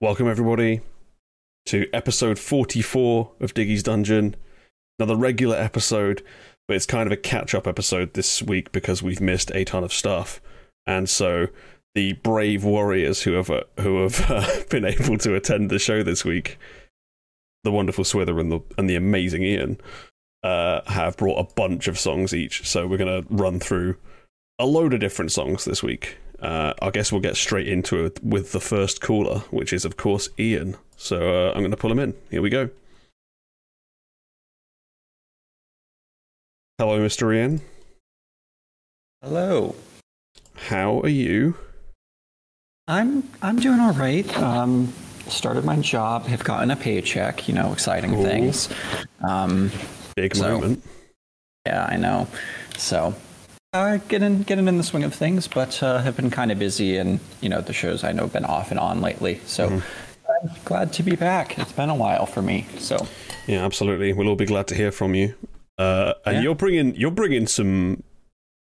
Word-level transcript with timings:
Welcome, 0.00 0.28
everybody, 0.28 0.80
to 1.66 1.88
episode 1.92 2.38
44 2.38 3.32
of 3.40 3.52
Diggy's 3.52 3.82
Dungeon. 3.82 4.36
Another 4.96 5.16
regular 5.16 5.56
episode, 5.56 6.22
but 6.68 6.76
it's 6.76 6.86
kind 6.86 7.08
of 7.08 7.12
a 7.12 7.16
catch 7.16 7.52
up 7.52 7.66
episode 7.66 8.14
this 8.14 8.40
week 8.40 8.70
because 8.70 9.02
we've 9.02 9.20
missed 9.20 9.50
a 9.56 9.64
ton 9.64 9.82
of 9.82 9.92
stuff. 9.92 10.40
And 10.86 11.08
so 11.08 11.48
the 11.96 12.12
brave 12.12 12.62
warriors 12.62 13.22
who 13.22 13.32
have, 13.32 13.50
uh, 13.50 13.64
who 13.80 14.00
have 14.04 14.24
uh, 14.30 14.48
been 14.70 14.84
able 14.84 15.18
to 15.18 15.34
attend 15.34 15.68
the 15.68 15.80
show 15.80 16.04
this 16.04 16.24
week, 16.24 16.60
the 17.64 17.72
wonderful 17.72 18.04
Swither 18.04 18.40
and 18.40 18.52
the, 18.52 18.60
and 18.78 18.88
the 18.88 18.94
amazing 18.94 19.42
Ian, 19.42 19.80
uh, 20.44 20.82
have 20.86 21.16
brought 21.16 21.40
a 21.40 21.54
bunch 21.54 21.88
of 21.88 21.98
songs 21.98 22.32
each. 22.32 22.64
So 22.68 22.86
we're 22.86 22.98
going 22.98 23.24
to 23.24 23.34
run 23.34 23.58
through 23.58 23.96
a 24.60 24.64
load 24.64 24.94
of 24.94 25.00
different 25.00 25.32
songs 25.32 25.64
this 25.64 25.82
week 25.82 26.18
uh, 26.40 26.74
I 26.80 26.90
guess 26.90 27.10
we'll 27.12 27.20
get 27.20 27.36
straight 27.36 27.68
into 27.68 28.04
it 28.04 28.22
with 28.22 28.52
the 28.52 28.60
first 28.60 29.00
caller, 29.00 29.40
which 29.50 29.72
is, 29.72 29.84
of 29.84 29.96
course, 29.96 30.28
Ian. 30.38 30.76
So 30.96 31.48
uh, 31.48 31.52
I'm 31.52 31.60
going 31.60 31.70
to 31.70 31.76
pull 31.76 31.90
him 31.92 31.98
in. 31.98 32.14
Here 32.30 32.42
we 32.42 32.50
go. 32.50 32.70
Hello, 36.78 36.98
Mr. 37.00 37.34
Ian. 37.34 37.60
Hello. 39.22 39.74
How 40.54 41.00
are 41.00 41.08
you? 41.08 41.56
I'm 42.86 43.28
I'm 43.42 43.56
doing 43.58 43.80
all 43.80 43.92
right. 43.92 44.26
Um, 44.38 44.92
started 45.26 45.64
my 45.64 45.76
job, 45.76 46.26
have 46.26 46.44
gotten 46.44 46.70
a 46.70 46.76
paycheck. 46.76 47.48
You 47.48 47.54
know, 47.54 47.72
exciting 47.72 48.22
things. 48.22 48.68
Um, 49.28 49.70
Big 50.16 50.34
So- 50.36 50.52
moment. 50.52 50.84
yeah, 51.66 51.84
I 51.84 51.96
know. 51.96 52.28
So, 52.76 53.14
uh, 53.78 53.96
getting 54.08 54.42
getting 54.42 54.68
in 54.68 54.76
the 54.76 54.82
swing 54.84 55.04
of 55.04 55.14
things, 55.14 55.48
but 55.48 55.82
uh, 55.82 55.98
have 56.02 56.16
been 56.16 56.30
kind 56.30 56.50
of 56.52 56.58
busy, 56.58 56.96
and 56.96 57.20
you 57.40 57.48
know, 57.48 57.60
the 57.60 57.72
shows 57.72 58.04
I 58.04 58.12
know 58.12 58.22
have 58.24 58.32
been 58.32 58.44
off 58.44 58.70
and 58.70 58.80
on 58.80 59.00
lately. 59.00 59.40
So, 59.46 59.68
Mm-hmm. 59.68 60.48
I'm 60.48 60.50
glad 60.64 60.92
to 60.92 61.02
be 61.02 61.16
back. 61.16 61.58
It's 61.58 61.72
been 61.72 61.88
a 61.90 61.94
while 61.94 62.26
for 62.26 62.42
me. 62.42 62.66
So, 62.78 63.08
Yeah, 63.46 63.64
absolutely. 63.64 64.12
We'll 64.12 64.28
all 64.28 64.36
be 64.36 64.44
glad 64.46 64.66
to 64.68 64.74
hear 64.74 64.92
from 64.92 65.14
you. 65.14 65.34
Uh, 65.78 66.12
and 66.26 66.36
Yeah. 66.36 66.42
you're 66.42 66.54
bringing 66.54 66.94
you're 66.96 67.10
bringing 67.10 67.46
some 67.46 68.02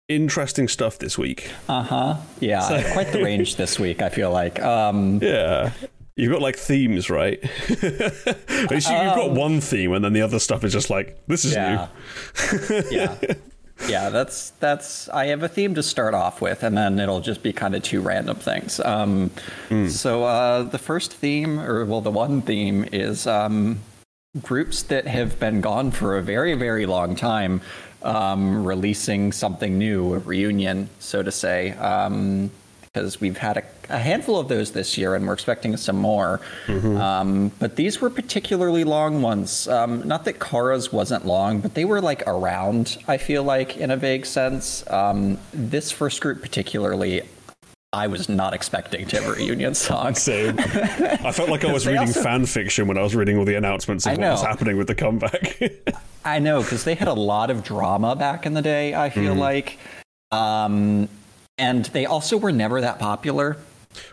interesting 0.07 0.67
stuff 0.69 0.97
this 0.99 1.17
week. 1.17 1.51
uh 1.67 1.83
huh. 1.83 2.15
Yeah, 2.39 2.67
have 2.67 2.93
quite 2.93 3.11
the 3.11 3.21
range 3.23 3.57
this 3.57 3.77
week. 3.79 4.01
I 4.01 4.09
feel 4.09 4.31
like. 4.31 4.59
Um, 4.61 5.19
Yeah. 5.21 5.71
You've 6.15 6.31
got 6.31 6.41
like 6.41 6.55
themes, 6.55 7.11
right? 7.11 7.37
At 7.69 8.71
least 8.71 8.89
you- 8.89 8.95
You've 8.95 9.15
got 9.15 9.31
one 9.33 9.61
theme, 9.61 9.91
and 9.93 10.03
then 10.03 10.13
the 10.13 10.21
other 10.23 10.39
stuff 10.39 10.63
is 10.63 10.73
just 10.73 10.89
like 10.89 11.15
this 11.27 11.45
is 11.45 11.53
new. 11.55 11.59
yeah. 11.61 11.87
yeah. 12.89 13.15
Yeah, 13.87 14.09
that's 14.09 14.51
that's. 14.59 15.07
I 15.09 15.27
have 15.27 15.43
a 15.43 15.47
theme 15.47 15.75
to 15.75 15.83
start 15.83 16.13
off 16.13 16.41
with, 16.41 16.63
and 16.63 16.77
then 16.77 16.99
it'll 16.99 17.21
just 17.21 17.43
be 17.43 17.53
kind 17.53 17.75
of 17.75 17.83
two 17.83 18.01
random 18.01 18.35
things. 18.37 18.79
Um, 18.79 19.29
So 19.89 20.23
uh, 20.23 20.63
the 20.63 20.79
first 20.79 21.13
theme, 21.13 21.59
or 21.59 21.85
well, 21.85 22.01
the 22.01 22.11
one 22.11 22.41
theme 22.41 22.85
is 22.91 23.27
um, 23.27 23.79
groups 24.41 24.83
that 24.83 25.07
have 25.07 25.39
been 25.39 25.61
gone 25.61 25.91
for 25.91 26.17
a 26.17 26.21
very, 26.21 26.55
very 26.55 26.85
long 26.85 27.15
time, 27.15 27.61
um, 28.01 28.65
releasing 28.65 29.31
something 29.31 29.77
new, 29.77 30.15
a 30.15 30.19
reunion, 30.19 30.89
so 30.99 31.21
to 31.23 31.31
say. 31.31 31.71
Because 32.97 33.21
we've 33.21 33.37
had 33.37 33.57
a, 33.57 33.63
a 33.89 33.99
handful 33.99 34.39
of 34.39 34.47
those 34.47 34.71
this 34.71 34.97
year, 34.97 35.13
and 35.13 35.27
we're 35.27 35.33
expecting 35.33 35.77
some 35.77 35.97
more. 35.97 36.41
Um, 36.67 37.49
but 37.59 37.75
these 37.75 38.01
were 38.01 38.09
particularly 38.09 38.83
long 38.83 39.21
ones. 39.21 39.67
Um, 39.67 40.07
not 40.07 40.25
that 40.25 40.39
Kara's 40.39 40.91
wasn't 40.91 41.25
long, 41.27 41.59
but 41.59 41.75
they 41.75 41.85
were 41.85 42.01
like 42.01 42.23
around. 42.27 42.97
I 43.07 43.17
feel 43.17 43.43
like 43.43 43.77
in 43.77 43.91
a 43.91 43.97
vague 43.97 44.25
sense. 44.25 44.83
Um, 44.89 45.37
this 45.53 45.91
first 45.91 46.21
group 46.21 46.41
particularly. 46.41 47.21
I 47.93 48.07
was 48.07 48.27
not 48.27 48.53
expecting 48.53 49.05
to 49.07 49.21
have 49.21 49.29
a 49.31 49.33
reunion 49.33 49.73
song. 49.87 50.15
Same. 50.15 50.55
I 50.59 51.31
felt 51.31 51.49
like 51.49 51.63
I 51.63 51.71
was 51.77 51.85
reading 51.85 52.01
also- 52.01 52.21
fan 52.23 52.45
fiction 52.47 52.87
when 52.87 52.97
I 52.97 53.01
was 53.03 53.15
reading 53.15 53.37
all 53.37 53.45
the 53.45 53.55
announcements 53.55 54.05
of 54.07 54.17
what 54.17 54.31
was 54.31 54.41
happening 54.41 54.75
with 54.77 54.87
the 54.87 54.95
comeback. 54.95 55.61
I 56.25 56.39
know 56.39 56.61
because 56.63 56.83
they 56.83 56.95
had 56.95 57.07
a 57.07 57.13
lot 57.13 57.49
of 57.51 57.63
drama 57.63 58.15
back 58.15 58.45
in 58.47 58.53
the 58.55 58.61
day. 58.61 58.93
I 58.95 59.09
feel 59.11 59.35
like, 59.35 59.77
um, 60.31 61.07
and 61.57 61.85
they 61.85 62.05
also 62.05 62.37
were 62.37 62.51
never 62.51 62.81
that 62.81 62.99
popular. 62.99 63.57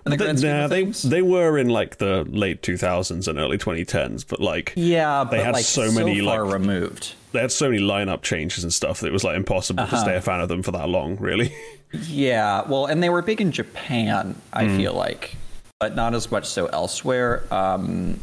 In 0.06 0.16
the 0.16 0.32
nah, 0.32 0.66
they 0.66 0.84
they 0.84 1.20
were 1.20 1.58
in 1.58 1.68
like 1.68 1.98
the 1.98 2.24
late 2.24 2.62
2000s 2.62 3.28
and 3.28 3.38
early 3.38 3.58
2010s, 3.58 4.24
but 4.26 4.40
like 4.40 4.72
yeah, 4.76 5.24
they 5.24 5.42
had 5.42 5.52
like 5.52 5.64
so 5.64 5.90
many, 5.92 6.20
far 6.24 6.44
like- 6.44 6.52
removed. 6.54 7.14
they 7.32 7.40
had 7.40 7.52
so 7.52 7.68
many 7.68 7.82
lineup 7.82 8.22
changes 8.22 8.64
and 8.64 8.72
stuff 8.72 9.00
that 9.00 9.08
it 9.08 9.12
was 9.12 9.24
like 9.24 9.36
impossible 9.36 9.82
Uh-huh. 9.82 9.94
to 9.96 10.00
stay 10.02 10.16
a 10.16 10.22
fan 10.22 10.40
of 10.40 10.48
them 10.48 10.62
for 10.62 10.70
that 10.72 10.88
long, 10.88 11.16
really. 11.16 11.54
Yeah, 12.08 12.62
well, 12.66 12.86
and 12.86 13.00
they 13.00 13.08
were 13.08 13.22
big 13.22 13.40
in 13.40 13.52
Japan. 13.52 14.34
I 14.52 14.66
feel 14.66 14.94
like, 14.94 15.36
but 15.78 15.94
not 15.94 16.12
as 16.12 16.28
much 16.28 16.46
so 16.46 16.66
elsewhere. 16.66 17.44
Um, 17.52 18.18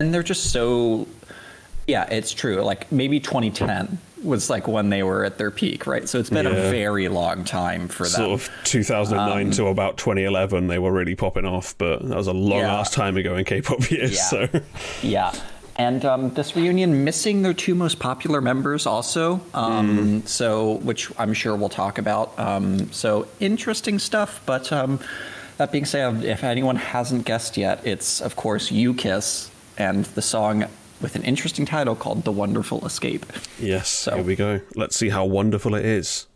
and 0.00 0.12
they're 0.12 0.24
just 0.24 0.50
so. 0.50 1.06
Yeah, 1.86 2.08
it's 2.10 2.32
true. 2.32 2.56
Like 2.62 2.90
maybe 2.90 3.20
2010 3.20 3.98
was 4.24 4.48
like 4.48 4.66
when 4.66 4.88
they 4.90 5.02
were 5.02 5.24
at 5.24 5.38
their 5.38 5.50
peak, 5.50 5.86
right? 5.86 6.08
So 6.08 6.18
it's 6.18 6.30
been 6.30 6.46
Yeah. 6.46 6.52
a 6.52 6.70
very 6.70 7.08
long 7.08 7.44
time 7.44 7.86
for 7.88 8.04
them. 8.04 8.12
sort 8.12 8.30
of 8.40 8.50
2009 8.64 9.50
to 9.52 9.66
about 9.66 9.98
2011, 9.98 10.68
they 10.68 10.78
were 10.78 10.90
really 10.92 11.14
popping 11.14 11.44
off, 11.44 11.74
but 11.78 12.06
that 12.08 12.16
was 12.16 12.26
a 12.26 12.32
long 12.32 12.60
Yeah. 12.60 12.80
ass 12.80 12.90
time 12.90 13.16
ago 13.16 13.36
in 13.36 13.44
K-pop 13.44 13.90
years. 13.90 14.12
Yeah. 14.16 14.22
So 14.22 14.48
Yeah. 15.02 15.32
And 15.78 16.06
um, 16.06 16.30
this 16.32 16.56
reunion 16.56 17.04
missing 17.04 17.42
their 17.42 17.52
two 17.52 17.74
most 17.74 17.98
popular 17.98 18.40
members 18.40 18.86
also. 18.86 19.42
Um, 19.52 20.22
So, 20.24 20.78
which 20.82 21.10
I'm 21.18 21.34
sure 21.34 21.54
we'll 21.54 21.68
talk 21.68 21.98
about. 21.98 22.32
Um, 22.38 22.90
so 22.92 23.26
interesting 23.40 23.98
stuff. 23.98 24.40
But 24.46 24.72
um, 24.72 24.98
that 25.58 25.72
being 25.72 25.84
said, 25.84 26.24
if 26.24 26.42
anyone 26.44 26.76
hasn't 26.76 27.26
guessed 27.26 27.58
yet, 27.58 27.80
it's 27.86 28.22
of 28.22 28.36
course 28.36 28.70
"U-Kiss" 28.72 29.50
and 29.76 30.06
the 30.14 30.22
song 30.22 30.64
with 31.00 31.16
an 31.16 31.22
interesting 31.22 31.66
title 31.66 31.94
called 31.94 32.24
"The 32.24 32.32
Wonderful 32.32 32.84
Escape." 32.86 33.26
yes, 33.60 33.88
So- 33.88 34.14
here 34.16 34.24
we 34.24 34.36
go. 34.36 34.60
Let's 34.74 34.96
see 34.96 35.08
how 35.10 35.24
wonderful 35.24 35.74
it 35.74 35.84
is. 35.84 36.26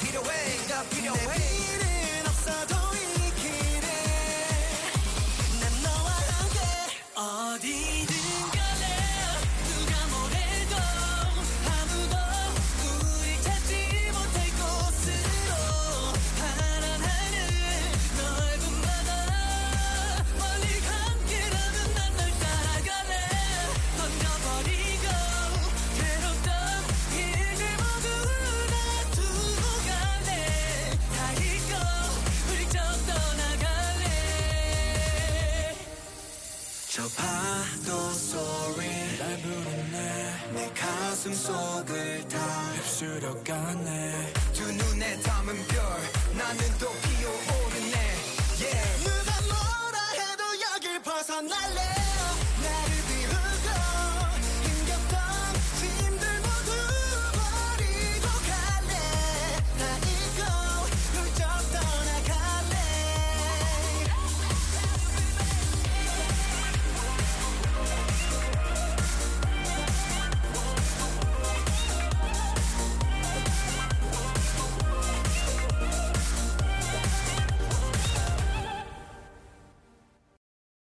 Peter 0.00 0.18
away. 0.18 0.58
the 0.68 0.84
Peter 0.94 1.10
away. 1.10 1.55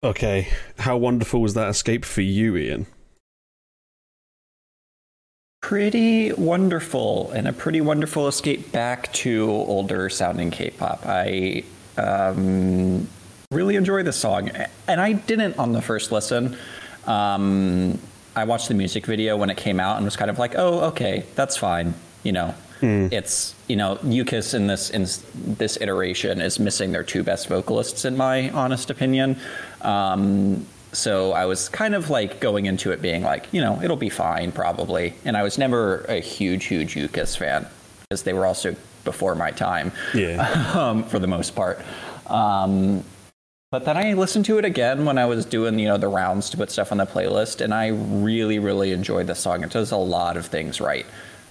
Okay, 0.08 0.48
how 0.78 0.96
wonderful 0.96 1.42
was 1.42 1.52
that 1.52 1.68
escape 1.68 2.02
for 2.02 2.22
you, 2.22 2.56
Ian? 2.56 2.86
Pretty 5.60 6.32
wonderful, 6.32 7.30
and 7.32 7.46
a 7.46 7.52
pretty 7.52 7.82
wonderful 7.82 8.26
escape 8.26 8.72
back 8.72 9.12
to 9.12 9.50
older 9.50 10.08
sounding 10.08 10.50
K-pop. 10.50 11.02
I 11.04 11.62
um, 11.98 13.06
really 13.50 13.76
enjoy 13.76 14.02
this 14.02 14.16
song, 14.16 14.48
and 14.86 14.98
I 14.98 15.12
didn't 15.12 15.58
on 15.58 15.72
the 15.72 15.82
first 15.82 16.10
listen. 16.10 16.56
Um, 17.06 17.98
I 18.34 18.44
watched 18.44 18.68
the 18.68 18.74
music 18.74 19.04
video 19.04 19.36
when 19.36 19.50
it 19.50 19.58
came 19.58 19.78
out 19.78 19.98
and 19.98 20.06
was 20.06 20.16
kind 20.16 20.30
of 20.30 20.38
like, 20.38 20.54
"Oh, 20.56 20.86
okay, 20.86 21.26
that's 21.34 21.58
fine." 21.58 21.92
You 22.22 22.32
know, 22.32 22.54
it's 22.80 23.54
you 23.66 23.76
know, 23.76 23.98
U-Kiss 24.02 24.54
in 24.54 24.68
this 24.68 24.88
in 24.88 25.02
this 25.58 25.76
iteration 25.80 26.40
is 26.40 26.58
missing 26.58 26.92
their 26.92 27.04
two 27.04 27.22
best 27.22 27.48
vocalists, 27.48 28.06
in 28.06 28.16
my 28.16 28.48
honest 28.50 28.88
opinion. 28.88 29.36
Um, 29.82 30.66
so 30.92 31.32
I 31.32 31.44
was 31.46 31.68
kind 31.68 31.94
of 31.94 32.10
like 32.10 32.40
going 32.40 32.66
into 32.66 32.92
it 32.92 33.02
being 33.02 33.22
like, 33.22 33.46
you 33.52 33.60
know, 33.60 33.80
it'll 33.82 33.96
be 33.96 34.08
fine 34.08 34.52
probably. 34.52 35.14
And 35.24 35.36
I 35.36 35.42
was 35.42 35.58
never 35.58 36.00
a 36.08 36.20
huge, 36.20 36.64
huge 36.64 36.96
U-Kiss 36.96 37.36
fan 37.36 37.66
because 38.08 38.22
they 38.22 38.32
were 38.32 38.46
also 38.46 38.74
before 39.04 39.34
my 39.34 39.50
time 39.50 39.92
Yeah. 40.14 40.72
um, 40.74 41.04
for 41.04 41.18
the 41.18 41.26
most 41.26 41.54
part. 41.54 41.80
Um, 42.26 43.04
but 43.70 43.84
then 43.84 43.98
I 43.98 44.14
listened 44.14 44.46
to 44.46 44.58
it 44.58 44.64
again 44.64 45.04
when 45.04 45.18
I 45.18 45.26
was 45.26 45.44
doing, 45.44 45.78
you 45.78 45.88
know, 45.88 45.98
the 45.98 46.08
rounds 46.08 46.48
to 46.50 46.56
put 46.56 46.70
stuff 46.70 46.90
on 46.90 46.98
the 46.98 47.06
playlist, 47.06 47.60
and 47.60 47.74
I 47.74 47.88
really, 47.88 48.58
really 48.58 48.92
enjoyed 48.92 49.26
the 49.26 49.34
song. 49.34 49.62
It 49.62 49.70
does 49.70 49.90
a 49.92 49.96
lot 49.96 50.38
of 50.38 50.46
things 50.46 50.80
right. 50.80 51.04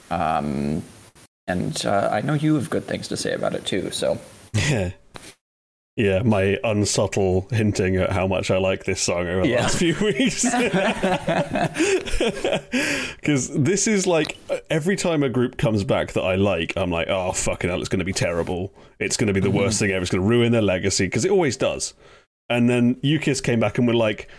Um, 0.10 0.82
and 1.46 1.86
uh, 1.86 2.10
I 2.12 2.22
know 2.22 2.34
you 2.34 2.56
have 2.56 2.72
good 2.72 2.86
things 2.86 3.08
to 3.10 3.18
say 3.18 3.34
about 3.34 3.54
it 3.54 3.66
too. 3.66 3.92
So 3.92 4.20
Yeah. 4.54 4.92
Yeah, 5.98 6.22
my 6.22 6.58
unsubtle 6.64 7.48
hinting 7.52 7.96
at 7.98 8.12
how 8.12 8.28
much 8.28 8.52
I 8.52 8.58
like 8.60 8.86
this 8.86 9.02
song 9.02 9.28
over 9.28 9.42
the 9.42 9.48
Yeah. 9.50 9.62
last 9.62 9.80
few 9.80 9.96
weeks. 10.02 10.46
Because 13.18 13.50
this 13.50 13.88
is 13.88 14.08
like 14.08 14.38
every 14.70 14.96
time 14.96 15.24
a 15.24 15.30
group 15.30 15.58
comes 15.58 15.84
back 15.84 16.14
that 16.14 16.22
I 16.22 16.36
like, 16.36 16.74
I'm 16.78 16.92
like, 16.92 17.08
oh, 17.10 17.32
fucking 17.34 17.70
hell, 17.70 17.80
it's 17.80 17.90
going 17.90 18.00
to 18.00 18.06
be 18.06 18.14
terrible. 18.14 18.74
It's 19.00 19.18
going 19.18 19.28
to 19.28 19.34
be 19.34 19.40
the 19.40 19.52
worst 19.52 19.80
thing 19.80 19.92
ever. 19.92 20.02
It's 20.02 20.12
going 20.12 20.24
to 20.24 20.28
ruin 20.30 20.52
their 20.52 20.62
legacy 20.62 21.06
because 21.08 21.26
it 21.26 21.32
always 21.32 21.58
does. 21.58 21.94
And 22.50 22.70
then 22.70 22.98
U-Kiss 23.02 23.42
came 23.42 23.60
back 23.60 23.78
and 23.78 23.88
were 23.88 23.94
like, 23.94 24.30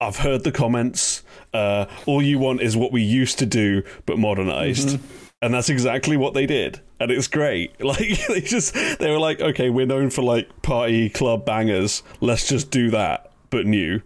I've 0.00 0.16
heard 0.16 0.42
the 0.42 0.50
comments. 0.50 1.22
Uh, 1.54 1.86
all 2.06 2.20
you 2.22 2.38
want 2.40 2.60
is 2.60 2.76
what 2.76 2.90
we 2.92 3.02
used 3.02 3.38
to 3.38 3.46
do, 3.46 3.84
but 4.04 4.18
modernized. 4.18 4.98
And 5.42 5.52
that's 5.52 5.68
exactly 5.68 6.16
what 6.16 6.34
they 6.34 6.46
did. 6.46 6.80
And 7.00 7.10
it's 7.10 7.26
great. 7.26 7.74
Like, 7.80 8.26
they 8.28 8.40
just, 8.40 8.74
they 8.74 9.10
were 9.10 9.18
like, 9.18 9.40
okay, 9.40 9.68
we're 9.68 9.86
known 9.86 10.08
for 10.08 10.22
like 10.22 10.62
party 10.62 11.10
club 11.10 11.44
bangers. 11.44 12.02
Let's 12.20 12.48
just 12.48 12.70
do 12.70 12.90
that, 12.90 13.32
but 13.50 13.66
new. 13.66 14.00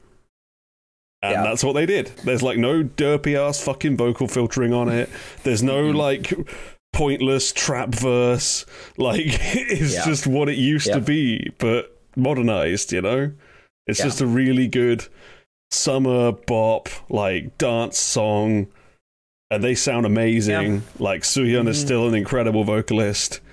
And 1.23 1.33
Yeah. 1.33 1.43
that's 1.45 1.63
what 1.63 1.75
they 1.75 1.87
did. 1.87 2.09
There's 2.25 2.43
like 2.43 2.59
no 2.59 2.83
derpy 2.83 3.35
ass 3.37 3.61
fucking 3.61 3.97
vocal 3.97 4.29
filtering 4.29 4.73
on 4.73 4.89
it. 4.89 5.11
There's 5.43 5.63
no 5.63 5.89
mm-hmm. 5.89 5.97
like 5.97 6.33
pointless 6.93 7.53
trap 7.53 7.91
verse. 7.91 8.65
Like, 8.97 9.27
it's 9.27 9.95
Yeah. 9.95 10.05
just 10.07 10.27
what 10.27 10.49
it 10.49 10.57
used 10.57 10.91
to 10.93 11.01
be, 11.01 11.53
but 11.59 12.01
modernized, 12.17 12.93
you 12.93 13.03
know? 13.03 13.33
It's 13.87 14.03
just 14.03 14.21
a 14.21 14.27
really 14.27 14.67
good 14.67 15.07
summer 15.71 16.33
bop, 16.33 16.89
like 17.11 17.59
dance 17.59 17.99
song, 17.99 18.69
and 19.51 19.63
they 19.63 19.75
sound 19.75 20.07
amazing. 20.07 20.83
Like 20.99 21.23
Suhyun 21.23 21.69
is 21.69 21.81
still 21.81 22.09
an 22.09 22.15
incredible 22.15 22.65
vocalist. 22.65 23.41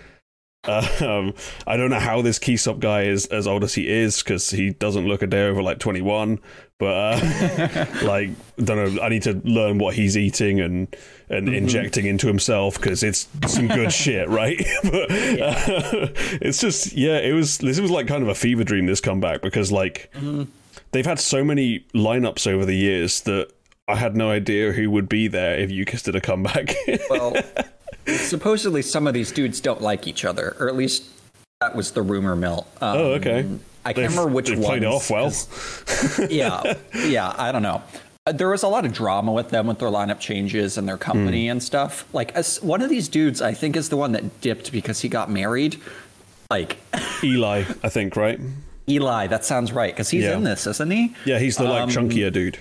Um, 0.66 1.34
I 1.68 1.76
don't 1.76 1.90
know 1.90 2.00
how 2.00 2.22
this 2.22 2.40
Kiseop 2.40 2.80
guy 2.80 3.04
is 3.04 3.26
as 3.26 3.48
old 3.48 3.66
as 3.66 3.74
he 3.74 3.90
is 3.90 4.24
because 4.24 4.50
he 4.50 4.70
doesn't 4.70 5.06
look 5.06 5.22
a 5.22 5.28
day 5.28 5.46
over 5.46 5.62
like 5.62 5.80
21. 5.80 6.40
But 6.80 7.22
uh, 7.22 7.86
like, 8.04 8.30
don't 8.58 8.96
know. 8.96 9.02
I 9.02 9.10
need 9.10 9.24
to 9.24 9.42
learn 9.44 9.78
what 9.78 9.96
he's 9.96 10.16
eating 10.16 10.62
and 10.62 10.96
and 11.30 11.50
injecting 11.50 12.06
into 12.06 12.28
himself 12.28 12.76
because 12.76 13.04
it's 13.04 13.28
some 13.46 13.68
good 13.68 13.92
shit, 14.04 14.30
right? 14.30 14.58
but 14.84 15.12
uh, 15.12 16.08
it's 16.42 16.62
just 16.62 16.94
yeah, 16.94 17.18
it 17.18 17.34
was. 17.34 17.58
This 17.58 17.82
was 17.82 17.92
like 17.92 18.08
kind 18.08 18.24
of 18.24 18.30
a 18.30 18.36
fever 18.36 18.64
dream. 18.64 18.86
This 18.86 19.02
comeback 19.02 19.42
because 19.42 19.70
like 19.70 20.14
they've 20.92 21.06
had 21.06 21.20
so 21.20 21.44
many 21.44 21.82
lineups 21.94 22.48
over 22.48 22.66
the 22.66 22.76
years 22.76 23.20
that 23.22 23.52
I 23.88 23.96
had 23.96 24.16
no 24.16 24.30
idea 24.32 24.72
who 24.72 24.90
would 24.92 25.10
be 25.10 25.28
there 25.28 25.56
if 25.60 25.70
U-Kiss 25.70 26.04
did 26.04 26.16
a 26.16 26.22
comeback. 26.22 26.74
well, 27.10 27.36
supposedly 28.08 28.82
some 28.82 29.08
of 29.08 29.14
these 29.14 29.32
dudes 29.32 29.60
don't 29.60 29.82
like 29.82 30.08
each 30.08 30.24
other, 30.24 30.56
or 30.60 30.70
at 30.70 30.76
least 30.76 31.04
that 31.60 31.76
was 31.76 31.92
the 31.92 32.02
rumor 32.02 32.36
mill. 32.36 32.66
Um, 32.82 32.98
oh, 32.98 33.04
okay. 33.14 33.40
I 33.86 33.92
can't 33.92 33.96
They've- 33.96 34.10
remember 34.18 34.34
which 34.34 34.48
they've 34.50 34.62
played 34.62 34.86
off 34.86 35.10
well. 35.10 35.32
yeah, 36.30 36.76
yeah, 37.06 37.34
I 37.38 37.52
don't 37.52 37.64
know. 37.64 37.82
Uh, 38.26 38.32
There 38.32 38.48
was 38.50 38.64
a 38.64 38.70
lot 38.70 38.86
of 38.86 38.94
drama 38.94 39.34
with 39.34 39.50
them 39.50 39.68
with 39.68 39.80
their 39.80 39.90
lineup 39.90 40.22
changes 40.22 40.78
and 40.78 40.88
their 40.88 40.98
company 40.98 41.50
and 41.50 41.62
stuff. 41.62 42.06
Like 42.14 42.32
as, 42.36 42.62
one 42.64 42.82
of 42.82 42.90
these 42.90 43.10
dudes, 43.10 43.42
I 43.42 43.54
think, 43.54 43.76
is 43.76 43.90
the 43.90 43.98
one 43.98 44.14
that 44.14 44.40
dipped 44.40 44.72
because 44.72 45.02
he 45.02 45.10
got 45.10 45.30
married. 45.30 45.82
Like 46.50 46.78
Eli, 47.24 47.66
I 47.84 47.90
think, 47.90 48.16
right? 48.16 48.40
Eli, 48.88 49.28
that 49.28 49.44
sounds 49.44 49.74
right 49.74 49.94
because 49.94 50.10
he's 50.10 50.24
Yeah. 50.24 50.38
in 50.38 50.44
this, 50.46 50.66
isn't 50.68 50.90
he? 50.92 51.14
Yeah, 51.26 51.40
he's 51.40 51.58
the 51.58 51.66
like 51.66 51.82
Um, 51.84 51.90
chunkier 51.90 52.32
dude. 52.32 52.60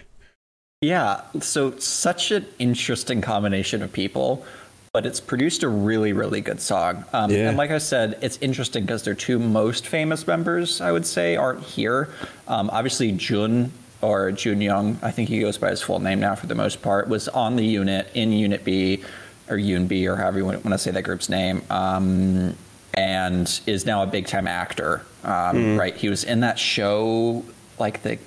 Yeah, 0.82 1.20
so 1.40 1.78
such 1.78 2.32
an 2.32 2.44
interesting 2.58 3.20
combination 3.20 3.82
of 3.82 3.92
people, 3.92 4.44
but 4.92 5.06
it's 5.06 5.20
produced 5.20 5.62
a 5.62 5.68
really, 5.68 6.12
really 6.12 6.40
good 6.40 6.60
song. 6.60 7.04
Um, 7.12 7.30
Yeah. 7.30 7.48
And 7.48 7.56
like 7.56 7.70
I 7.70 7.78
said, 7.78 8.18
it's 8.20 8.36
interesting 8.42 8.82
because 8.84 9.04
their 9.04 9.14
two 9.14 9.38
most 9.38 9.86
famous 9.86 10.26
members, 10.26 10.80
I 10.80 10.90
would 10.90 11.06
say, 11.06 11.36
aren't 11.36 11.62
here. 11.62 12.08
Um, 12.48 12.68
obviously, 12.70 13.12
Jun 13.12 13.70
or 14.00 14.32
Jun 14.32 14.60
Young, 14.60 14.98
I 15.02 15.12
think 15.12 15.28
he 15.28 15.40
goes 15.40 15.56
by 15.56 15.70
his 15.70 15.80
full 15.80 16.00
name 16.00 16.18
now 16.18 16.34
for 16.34 16.48
the 16.48 16.56
most 16.56 16.82
part, 16.82 17.08
was 17.08 17.28
on 17.28 17.54
the 17.54 17.64
unit 17.64 18.08
in 18.14 18.32
Unit 18.32 18.64
B 18.64 19.04
or 19.48 19.56
Yun 19.56 19.86
B 19.86 20.08
or 20.08 20.16
however 20.16 20.38
you 20.38 20.44
want 20.44 20.64
to 20.64 20.78
say 20.78 20.90
that 20.90 21.02
group's 21.02 21.28
name. 21.28 21.62
Um, 21.70 22.56
and 22.94 23.60
is 23.66 23.86
now 23.86 24.02
a 24.02 24.06
big 24.06 24.26
time 24.26 24.48
actor, 24.48 25.02
um, 25.22 25.78
right? 25.78 25.96
He 25.96 26.08
was 26.08 26.24
in 26.24 26.40
that 26.40 26.58
show, 26.58 27.44
like 27.78 28.02
the 28.02 28.18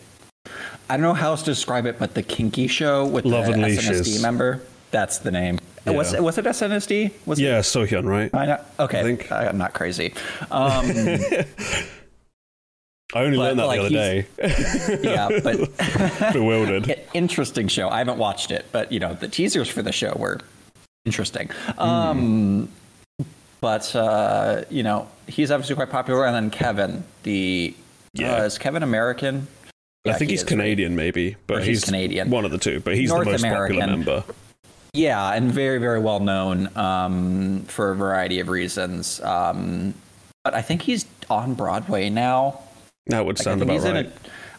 I 0.90 0.98
don't 0.98 1.02
know 1.04 1.14
how 1.14 1.30
else 1.32 1.42
to 1.44 1.52
describe 1.52 1.86
it, 1.86 1.98
but 2.00 2.14
the 2.14 2.24
Kinky 2.24 2.68
Show 2.68 3.06
with 3.06 3.26
Love 3.26 3.48
the 3.48 3.54
and 3.54 3.64
SNSD 3.64 3.90
Leashes. 3.90 4.22
member. 4.22 4.62
That's 4.92 5.18
the 5.20 5.32
name. 5.32 5.60
Was 5.86 6.14
Yeah. 6.14 6.20
was 6.20 6.38
it 6.38 6.46
SNSD? 6.46 7.12
Was 7.26 7.40
Yeah, 7.40 7.60
Seohyun, 7.60 8.06
right? 8.06 8.34
I 8.34 8.46
know. 8.46 8.60
Okay, 8.80 9.00
I 9.00 9.04
think- 9.04 9.32
I, 9.32 9.46
am 9.46 9.58
not 9.58 9.74
crazy. 9.74 10.14
Um, 10.52 10.86
I 13.14 13.24
only 13.24 13.38
But, 13.38 13.44
learned 13.56 13.60
that 13.60 13.66
like, 13.68 13.80
the 13.80 13.86
other 13.86 13.90
day. 13.90 14.26
yeah, 15.04 15.30
but 15.44 16.34
Bewildered. 16.34 16.96
interesting 17.14 17.68
show. 17.68 17.88
I 17.90 18.00
haven't 18.00 18.18
watched 18.18 18.52
it, 18.52 18.66
but 18.72 18.92
you 18.92 19.00
know 19.00 19.14
the 19.14 19.28
teasers 19.28 19.70
for 19.70 19.82
the 19.82 19.92
show 19.92 20.14
were 20.20 20.40
interesting. 21.06 21.50
Um, 21.78 22.68
but 23.62 23.96
uh, 23.96 24.64
you 24.70 24.84
know 24.84 25.08
he's 25.28 25.52
obviously 25.52 25.76
quite 25.76 25.92
popular, 25.92 26.26
and 26.26 26.36
then 26.36 26.50
Kevin, 26.50 27.04
the 27.24 27.76
Yeah. 28.14 28.38
uh, 28.38 28.44
is 28.44 28.58
Kevin 28.58 28.82
American? 28.84 29.48
I 30.14 30.14
think 30.14 30.30
he 30.30 30.34
he's 30.34 30.42
is? 30.44 30.48
Canadian, 30.48 30.96
maybe, 30.96 31.36
but 31.48 31.58
Or 31.58 31.62
he's 31.62 31.84
Canadian. 31.84 32.30
One 32.30 32.46
of 32.46 32.52
the 32.52 32.58
two, 32.58 32.80
but 32.80 32.96
he's 32.96 33.10
North 33.10 33.26
the 33.26 33.32
most 33.32 33.44
American. 33.44 33.78
popular 33.80 33.98
member. 33.98 34.24
Yeah, 34.94 35.32
and 35.34 35.52
very, 35.52 35.78
very 35.80 36.00
well 36.00 36.20
known 36.22 36.70
um, 36.78 37.64
for 37.68 37.92
a 37.92 37.96
variety 37.96 38.40
of 38.40 38.48
reasons. 38.48 39.20
Um, 39.22 39.94
but 40.44 40.54
I 40.54 40.62
think 40.62 40.84
he's 40.84 41.06
on 41.30 41.54
Broadway 41.54 42.10
now. 42.10 42.60
That 43.08 43.26
would 43.26 43.38
Like, 43.38 43.44
sound 43.44 43.62
about 43.62 43.74
he's 43.74 43.84
right. 43.84 43.98
in 43.98 44.06
a, 44.06 44.12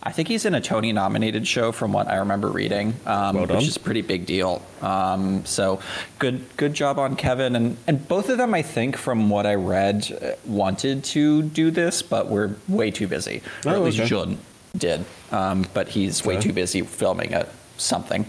I 0.03 0.13
think 0.13 0.29
he's 0.29 0.45
in 0.45 0.55
a 0.55 0.61
Tony 0.61 0.93
nominated 0.93 1.47
show 1.49 1.73
from 1.73 1.93
what 1.93 2.07
I 2.09 2.17
remember 2.17 2.49
reading, 2.49 2.95
um, 3.07 3.37
Well 3.37 3.47
which 3.47 3.67
is 3.67 3.77
a 3.77 3.81
pretty 3.81 4.03
big 4.03 4.27
deal. 4.27 4.63
Um, 4.83 5.45
so 5.47 5.81
good, 6.19 6.45
good 6.57 6.75
job 6.75 6.99
on 6.99 7.17
Kevin 7.17 7.57
and 7.57 7.77
and 7.87 8.07
both 8.07 8.29
of 8.29 8.37
them. 8.39 8.53
I 8.55 8.63
think 8.63 8.97
from 8.97 9.31
what 9.31 9.47
I 9.47 9.55
read, 9.55 10.17
uh, 10.23 10.33
wanted 10.45 11.03
to 11.05 11.43
do 11.45 11.71
this, 11.71 12.03
but 12.03 12.29
were 12.29 12.55
way 12.69 12.91
too 12.91 13.09
busy. 13.09 13.43
Or 13.65 13.73
Oh, 13.73 13.75
at 13.77 13.83
least 13.83 14.01
okay. 14.01 14.09
Jun 14.09 14.39
did, 14.79 15.05
um, 15.31 15.67
but 15.75 15.89
he's 15.89 16.25
way 16.25 16.41
too 16.41 16.53
busy 16.53 16.83
filming 16.83 17.35
a 17.35 17.47
something 17.77 18.27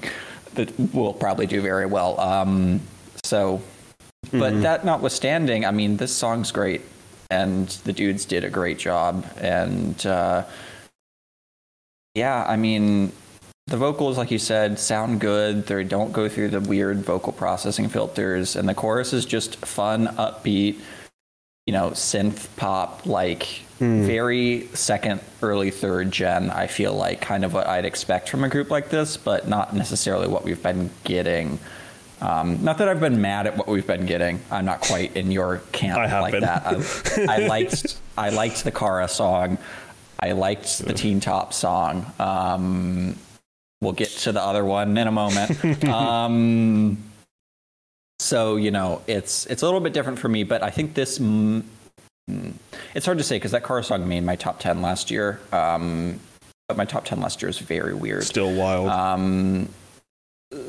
that 0.56 0.72
will 0.94 1.14
probably 1.14 1.46
do 1.48 1.62
very 1.62 1.86
well. 1.86 2.20
Um, 2.20 2.82
so, 3.24 3.62
but 4.32 4.54
Mm-hmm. 4.54 4.62
that 4.62 4.84
notwithstanding, 4.84 5.66
I 5.66 5.72
mean, 5.72 5.98
this 5.98 6.14
song's 6.16 6.52
great, 6.52 6.82
and 7.30 7.68
the 7.86 7.94
dudes 7.94 8.26
did 8.26 8.44
a 8.44 8.50
great 8.50 8.78
job, 8.80 9.26
and. 9.40 10.06
Uh, 10.06 10.44
yeah, 12.16 12.44
I 12.48 12.56
mean, 12.56 13.12
the 13.68 13.78
vocals, 13.78 14.18
like 14.18 14.32
you 14.32 14.40
said, 14.40 14.80
sound 14.80 15.20
good. 15.20 15.68
They 15.68 15.84
don't 15.84 16.12
go 16.12 16.28
through 16.28 16.50
the 16.50 16.60
weird 16.60 16.98
vocal 17.06 17.32
processing 17.32 17.90
filters, 17.90 18.56
and 18.56 18.68
the 18.68 18.74
chorus 18.74 19.14
is 19.14 19.24
just 19.24 19.58
fun, 19.58 20.08
upbeat, 20.18 20.80
you 21.68 21.74
know, 21.74 21.92
synth 21.92 22.48
pop, 22.56 23.06
like 23.06 23.44
very 23.80 24.68
second, 24.74 25.22
early 25.44 25.70
third 25.70 26.12
gen. 26.12 26.50
I 26.50 26.66
feel 26.68 26.94
like 26.96 27.22
kind 27.22 27.46
of 27.46 27.54
what 27.54 27.68
I'd 27.68 27.86
expect 27.86 28.30
from 28.30 28.44
a 28.44 28.50
group 28.50 28.72
like 28.72 28.90
this, 28.90 29.18
but 29.18 29.48
not 29.48 29.76
necessarily 29.76 30.28
what 30.28 30.44
we've 30.44 30.64
been 30.64 30.90
getting. 31.04 31.60
Um, 32.22 32.64
not 32.64 32.80
that 32.80 32.90
I've 32.90 33.00
been 33.00 33.22
mad 33.22 33.46
at 33.46 33.58
what 33.58 33.68
we've 33.68 33.86
been 33.86 34.08
getting. 34.08 34.40
I'm 34.50 34.66
not 34.66 34.82
quite 34.82 35.16
in 35.16 35.30
your 35.30 35.62
camp 35.74 35.98
like 35.98 36.32
been. 36.32 36.42
that. 36.42 36.66
I, 37.30 37.36
I 37.36 37.38
liked 37.48 38.00
I 38.18 38.30
liked 38.30 38.64
the 38.64 38.72
Kara 38.72 39.08
song. 39.08 39.60
I 40.20 40.32
liked 40.32 40.80
the 40.80 40.94
Teen 40.94 41.20
Top 41.20 41.54
song. 41.54 42.12
Um, 42.18 43.18
we'll 43.82 43.92
get 43.92 44.10
to 44.10 44.32
the 44.32 44.42
other 44.42 44.66
one 44.66 44.98
in 44.98 45.08
a 45.08 45.12
moment. 45.12 45.84
um, 45.86 46.98
so 48.20 48.56
you 48.56 48.72
know, 48.72 49.02
it's 49.08 49.46
it's 49.46 49.62
a 49.62 49.66
little 49.66 49.80
bit 49.80 49.94
different 49.94 50.20
for 50.20 50.30
me, 50.30 50.44
but 50.44 50.64
I 50.64 50.70
think 50.70 50.94
this. 50.94 51.20
Mm, 51.20 51.64
it's 52.94 53.06
hard 53.06 53.18
to 53.20 53.24
say 53.24 53.38
because 53.38 53.52
that 53.52 53.64
Kara 53.64 53.84
song 53.84 54.08
made 54.08 54.24
my 54.24 54.36
top 54.36 54.60
ten 54.60 54.82
last 54.82 55.12
year. 55.12 55.40
Um, 55.52 56.20
but 56.68 56.78
my 56.78 56.86
top 56.86 57.06
ten 57.06 57.22
last 57.22 57.42
year 57.42 57.50
is 57.50 57.60
very 57.60 57.94
weird. 57.94 58.24
Still 58.24 58.54
wild. 58.54 58.90
Um, 58.90 59.70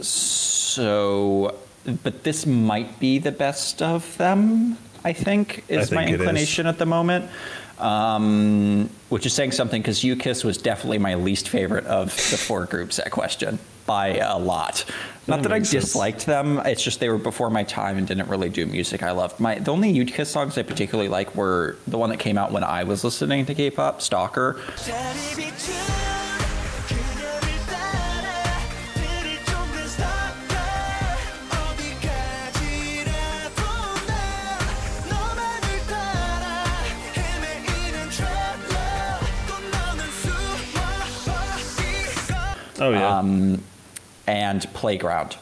so, 0.01 1.59
but 2.03 2.25
this 2.25 2.47
might 2.47 3.01
be 3.01 3.19
the 3.19 3.33
best 3.33 3.83
of 3.83 4.17
them. 4.19 4.79
I 5.05 5.13
think 5.13 5.65
is 5.69 5.93
I 5.93 5.97
my 5.97 6.05
think 6.05 6.15
is. 6.15 6.21
inclination 6.21 6.67
at 6.67 6.79
the 6.79 6.87
moment. 6.87 7.31
Um, 7.79 8.91
which 9.09 9.25
is 9.25 9.33
saying 9.33 9.53
something 9.53 9.81
because 9.81 10.03
U-Kiss 10.03 10.43
was 10.43 10.59
definitely 10.59 10.99
my 10.99 11.15
least 11.15 11.49
favorite 11.49 11.87
of 11.87 12.09
the 12.09 12.37
four 12.37 12.67
groups 12.67 12.99
at 12.99 13.13
question 13.13 13.61
by 13.89 14.19
a 14.19 14.39
lot. 14.39 14.85
Not 15.27 15.43
that, 15.43 15.49
that 15.49 15.53
I 15.53 15.59
disliked 15.59 16.27
them. 16.27 16.59
It's 16.65 16.83
just 16.83 17.01
they 17.01 17.09
were 17.09 17.19
before 17.19 17.51
my 17.51 17.65
time 17.65 17.99
and 17.99 18.07
didn't 18.07 18.29
really 18.29 18.51
do 18.51 18.67
music 18.67 19.03
I 19.03 19.11
loved. 19.11 19.41
My 19.41 19.59
the 19.59 19.73
only 19.73 19.91
U-Kiss 19.91 20.31
songs 20.31 20.57
I 20.57 20.63
particularly 20.63 21.09
like 21.09 21.35
were 21.35 21.77
the 21.87 21.99
one 21.99 22.11
that 22.11 22.19
came 22.19 22.39
out 22.39 22.53
when 22.53 22.63
I 22.63 22.85
was 22.85 23.03
listening 23.03 23.47
to 23.47 23.55
K-pop, 23.55 24.01
Stalker. 24.01 24.61
Oh 42.81 42.93
yeah. 42.93 43.19
Um, 43.19 43.61
and 44.29 44.73
Playground. 44.75 45.37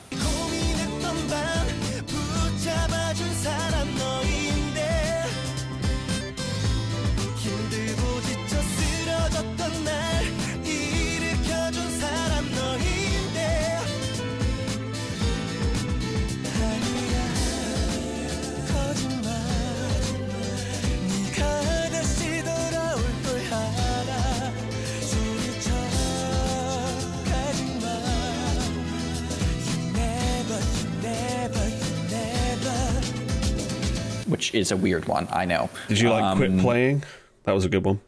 Which 34.26 34.54
is 34.54 34.72
a 34.72 34.76
weird 34.76 35.06
one. 35.06 35.28
I 35.30 35.44
know. 35.44 35.70
Did 35.88 36.00
you 36.00 36.10
like 36.10 36.22
Um, 36.24 36.38
quit 36.38 36.58
playing? 36.58 37.04
That 37.44 37.52
was 37.52 37.64
a 37.64 37.68
good 37.68 37.84
one. 37.84 38.00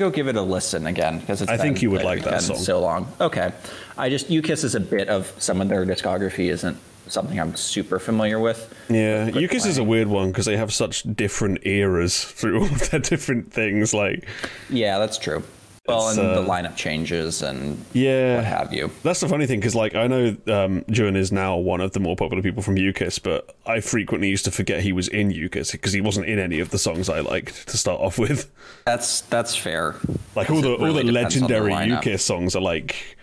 Go 0.00 0.08
give 0.08 0.28
it 0.28 0.36
a 0.36 0.40
listen 0.40 0.86
again 0.86 1.18
because 1.18 1.42
it's 1.42 1.50
I 1.50 1.58
think 1.58 1.74
been- 1.76 1.82
you 1.82 1.90
would 1.90 2.04
like 2.04 2.24
that 2.24 2.40
song. 2.40 2.56
so 2.56 2.80
long. 2.80 3.06
Okay, 3.20 3.52
I 3.98 4.08
just 4.08 4.30
U-Kiss 4.30 4.64
is 4.64 4.74
a 4.74 4.80
bit 4.80 5.08
of 5.10 5.30
some 5.36 5.60
of 5.60 5.68
their 5.68 5.84
discography 5.84 6.48
isn't 6.50 6.78
something 7.06 7.38
I'm 7.38 7.54
super 7.54 7.98
familiar 7.98 8.40
with. 8.40 8.72
Yeah, 8.88 9.26
U-Kiss 9.26 9.66
is 9.66 9.76
a 9.76 9.84
weird 9.84 10.08
one 10.08 10.28
because 10.30 10.46
they 10.46 10.56
have 10.56 10.72
such 10.72 11.02
different 11.02 11.66
eras 11.66 12.24
through 12.24 12.60
all 12.62 12.64
of 12.64 12.88
their 12.90 13.00
different 13.00 13.52
things. 13.52 13.92
Like, 13.92 14.26
Yeah, 14.70 14.98
that's 14.98 15.18
true. 15.18 15.42
Well, 15.88 16.08
and 16.08 16.18
the 16.18 16.42
uh, 16.42 16.46
lineup 16.46 16.76
changes 16.76 17.42
and 17.42 17.82
yeah, 17.94 18.36
what 18.36 18.44
have 18.44 18.72
you. 18.72 18.90
That's 19.02 19.20
the 19.20 19.28
funny 19.28 19.46
thing 19.46 19.60
because, 19.60 19.74
like, 19.74 19.94
I 19.94 20.06
know 20.06 20.36
um, 20.46 20.84
is 20.88 21.32
now 21.32 21.56
one 21.56 21.80
of 21.80 21.92
the 21.92 22.00
more 22.00 22.16
popular 22.16 22.42
people 22.42 22.62
from 22.62 22.76
U-Kiss, 22.76 23.18
but 23.18 23.56
I 23.66 23.80
frequently 23.80 24.28
used 24.28 24.44
to 24.44 24.50
forget 24.50 24.82
he 24.82 24.92
was 24.92 25.08
in 25.08 25.30
U-Kiss 25.30 25.72
because 25.72 25.92
he 25.92 26.02
wasn't 26.02 26.26
in 26.26 26.38
any 26.38 26.60
of 26.60 26.70
the 26.70 26.78
songs 26.78 27.08
I 27.08 27.20
liked 27.20 27.66
to 27.68 27.78
start 27.78 28.00
off 28.00 28.18
with. 28.18 28.50
That's 28.84 29.22
that's 29.22 29.56
fair. 29.56 29.96
Like 30.36 30.50
all 30.50 30.60
the 30.60 30.76
really 30.76 30.88
all 30.88 30.92
the 30.94 31.02
the 31.04 31.12
legendary 31.12 31.72
lineup. 31.72 31.88
U-Kiss 31.96 32.24
songs 32.24 32.54
are 32.54 32.62
like 32.62 33.16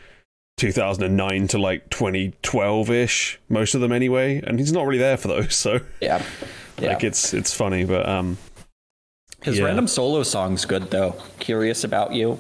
2009 0.57 1.47
to 1.49 1.57
like 1.59 1.89
2012 1.91 2.89
ish, 2.89 3.39
most 3.49 3.75
of 3.75 3.81
them 3.81 3.91
anyway, 3.91 4.41
and 4.45 4.57
he's 4.59 4.73
not 4.73 4.85
really 4.85 4.97
there 4.99 5.17
for 5.17 5.27
those. 5.27 5.55
So, 5.67 5.79
Yeah, 6.01 6.23
yeah. 6.79 6.89
like, 6.89 7.03
it's 7.03 7.33
it's 7.33 7.53
funny, 7.53 7.83
but 7.83 8.07
um, 8.09 8.37
His 9.41 9.59
yeah. 9.59 9.65
random 9.65 9.87
solo 9.87 10.23
song's 10.23 10.65
good 10.65 10.89
though. 10.91 11.15
Curious 11.39 11.83
about 11.83 12.13
you. 12.13 12.39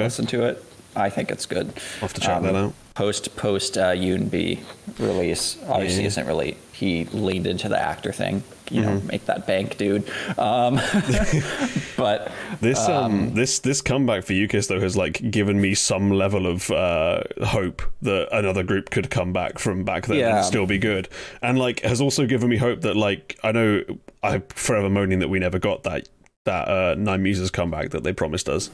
Okay. 0.00 0.06
listened 0.06 0.28
to 0.30 0.44
it, 0.44 0.64
I 0.96 1.08
think 1.10 1.30
it's 1.30 1.46
good. 1.46 1.68
I'll 1.96 2.00
have 2.08 2.14
to 2.14 2.20
check 2.20 2.42
that 2.42 2.54
out. 2.54 2.72
Post 2.94 3.36
post 3.36 3.78
uh, 3.78 3.92
Yoon 3.92 4.30
B 4.30 4.60
release 4.98 5.56
obviously 5.68 6.02
Yeah. 6.02 6.08
isn't 6.08 6.26
really. 6.26 6.56
He 6.72 7.04
leaned 7.06 7.46
into 7.46 7.68
the 7.68 7.78
actor 7.80 8.12
thing. 8.12 8.42
You 8.70 8.82
Mm-hmm. 8.82 8.94
know, 8.94 9.00
make 9.06 9.24
that 9.26 9.46
bank, 9.48 9.76
dude. 9.78 10.08
Um, 10.38 10.74
but 11.96 12.30
This 12.60 12.78
um, 12.88 13.34
this 13.34 13.58
this 13.60 13.80
comeback 13.82 14.24
for 14.24 14.32
U-Kiss 14.32 14.66
though 14.68 14.80
has 14.80 14.96
like 14.96 15.30
given 15.30 15.60
me 15.60 15.74
some 15.74 16.10
level 16.10 16.46
of 16.46 16.70
uh, 16.70 17.22
hope 17.44 17.82
that 18.02 18.28
another 18.32 18.62
group 18.62 18.90
could 18.90 19.10
come 19.10 19.32
back 19.32 19.58
from 19.58 19.84
back 19.84 20.06
then 20.06 20.18
Yeah. 20.18 20.36
and 20.36 20.44
still 20.44 20.66
be 20.66 20.78
good, 20.78 21.08
and 21.42 21.58
like 21.58 21.80
has 21.80 22.00
also 22.00 22.26
given 22.26 22.48
me 22.48 22.56
hope 22.56 22.82
that 22.82 22.96
like 22.96 23.38
I 23.42 23.52
know 23.52 23.82
I'm 24.22 24.42
forever 24.50 24.88
moaning 24.90 25.18
that 25.20 25.28
we 25.28 25.38
never 25.38 25.58
got 25.58 25.82
that 25.84 26.08
that 26.44 26.68
uh, 26.68 26.94
Nine 26.96 27.22
Muses 27.22 27.50
comeback 27.50 27.90
that 27.90 28.02
they 28.04 28.12
promised 28.12 28.48
us, 28.48 28.70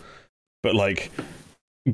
but 0.67 0.75
like 0.75 1.13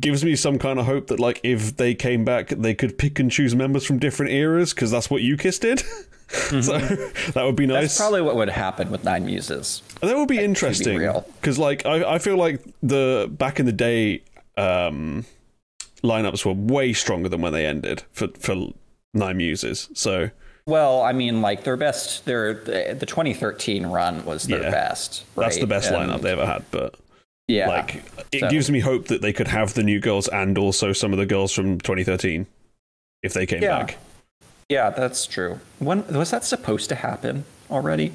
gives 0.01 0.25
me 0.25 0.35
some 0.35 0.59
kind 0.59 0.79
of 0.79 0.87
hope 0.87 1.09
that 1.09 1.21
like 1.21 1.39
if 1.43 1.77
they 1.77 1.95
came 1.95 2.25
back 2.25 2.49
they 2.49 2.75
could 2.75 2.97
pick 2.97 3.19
and 3.19 3.31
choose 3.31 3.55
members 3.55 3.85
from 3.85 3.99
different 3.99 4.33
eras 4.33 4.73
because 4.73 4.91
that's 4.91 5.11
what 5.11 5.21
U-Kiss 5.21 5.59
did. 5.59 5.81
so 6.29 6.79
that 7.35 7.43
would 7.45 7.57
be 7.57 7.67
nice. 7.67 7.83
that's 7.83 7.99
probably 7.99 8.23
what 8.23 8.35
would 8.37 8.49
happen 8.49 8.91
with 8.91 9.05
Nine 9.05 9.27
Muses. 9.27 9.83
That 10.01 10.17
would 10.17 10.29
be 10.29 10.39
interesting 10.39 10.97
real. 10.99 11.27
because, 11.41 11.59
like, 11.59 11.85
I, 11.85 12.15
I 12.15 12.19
feel 12.19 12.39
like 12.39 12.63
the 12.83 13.29
back 13.31 13.61
in 13.61 13.67
the 13.67 13.73
day 13.73 14.23
um, 14.57 15.27
lineups 16.03 16.47
were 16.47 16.55
way 16.55 16.95
stronger 16.95 17.29
than 17.29 17.43
when 17.43 17.53
they 17.53 17.67
ended 17.67 18.05
for 18.13 18.29
for 18.41 18.57
Nine 19.13 19.37
Muses. 19.37 19.91
So 19.93 20.31
Well, 20.65 21.03
I 21.03 21.13
mean, 21.13 21.43
like 21.43 21.65
their 21.65 21.77
best, 21.77 22.25
their 22.25 22.55
the, 22.55 22.97
the 22.99 23.05
2013 23.05 23.87
run 23.87 24.25
was 24.25 24.45
their 24.45 24.63
Yeah. 24.63 24.71
best. 24.71 25.27
that's 25.37 25.59
the 25.59 25.67
best 25.67 25.91
And, 25.91 26.11
lineup 26.11 26.23
they 26.23 26.33
ever 26.33 26.47
had. 26.47 26.65
But 26.71 26.95
Yeah, 27.53 27.69
like, 27.69 28.03
it 28.33 28.41
So- 28.41 28.49
gives 28.49 28.71
me 28.71 28.81
hope 28.81 29.09
that 29.09 29.21
they 29.21 29.33
could 29.33 29.49
have 29.49 29.75
the 29.75 29.83
new 29.83 30.01
girls 30.01 30.27
and 30.29 30.57
also 30.57 30.93
some 30.93 31.13
of 31.13 31.19
the 31.19 31.27
girls 31.27 31.53
from 31.53 31.79
2013 31.81 32.47
if 33.23 33.35
they 33.35 33.45
came 33.47 33.63
Yeah. 33.63 33.79
back. 33.79 33.97
yeah, 34.69 34.89
that's 34.91 35.27
true. 35.27 35.61
When 35.79 36.05
was 36.09 36.31
that 36.31 36.45
supposed 36.45 36.89
to 36.89 36.95
happen 36.95 37.45
already? 37.71 38.13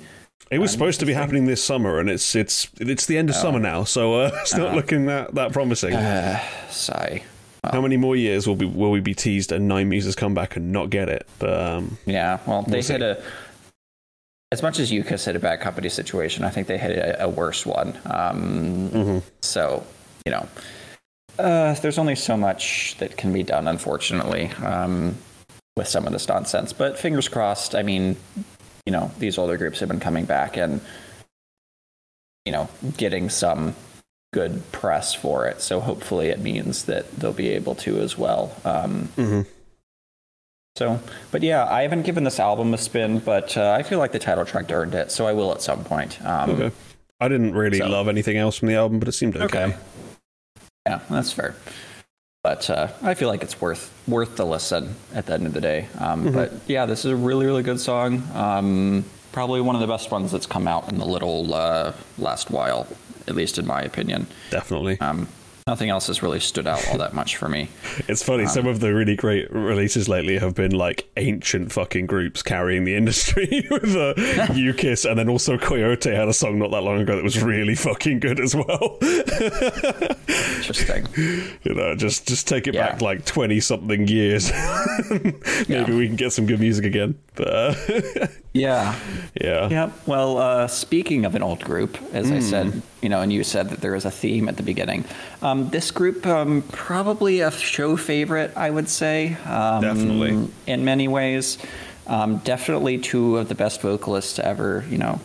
It 0.50 0.60
was 0.60 0.72
supposed 0.72 1.00
to 1.02 1.06
be 1.06 1.14
happening 1.14 1.46
this 1.46 1.64
summer, 1.64 2.00
and 2.00 2.10
it's 2.10 2.34
it's 2.36 2.68
it's 2.80 3.06
the 3.06 3.18
end 3.18 3.30
of 3.30 3.36
summer 3.36 3.60
now, 3.60 3.84
so 3.84 4.16
uh, 4.22 4.32
it's 4.42 4.56
not 4.56 4.74
looking 4.74 5.06
that 5.08 5.36
that 5.36 5.52
promising. 5.52 5.94
Sigh. 6.70 7.22
How 7.64 7.82
many 7.82 7.98
more 7.98 8.16
years 8.16 8.48
will 8.48 8.56
be 8.56 8.66
will 8.66 8.92
we 8.92 9.02
be 9.02 9.14
teased 9.14 9.52
and 9.52 9.68
Nine 9.68 9.90
Muses 9.90 10.16
come 10.16 10.34
back 10.34 10.56
and 10.56 10.72
not 10.72 10.90
get 10.90 11.10
it? 11.10 11.28
But 11.38 11.54
um, 11.62 11.98
Yeah, 12.06 12.40
well, 12.46 12.62
they 12.64 12.78
We'll 12.78 12.84
see. 12.84 12.94
hit 12.94 13.02
a. 13.02 13.22
As 14.52 14.62
much 14.62 14.80
as 14.80 14.92
U-Kiss 14.92 15.26
hit 15.26 15.36
a 15.36 15.40
bad 15.40 15.60
company 15.60 15.90
situation, 15.90 16.46
I 16.46 16.50
think 16.50 16.68
they 16.68 16.78
had 16.78 16.92
a, 16.92 17.24
a 17.26 17.30
worse 17.30 17.66
one. 17.66 17.98
Um, 18.06 18.90
Mm-hmm. 18.90 19.18
So, 19.42 19.86
you 20.26 20.32
know, 20.32 20.48
uh, 21.38 21.74
there's 21.76 21.98
only 21.98 22.16
so 22.16 22.38
much 22.38 22.96
that 23.00 23.18
can 23.18 23.34
be 23.34 23.44
done, 23.44 23.68
unfortunately, 23.68 24.48
um, 24.64 25.18
with 25.76 25.88
some 25.88 26.08
of 26.08 26.14
this 26.14 26.28
nonsense. 26.28 26.74
But 26.74 26.98
fingers 26.98 27.28
crossed. 27.28 27.76
I 27.76 27.84
mean, 27.84 28.16
you 28.86 28.92
know, 28.92 29.12
these 29.20 29.38
older 29.38 29.58
groups 29.58 29.80
have 29.82 29.90
been 29.90 30.00
coming 30.00 30.26
back 30.26 30.58
and, 30.58 30.82
you 32.46 32.52
know, 32.54 32.70
getting 32.96 33.30
some 33.30 33.76
good 34.34 34.72
press 34.72 35.14
for 35.14 35.46
it. 35.46 35.62
So 35.62 35.80
hopefully 35.80 36.30
it 36.30 36.40
means 36.40 36.86
that 36.86 37.12
they'll 37.12 37.34
be 37.34 37.50
able 37.50 37.76
to 37.76 38.00
as 38.00 38.18
well. 38.18 38.56
Um, 38.64 39.10
mhm. 39.18 39.46
So, 40.78 41.00
but 41.32 41.42
yeah, 41.42 41.66
I 41.66 41.82
haven't 41.82 42.04
given 42.04 42.24
this 42.24 42.40
album 42.40 42.72
a 42.74 42.78
spin, 42.78 43.18
but 43.20 43.58
uh, 43.58 43.72
I 43.72 43.82
feel 43.82 43.98
like 43.98 44.12
the 44.12 44.20
title 44.20 44.46
track 44.46 44.72
earned 44.72 44.94
it, 44.94 45.12
so 45.12 45.26
I 45.26 45.34
will 45.34 45.52
at 45.52 45.62
some 45.64 45.84
point. 45.84 46.24
Um, 46.24 46.52
Okay. 46.52 46.72
I 47.20 47.28
didn't 47.28 47.56
really 47.56 47.80
So- 47.80 47.88
love 47.88 48.08
anything 48.08 48.38
else 48.38 48.58
from 48.58 48.68
the 48.68 48.76
album, 48.76 49.00
but 49.00 49.08
it 49.08 49.14
seemed 49.14 49.36
okay. 49.36 49.64
Okay. 49.66 49.76
Yeah, 50.86 51.00
that's 51.10 51.32
fair. 51.34 51.56
But 52.44 52.70
uh, 52.70 52.90
I 53.02 53.16
feel 53.16 53.28
like 53.28 53.42
it's 53.42 53.60
worth 53.60 53.92
worth 54.08 54.36
the 54.38 54.46
listen 54.46 54.96
at 55.16 55.26
the 55.26 55.34
end 55.34 55.48
of 55.48 55.54
the 55.54 55.60
day. 55.62 55.88
Um, 55.98 56.26
Mm-hmm. 56.26 56.36
But 56.36 56.54
yeah, 56.68 56.86
this 56.86 57.04
is 57.06 57.12
a 57.12 57.16
really 57.16 57.46
really 57.48 57.64
good 57.64 57.80
song. 57.80 58.22
Um, 58.36 59.04
probably 59.32 59.60
one 59.62 59.74
of 59.76 59.82
the 59.82 59.88
best 59.88 60.12
ones 60.12 60.32
that's 60.32 60.46
come 60.46 60.68
out 60.68 60.90
in 60.92 61.00
the 61.00 61.06
little 61.06 61.54
uh, 61.54 61.92
last 62.20 62.52
while, 62.52 62.86
at 63.28 63.36
least 63.36 63.58
in 63.58 63.66
my 63.66 63.82
opinion. 63.82 64.28
Definitely. 64.52 65.00
Um, 65.02 65.28
nothing 65.68 65.90
else 65.90 66.08
has 66.08 66.24
really 66.24 66.40
stood 66.40 66.66
out 66.66 66.88
all 66.90 66.98
that 66.98 67.14
much 67.14 67.36
for 67.38 67.48
me. 67.50 67.70
It's 68.08 68.24
funny, 68.24 68.44
um, 68.44 68.50
some 68.50 68.68
of 68.68 68.80
the 68.80 68.94
really 68.94 69.16
great 69.16 69.52
releases 69.52 70.08
lately 70.08 70.38
have 70.38 70.56
been 70.56 70.72
like 70.72 71.10
ancient 71.18 71.72
fucking 71.74 72.06
groups 72.06 72.42
carrying 72.42 72.86
the 72.86 72.96
industry 72.96 73.68
with 73.72 73.96
uh, 73.96 74.14
U-Kiss, 74.54 75.04
and 75.06 75.20
then 75.20 75.28
also 75.30 75.58
Coyote 75.58 76.16
had 76.16 76.28
a 76.30 76.34
song 76.34 76.58
not 76.60 76.72
that 76.72 76.82
long 76.82 77.02
ago 77.02 77.16
that 77.16 77.24
was 77.24 77.42
really 77.44 77.76
fucking 77.76 78.20
good 78.22 78.40
as 78.40 78.56
well. 78.56 78.98
Interesting. 80.58 81.08
you 81.64 81.74
know, 81.74 81.96
just 81.96 82.28
just 82.28 82.48
take 82.48 82.68
it 82.68 82.74
Yeah. 82.76 82.92
back 82.92 83.02
like 83.02 83.26
20 83.26 83.60
something 83.60 84.08
years. 84.08 84.52
Maybe 85.10 85.34
Yeah. 85.68 85.90
we 85.96 86.08
can 86.08 86.16
get 86.16 86.32
some 86.34 86.46
good 86.46 86.60
music 86.60 86.86
again. 86.86 87.16
But 87.36 87.48
uh, 87.48 88.28
Yeah. 88.58 88.96
yeah. 89.40 89.70
Yeah. 89.70 89.92
Well, 90.06 90.38
uh, 90.38 90.68
speaking 90.68 91.26
of 91.26 91.36
an 91.36 91.44
old 91.44 91.64
group, 91.64 91.98
as 92.14 92.32
I 92.32 92.36
Hmm. 92.36 92.42
said, 92.42 92.82
you 93.02 93.10
know, 93.10 93.22
and 93.22 93.32
you 93.32 93.44
said 93.44 93.70
that 93.70 93.82
there 93.82 93.94
was 93.94 94.06
a 94.06 94.12
theme 94.12 94.50
at 94.50 94.58
the 94.58 94.64
beginning. 94.64 95.06
Um, 95.42 95.70
this 95.70 95.92
group, 95.92 96.26
um, 96.26 96.64
probably 96.72 97.42
a 97.42 97.52
show 97.52 97.96
favorite, 97.98 98.52
I 98.56 98.70
would 98.70 98.90
say. 98.90 99.38
Um, 99.46 99.82
Definitely. 99.82 100.50
In 100.66 100.84
many 100.86 101.08
ways. 101.08 101.58
Um, 102.08 102.38
definitely 102.38 102.98
two 103.00 103.38
of 103.38 103.50
the 103.50 103.56
best 103.56 103.82
vocalists 103.82 104.34
to 104.36 104.46
ever, 104.46 104.86
you 104.90 104.98
know, 104.98 105.20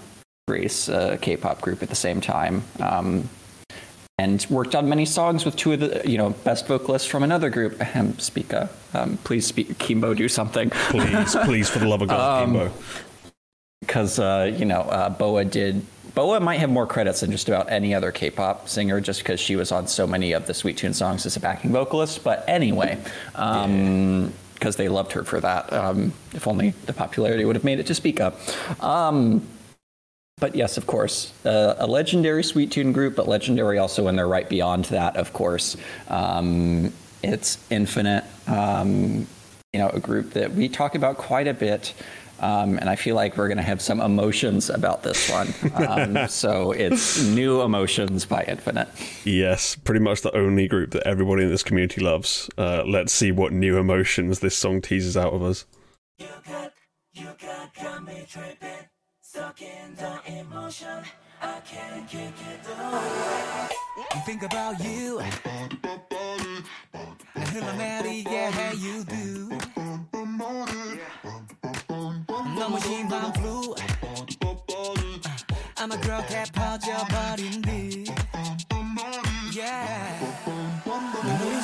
grace 0.49 0.89
a 0.89 1.17
K-pop 1.21 1.61
group 1.61 1.81
at 1.83 1.89
the 1.89 1.95
same 1.95 2.21
time. 2.21 2.65
Um, 2.81 3.29
and 4.19 4.45
worked 4.51 4.75
on 4.75 4.89
many 4.89 5.05
songs 5.07 5.45
with 5.45 5.57
two 5.57 5.73
of 5.73 5.81
the, 5.81 6.03
you 6.05 6.19
know, 6.19 6.31
best 6.31 6.67
vocalists 6.67 7.09
from 7.09 7.23
another 7.23 7.51
group. 7.51 7.81
Ahem, 7.81 8.19
Spica. 8.19 8.69
Um, 8.95 9.17
please 9.25 9.47
speak, 9.47 9.79
Kimbo, 9.79 10.13
do 10.15 10.29
something. 10.29 10.71
Please, 10.71 11.35
please, 11.45 11.69
for 11.71 11.79
the 11.79 11.87
love 11.89 12.03
of 12.03 12.09
God, 12.09 12.43
Um, 12.45 12.53
Kimbo. 12.53 12.73
Because 13.83 14.19
uh, 14.19 14.51
you 14.57 14.65
know 14.65 14.81
uh, 14.81 15.11
Boa 15.11 15.45
did. 15.45 15.85
Boa 16.15 16.41
might 16.41 16.61
have 16.61 16.71
more 16.71 16.87
credits 16.87 17.21
than 17.21 17.31
just 17.31 17.49
about 17.49 17.71
any 17.73 17.95
other 17.95 18.13
K-pop 18.13 18.69
singer, 18.69 19.01
just 19.01 19.21
because 19.21 19.41
she 19.41 19.57
was 19.57 19.73
on 19.73 19.87
so 19.87 20.07
many 20.07 20.33
of 20.33 20.47
the 20.47 20.55
Sweet 20.55 20.77
Tune 20.77 20.95
songs 20.95 21.27
as 21.27 21.37
a 21.37 21.41
backing 21.41 21.73
vocalist. 21.73 22.23
But 22.23 22.45
anyway, 22.47 22.99
because 23.33 24.77
they 24.77 24.89
loved 24.89 25.13
her 25.13 25.25
for 25.25 25.41
that. 25.41 25.73
Um, 25.73 26.13
if 26.33 26.47
only 26.47 26.71
the 26.87 26.93
popularity 26.93 27.45
would 27.45 27.57
have 27.57 27.65
made 27.65 27.81
it 27.81 27.87
to 27.87 27.95
Spica. 27.95 28.35
Um, 28.81 29.47
but 30.39 30.55
yes, 30.57 30.77
of 30.77 30.87
course, 30.87 31.33
uh, 31.45 31.77
a 31.79 31.87
legendary 31.87 32.43
Sweet 32.43 32.73
Tune 32.73 32.93
group, 32.93 33.15
but 33.17 33.29
legendary 33.29 33.79
also 33.79 34.05
when 34.05 34.17
they're 34.17 34.29
right 34.29 34.49
beyond 34.49 34.87
that. 34.87 35.17
Of 35.17 35.33
course, 35.33 35.77
um, 36.09 36.93
it's 37.23 37.59
Infinite. 37.71 38.25
Um, 38.47 39.29
you 39.73 39.79
know, 39.79 39.89
a 39.89 40.01
group 40.01 40.33
that 40.33 40.53
we 40.53 40.69
talk 40.69 40.95
about 40.95 41.17
quite 41.17 41.47
a 41.47 41.55
bit. 41.55 41.95
Um, 42.43 42.77
and 42.79 42.91
I 42.91 42.97
feel 42.97 43.15
like 43.15 43.37
we're 43.37 43.49
going 43.49 43.59
to 43.59 43.63
have 43.63 43.81
some 43.81 44.01
emotions 44.01 44.69
about 44.69 45.03
this 45.03 45.31
one. 45.31 45.55
Um, 45.75 46.29
so 46.29 46.73
it's 46.73 47.23
new 47.23 47.63
emotions 47.63 48.25
by 48.25 48.45
Infinite. 48.49 48.89
Yes, 49.25 49.77
pretty 49.77 50.01
much 50.01 50.23
the 50.23 50.37
only 50.37 50.67
group 50.67 50.91
that 50.91 51.07
everybody 51.07 51.45
in 51.45 51.51
this 51.51 51.63
community 51.63 52.01
loves. 52.01 52.51
Uh, 52.59 52.83
let's 52.85 53.13
see 53.13 53.31
what 53.31 53.53
new 53.53 53.79
emotions 53.79 54.41
this 54.41 54.57
song 54.57 54.81
teases 54.81 55.17
out 55.17 55.33
of 55.33 55.43
us. 55.43 55.65
You 56.19 56.27
got, 56.49 56.73
you 57.13 57.27
got, 57.41 57.75
got 57.75 58.05
me 58.05 58.27
tripping, 58.29 58.89
stuck 59.21 59.63
in 59.63 59.95
the 59.97 60.41
emotion. 60.41 61.05
I 61.41 61.61
can't 61.61 62.09
kick 62.09 62.21
it 62.21 62.67
away. 62.69 63.69
Think 64.25 64.43
about 64.43 64.83
you. 64.85 65.21
Yeah, 68.33 68.51
how 68.51 68.73
you 68.73 69.05
do. 69.05 69.59
너무 72.63 72.79
심한 72.79 73.33
blue. 73.33 73.75
아마 75.81 75.97
그렇게 75.97 76.45
퍼져버린 76.53 77.61
듯. 77.61 78.07
Yeah. 79.53 80.25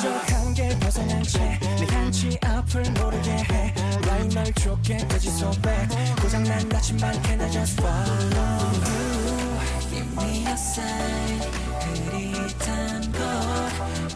족한 0.03 0.55
게 0.55 0.77
벗어난 0.81 1.23
채내 1.23 1.87
한치 1.89 2.37
앞을 2.45 2.83
모르게 2.99 3.31
해 3.31 3.75
라인 4.09 4.29
널 4.31 4.53
좁게까지 4.55 5.31
소백 5.31 5.89
고장난 6.21 6.69
나침반 6.69 7.23
Can 7.23 7.43
I 7.43 7.51
just 7.51 7.81
follow 7.81 8.73
you 8.83 9.59
Give 9.91 10.13
me 10.21 10.47
a 10.47 10.53
sign 10.53 11.41
흐릿한 12.11 13.13
곳 13.13 13.21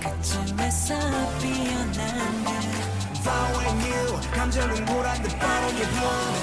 그쯤에서 0.01 0.95
피어난 1.39 2.45
듯 2.45 2.62
Following 3.24 3.82
you 3.88 4.20
감정은 4.32 4.86
보란 4.86 5.22
듯 5.22 5.38
빠르게 5.40 5.84
변해 5.84 6.38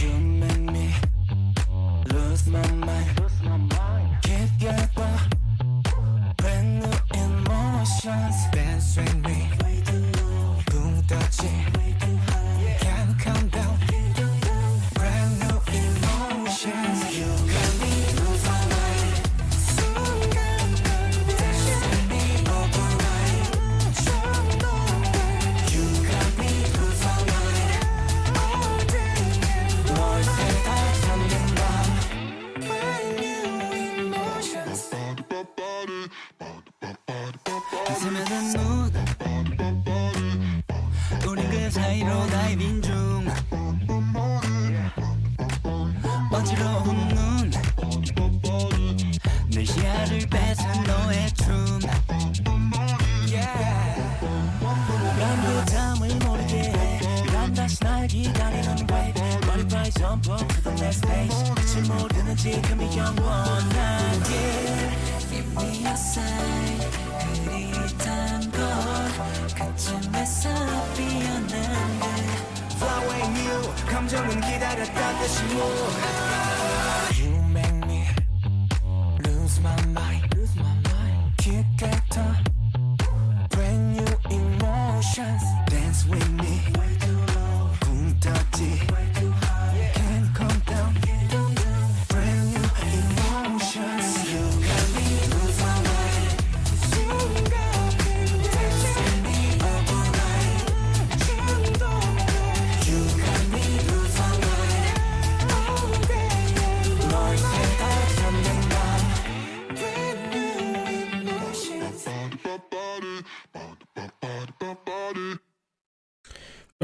You 0.00 0.16
make 0.18 0.60
me 0.60 0.94
lose 2.12 2.48
my 2.48 2.66
mind 2.72 3.21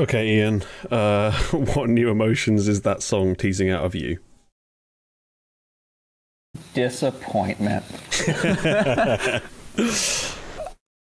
Okay, 0.10 0.38
Ian. 0.38 0.64
Uh, 0.90 1.32
what 1.52 1.88
new 1.88 2.10
emotions 2.10 2.68
is 2.68 2.82
that 2.82 3.04
song 3.04 3.36
teasing 3.36 3.70
out 3.70 3.86
of 3.86 3.94
you? 3.94 4.18
Disappointment. 6.74 7.86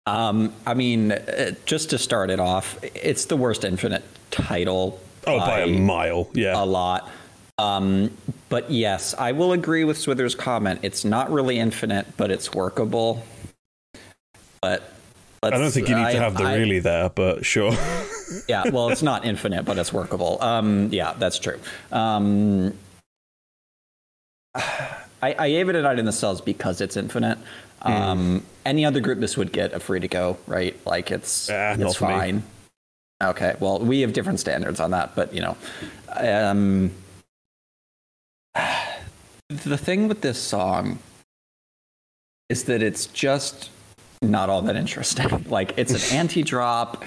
um, 0.05 0.53
I 0.67 0.75
mean, 0.75 1.13
uh, 1.13 1.53
just 1.65 1.91
to 1.91 1.99
start 1.99 2.31
it 2.31 2.41
off, 2.41 2.77
it's 2.83 3.27
the 3.27 3.37
worst 3.37 3.65
Infinite 3.65 4.03
title. 4.33 5.01
Oh, 5.29 5.39
by 5.39 5.61
a 5.61 5.69
mile. 5.69 6.29
Yeah. 6.33 6.61
a 6.61 6.67
lot. 6.67 7.09
Um, 7.57 8.11
but 8.49 8.69
yes, 8.69 9.15
I 9.17 9.31
will 9.31 9.53
agree 9.53 9.85
with 9.85 9.97
Swither's 9.97 10.35
comment. 10.35 10.81
It's 10.83 11.05
not 11.05 11.31
really 11.31 11.61
infinite, 11.61 12.17
but 12.17 12.33
it's 12.33 12.53
workable. 12.53 13.23
But 14.61 14.93
I 15.43 15.51
don't 15.51 15.71
think 15.71 15.89
you 15.89 15.95
need 15.97 16.13
to 16.13 16.21
have 16.21 16.37
the 16.37 16.45
I- 16.45 16.57
really 16.57 16.79
there, 16.81 17.09
but 17.11 17.45
sure. 17.47 17.73
yeah, 18.49 18.69
well, 18.71 18.89
it's 18.91 19.03
not 19.03 19.25
infinite, 19.25 19.65
but 19.65 19.79
it's 19.79 19.93
workable. 19.93 20.43
Um, 20.43 20.89
yeah, 20.93 21.15
that's 21.19 21.39
true. 21.39 21.59
Um, 21.93 22.75
I, 24.55 25.35
I 25.39 25.49
gave 25.51 25.69
it 25.69 25.75
a 25.77 25.83
night 25.83 25.99
in 25.99 26.05
the 26.05 26.13
cells 26.13 26.41
because 26.41 26.81
it's 26.81 26.97
infinite. 26.97 27.39
Um, 27.83 28.45
Any 28.67 28.85
other 28.85 29.01
group, 29.01 29.21
this 29.21 29.37
would 29.37 29.53
get 29.53 29.73
a 29.73 29.81
free 29.81 30.01
to 30.01 30.09
go, 30.09 30.37
right? 30.47 30.77
Like 30.87 31.11
it's 31.11 31.49
Ah, 31.51 31.73
it's 31.79 32.01
me. 32.01 32.07
fine. 32.07 32.43
Okay, 33.23 33.55
well, 33.61 33.79
we 33.81 34.01
have 34.03 34.13
different 34.13 34.39
standards 34.41 34.79
on 34.81 34.91
that, 34.93 35.15
but 35.17 35.33
you 35.35 35.41
know, 35.41 35.57
um, 36.17 36.93
the 39.49 39.77
thing 39.79 40.09
with 40.09 40.21
this 40.21 40.39
song 40.41 40.99
is 42.49 42.65
that 42.65 42.83
it's 42.83 43.07
just 43.07 43.71
not 44.23 44.51
all 44.51 44.63
that 44.63 44.77
interesting. 44.77 45.45
Like 45.49 45.79
it's 45.79 46.11
an 46.11 46.17
anti-drop. 46.19 47.05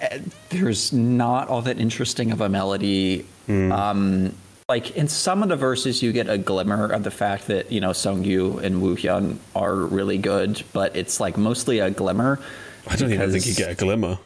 Uh, 0.00 0.18
There's 0.48 0.92
not 0.92 1.48
all 1.48 1.62
that 1.62 1.78
interesting 1.78 2.32
of 2.32 2.40
a 2.40 2.48
melody. 2.48 3.26
Um, 3.48 4.34
like 4.68 4.96
in 4.96 5.08
some 5.08 5.42
of 5.42 5.50
the 5.50 5.56
verses, 5.56 6.02
you 6.02 6.10
get 6.12 6.28
a 6.28 6.38
glimmer 6.38 6.88
of 6.88 7.04
the 7.04 7.10
fact 7.10 7.48
that 7.48 7.70
you 7.70 7.80
know 7.80 7.90
Sungyu 7.90 8.62
and 8.62 8.80
Woo 8.80 8.96
Hyun 8.96 9.36
are 9.54 9.74
really 9.74 10.16
good, 10.16 10.62
but 10.72 10.96
it's 10.96 11.20
like 11.20 11.36
mostly 11.36 11.80
a 11.80 11.90
glimmer. 11.90 12.40
I 12.86 12.96
don't 12.96 13.12
even 13.12 13.30
think 13.30 13.46
you 13.46 13.54
get 13.54 13.70
a 13.70 13.74
glimmer. 13.74 14.18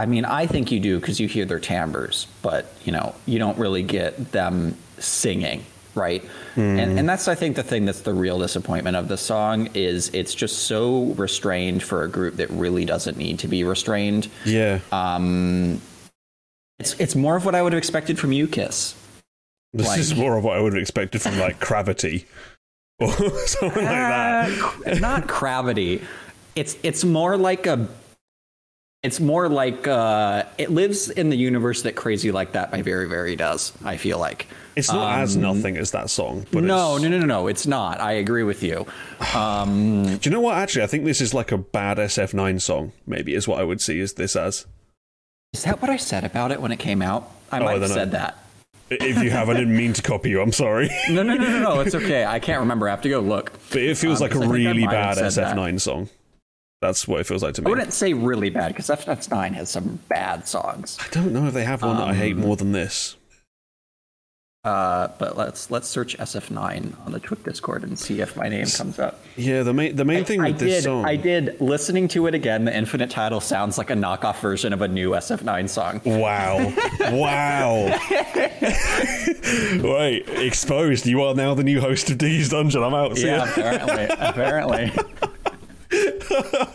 I 0.00 0.06
mean, 0.06 0.24
I 0.24 0.46
think 0.46 0.72
you 0.72 0.80
do 0.80 0.98
because 0.98 1.20
you 1.20 1.28
hear 1.28 1.44
their 1.44 1.60
timbres, 1.60 2.26
but 2.42 2.72
you 2.84 2.90
know, 2.90 3.14
you 3.26 3.38
don't 3.38 3.58
really 3.58 3.82
get 3.84 4.32
them 4.32 4.76
singing, 4.98 5.64
right? 5.94 6.24
And 6.56 6.98
and 6.98 7.08
that's 7.08 7.28
I 7.28 7.34
think 7.34 7.56
the 7.56 7.62
thing 7.62 7.84
that's 7.86 8.00
the 8.02 8.14
real 8.14 8.38
disappointment 8.38 8.96
of 8.96 9.08
the 9.08 9.16
song 9.16 9.68
is 9.74 10.10
it's 10.14 10.34
just 10.34 10.64
so 10.64 11.04
restrained 11.16 11.82
for 11.82 12.02
a 12.02 12.08
group 12.08 12.36
that 12.36 12.50
really 12.50 12.84
doesn't 12.84 13.16
need 13.16 13.38
to 13.40 13.48
be 13.48 13.64
restrained. 13.64 14.28
Yeah. 14.44 14.80
Um, 14.92 15.80
it's 16.78 16.98
it's 17.00 17.14
more 17.14 17.36
of 17.36 17.44
what 17.44 17.54
I 17.54 17.62
would 17.62 17.72
have 17.72 17.78
expected 17.78 18.18
from 18.18 18.32
you, 18.32 18.46
Kiss. 18.46 18.94
this 19.72 19.86
like- 19.86 20.00
is 20.00 20.14
more 20.14 20.36
of 20.36 20.44
what 20.44 20.56
I 20.56 20.60
would 20.60 20.72
have 20.72 20.80
expected 20.82 21.22
from 21.22 21.38
like 21.38 21.60
Gravity 21.60 22.26
or 23.00 23.08
something 23.46 23.84
like 23.84 23.86
that. 23.86 24.86
Uh, 24.86 24.98
not 24.98 25.26
gravity. 25.26 26.02
It's 26.54 26.76
it's 26.82 27.04
more 27.04 27.36
like 27.36 27.66
a. 27.66 27.88
It's 29.02 29.18
more 29.18 29.48
like 29.48 29.88
uh, 29.88 30.44
it 30.58 30.70
lives 30.70 31.08
in 31.08 31.30
the 31.30 31.36
universe 31.36 31.82
that 31.82 31.96
"Crazy 31.96 32.30
Like 32.32 32.52
That" 32.52 32.70
by 32.70 32.82
VERIVERY 32.82 33.36
does. 33.36 33.72
I 33.82 33.96
feel 33.96 34.18
like 34.18 34.46
It's 34.80 34.92
not 34.92 35.18
as 35.20 35.36
nothing 35.36 35.76
as 35.76 35.92
that 35.92 36.10
song, 36.10 36.46
but 36.50 36.58
Um, 36.60 36.66
no, 36.66 36.98
no, 36.98 37.08
no, 37.08 37.18
no, 37.20 37.26
no. 37.26 37.46
It's 37.46 37.66
not. 37.66 38.00
I 38.00 38.12
agree 38.12 38.42
with 38.42 38.62
you. 38.62 38.86
Um, 39.34 40.04
Do 40.18 40.28
you 40.28 40.30
know 40.30 40.40
what? 40.40 40.56
Actually, 40.56 40.82
I 40.84 40.86
think 40.88 41.04
this 41.04 41.20
is 41.20 41.32
like 41.32 41.52
a 41.52 41.58
bad 41.58 41.98
SF9 41.98 42.60
song. 42.60 42.92
Maybe 43.06 43.34
is 43.34 43.46
what 43.46 43.60
I 43.60 43.64
would 43.64 43.80
see 43.80 44.00
as 44.00 44.14
this 44.14 44.34
as. 44.36 44.66
is 45.52 45.62
that 45.64 45.80
what 45.80 45.90
I 45.90 45.96
said 45.96 46.24
about 46.24 46.50
it 46.52 46.60
when 46.60 46.72
it 46.72 46.78
came 46.78 47.02
out? 47.02 47.30
I 47.52 47.58
Oh, 47.60 47.64
might 47.64 47.72
have 47.72 47.80
don't 47.82 47.88
know. 47.90 47.94
said 47.94 48.10
that. 48.12 48.38
If 48.90 49.22
you 49.22 49.30
have, 49.30 49.48
I 49.48 49.54
didn't 49.54 49.76
mean 49.76 49.92
to 49.92 50.02
copy 50.02 50.30
you. 50.30 50.40
I'm 50.42 50.50
sorry, 50.52 50.90
No, 51.10 51.22
no, 51.22 51.34
no, 51.36 51.48
no, 51.48 51.58
no. 51.60 51.80
It's 51.80 51.94
okay. 51.94 52.24
I 52.24 52.40
can't 52.40 52.58
remember. 52.60 52.88
I 52.88 52.90
have 52.90 53.02
to 53.02 53.08
go 53.08 53.20
look. 53.20 53.52
but 53.70 53.82
it 53.82 53.96
feels 53.96 54.20
Um, 54.20 54.28
like 54.28 54.34
a 54.34 54.40
I 54.40 54.46
I 54.46 54.50
really 54.50 54.86
bad. 54.86 55.16
SF9 55.18 55.80
song. 55.80 56.08
That's 56.80 57.06
what 57.06 57.20
it 57.20 57.26
feels 57.26 57.42
like 57.42 57.54
to 57.54 57.62
me. 57.62 57.66
I 57.66 57.70
wouldn't 57.70 57.92
say 57.92 58.14
really 58.14 58.50
bad 58.50 58.68
because 58.68 58.88
SF9 58.88 59.52
has 59.52 59.70
some 59.70 60.00
bad 60.08 60.48
songs. 60.48 60.96
I 61.00 61.06
don't 61.12 61.32
know 61.32 61.46
if 61.46 61.54
they 61.54 61.64
have 61.64 61.82
one 61.82 61.98
that 61.98 62.08
I 62.08 62.14
hate 62.14 62.34
Um, 62.36 62.40
more 62.40 62.56
than 62.56 62.72
this. 62.72 63.16
Uh, 64.62 65.08
but 65.18 65.38
let's 65.38 65.70
let's 65.70 65.88
search 65.88 66.18
SF9 66.18 67.06
on 67.06 67.12
the 67.12 67.18
Twitch 67.18 67.42
Discord 67.44 67.82
and 67.82 67.98
see 67.98 68.20
if 68.20 68.36
my 68.36 68.46
name 68.46 68.66
comes 68.66 68.98
up. 68.98 69.18
Yeah, 69.34 69.62
the 69.62 69.72
main 69.72 69.96
the 69.96 70.04
main 70.04 70.26
thing 70.26 70.42
I 70.42 70.48
with 70.48 70.58
this 70.58 70.74
did. 70.74 70.84
song. 70.84 71.06
I 71.06 71.16
did. 71.16 71.58
Listening 71.62 72.08
to 72.08 72.26
it 72.26 72.34
again, 72.34 72.66
the 72.66 72.76
Infinite 72.76 73.08
title 73.08 73.40
sounds 73.40 73.78
like 73.78 73.88
a 73.88 73.94
knockoff 73.94 74.38
version 74.40 74.74
of 74.74 74.82
a 74.82 74.88
new 74.88 75.12
SF9 75.12 75.66
song. 75.66 76.02
Wow. 76.04 76.58
wow. 77.10 77.98
Wait, 79.82 80.28
exposed. 80.28 81.06
You 81.06 81.22
are 81.22 81.34
now 81.34 81.54
the 81.54 81.64
new 81.64 81.80
host 81.80 82.10
of 82.10 82.18
Diggy's 82.18 82.50
Dungeon. 82.50 82.82
I'm 82.82 82.92
out. 82.92 83.16
Yeah, 83.18 83.48
apparently. 83.50 84.04
apparently. 84.10 84.92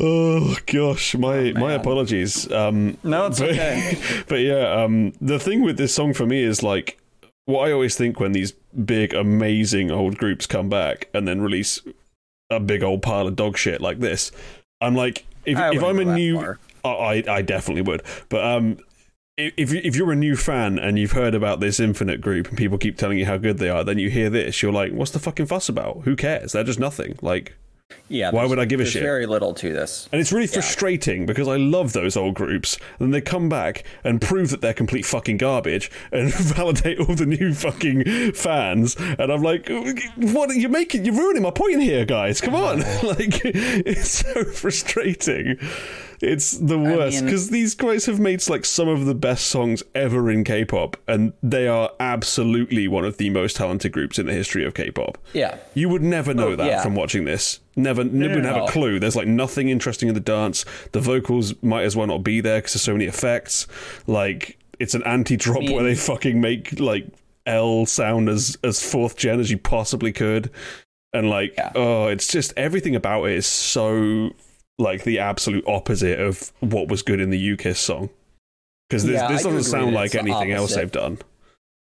Oh 0.00 0.56
gosh, 0.66 1.14
my 1.14 1.52
my 1.52 1.72
apologies. 1.72 2.50
Um 2.50 2.98
No, 3.02 3.26
it's 3.26 3.40
but, 3.40 3.50
okay. 3.50 3.98
but 4.28 4.40
yeah, 4.40 4.82
um 4.82 5.12
the 5.20 5.38
thing 5.38 5.62
with 5.62 5.76
this 5.76 5.94
song 5.94 6.14
for 6.14 6.26
me 6.26 6.42
is 6.42 6.62
like 6.62 6.98
what 7.46 7.68
I 7.68 7.72
always 7.72 7.96
think 7.96 8.18
when 8.18 8.32
these 8.32 8.52
big 8.84 9.14
amazing 9.14 9.90
old 9.90 10.18
groups 10.18 10.46
come 10.46 10.68
back 10.68 11.08
and 11.14 11.28
then 11.28 11.40
release 11.40 11.80
a 12.50 12.58
big 12.58 12.82
old 12.82 13.02
pile 13.02 13.26
of 13.26 13.36
dog 13.36 13.56
shit 13.56 13.80
like 13.80 14.00
this. 14.00 14.32
I'm 14.80 14.94
like 14.94 15.26
if 15.44 15.58
I 15.58 15.74
if 15.74 15.82
I'm 15.82 15.98
a 15.98 16.04
new 16.04 16.36
far. 16.36 16.58
I 16.84 17.22
I 17.28 17.42
definitely 17.42 17.82
would. 17.82 18.02
But 18.28 18.44
um 18.44 18.78
if 19.36 19.72
if 19.72 19.96
you're 19.96 20.12
a 20.12 20.16
new 20.16 20.36
fan 20.36 20.78
and 20.78 20.98
you've 20.98 21.12
heard 21.12 21.34
about 21.34 21.60
this 21.60 21.80
Infinite 21.80 22.20
group 22.20 22.48
and 22.48 22.58
people 22.58 22.78
keep 22.78 22.96
telling 22.96 23.18
you 23.18 23.26
how 23.26 23.36
good 23.36 23.58
they 23.58 23.68
are, 23.68 23.82
then 23.82 23.98
you 23.98 24.08
hear 24.10 24.30
this, 24.30 24.62
you're 24.62 24.72
like, 24.72 24.92
"What's 24.92 25.10
the 25.10 25.18
fucking 25.18 25.46
fuss 25.46 25.68
about? 25.68 26.02
Who 26.04 26.14
cares? 26.14 26.52
They're 26.52 26.62
just 26.62 26.78
nothing." 26.78 27.18
Like, 27.20 27.56
Yeah. 28.08 28.30
Why 28.30 28.44
would 28.44 28.58
I 28.58 28.64
give 28.66 28.80
a 28.80 28.84
shit? 28.84 29.02
Very 29.02 29.26
little 29.26 29.54
to 29.54 29.72
this. 29.72 30.08
and 30.12 30.20
it's 30.20 30.30
really 30.32 30.46
frustrating 30.46 31.24
because 31.26 31.48
I 31.48 31.56
love 31.56 31.92
those 31.94 32.16
old 32.16 32.34
groups. 32.34 32.76
And 32.98 33.06
then 33.06 33.10
they 33.10 33.20
come 33.20 33.48
back 33.48 33.84
and 34.04 34.20
prove 34.20 34.50
that 34.50 34.60
they're 34.60 34.74
complete 34.74 35.06
fucking 35.06 35.38
garbage 35.38 35.90
and 36.12 36.32
validate 36.34 37.00
all 37.00 37.14
the 37.14 37.26
new 37.26 37.54
fucking 37.54 38.32
fans. 38.32 38.94
And 38.98 39.32
I'm 39.32 39.42
like, 39.42 39.68
what 40.16 40.50
are 40.50 40.54
you 40.54 40.68
making? 40.68 41.04
You're 41.04 41.14
ruining 41.14 41.42
my 41.42 41.50
point 41.50 41.80
here, 41.80 42.04
guys. 42.04 42.40
Come 42.40 42.54
on. 42.54 42.80
like, 43.02 43.40
it's 43.44 44.18
so 44.24 44.44
frustrating. 44.52 45.58
It's 46.20 46.52
the 46.52 46.78
worst 46.78 47.16
mean- 47.16 47.24
because 47.26 47.50
these 47.50 47.74
guys 47.74 48.06
have 48.06 48.20
made 48.20 48.46
like 48.48 48.64
some 48.64 48.88
of 48.88 49.04
the 49.06 49.14
best 49.14 49.46
songs 49.48 49.82
ever 49.94 50.30
in 50.30 50.44
K-pop, 50.44 50.96
and 51.08 51.32
they 51.42 51.66
are 51.68 51.90
absolutely 52.00 52.86
one 52.88 53.04
of 53.04 53.16
the 53.18 53.30
most 53.30 53.56
talented 53.56 53.92
groups 53.92 54.18
in 54.18 54.26
the 54.26 54.32
history 54.32 54.64
of 54.64 54.74
K-pop. 54.74 55.18
Yeah. 55.32 55.56
You 55.74 55.88
would 55.88 56.02
never 56.02 56.32
know 56.34 56.48
Oh, 56.48 56.56
that 56.56 56.66
yeah. 56.66 56.82
from 56.82 56.94
watching 56.94 57.24
this. 57.24 57.60
Never, 57.76 58.04
never 58.04 58.40
no, 58.40 58.54
have 58.54 58.62
a 58.64 58.66
clue. 58.66 59.00
There's 59.00 59.16
like 59.16 59.26
nothing 59.26 59.68
interesting 59.68 60.08
in 60.08 60.14
the 60.14 60.20
dance. 60.20 60.64
The 60.92 61.00
vocals 61.00 61.54
might 61.62 61.82
as 61.82 61.96
well 61.96 62.06
not 62.06 62.22
be 62.22 62.40
there 62.40 62.58
because 62.58 62.74
there's 62.74 62.82
so 62.82 62.92
many 62.92 63.06
effects. 63.06 63.66
Like 64.06 64.58
it's 64.78 64.94
an 64.94 65.02
anti-drop 65.04 65.64
where 65.64 65.82
they 65.82 65.94
fucking 65.94 66.40
make 66.40 66.78
like 66.78 67.06
L 67.46 67.86
sound 67.86 68.28
as 68.28 68.56
as 68.62 68.82
fourth 68.82 69.16
gen 69.16 69.40
as 69.40 69.50
you 69.50 69.58
possibly 69.58 70.12
could, 70.12 70.50
and 71.12 71.28
like 71.28 71.54
Yeah. 71.56 71.72
oh, 71.74 72.06
it's 72.08 72.28
just 72.28 72.52
everything 72.56 72.94
about 72.94 73.24
it 73.24 73.32
is 73.32 73.46
so 73.46 74.30
like 74.78 75.04
the 75.04 75.18
absolute 75.18 75.64
opposite 75.66 76.20
of 76.20 76.52
what 76.60 76.88
was 76.88 77.02
good 77.02 77.20
in 77.20 77.30
the 77.30 77.38
U-Kiss 77.38 77.78
song. 77.78 78.10
Because 78.88 79.04
this, 79.04 79.20
Yeah, 79.20 79.28
this 79.28 79.42
doesn't 79.42 79.64
sound 79.64 79.94
like 79.94 80.14
anything 80.14 80.52
else 80.52 80.74
they've 80.74 80.90
done. 80.90 81.18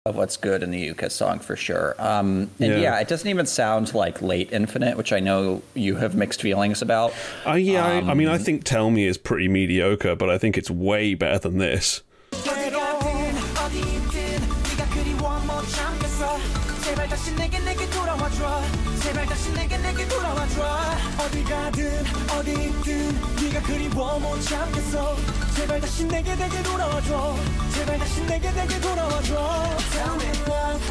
Of 0.08 0.18
what's 0.18 0.38
good 0.38 0.62
in 0.62 0.70
the 0.70 0.78
U-Kiss 0.78 1.16
song 1.16 1.40
for 1.40 1.56
sure. 1.56 1.96
Um, 1.98 2.52
and 2.60 2.74
Yeah. 2.74 2.78
yeah. 2.78 3.00
it 3.00 3.08
doesn't 3.08 3.28
even 3.28 3.48
sound 3.48 3.92
like 3.96 4.22
late 4.22 4.54
Infinite, 4.54 4.98
which 4.98 5.12
I 5.12 5.20
know 5.20 5.64
you 5.74 5.96
have 5.96 6.14
mixed 6.14 6.44
feelings 6.44 6.84
about. 6.84 7.12
Uh, 7.44 7.54
yeah, 7.54 7.84
I, 7.84 8.12
I 8.12 8.14
mean, 8.14 8.28
I 8.28 8.36
Um, 8.36 8.40
think 8.40 8.64
Tell 8.66 8.92
Me 8.92 9.08
is 9.08 9.18
pretty 9.18 9.48
mediocre, 9.48 10.16
but 10.16 10.30
I 10.30 10.38
think 10.38 10.60
it's 10.60 10.70
way 10.70 11.16
better 11.16 11.40
than 11.40 11.58
this. 11.58 12.04
어디가든 23.55 23.55
어디 23.55 23.55
있든 23.55 23.55
네가 23.55 23.63
그리워 23.63 24.19
못 24.19 24.41
참겠어 24.43 25.17
제발 25.57 25.81
다시 25.81 26.05
내게 26.07 26.35
내게 26.35 26.63
돌아와줘 26.63 27.37
제발 27.75 27.99
다시 27.99 28.23
내게 28.27 28.51
내게 28.51 28.81
돌아와줘 28.81 29.35
어디가든 29.35 30.11
어디 30.11 30.27
있든 30.27 30.41
네가 30.41 30.41
그리워 30.41 30.71
못 30.71 30.91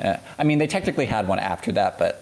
uh, 0.00 0.16
I 0.38 0.44
mean, 0.44 0.58
they 0.58 0.68
technically 0.68 1.06
had 1.06 1.26
one 1.26 1.40
after 1.40 1.72
that, 1.72 1.98
but 1.98 2.21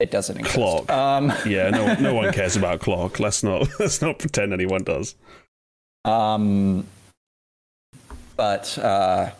it 0.00 0.10
doesn't 0.10 0.38
exist. 0.38 0.54
Clock. 0.54 0.90
Um, 0.90 1.32
Yeah, 1.46 1.70
no, 1.70 1.94
no 1.94 2.14
one 2.14 2.32
cares 2.38 2.56
about 2.56 2.80
Clock. 2.80 3.18
Let's 3.20 3.42
not 3.42 3.68
let's 3.80 4.00
not 4.00 4.18
pretend 4.18 4.52
anyone 4.52 4.84
does. 4.84 5.14
Um, 6.04 6.86
but 8.36 8.78
uh, 8.78 9.30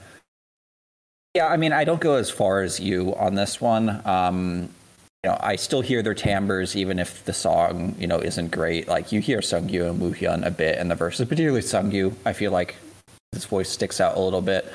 yeah, 1.35 1.47
I 1.47 1.57
mean, 1.57 1.73
I 1.73 1.85
don't 1.85 2.01
go 2.01 2.15
as 2.15 2.31
far 2.31 2.63
as 2.63 2.81
you 2.81 3.15
on 3.15 3.35
this 3.35 3.61
one. 3.61 4.03
Um, 4.05 4.69
you 5.25 5.31
know, 5.31 5.39
I 5.41 5.57
still 5.57 5.81
hear 5.81 6.03
their 6.03 6.15
timbres, 6.15 6.77
even 6.77 6.99
if 6.99 7.25
the 7.25 7.33
song, 7.33 7.95
you 7.99 8.07
know, 8.07 8.21
isn't 8.21 8.51
great. 8.51 8.87
Like 8.89 9.11
you 9.13 9.21
hear 9.21 9.39
Sungyu 9.39 9.91
and 9.91 10.01
Woohyun 10.01 10.47
a 10.47 10.51
bit 10.51 10.79
in 10.79 10.89
the 10.89 10.95
verses, 10.95 11.27
particularly 11.29 11.63
Sungyu. 11.63 12.15
I 12.25 12.33
feel 12.33 12.53
like 12.53 12.77
his 13.33 13.45
voice 13.45 13.69
sticks 13.69 14.01
out 14.01 14.17
a 14.17 14.21
little 14.21 14.41
bit. 14.41 14.67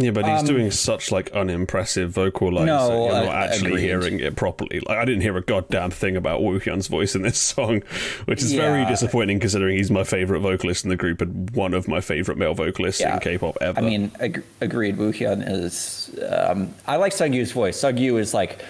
Yeah, 0.00 0.10
but 0.12 0.24
he's 0.24 0.40
Um, 0.40 0.46
doing 0.46 0.70
such 0.70 1.12
like 1.12 1.30
unimpressive 1.32 2.10
vocal 2.10 2.50
lines 2.52 2.66
No, 2.66 2.88
that 2.88 2.94
you're 2.94 3.24
not 3.26 3.34
uh, 3.34 3.38
actually 3.52 3.66
agreed. 3.72 3.82
hearing 3.82 4.20
it 4.20 4.34
properly. 4.36 4.80
Like 4.80 4.96
I 4.98 5.04
didn't 5.04 5.20
hear 5.20 5.36
a 5.36 5.42
goddamn 5.42 5.90
thing 5.90 6.16
about 6.16 6.42
Woo 6.42 6.58
Hyun's 6.58 6.86
voice 6.88 7.14
in 7.14 7.22
this 7.22 7.38
song, 7.54 7.82
which 8.24 8.42
is 8.42 8.52
very 8.54 8.84
disappointing 8.86 9.40
considering 9.40 9.76
he's 9.76 9.90
my 9.90 10.04
favorite 10.04 10.40
vocalist 10.40 10.84
in 10.84 10.90
the 10.90 10.96
group 10.96 11.20
and 11.20 11.50
one 11.50 11.74
of 11.74 11.86
my 11.86 12.00
favorite 12.00 12.38
male 12.38 12.54
vocalists 12.54 13.00
Yeah. 13.00 13.14
in 13.14 13.20
K-pop 13.20 13.58
ever. 13.60 13.78
I 13.78 13.82
mean, 13.82 14.10
ag- 14.20 14.42
agreed. 14.60 14.96
Woohyun 14.96 15.44
is. 15.46 16.10
Um, 16.30 16.74
I 16.86 16.96
like 16.96 17.12
Sungyu's 17.12 17.52
voice. 17.52 17.80
Sungyu 17.80 18.18
is 18.18 18.32
like. 18.34 18.62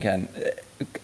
Again, 0.00 0.28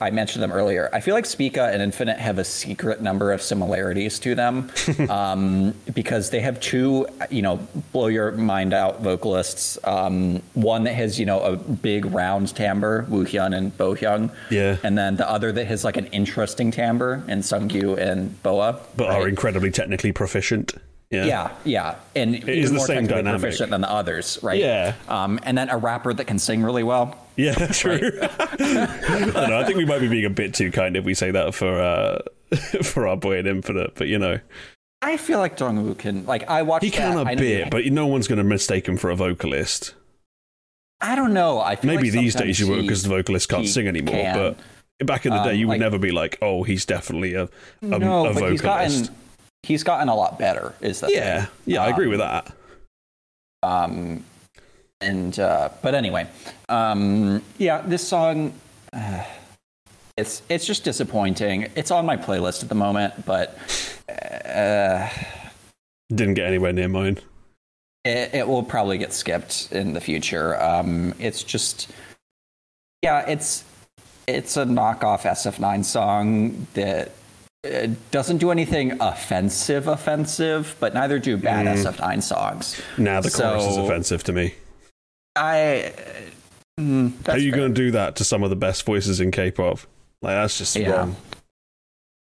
I 0.00 0.12
mentioned 0.12 0.40
them 0.44 0.52
earlier. 0.52 0.88
I 0.92 1.00
feel 1.00 1.16
like 1.16 1.26
Spica 1.26 1.64
and 1.64 1.82
Infinite 1.82 2.16
have 2.20 2.38
a 2.38 2.44
secret 2.44 3.02
number 3.02 3.32
of 3.32 3.42
similarities 3.42 4.20
to 4.20 4.36
them 4.36 4.70
um, 5.10 5.74
because 5.92 6.30
they 6.30 6.38
have 6.38 6.60
two, 6.60 7.04
you 7.28 7.42
know, 7.42 7.56
blow 7.90 8.06
your 8.06 8.30
mind 8.30 8.72
out 8.72 9.02
vocalists. 9.02 9.80
Um, 9.82 10.42
one 10.52 10.84
that 10.84 10.92
has, 10.94 11.18
you 11.18 11.26
know, 11.26 11.40
a 11.40 11.56
big 11.56 12.04
round 12.04 12.54
timbre, 12.54 13.04
Woohyun 13.10 13.52
and 13.56 13.76
Bohyung. 13.76 14.30
Yeah. 14.48 14.76
And 14.84 14.96
then 14.96 15.16
the 15.16 15.28
other 15.28 15.50
that 15.50 15.66
has 15.66 15.82
like 15.82 15.96
an 15.96 16.06
interesting 16.06 16.70
timbre 16.70 17.24
in 17.26 17.40
Sungyu 17.40 17.98
and 17.98 18.40
Boa. 18.44 18.78
but 18.96 19.10
are 19.10 19.26
incredibly 19.26 19.72
technically 19.72 20.12
proficient. 20.12 20.72
Yeah. 21.10 21.24
Yeah, 21.24 21.50
yeah, 21.64 21.94
and 22.14 22.34
it 22.36 22.48
is 22.48 22.70
the 22.72 22.78
same 22.78 22.96
technically 22.98 23.22
dynamic. 23.22 23.40
proficient 23.40 23.70
than 23.70 23.80
the 23.80 23.90
others, 23.90 24.38
right? 24.42 24.58
Yeah. 24.58 24.94
Um, 25.08 25.38
and 25.42 25.58
then 25.58 25.68
a 25.68 25.76
rapper 25.76 26.14
that 26.14 26.26
can 26.26 26.38
sing 26.38 26.62
really 26.62 26.82
well. 26.84 27.18
Yeah, 27.36 27.54
true. 27.72 28.18
I 28.22 28.96
don't 29.18 29.34
know. 29.34 29.58
I 29.58 29.64
think 29.64 29.76
we 29.76 29.84
might 29.84 29.98
be 30.00 30.08
being 30.08 30.24
a 30.24 30.30
bit 30.30 30.54
too 30.54 30.70
kind 30.70 30.96
if 30.96 31.04
we 31.04 31.14
say 31.14 31.30
that 31.32 31.54
for 31.54 31.80
uh, 31.80 32.18
for 32.82 33.08
our 33.08 33.16
boy 33.16 33.38
in 33.38 33.46
Infinite, 33.46 33.94
but 33.96 34.06
you 34.08 34.18
know, 34.18 34.38
I 35.02 35.16
feel 35.16 35.38
like 35.40 35.56
Dongwoo 35.56 35.98
can 35.98 36.24
like 36.26 36.48
I 36.48 36.62
watched. 36.62 36.84
he 36.84 36.90
can 36.90 37.16
that. 37.16 37.26
a 37.26 37.30
I 37.30 37.34
bit, 37.34 37.70
but 37.70 37.84
no 37.86 38.06
one's 38.06 38.28
going 38.28 38.38
to 38.38 38.44
mistake 38.44 38.86
him 38.86 38.96
for 38.96 39.10
a 39.10 39.16
vocalist. 39.16 39.94
I 41.00 41.16
don't 41.16 41.34
know. 41.34 41.60
I 41.60 41.76
feel 41.76 41.90
Maybe 41.94 42.10
like 42.10 42.20
these 42.20 42.34
days 42.34 42.58
you 42.60 42.68
will 42.68 42.76
he- 42.76 42.82
because 42.82 43.02
the 43.02 43.08
vocalist 43.10 43.48
can't 43.48 43.66
sing 43.68 43.88
anymore. 43.88 44.14
can. 44.14 44.34
But 44.98 45.06
back 45.06 45.26
in 45.26 45.32
the 45.32 45.42
day, 45.42 45.50
Um, 45.50 45.56
you 45.56 45.66
would 45.66 45.72
like- 45.74 45.80
never 45.80 45.98
be 45.98 46.12
like, 46.12 46.38
"Oh, 46.40 46.62
he's 46.62 46.86
definitely 46.86 47.34
a 47.34 47.42
a, 47.82 47.98
no, 47.98 48.26
a 48.26 48.32
but 48.34 48.52
he's 48.52 48.60
gotten 48.62 49.08
he's 49.64 49.82
gotten 49.82 50.08
a 50.08 50.14
lot 50.14 50.38
better. 50.38 50.72
Is 50.80 51.00
that 51.00 51.10
yeah, 51.12 51.46
thing. 51.46 51.50
yeah, 51.66 51.82
I 51.82 51.88
agree 51.88 52.04
Um, 52.06 52.10
with 52.10 52.20
that. 52.20 52.52
Um, 53.62 54.24
and 55.04 55.38
uh, 55.38 55.68
but 55.82 55.94
anyway, 55.94 56.26
um, 56.68 57.42
yeah, 57.58 57.82
this 57.82 58.06
song, 58.06 58.52
uh, 58.92 59.24
it's 60.16 60.42
it's 60.48 60.66
just 60.66 60.84
disappointing. 60.84 61.70
It's 61.76 61.90
on 61.90 62.06
my 62.06 62.16
playlist 62.16 62.62
at 62.62 62.68
the 62.68 62.74
moment, 62.74 63.24
but 63.26 63.58
uh, 64.08 65.08
Didn't 66.08 66.34
get 66.34 66.46
anywhere 66.46 66.72
near 66.72 66.88
mine. 66.88 67.18
it, 68.04 68.34
it 68.34 68.48
will 68.48 68.62
probably 68.62 68.98
get 68.98 69.12
skipped 69.12 69.68
in 69.72 69.92
the 69.94 70.00
future. 70.00 70.60
Um, 70.62 71.14
it's 71.18 71.42
just, 71.42 71.90
yeah, 73.02 73.28
it's 73.28 73.64
it's 74.26 74.56
a 74.56 74.64
knockoff 74.64 75.22
SF9 75.22 75.84
song 75.84 76.66
that. 76.74 77.08
uh 77.08 77.88
doesn't 78.10 78.38
do 78.38 78.50
anything 78.50 79.00
offensive, 79.00 79.88
offensive, 79.88 80.76
but 80.80 80.92
neither 80.92 81.18
do 81.18 81.36
bad 81.38 81.64
SF9 81.66 82.22
songs. 82.22 82.80
Now 82.98 83.20
the 83.22 83.30
chorus 83.30 83.64
is 83.64 83.76
offensive 83.78 84.22
to 84.24 84.32
me. 84.34 84.54
I. 85.36 85.92
mm, 86.78 87.12
How 87.26 87.32
are 87.34 87.38
you 87.38 87.50
going 87.52 87.74
to 87.74 87.80
do 87.80 87.90
that 87.92 88.16
to 88.16 88.24
some 88.24 88.42
of 88.42 88.50
the 88.50 88.56
best 88.56 88.84
voices 88.84 89.20
in 89.20 89.30
K-pop? 89.30 89.78
Like 90.22 90.34
that's 90.34 90.58
just 90.58 90.76
Yeah. 90.76 90.90
wrong. 90.90 91.16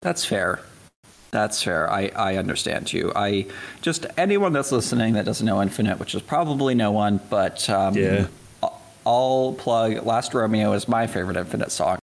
That's 0.03 0.25
fair. 0.25 0.61
That's 1.31 1.63
fair. 1.63 1.89
I, 1.91 2.11
I 2.17 2.37
understand 2.37 2.93
you. 2.93 3.13
I 3.15 3.47
just 3.83 4.07
anyone 4.19 4.53
that's 4.53 4.73
listening 4.73 5.15
that 5.15 5.25
doesn't 5.25 5.47
know 5.47 5.63
Infinite, 5.63 6.01
which 6.01 6.15
is 6.15 6.23
probably 6.23 6.75
no 6.75 6.91
one, 6.91 7.21
but 7.31 7.69
um, 7.71 7.95
Yeah. 7.95 8.27
I'll- 8.63 8.83
I'll 9.07 9.55
plug 9.59 10.05
Last 10.05 10.35
Romeo 10.35 10.73
is 10.73 10.87
my 10.89 11.07
favorite 11.07 11.37
Infinite 11.37 11.71
song. 11.73 12.00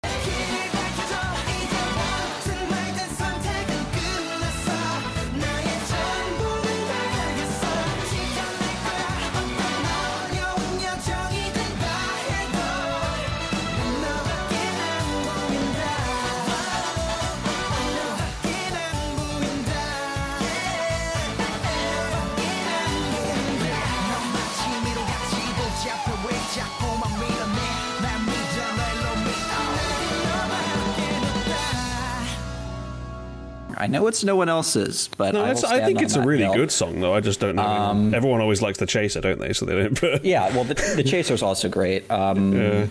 It's 34.13 34.23
no 34.23 34.37
one 34.37 34.51
else's, 34.51 35.09
but 35.17 35.33
No, 35.33 35.43
I, 35.43 35.53
I 35.53 35.81
think 35.87 36.03
it's 36.03 36.17
a 36.17 36.21
really 36.21 36.45
good 36.55 36.71
song, 36.71 37.01
though. 37.01 37.15
I 37.15 37.21
just 37.21 37.41
don't 37.41 37.57
know. 37.57 37.63
Um, 37.63 38.13
Everyone 38.13 38.43
always 38.43 38.61
likes 38.61 38.77
the 38.77 38.85
chaser, 38.85 39.23
don't 39.23 39.39
they? 39.39 39.55
So 39.55 39.65
they 39.65 39.89
don't. 39.89 40.23
Yeah, 40.23 40.55
well, 40.55 40.65
the, 40.65 40.75
the 40.97 41.03
Chaser's 41.03 41.43
also 41.43 41.69
great. 41.71 42.11
Um, 42.11 42.53
Yeah. 42.63 42.87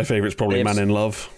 my 0.00 0.04
favorite's 0.04 0.34
probably 0.34 0.60
it's- 0.60 0.76
Man 0.76 0.82
in 0.82 0.88
Love. 0.88 1.28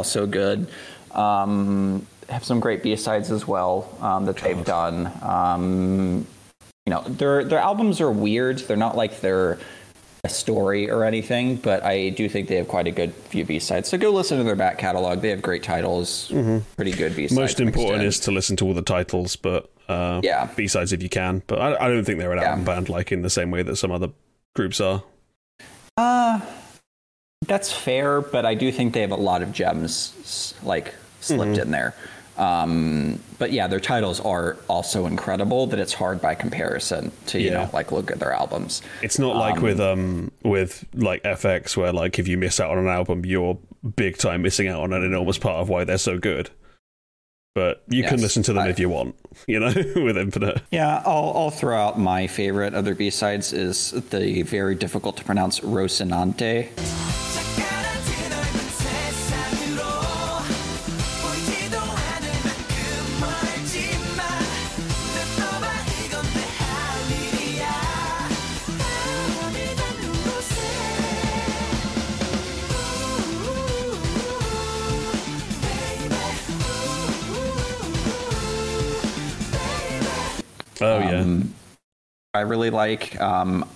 also 0.00 0.26
good. 0.26 0.66
Um, 1.12 2.06
have 2.28 2.44
some 2.44 2.60
great 2.60 2.82
B 2.82 2.94
sides 2.96 3.30
as 3.32 3.46
well 3.46 3.88
um, 4.00 4.26
that 4.26 4.36
they've 4.36 4.64
done. 4.64 5.10
Um, 5.22 6.26
you 6.86 6.90
know, 6.94 7.02
their 7.02 7.44
their 7.44 7.58
albums 7.58 8.00
are 8.00 8.10
weird. 8.10 8.58
They're 8.60 8.76
not 8.76 8.96
like 8.96 9.20
they're 9.20 9.58
a 10.22 10.28
story 10.28 10.90
or 10.90 11.04
anything, 11.04 11.56
but 11.56 11.82
I 11.82 12.10
do 12.10 12.28
think 12.28 12.48
they 12.48 12.56
have 12.56 12.68
quite 12.68 12.86
a 12.86 12.90
good 12.90 13.12
few 13.14 13.44
B 13.44 13.58
sides. 13.58 13.88
So 13.88 13.96
go 13.98 14.10
listen 14.10 14.38
to 14.38 14.44
their 14.44 14.54
back 14.54 14.78
catalog. 14.78 15.20
They 15.22 15.30
have 15.30 15.40
great 15.42 15.62
titles, 15.62 16.28
pretty 16.76 16.92
good 16.92 17.16
B 17.16 17.26
sides. 17.26 17.38
Most 17.38 17.60
important 17.60 18.04
is 18.04 18.20
to 18.20 18.30
listen 18.30 18.54
to 18.56 18.66
all 18.66 18.74
the 18.74 18.82
titles, 18.82 19.36
but 19.36 19.70
uh, 19.88 20.20
Yeah. 20.22 20.48
B 20.54 20.68
sides 20.68 20.92
if 20.92 21.02
you 21.02 21.08
can. 21.08 21.42
But 21.46 21.58
I, 21.60 21.86
I 21.86 21.88
don't 21.88 22.04
think 22.04 22.18
they're 22.18 22.32
an 22.32 22.38
Yeah. 22.38 22.50
album 22.50 22.64
band 22.64 22.88
like 22.90 23.12
in 23.12 23.22
the 23.22 23.30
same 23.30 23.50
way 23.50 23.62
that 23.62 23.76
some 23.76 23.90
other 23.90 24.08
groups 24.54 24.80
are. 24.80 25.02
Uh, 25.96 26.40
that's 27.46 27.72
fair, 27.72 28.20
but 28.20 28.44
I 28.44 28.54
do 28.54 28.70
think 28.70 28.92
they 28.92 29.00
have 29.00 29.10
a 29.12 29.16
lot 29.16 29.42
of 29.42 29.52
gems 29.52 30.52
like 30.62 30.94
slipped 31.20 31.58
in 31.58 31.70
there. 31.70 31.94
Um, 32.38 33.20
but 33.38 33.52
yeah, 33.52 33.66
their 33.66 33.80
titles 33.80 34.18
are 34.20 34.56
also 34.66 35.04
incredible 35.06 35.66
that 35.66 35.78
it's 35.78 35.92
hard 35.92 36.22
by 36.22 36.34
comparison 36.34 37.12
to 37.26 37.38
you 37.40 37.50
Yeah. 37.50 37.64
know 37.64 37.70
like 37.74 37.92
look 37.92 38.10
at 38.10 38.18
their 38.18 38.32
albums. 38.32 38.80
It's 39.02 39.18
not 39.18 39.36
like 39.36 39.60
with 39.60 39.78
um 39.78 40.30
with 40.42 40.86
like 40.94 41.22
f(x) 41.22 41.76
where 41.76 41.92
like 41.92 42.18
if 42.18 42.26
you 42.28 42.38
miss 42.38 42.58
out 42.58 42.70
on 42.70 42.78
an 42.78 42.88
album, 42.88 43.26
you're 43.26 43.58
big 43.96 44.16
time 44.16 44.40
missing 44.42 44.68
out 44.68 44.82
on 44.82 44.92
an 44.94 45.02
enormous 45.04 45.36
part 45.38 45.56
of 45.60 45.68
why 45.68 45.84
they're 45.84 45.98
so 45.98 46.18
good. 46.18 46.48
But 47.54 47.82
you 47.88 48.04
can 48.04 48.20
listen 48.22 48.42
to 48.44 48.52
them 48.52 48.62
I- 48.64 48.68
if 48.68 48.78
you 48.78 48.88
want, 48.88 49.16
you 49.46 49.58
know, 49.60 49.72
with 49.74 50.16
Infinite. 50.16 50.62
Yeah, 50.70 51.02
I'll, 51.04 51.32
I'll 51.34 51.50
throw 51.50 51.76
out 51.76 51.98
my 51.98 52.26
favorite 52.28 52.74
other 52.74 52.94
B 52.94 53.10
sides 53.10 53.52
is 53.52 53.90
the 53.90 54.42
very 54.42 54.76
difficult 54.76 55.16
to 55.18 55.24
pronounce 55.24 55.60
Rocinante. 55.60 56.68
Um, 81.20 81.54
I 82.32 82.40
really 82.40 82.70
like 82.70 83.20
um, 83.20 83.68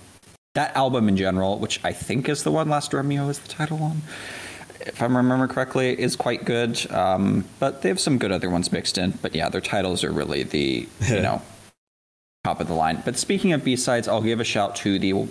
that 0.53 0.75
album 0.75 1.09
in 1.09 1.17
general, 1.17 1.59
which 1.59 1.79
I 1.83 1.91
think 1.91 2.29
is 2.29 2.43
the 2.43 2.51
one 2.51 2.69
Last 2.69 2.93
Romeo 2.93 3.27
is 3.29 3.39
the 3.39 3.49
title 3.49 3.77
one. 3.77 4.01
If 4.81 5.01
I 5.01 5.05
remember 5.05 5.47
correctly, 5.47 5.99
is 5.99 6.15
quite 6.15 6.45
good. 6.45 6.89
Um, 6.91 7.45
but 7.59 7.81
they 7.81 7.89
have 7.89 7.99
some 7.99 8.17
good 8.17 8.31
other 8.31 8.49
ones 8.49 8.71
mixed 8.71 8.97
in. 8.97 9.11
But 9.21 9.35
yeah, 9.35 9.49
their 9.49 9.61
titles 9.61 10.03
are 10.03 10.11
really 10.11 10.43
the 10.43 10.87
you 11.07 11.21
know 11.21 11.41
top 12.45 12.61
of 12.61 12.67
the 12.67 12.73
line. 12.73 13.01
But 13.03 13.17
speaking 13.17 13.53
of 13.53 13.63
B 13.63 13.75
sides, 13.75 14.07
I'll 14.07 14.21
give 14.21 14.39
a 14.39 14.43
shout 14.43 14.75
to 14.77 14.99
the 14.99 15.27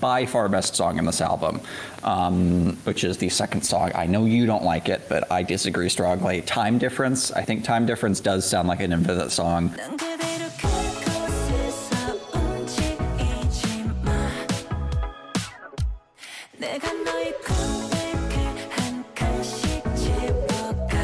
by 0.00 0.26
far 0.26 0.48
best 0.48 0.76
song 0.76 0.98
in 0.98 1.04
this 1.04 1.20
album, 1.20 1.60
um, 2.04 2.76
which 2.84 3.02
is 3.02 3.18
the 3.18 3.28
second 3.28 3.62
song. 3.62 3.90
I 3.94 4.06
know 4.06 4.24
you 4.26 4.46
don't 4.46 4.62
like 4.62 4.88
it, 4.88 5.08
but 5.08 5.30
I 5.30 5.42
disagree 5.42 5.88
strongly. 5.88 6.40
Time 6.42 6.78
difference. 6.78 7.32
I 7.32 7.42
think 7.42 7.64
time 7.64 7.84
difference 7.84 8.20
does 8.20 8.48
sound 8.48 8.68
like 8.68 8.80
an 8.80 8.92
infinite 8.92 9.30
song. 9.30 9.74
내가 16.61 16.91
너의 16.93 17.33
고백을 17.33 18.69
한 18.71 19.05
칸씩 19.13 19.83
집어가 19.95 20.97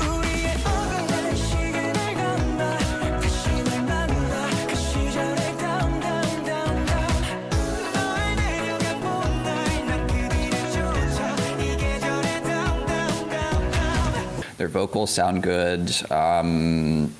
우리의 0.00 0.54
어긋난 0.64 1.36
시간을 1.36 2.14
건너 2.14 2.78
다시 3.20 3.48
날 3.64 3.82
만나 3.82 4.66
그 4.66 4.74
시절의 4.74 5.58
down 5.58 6.00
down 6.00 6.44
down 6.44 6.86
down 6.86 7.92
널 7.92 8.36
내려가 8.36 8.84
본 9.00 9.08
날 9.44 9.48
난 9.86 10.06
그 10.06 10.12
뒤를 10.28 10.56
쫓아 10.72 11.18
이 11.60 11.76
계절의 11.76 12.28
down 12.42 12.86
down 12.86 13.28
down 13.28 13.70
down 13.70 14.56
Their 14.56 14.68
vocals 14.68 15.10
sound 15.10 15.42
good. 15.42 15.92
Um, 16.10 17.14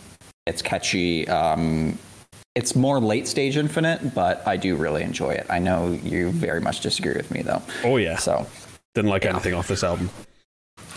it's 0.47 0.63
catchy. 0.63 1.29
Um, 1.29 1.99
it's 2.56 2.76
more 2.76 3.00
late 3.00 3.28
stage 3.28 3.58
Infinite, 3.58 4.14
but 4.14 4.48
I 4.48 4.58
do 4.58 4.76
really 4.76 5.04
enjoy 5.04 5.32
it. 5.32 5.46
I 5.50 5.60
know 5.60 5.92
you 6.04 6.32
very 6.32 6.62
much 6.62 6.82
disagree 6.82 7.16
with 7.16 7.32
me, 7.32 7.42
though. 7.42 7.62
Oh 7.84 7.98
yeah. 7.98 8.18
So, 8.18 8.46
Didn't 8.94 9.10
like 9.10 9.26
anything 9.26 9.54
off 9.54 9.68
this 9.68 9.84
album. 9.84 10.10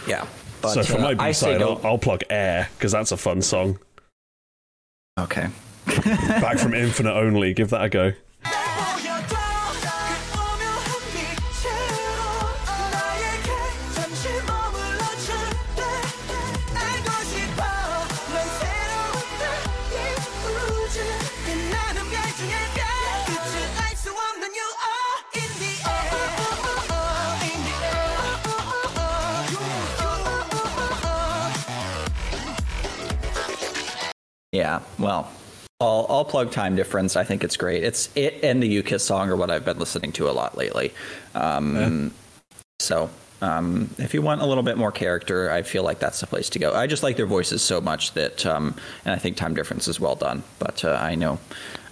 yeah. 0.06 0.26
But 0.60 0.72
so 0.72 0.82
for 0.82 0.98
uh, 0.98 1.00
my 1.00 1.14
B 1.14 1.32
side. 1.32 1.62
I'll, 1.62 1.80
I'll 1.84 1.98
plug 1.98 2.22
Air 2.30 2.68
because 2.76 2.92
that's 2.92 3.12
a 3.12 3.16
fun 3.16 3.42
song. 3.42 3.78
Okay. 5.18 5.48
Back 5.86 6.58
from 6.58 6.74
Infinite 6.74 7.14
only. 7.14 7.54
Give 7.54 7.70
that 7.70 7.84
a 7.84 7.88
go. 7.88 8.12
Yeah. 34.56 34.80
Well, 34.98 35.30
I'll, 35.80 36.06
I'll 36.08 36.24
plug 36.24 36.50
Time 36.50 36.76
Difference. 36.76 37.16
I 37.16 37.24
think 37.24 37.44
it's 37.44 37.58
great. 37.58 37.84
It's 37.84 38.08
it 38.16 38.42
and 38.42 38.62
the 38.62 38.66
U-Kiss 38.68 39.04
song 39.04 39.28
are 39.28 39.36
what 39.36 39.50
I've 39.50 39.66
been 39.66 39.78
listening 39.78 40.12
to 40.12 40.30
a 40.30 40.32
lot 40.32 40.56
lately. 40.56 40.94
Um, 41.34 42.12
So, 42.78 43.10
um, 43.42 43.90
if 43.98 44.14
you 44.14 44.22
want 44.22 44.40
a 44.40 44.46
little 44.46 44.62
bit 44.62 44.78
more 44.78 44.90
character, 44.92 45.50
I 45.50 45.62
feel 45.62 45.82
like 45.82 45.98
that's 45.98 46.20
the 46.20 46.26
place 46.26 46.48
to 46.50 46.58
go. 46.58 46.74
I 46.74 46.86
just 46.86 47.02
like 47.02 47.16
their 47.18 47.26
voices 47.26 47.60
so 47.60 47.80
much 47.82 48.12
that, 48.12 48.46
um, 48.46 48.74
and 49.04 49.12
I 49.14 49.18
think 49.18 49.36
Time 49.36 49.54
Difference 49.54 49.88
is 49.88 50.00
well 50.00 50.14
done. 50.14 50.42
But 50.58 50.84
uh, 50.84 50.98
I 50.98 51.14
know, 51.14 51.38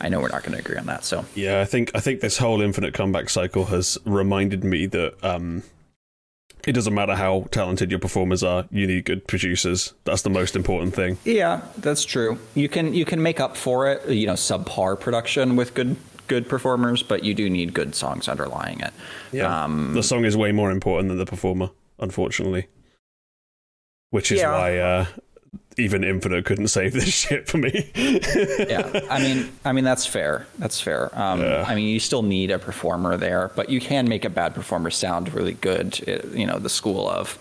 I 0.00 0.08
know 0.08 0.20
we're 0.20 0.28
not 0.28 0.42
going 0.42 0.52
to 0.52 0.58
agree 0.58 0.78
on 0.78 0.86
that. 0.86 1.04
So, 1.04 1.26
Yeah, 1.34 1.60
I 1.60 1.66
think 1.66 1.90
I 1.94 2.00
think 2.00 2.20
this 2.20 2.38
whole 2.38 2.62
Infinite 2.62 2.94
comeback 2.94 3.28
cycle 3.28 3.66
has 3.66 3.98
reminded 4.06 4.64
me 4.64 4.86
that 4.86 5.22
um, 5.22 5.62
it 6.66 6.72
doesn't 6.72 6.94
matter 6.94 7.14
how 7.14 7.46
talented 7.50 7.90
your 7.90 8.00
performers 8.00 8.42
are. 8.42 8.66
You 8.70 8.86
need 8.86 9.04
good 9.04 9.26
producers. 9.26 9.92
That's 10.04 10.22
the 10.22 10.30
most 10.30 10.56
important 10.56 10.94
thing. 10.94 11.18
yeah, 11.24 11.62
that's 11.78 12.04
true. 12.04 12.38
You 12.54 12.68
can 12.68 12.94
you 12.94 13.04
can 13.04 13.22
make 13.22 13.40
up 13.40 13.56
for 13.56 13.88
it, 13.90 14.08
you 14.08 14.26
know, 14.26 14.32
subpar 14.34 14.98
production 14.98 15.56
with 15.56 15.74
good 15.74 15.96
good 16.26 16.48
performers, 16.48 17.02
but 17.02 17.22
you 17.22 17.34
do 17.34 17.50
need 17.50 17.74
good 17.74 17.94
songs 17.94 18.28
underlying 18.28 18.80
it. 18.80 19.40
Um, 19.40 19.92
the 19.94 20.02
song 20.02 20.24
is 20.24 20.36
way 20.36 20.52
more 20.52 20.70
important 20.70 21.08
than 21.10 21.18
the 21.18 21.26
performer, 21.26 21.70
unfortunately. 21.98 22.66
Which 24.10 24.32
is 24.32 24.40
Yeah. 24.40 24.52
why 24.52 24.78
uh, 24.78 25.06
even 25.76 26.04
Infinite 26.04 26.44
couldn't 26.44 26.68
save 26.68 26.92
this 26.92 27.08
shit 27.12 27.48
for 27.48 27.58
me. 27.58 27.90
yeah, 27.94 29.00
I 29.10 29.20
mean, 29.20 29.50
I 29.64 29.72
mean 29.72 29.84
that's 29.84 30.06
fair. 30.06 30.46
That's 30.58 30.80
fair. 30.80 31.10
Um, 31.18 31.40
Yeah. 31.40 31.64
I 31.66 31.74
mean, 31.74 31.88
you 31.88 32.00
still 32.00 32.22
need 32.22 32.50
a 32.50 32.58
performer 32.58 33.16
there, 33.16 33.50
but 33.56 33.70
you 33.70 33.80
can 33.80 34.08
make 34.08 34.24
a 34.24 34.30
bad 34.30 34.54
performer 34.54 34.90
sound 34.90 35.32
really 35.34 35.54
good. 35.54 35.98
It- 36.06 36.24
you 36.34 36.46
know, 36.46 36.58
the 36.58 36.68
school 36.70 37.08
of 37.08 37.38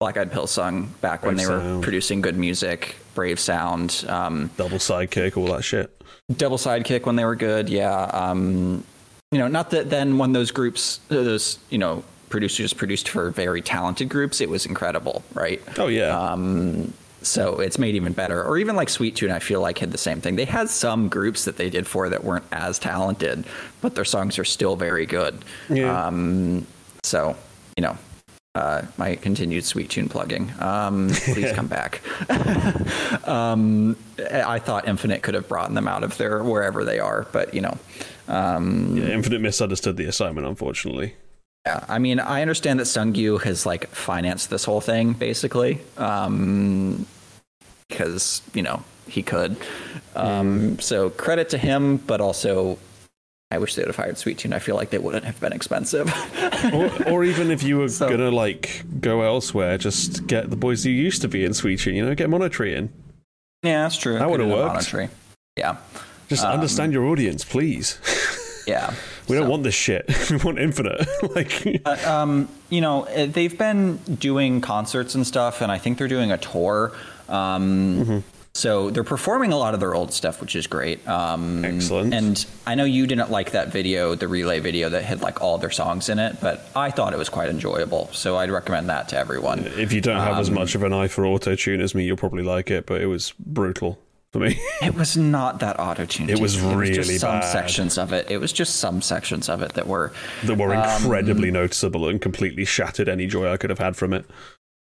Black 0.00 0.16
Eyed 0.16 0.32
Pilseung 0.32 0.88
back 1.00 1.24
when 1.24 1.34
Brave 1.36 1.46
they 1.48 1.52
were 1.54 1.80
producing 1.82 2.20
good 2.22 2.36
music, 2.38 2.96
Brave 3.14 3.38
Sound, 3.40 4.04
um, 4.08 4.50
Double 4.56 4.78
sidekick, 4.78 5.36
all 5.36 5.46
that 5.54 5.62
shit. 5.64 5.90
Double 6.36 6.58
Sidekick 6.58 7.06
when 7.06 7.16
they 7.16 7.24
were 7.24 7.34
good. 7.34 7.68
Yeah. 7.68 8.04
Um, 8.04 8.84
you 9.32 9.38
know, 9.38 9.48
not 9.48 9.70
that 9.70 9.90
then 9.90 10.16
when 10.16 10.32
those 10.32 10.50
groups, 10.52 11.00
those 11.08 11.58
you 11.70 11.78
know 11.78 12.04
producers 12.28 12.72
produced 12.72 13.08
for 13.08 13.30
very 13.30 13.60
talented 13.60 14.08
groups, 14.08 14.40
it 14.40 14.48
was 14.48 14.64
incredible, 14.64 15.22
right? 15.34 15.60
Oh 15.78 15.88
yeah, 15.88 16.16
Um, 16.16 16.92
so 17.22 17.60
it's 17.60 17.78
made 17.78 17.94
even 17.94 18.12
better. 18.12 18.42
Or 18.42 18.58
even 18.58 18.76
like 18.76 18.88
Sweet 18.88 19.16
Tune, 19.16 19.30
I 19.30 19.38
feel 19.38 19.60
like 19.60 19.78
had 19.78 19.92
the 19.92 19.98
same 19.98 20.20
thing. 20.20 20.36
They 20.36 20.44
had 20.44 20.68
some 20.68 21.08
groups 21.08 21.44
that 21.44 21.56
they 21.56 21.70
did 21.70 21.86
for 21.86 22.08
that 22.08 22.24
weren't 22.24 22.44
as 22.52 22.78
talented, 22.78 23.44
but 23.80 23.94
their 23.94 24.04
songs 24.04 24.38
are 24.38 24.44
still 24.44 24.76
very 24.76 25.06
good. 25.06 25.44
Yeah. 25.68 26.06
Um, 26.06 26.66
so 27.02 27.36
you 27.76 27.82
know, 27.82 27.96
uh, 28.54 28.82
my 28.96 29.14
continued 29.16 29.64
sweet 29.64 29.90
tune 29.90 30.08
plugging. 30.08 30.52
Um, 30.58 31.08
please 31.10 31.52
come 31.52 31.68
back. 31.68 32.02
um, 33.28 33.96
I 34.18 34.58
thought 34.58 34.88
Infinite 34.88 35.22
could 35.22 35.34
have 35.34 35.48
brought 35.48 35.72
them 35.72 35.86
out 35.86 36.02
of 36.02 36.16
their 36.18 36.42
wherever 36.42 36.84
they 36.84 36.98
are, 36.98 37.26
but 37.32 37.54
you 37.54 37.60
know, 37.60 37.78
um, 38.28 38.96
Yeah, 38.96 39.08
Infinite 39.08 39.40
misunderstood 39.40 39.96
the 39.96 40.06
assignment, 40.06 40.46
unfortunately. 40.46 41.14
Yeah. 41.66 41.84
I 41.88 41.98
mean, 41.98 42.20
I 42.20 42.40
understand 42.42 42.80
that 42.80 42.84
Sunggyu 42.84 43.42
has 43.42 43.66
like 43.66 43.86
financed 43.88 44.48
this 44.50 44.64
whole 44.64 44.80
thing 44.80 45.12
basically, 45.12 45.80
um, 45.98 47.06
because 47.88 48.42
you 48.54 48.62
know 48.62 48.82
he 49.08 49.22
could. 49.22 49.56
Um, 50.16 50.78
So 50.80 51.10
credit 51.10 51.48
to 51.50 51.58
him, 51.58 51.96
but 51.98 52.20
also. 52.20 52.78
I 53.52 53.58
wish 53.58 53.74
they 53.74 53.82
would 53.82 53.88
have 53.88 53.96
hired 53.96 54.16
Sweet 54.16 54.38
Tune. 54.38 54.52
I 54.52 54.60
feel 54.60 54.76
like 54.76 54.90
they 54.90 54.98
wouldn't 54.98 55.24
have 55.24 55.40
been 55.40 55.52
expensive. 55.52 56.06
or, 56.72 57.08
or 57.10 57.24
even 57.24 57.50
if 57.50 57.64
you 57.64 57.78
were 57.78 57.88
So- 57.88 58.08
gonna 58.08 58.30
like 58.30 58.84
go 59.00 59.22
elsewhere, 59.22 59.76
just 59.76 60.28
get 60.28 60.50
the 60.50 60.56
boys 60.56 60.84
who 60.84 60.90
used 60.90 61.20
to 61.22 61.28
be 61.28 61.44
in 61.44 61.52
Sweet 61.52 61.80
Tune, 61.80 61.96
you 61.96 62.06
know, 62.06 62.14
get 62.14 62.28
Monotree 62.30 62.76
in. 62.76 62.92
Yeah, 63.64 63.82
that's 63.82 63.96
true. 63.96 64.20
That 64.20 64.30
would've 64.30 64.46
worked. 64.48 64.76
Monotree. 64.76 65.08
Yeah, 65.56 65.78
Just 66.28 66.44
understand 66.44 66.92
your 66.92 67.06
audience, 67.06 67.44
please. 67.44 67.98
yeah. 68.68 68.94
We 69.30 69.36
don't 69.36 69.46
So- 69.46 69.50
want 69.50 69.62
this 69.62 69.74
shit. 69.74 70.04
we 70.30 70.36
want 70.36 70.58
Infinite. 70.58 71.06
like, 71.34 71.86
um, 72.06 72.48
you 72.68 72.80
know, 72.80 73.04
uh, 73.06 73.26
they've 73.26 73.56
been 73.56 73.96
doing 73.96 74.60
concerts 74.60 75.14
and 75.14 75.26
stuff, 75.26 75.60
and 75.62 75.70
I 75.72 75.78
think 75.78 75.98
they're 75.98 76.08
doing 76.08 76.30
a 76.32 76.38
tour. 76.38 76.92
Um, 77.28 78.24
So 78.52 78.90
they're 78.90 79.04
performing 79.04 79.52
a 79.52 79.56
lot 79.56 79.74
of 79.74 79.80
their 79.80 79.94
old 79.94 80.12
stuff, 80.12 80.40
which 80.40 80.56
is 80.56 80.66
great. 80.66 81.06
Um, 81.06 81.64
Excellent. 81.64 82.12
And 82.12 82.44
I 82.66 82.74
know 82.74 82.82
you 82.84 83.06
didn't 83.06 83.30
like 83.30 83.52
that 83.52 83.68
video, 83.68 84.16
the 84.16 84.26
relay 84.26 84.58
video 84.58 84.88
that 84.88 85.04
had 85.04 85.22
like 85.22 85.40
all 85.40 85.56
their 85.58 85.70
songs 85.70 86.08
in 86.08 86.18
it, 86.18 86.36
but 86.40 86.66
I 86.74 86.90
thought 86.90 87.12
it 87.12 87.16
was 87.16 87.28
quite 87.28 87.48
enjoyable. 87.48 88.08
So 88.12 88.36
I'd 88.36 88.50
recommend 88.50 88.88
that 88.88 89.08
to 89.10 89.16
everyone. 89.16 89.60
if 89.78 89.92
you 89.92 90.00
don't 90.00 90.16
have 90.18 90.34
Um, 90.34 90.40
as 90.40 90.50
much 90.50 90.74
of 90.74 90.82
an 90.82 90.92
eye 90.92 91.06
for 91.06 91.24
auto 91.24 91.54
tune 91.54 91.80
as 91.80 91.94
me, 91.94 92.04
you'll 92.04 92.16
probably 92.16 92.42
like 92.42 92.72
it. 92.72 92.86
But 92.86 93.00
it 93.00 93.06
was 93.06 93.32
brutal 93.38 93.98
for 94.32 94.38
me. 94.40 94.60
It 94.82 94.94
was 94.94 95.16
not 95.16 95.60
that 95.60 95.78
auto 95.78 96.06
tuned. 96.06 96.30
It 96.30 96.40
was 96.40 96.54
just 96.54 96.64
really 96.74 97.18
some 97.18 97.40
bad. 97.40 97.50
sections 97.52 97.98
of 97.98 98.12
it. 98.12 98.30
It 98.30 98.38
was 98.38 98.52
just 98.52 98.76
some 98.76 99.02
sections 99.02 99.48
of 99.48 99.60
it 99.62 99.74
that 99.74 99.86
were 99.86 100.12
that 100.44 100.56
were 100.56 100.74
Um, 100.74 101.02
incredibly 101.02 101.50
noticeable 101.50 102.08
and 102.08 102.20
completely 102.20 102.64
shattered 102.64 103.08
any 103.08 103.26
joy 103.26 103.50
I 103.52 103.56
could 103.56 103.70
have 103.70 103.78
had 103.78 103.96
from 103.96 104.12
it. 104.14 104.24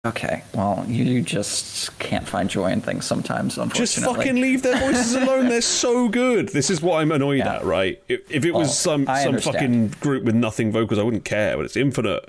okay. 0.06 0.42
Well, 0.54 0.84
you 0.88 1.22
just 1.22 1.96
can't 1.98 2.26
find 2.28 2.48
joy 2.50 2.72
in 2.72 2.80
things 2.80 3.04
sometimes. 3.06 3.56
Unfortunately, 3.58 4.02
Just 4.02 4.16
fucking 4.16 4.40
leave 4.40 4.62
their 4.62 4.78
voices 4.78 5.14
alone. 5.14 5.48
They're 5.48 5.60
so 5.84 6.08
good. 6.08 6.48
This 6.50 6.70
is 6.70 6.80
what 6.82 7.00
I'm 7.00 7.12
annoyed 7.12 7.38
Yeah. 7.38 7.56
at, 7.56 7.64
right? 7.64 8.02
If, 8.08 8.20
if 8.30 8.44
it 8.44 8.52
was 8.52 8.76
some 8.78 9.06
I 9.08 9.20
some 9.22 9.28
understand. 9.34 9.54
fucking 9.54 9.88
group 10.00 10.24
with 10.24 10.34
nothing 10.34 10.72
vocals, 10.72 10.98
I 10.98 11.02
wouldn't 11.02 11.24
care. 11.24 11.56
But 11.56 11.66
it's 11.66 11.76
Infinite. 11.76 12.28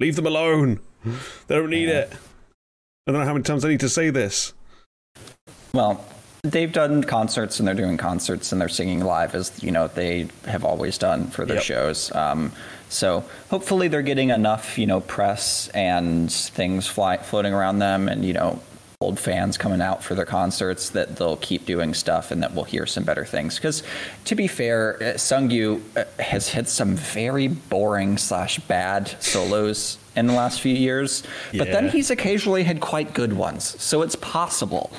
Leave 0.00 0.16
them 0.16 0.26
alone. 0.26 0.80
They 1.46 1.54
don't 1.54 1.70
need 1.70 1.88
it. 1.88 2.12
I 3.06 3.12
don't 3.12 3.20
know 3.20 3.26
how 3.26 3.32
many 3.34 3.44
times 3.44 3.64
I 3.64 3.68
need 3.68 3.80
to 3.80 3.88
say 3.88 4.10
this. 4.10 4.52
Well, 5.72 6.04
they've 6.50 6.72
done 6.72 7.02
concerts 7.04 7.58
and 7.58 7.66
they're 7.66 7.74
doing 7.74 7.96
concerts 7.96 8.52
and 8.52 8.60
they're 8.60 8.68
singing 8.68 9.00
live 9.04 9.34
as 9.34 9.52
you 9.62 9.70
know 9.70 9.88
they 9.88 10.28
have 10.46 10.64
always 10.64 10.98
done 10.98 11.26
for 11.28 11.44
their 11.44 11.56
Yep. 11.56 11.64
shows. 11.64 12.14
Um, 12.14 12.52
so 12.88 13.24
hopefully 13.50 13.88
they're 13.88 14.02
getting 14.02 14.30
enough 14.30 14.78
you 14.78 14.86
know 14.86 15.00
press 15.00 15.68
and 15.68 16.30
things 16.32 16.86
fly, 16.86 17.16
floating 17.18 17.52
around 17.52 17.78
them 17.80 18.08
and 18.08 18.24
you 18.24 18.32
know 18.32 18.60
old 19.02 19.20
fans 19.20 19.58
coming 19.58 19.82
out 19.82 20.02
for 20.02 20.14
their 20.14 20.24
concerts 20.24 20.88
that 20.90 21.16
they'll 21.16 21.36
keep 21.36 21.66
doing 21.66 21.92
stuff 21.92 22.30
and 22.30 22.42
that 22.42 22.54
we'll 22.54 22.64
hear 22.64 22.86
some 22.86 23.04
better 23.04 23.26
things. 23.26 23.56
Because 23.56 23.82
to 24.24 24.34
be 24.34 24.46
fair, 24.48 24.96
uh, 24.96 25.04
Sunggyu 25.18 25.82
uh, 25.96 26.04
has 26.18 26.48
hit 26.48 26.66
some 26.66 26.96
very 26.96 27.46
boring 27.46 28.16
slash 28.16 28.58
bad 28.60 29.08
solos 29.22 29.98
in 30.16 30.26
the 30.26 30.32
last 30.32 30.62
few 30.62 30.74
years, 30.74 31.22
but 31.58 31.70
then 31.70 31.90
he's 31.90 32.10
occasionally 32.10 32.62
had 32.64 32.80
quite 32.80 33.12
good 33.12 33.34
ones. 33.34 33.76
So 33.82 34.00
it's 34.00 34.16
possible 34.16 34.90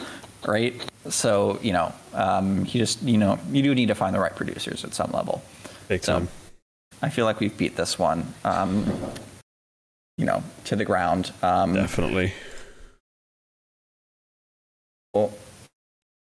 right? 0.48 0.74
So 1.10 1.60
you 1.62 1.74
know, 1.74 1.94
um, 2.14 2.60
you 2.60 2.80
just 2.80 3.02
you 3.04 3.18
know 3.18 3.38
you 3.52 3.62
do 3.62 3.76
need 3.76 3.88
to 3.88 3.96
find 3.96 4.16
the 4.16 4.20
right 4.20 4.36
producers 4.36 4.84
at 4.84 4.94
some 4.94 5.12
level. 5.12 5.42
Big 5.88 6.04
So 6.04 6.14
time. 6.20 6.28
I 7.02 7.10
feel 7.10 7.26
like 7.26 7.40
we've 7.40 7.56
beat 7.56 7.76
this 7.76 8.00
one, 8.00 8.34
um, 8.44 8.86
you 10.18 10.26
know, 10.26 10.44
to 10.66 10.76
the 10.76 10.84
ground. 10.86 11.32
Um, 11.44 11.74
Definitely. 11.76 12.34
well, 15.14 15.32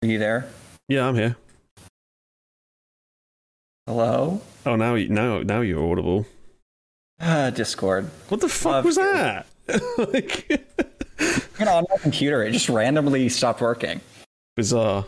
are 0.01 0.07
you 0.07 0.17
there? 0.17 0.47
Yeah, 0.87 1.07
I'm 1.07 1.15
here. 1.15 1.35
Hello, 3.87 4.41
Oh, 4.65 4.75
now 4.75 4.95
you 4.95 5.09
now 5.09 5.41
now 5.41 5.61
you're 5.61 5.83
audible. 5.91 6.25
uh, 7.19 7.49
Discord. 7.49 8.09
What 8.29 8.39
the 8.41 8.47
fuck 8.49 8.71
Love 8.71 8.85
was 8.85 8.97
you. 8.97 9.03
that? 9.11 9.45
like, 9.97 10.65
You 11.59 11.65
know, 11.65 11.75
on 11.75 11.85
my 11.89 11.97
computer, 11.97 12.43
it 12.43 12.51
just 12.51 12.69
randomly 12.69 13.29
stopped 13.29 13.61
working. 13.61 14.01
bizarre. 14.55 15.05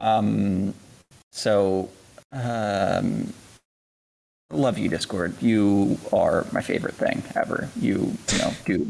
Um, 0.00 0.74
so, 1.32 1.90
um, 2.32 3.32
love 4.50 4.78
you, 4.78 4.88
Discord. 4.88 5.40
You 5.42 5.98
are 6.12 6.46
my 6.52 6.62
favorite 6.62 6.94
thing 6.94 7.22
ever. 7.34 7.68
You, 7.80 8.16
you 8.32 8.38
know, 8.38 8.52
do 8.64 8.86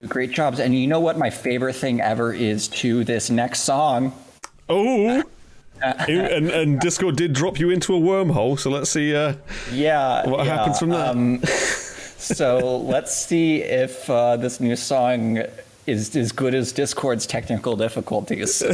do 0.00 0.08
great 0.08 0.30
jobs. 0.30 0.58
And 0.58 0.74
you 0.74 0.86
know 0.86 1.00
what 1.00 1.18
my 1.18 1.28
favorite 1.30 1.74
thing 1.74 2.00
ever 2.00 2.32
is 2.32 2.68
to 2.68 3.04
this 3.04 3.28
next 3.30 3.60
song. 3.60 4.14
Oh. 4.68 5.22
and 5.82 6.48
and 6.50 6.80
Discord 6.80 7.16
did 7.16 7.32
drop 7.34 7.58
you 7.60 7.68
into 7.70 7.94
a 7.94 8.00
wormhole, 8.00 8.58
so 8.58 8.70
let's 8.70 8.88
see 8.90 9.14
uh, 9.14 9.34
Yeah. 9.70 10.26
what 10.28 10.46
yeah, 10.46 10.56
happens 10.56 10.78
from 10.78 10.90
that. 10.90 11.08
Um, 11.08 11.42
so 12.22 12.78
let's 12.78 13.14
see 13.14 13.62
if 13.62 14.08
uh, 14.08 14.36
this 14.36 14.60
new 14.60 14.76
song 14.76 15.42
is 15.86 16.14
as 16.14 16.32
good 16.32 16.54
as 16.54 16.72
Discord's 16.72 17.26
technical 17.26 17.76
difficulties. 17.76 18.62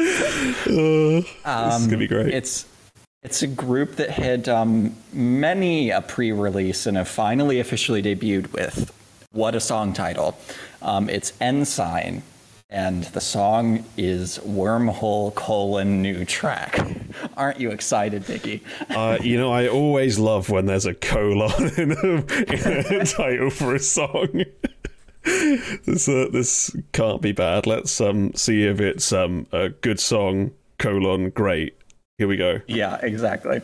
Um, 0.00 1.24
this 1.70 1.80
is 1.80 1.86
gonna 1.86 1.98
be 1.98 2.06
great. 2.06 2.32
It's 2.32 2.66
it's 3.24 3.42
a 3.42 3.48
group 3.48 3.96
that 3.96 4.10
had 4.10 4.48
um, 4.48 4.94
many 5.12 5.90
a 5.90 6.00
pre-release 6.00 6.86
and 6.86 6.96
have 6.96 7.08
finally 7.08 7.58
officially 7.58 8.00
debuted 8.00 8.52
with 8.52 8.92
what 9.32 9.56
a 9.56 9.60
song 9.60 9.92
title. 9.92 10.38
Um, 10.82 11.08
it's 11.08 11.32
n.SSign, 11.40 12.22
and 12.70 13.04
the 13.04 13.20
song 13.20 13.84
is 13.96 14.38
Wormhole 14.38 15.34
colon 15.34 16.00
new 16.00 16.24
track. 16.24 16.78
Aren't 17.37 17.59
you 17.59 17.71
excited, 17.71 18.25
Dickie? 18.25 18.61
Uh, 18.89 19.17
you 19.21 19.37
know, 19.37 19.51
I 19.51 19.67
always 19.67 20.19
love 20.19 20.49
when 20.49 20.65
there's 20.65 20.85
a 20.85 20.93
colon 20.93 21.71
in 21.77 21.91
a, 21.91 22.05
in 22.51 23.01
a 23.01 23.05
title 23.05 23.49
for 23.49 23.75
a 23.75 23.79
song. 23.79 24.43
this 25.23 26.09
uh, 26.09 26.27
this 26.31 26.75
can't 26.91 27.21
be 27.21 27.31
bad. 27.31 27.65
Let's 27.65 28.01
um 28.01 28.33
see 28.33 28.65
if 28.65 28.81
it's 28.81 29.13
um 29.13 29.47
a 29.51 29.69
good 29.69 29.99
song 29.99 30.51
colon 30.77 31.29
great. 31.29 31.77
Here 32.17 32.27
we 32.27 32.37
go. 32.37 32.61
Yeah, 32.67 32.99
exactly. 33.01 33.61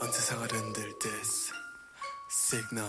언제상을 0.00 0.52
흔들 0.52 0.98
this 1.00 1.52
signal 2.28 2.88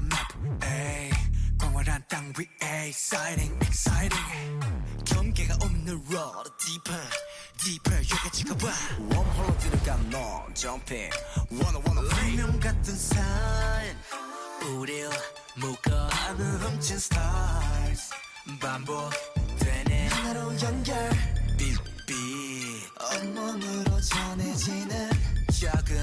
땅 2.11 2.33
위에 2.37 2.87
exciting 2.87 3.55
exciting. 3.65 4.59
경계가 5.05 5.55
없는 5.61 5.93
road 6.11 6.51
deeper 6.59 7.01
deeper. 7.63 8.03
여기 8.11 8.29
찍어봐. 8.33 8.67
웜홀로 8.99 9.57
들어간 9.59 10.09
너 10.09 10.45
jumping. 10.53 11.09
Wanna 11.49 11.79
wanna 11.87 12.09
play. 12.09 12.33
운명 12.33 12.59
같은 12.59 12.97
산 12.97 13.23
우릴 14.75 15.09
묶어하는 15.55 16.57
훔친 16.59 16.97
stars. 16.97 18.09
반복되는 18.59 20.09
하나로 20.09 20.59
연결. 20.59 21.09
빛빛 21.57 22.91
온몸으로 23.23 24.01
전해지는 24.01 25.09
작은 25.53 25.95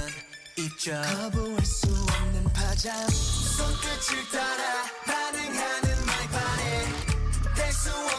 입자 0.57 1.03
거부할 1.03 1.67
수 1.67 1.87
없는 1.93 2.45
파장. 2.55 3.07
손끝을 3.11 4.31
따라 4.31 4.85
반응하는 5.05 5.88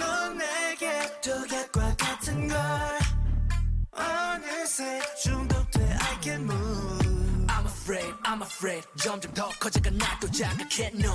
넌 0.00 0.38
내게 0.38 1.20
독약과 1.20 1.94
같은 1.96 2.48
걸 2.48 2.58
어느새 3.92 5.00
중독돼 5.22 5.80
I 5.82 6.20
can 6.22 6.42
move 6.42 7.46
I'm 7.46 7.66
afraid 7.66 8.14
I'm 8.24 8.42
afraid 8.42 8.88
점점 8.96 9.34
더 9.34 9.48
커져가 9.60 9.90
나도 9.90 10.30
자극해 10.30 10.90
넌 10.94 11.12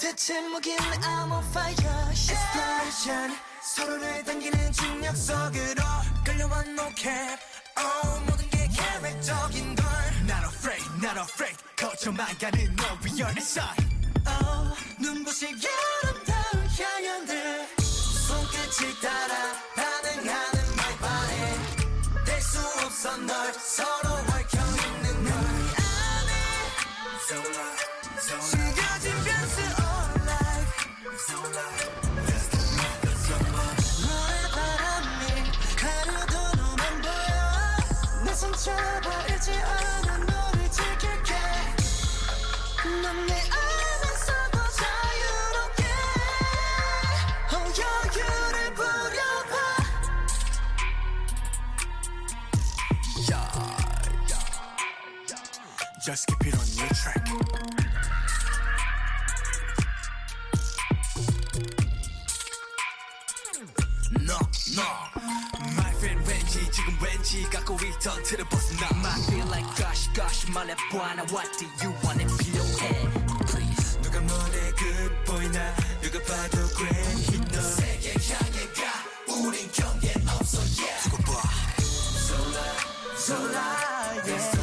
대체 0.00 0.40
뭐길래 0.48 0.76
I'm 0.78 1.32
on 1.32 1.44
fire 1.50 2.10
Explosion 2.10 3.36
서로를 3.62 4.22
당기는 4.24 4.72
중력 4.72 5.16
속으로 5.16 5.82
끌려와 6.24 6.62
no 6.68 6.88
cap 6.94 7.42
oh, 7.76 8.24
모든 8.30 8.48
게 8.50 8.68
계획적인 8.68 9.74
걸 9.74 9.86
Not 10.22 10.46
afraid 10.46 10.84
not 11.02 11.18
afraid 11.18 11.58
거쳐만 11.76 12.38
가는 12.38 12.76
너 12.76 12.84
위험한 13.02 13.36
sign 13.38 13.74
oh, 14.26 14.78
눈부신 15.00 15.58
아름다운 16.04 16.27
향연들 16.80 17.66
손끝을 17.76 19.00
따라 19.00 19.34
반응하는 19.74 20.58
my 20.74 20.94
body 20.98 22.24
될수 22.24 22.58
없어 22.84 23.16
널 23.16 23.52
서로 23.54 24.10
얽혀있는 24.14 25.24
널 25.24 25.32
안에. 25.32 26.32
숨겨진 28.40 29.06
변수 29.24 29.60
all 29.60 30.22
life 30.28 30.72
너의 34.06 34.42
바람이 34.52 35.20
가려도 35.76 36.34
너만 36.56 36.82
보여. 37.02 38.24
내 38.24 38.32
상처보 38.34 39.17
Just 56.07 56.27
keep 56.27 56.47
it 56.47 56.53
on 56.55 56.67
your 56.77 56.87
track. 56.93 57.23
No, 64.21 64.37
no. 64.75 64.87
My 65.75 65.91
friend 65.97 66.21
왠지 66.29 66.69
지금 66.71 66.97
왠지 67.01 67.43
갖고 67.49 67.75
있던 67.75 68.23
틀을 68.23 68.45
벗어나. 68.45 68.87
I 69.05 69.21
feel 69.23 69.47
like 69.49 69.67
gosh, 69.75 70.09
gosh 70.13 70.51
말해봐 70.51 71.15
나 71.15 71.23
what 71.31 71.49
do 71.57 71.65
you 71.81 71.93
want 72.03 72.21
it 72.21 72.31
필요해? 72.37 73.09
Please. 73.47 73.99
누가 74.01 74.19
너의 74.19 74.71
그 74.77 75.23
보이나 75.25 75.75
누가 76.01 76.19
봐도 76.19 76.67
grand 76.75 77.31
hit 77.31 77.51
너. 77.51 77.61
세계 77.61 78.13
향해 78.33 78.67
가. 78.73 79.33
우린 79.33 79.71
경계 79.71 80.13
없어 80.27 80.59
yeah. 80.59 81.09
두고 81.09 81.17
봐. 81.23 81.41
Sola, 82.23 82.65
sola, 83.17 83.59
yeah. 84.25 84.27
Sola, 84.27 84.39
sola. 84.39 84.56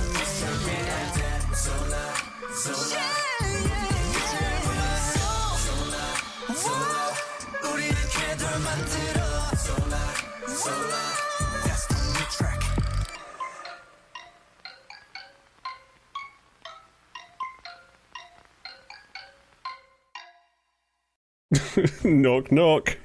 knock 22.03 22.51
knock. 22.51 22.97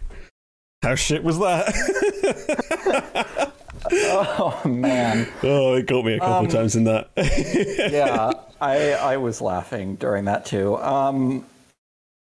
How 0.82 0.94
shit 0.94 1.22
was 1.22 1.38
that? 1.38 1.66
Oh 3.92 4.60
man, 4.66 5.28
oh, 5.42 5.74
it 5.74 5.86
got 5.86 6.04
me 6.04 6.14
a 6.14 6.18
couple 6.20 6.34
Um, 6.36 6.48
times 6.48 6.76
in 6.76 6.84
that. 6.84 7.10
yeah, 7.92 8.32
I 8.60 8.92
I 8.92 9.16
was 9.16 9.40
laughing 9.40 9.96
during 9.96 10.24
that 10.26 10.44
too. 10.46 10.76
Um, 10.78 11.44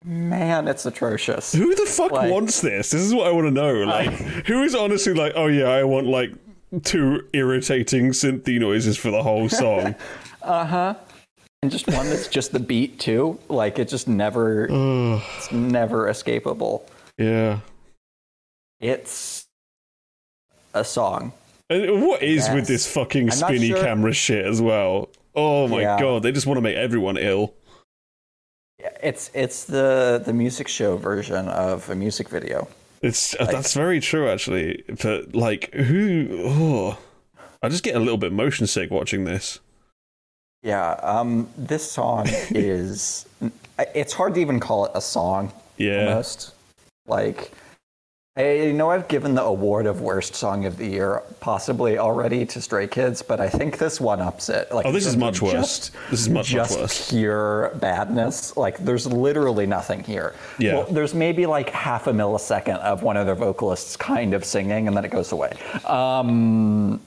man, 0.05 0.69
it's 0.69 0.87
atrocious. 0.87 1.53
Who 1.53 1.75
the 1.75 1.87
fuck 1.87 2.13
Like- 2.13 2.31
wants 2.31 2.61
this? 2.61 2.91
This 2.91 3.03
is 3.03 3.15
what 3.15 3.27
I 3.27 3.31
want 3.33 3.47
to 3.47 3.51
know. 3.51 3.73
Like, 3.85 4.11
who 4.47 4.63
is 4.63 4.75
honestly 4.75 5.15
like, 5.15 5.33
oh 5.37 5.47
yeah, 5.49 5.69
I 5.69 5.85
want 5.85 6.07
like 6.07 6.31
two 6.85 7.27
irritating 7.33 8.11
synthy 8.11 8.61
noises 8.61 8.97
for 8.97 9.11
the 9.11 9.23
whole 9.23 9.49
song. 9.49 9.95
Uh 10.41 10.65
huh. 10.65 10.95
And 11.63 11.71
just 11.71 11.89
one 11.89 12.09
that's 12.09 12.29
just 12.29 12.53
the 12.53 12.61
beat 12.61 13.01
too. 13.01 13.39
Like 13.49 13.79
it 13.81 13.89
just 13.89 14.07
never, 14.09 14.67
it's 15.27 15.51
never 15.53 16.07
escapable. 16.09 16.83
yeah. 17.19 17.59
It's 18.81 19.45
a 20.73 20.85
song. 20.85 21.33
And 21.71 22.03
what 22.03 22.23
is 22.23 22.49
with 22.51 22.67
this 22.67 22.91
fucking 22.91 23.31
spinny 23.31 23.69
sure- 23.69 23.83
camera 23.83 24.13
shit 24.13 24.45
as 24.47 24.61
well? 24.63 25.11
Oh 25.35 25.69
my 25.69 25.83
Yeah. 25.83 26.01
god, 26.01 26.23
they 26.23 26.33
just 26.33 26.47
want 26.47 26.57
to 26.57 26.63
make 26.63 26.77
everyone 26.77 27.17
ill. 27.19 27.55
It's 29.03 29.31
it's 29.35 29.65
the 29.65 30.23
the 30.25 30.33
music 30.33 30.69
show 30.69 30.97
version 30.97 31.49
of 31.49 31.89
a 31.91 31.95
music 31.95 32.29
video. 32.29 32.69
It's 33.03 33.35
uh, 33.39 33.45
that's 33.47 33.75
very 33.75 34.01
true 34.01 34.29
actually. 34.29 34.83
But 35.03 35.35
like, 35.35 35.73
who? 35.75 36.29
Oh, 36.45 36.99
I 37.63 37.69
just 37.69 37.85
get 37.85 37.95
a 37.97 37.99
little 38.01 38.17
bit 38.19 38.33
motion 38.33 38.67
sick 38.67 38.91
watching 38.91 39.25
this. 39.25 39.61
Yeah, 40.63 40.93
um, 41.03 41.49
this 41.57 41.89
song 41.91 42.27
is. 42.51 43.27
It's 43.95 44.13
hard 44.13 44.35
to 44.35 44.41
even 44.41 44.59
call 44.59 44.87
it 44.87 44.93
a 44.95 45.01
song. 45.01 45.53
Yeah. 45.77 46.09
Almost. 46.09 46.55
Like, 47.07 47.53
I 48.39 48.53
you 48.53 48.73
know 48.73 48.91
I've 48.91 49.09
given 49.09 49.35
the 49.35 49.43
award 49.43 49.87
of 49.87 50.01
worst 50.01 50.37
song 50.37 50.65
of 50.65 50.77
the 50.77 50.87
year 50.87 51.23
possibly 51.41 51.99
already 51.99 52.47
to 52.47 52.61
Stray 52.61 52.87
Kids, 52.87 53.21
but 53.21 53.41
I 53.41 53.49
think 53.49 53.79
this 53.79 54.01
one 54.01 54.21
ups 54.21 54.49
it. 54.49 54.71
Like, 54.73 54.87
Oh, 54.87 54.93
this 54.93 55.07
is 55.07 55.17
much 55.17 55.43
worse. 55.43 55.91
This 56.11 56.21
is 56.21 56.29
much, 56.29 56.47
much 56.47 56.49
just 56.53 56.79
worse. 56.79 57.11
pure 57.11 57.73
badness. 57.81 58.57
Like, 58.57 58.79
there's 58.79 59.07
literally 59.07 59.67
nothing 59.67 60.05
here. 60.05 60.35
Yeah. 60.59 60.75
Well, 60.75 60.87
there's 60.87 61.15
maybe 61.15 61.47
like 61.47 61.71
half 61.71 62.07
a 62.07 62.13
millisecond 62.13 62.79
of 62.79 63.03
one 63.03 63.17
of 63.17 63.27
their 63.27 63.35
vocalists 63.35 63.97
kind 63.97 64.33
of 64.35 64.45
singing, 64.45 64.87
and 64.87 64.97
then 64.97 65.05
it 65.05 65.11
goes 65.11 65.33
away. 65.33 65.53
Um, 65.85 67.01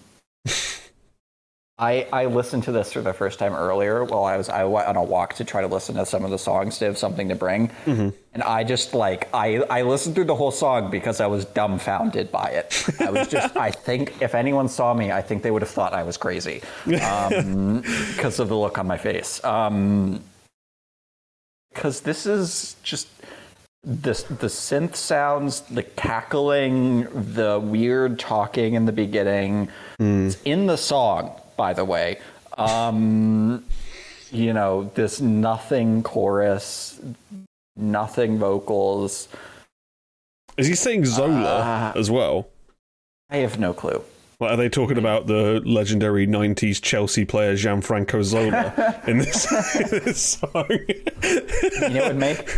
I, 1.82 2.08
I 2.14 2.26
listened 2.26 2.64
to 2.66 2.72
this 2.72 2.94
for 2.94 3.02
the 3.02 3.12
first 3.12 3.40
time 3.40 3.54
earlier 3.56 4.04
while 4.04 4.24
I 4.24 4.38
was 4.38 4.50
I 4.50 4.64
went 4.66 4.88
on 4.88 4.96
a 4.98 5.04
walk 5.04 5.34
to 5.36 5.44
try 5.44 5.62
to 5.62 5.68
listen 5.68 5.96
to 5.96 6.06
some 6.06 6.24
of 6.24 6.30
the 6.30 6.38
songs 6.38 6.78
to 6.78 6.86
have 6.86 6.98
something 6.98 7.28
to 7.30 7.36
bring, 7.36 7.70
Mm-hmm. 7.86 8.10
and 8.36 8.44
I 8.44 8.64
just 8.64 8.94
like 8.94 9.28
I 9.34 9.64
I 9.70 9.82
listened 9.82 10.14
through 10.14 10.26
the 10.26 10.36
whole 10.36 10.52
song 10.52 10.92
because 10.92 11.20
I 11.20 11.26
was 11.26 11.44
dumbfounded 11.46 12.32
by 12.32 12.50
it. 12.52 12.86
I 13.02 13.10
was 13.10 13.28
just 13.28 13.58
I 13.58 13.72
think 13.72 14.22
if 14.22 14.36
anyone 14.36 14.70
saw 14.70 14.94
me, 14.94 15.12
I 15.12 15.24
think 15.24 15.42
they 15.42 15.50
would 15.50 15.64
have 15.64 15.72
thought 15.72 15.94
I 15.94 16.04
was 16.04 16.18
crazy 16.18 16.62
um, 17.02 17.82
because 18.16 18.40
of 18.40 18.48
the 18.50 18.56
look 18.56 18.78
on 18.78 18.86
my 18.86 18.98
face. 18.98 19.44
Um, 19.44 20.22
because 21.74 22.02
this 22.02 22.28
is 22.28 22.76
just 22.84 23.08
this 23.84 24.22
the 24.22 24.46
synth 24.48 24.96
sounds, 24.96 25.62
the 25.62 25.82
cackling, 25.82 27.08
the 27.34 27.60
weird 27.60 28.20
talking 28.20 28.76
in 28.76 28.86
the 28.86 28.92
beginning. 28.92 29.68
It's 29.98 30.38
in 30.44 30.68
the 30.68 30.76
song, 30.78 31.41
by 31.62 31.74
the 31.74 31.86
way. 31.86 32.18
Um, 32.58 33.64
you 34.32 34.52
know, 34.52 34.90
this 34.96 35.22
nothing 35.22 36.02
chorus, 36.02 37.00
nothing 37.76 38.40
vocals. 38.40 39.28
Is 40.58 40.66
he 40.66 40.74
saying 40.74 41.06
Zola 41.06 41.62
Ah. 41.64 41.94
as 41.96 42.10
well? 42.10 42.48
I 43.30 43.38
have 43.38 43.60
no 43.60 43.74
clue. 43.74 44.02
Like, 44.40 44.54
are 44.54 44.58
they 44.58 44.70
talking 44.70 44.98
about 44.98 45.28
the 45.28 45.62
legendary 45.64 46.26
'90s 46.26 46.82
Chelsea 46.82 47.26
player 47.26 47.54
Gianfranco 47.54 48.24
Zola 48.24 49.00
in 49.08 49.20
this, 49.20 49.46
in 49.76 49.88
this 50.04 50.20
song? 50.20 50.66
You 50.68 51.90
know, 51.90 52.06
it 52.06 52.08
would 52.08 52.16
make 52.18 52.58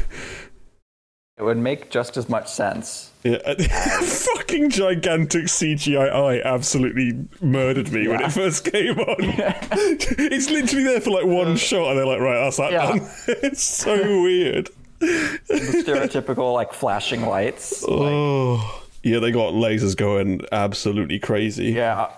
it 1.37 1.43
would 1.43 1.57
make 1.57 1.89
just 1.89 2.15
as 2.17 2.29
much 2.29 2.47
sense. 2.47 3.11
Yeah, 3.23 3.37
fucking 4.03 4.69
gigantic 4.69 5.45
CGI 5.45 6.43
absolutely 6.43 7.25
murdered 7.41 7.91
me 7.91 8.07
when 8.07 8.21
it 8.21 8.31
first 8.31 8.65
came 8.69 8.99
on. 8.99 9.15
it's 9.19 10.49
literally 10.49 10.83
there 10.83 10.99
for 11.01 11.11
like 11.11 11.25
one 11.25 11.55
shot, 11.55 11.89
and 11.89 11.97
they're 11.99 12.05
like, 12.05 12.19
"Right, 12.19 12.43
that's 12.43 12.57
that 12.57 12.71
Yeah. 12.71 12.87
done." 12.87 13.09
it's 13.27 13.63
so 13.63 14.21
weird. 14.21 14.69
The 14.99 15.39
stereotypical 15.85 16.53
like 16.53 16.73
flashing 16.73 17.25
lights. 17.25 17.83
Oh, 17.87 18.83
yeah, 19.03 19.19
they 19.19 19.31
got 19.31 19.53
lasers 19.53 19.95
going 19.97 20.41
absolutely 20.51 21.19
crazy, 21.19 21.71
Yeah. 21.71 22.09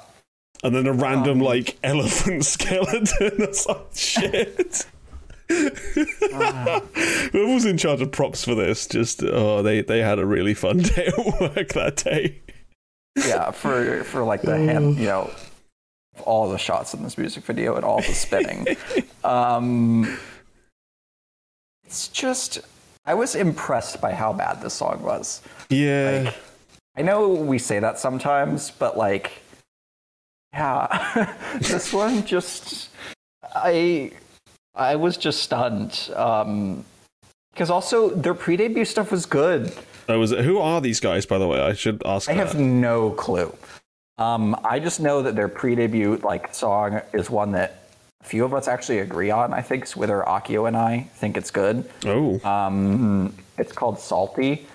and 0.63 0.75
then 0.75 0.87
a 0.87 0.93
random 0.93 1.39
Um, 1.39 1.45
like 1.45 1.77
elephant 1.83 2.45
skeleton. 2.45 3.31
That's 3.37 3.65
like 3.67 3.77
shit. 3.95 4.85
Whoever's 7.31 7.65
in 7.65 7.77
charge 7.77 8.01
of 8.01 8.11
props 8.11 8.43
for 8.43 8.55
this, 8.55 8.87
just 8.87 9.23
oh, 9.23 9.61
they 9.61 9.81
they 9.81 9.99
had 9.99 10.19
a 10.19 10.25
really 10.25 10.53
fun 10.53 10.77
day 10.95 11.07
at 11.07 11.39
work 11.39 11.69
that 11.69 11.97
day. 11.97 12.41
yeah, 13.15 13.51
for 13.51 14.03
for 14.03 14.23
like 14.23 14.41
the 14.41 14.57
hand, 14.57 14.97
you 14.97 15.05
know, 15.05 15.29
all 16.23 16.49
the 16.49 16.57
shots 16.57 16.93
in 16.93 17.03
this 17.03 17.17
music 17.17 17.43
video 17.43 17.75
and 17.75 17.83
all 17.85 17.97
the 17.97 18.13
spinning. 18.13 18.67
um, 19.23 20.17
it's 21.85 22.07
just, 22.07 22.59
I 23.05 23.13
was 23.13 23.35
impressed 23.35 24.01
by 24.01 24.13
how 24.13 24.33
bad 24.33 24.61
this 24.61 24.73
song 24.75 25.01
was. 25.03 25.41
Yeah, 25.69 26.23
Like, 26.25 26.35
I 26.97 27.01
know 27.01 27.29
we 27.29 27.59
say 27.59 27.79
that 27.79 27.99
sometimes, 27.99 28.71
but 28.71 28.97
like, 28.97 29.31
yeah, 30.53 31.33
this 31.59 31.91
one 31.91 32.25
just, 32.25 32.89
I, 33.53 34.11
I 34.75 34.95
was 34.95 35.17
just 35.17 35.41
stunned. 35.43 36.09
Um, 36.15 36.83
because 37.53 37.69
also 37.69 38.09
their 38.09 38.33
pre-debut 38.33 38.83
stuff 38.83 39.11
was 39.11 39.25
good. 39.25 39.73
oh, 40.09 40.19
was? 40.19 40.31
Who 40.31 40.57
are 40.59 40.81
these 40.81 40.99
guys, 40.99 41.25
by 41.25 41.37
the 41.37 41.47
way? 41.47 41.61
I 41.61 41.73
should 41.73 42.01
ask. 42.05 42.29
I 42.29 42.33
that. 42.33 42.47
have 42.47 42.59
no 42.59 43.11
clue. 43.11 43.55
Um, 44.17 44.55
I 44.63 44.79
just 44.79 44.99
know 44.99 45.21
that 45.21 45.35
their 45.35 45.47
pre-debut 45.47 46.17
like 46.17 46.53
song 46.53 47.01
is 47.13 47.29
one 47.29 47.53
that 47.53 47.87
a 48.21 48.25
few 48.25 48.43
of 48.43 48.53
us 48.53 48.67
actually 48.67 48.99
agree 48.99 49.31
on. 49.31 49.53
I 49.53 49.61
think 49.61 49.85
Swither, 49.85 50.25
Akio, 50.27 50.67
and 50.67 50.75
I 50.75 51.07
think 51.15 51.37
it's 51.37 51.51
good. 51.51 51.89
Oh, 52.05 52.39
Um, 52.43 53.33
it's 53.57 53.71
called 53.71 53.99
Salty. 53.99 54.67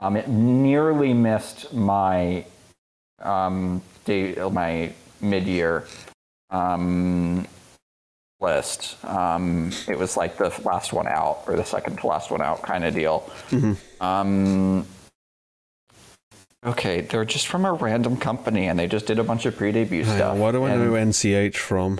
Um, 0.00 0.16
it 0.16 0.28
nearly 0.28 1.12
missed 1.12 1.72
my 1.72 2.44
um, 3.20 3.82
day, 4.04 4.34
my 4.50 4.92
mid-year 5.20 5.84
um, 6.50 7.46
list. 8.40 8.96
Um, 9.04 9.72
it 9.88 9.98
was 9.98 10.16
like 10.16 10.36
the 10.36 10.54
last 10.64 10.92
one 10.92 11.08
out 11.08 11.42
or 11.46 11.56
the 11.56 11.64
second 11.64 11.96
to 11.98 12.06
last 12.06 12.30
one 12.30 12.40
out 12.40 12.62
kind 12.62 12.84
of 12.84 12.94
deal. 12.94 13.28
Um, 14.00 14.86
okay, 16.64 17.00
they're 17.00 17.24
just 17.24 17.48
from 17.48 17.64
a 17.64 17.72
random 17.72 18.16
company 18.16 18.66
and 18.66 18.78
they 18.78 18.86
just 18.86 19.06
did 19.06 19.18
a 19.18 19.24
bunch 19.24 19.46
of 19.46 19.56
pre-debut 19.56 20.04
Hang 20.04 20.16
stuff. 20.16 20.36
why 20.36 20.52
do 20.52 20.64
I 20.64 20.76
know 20.76 20.92
NCH 20.92 21.56
from? 21.56 21.98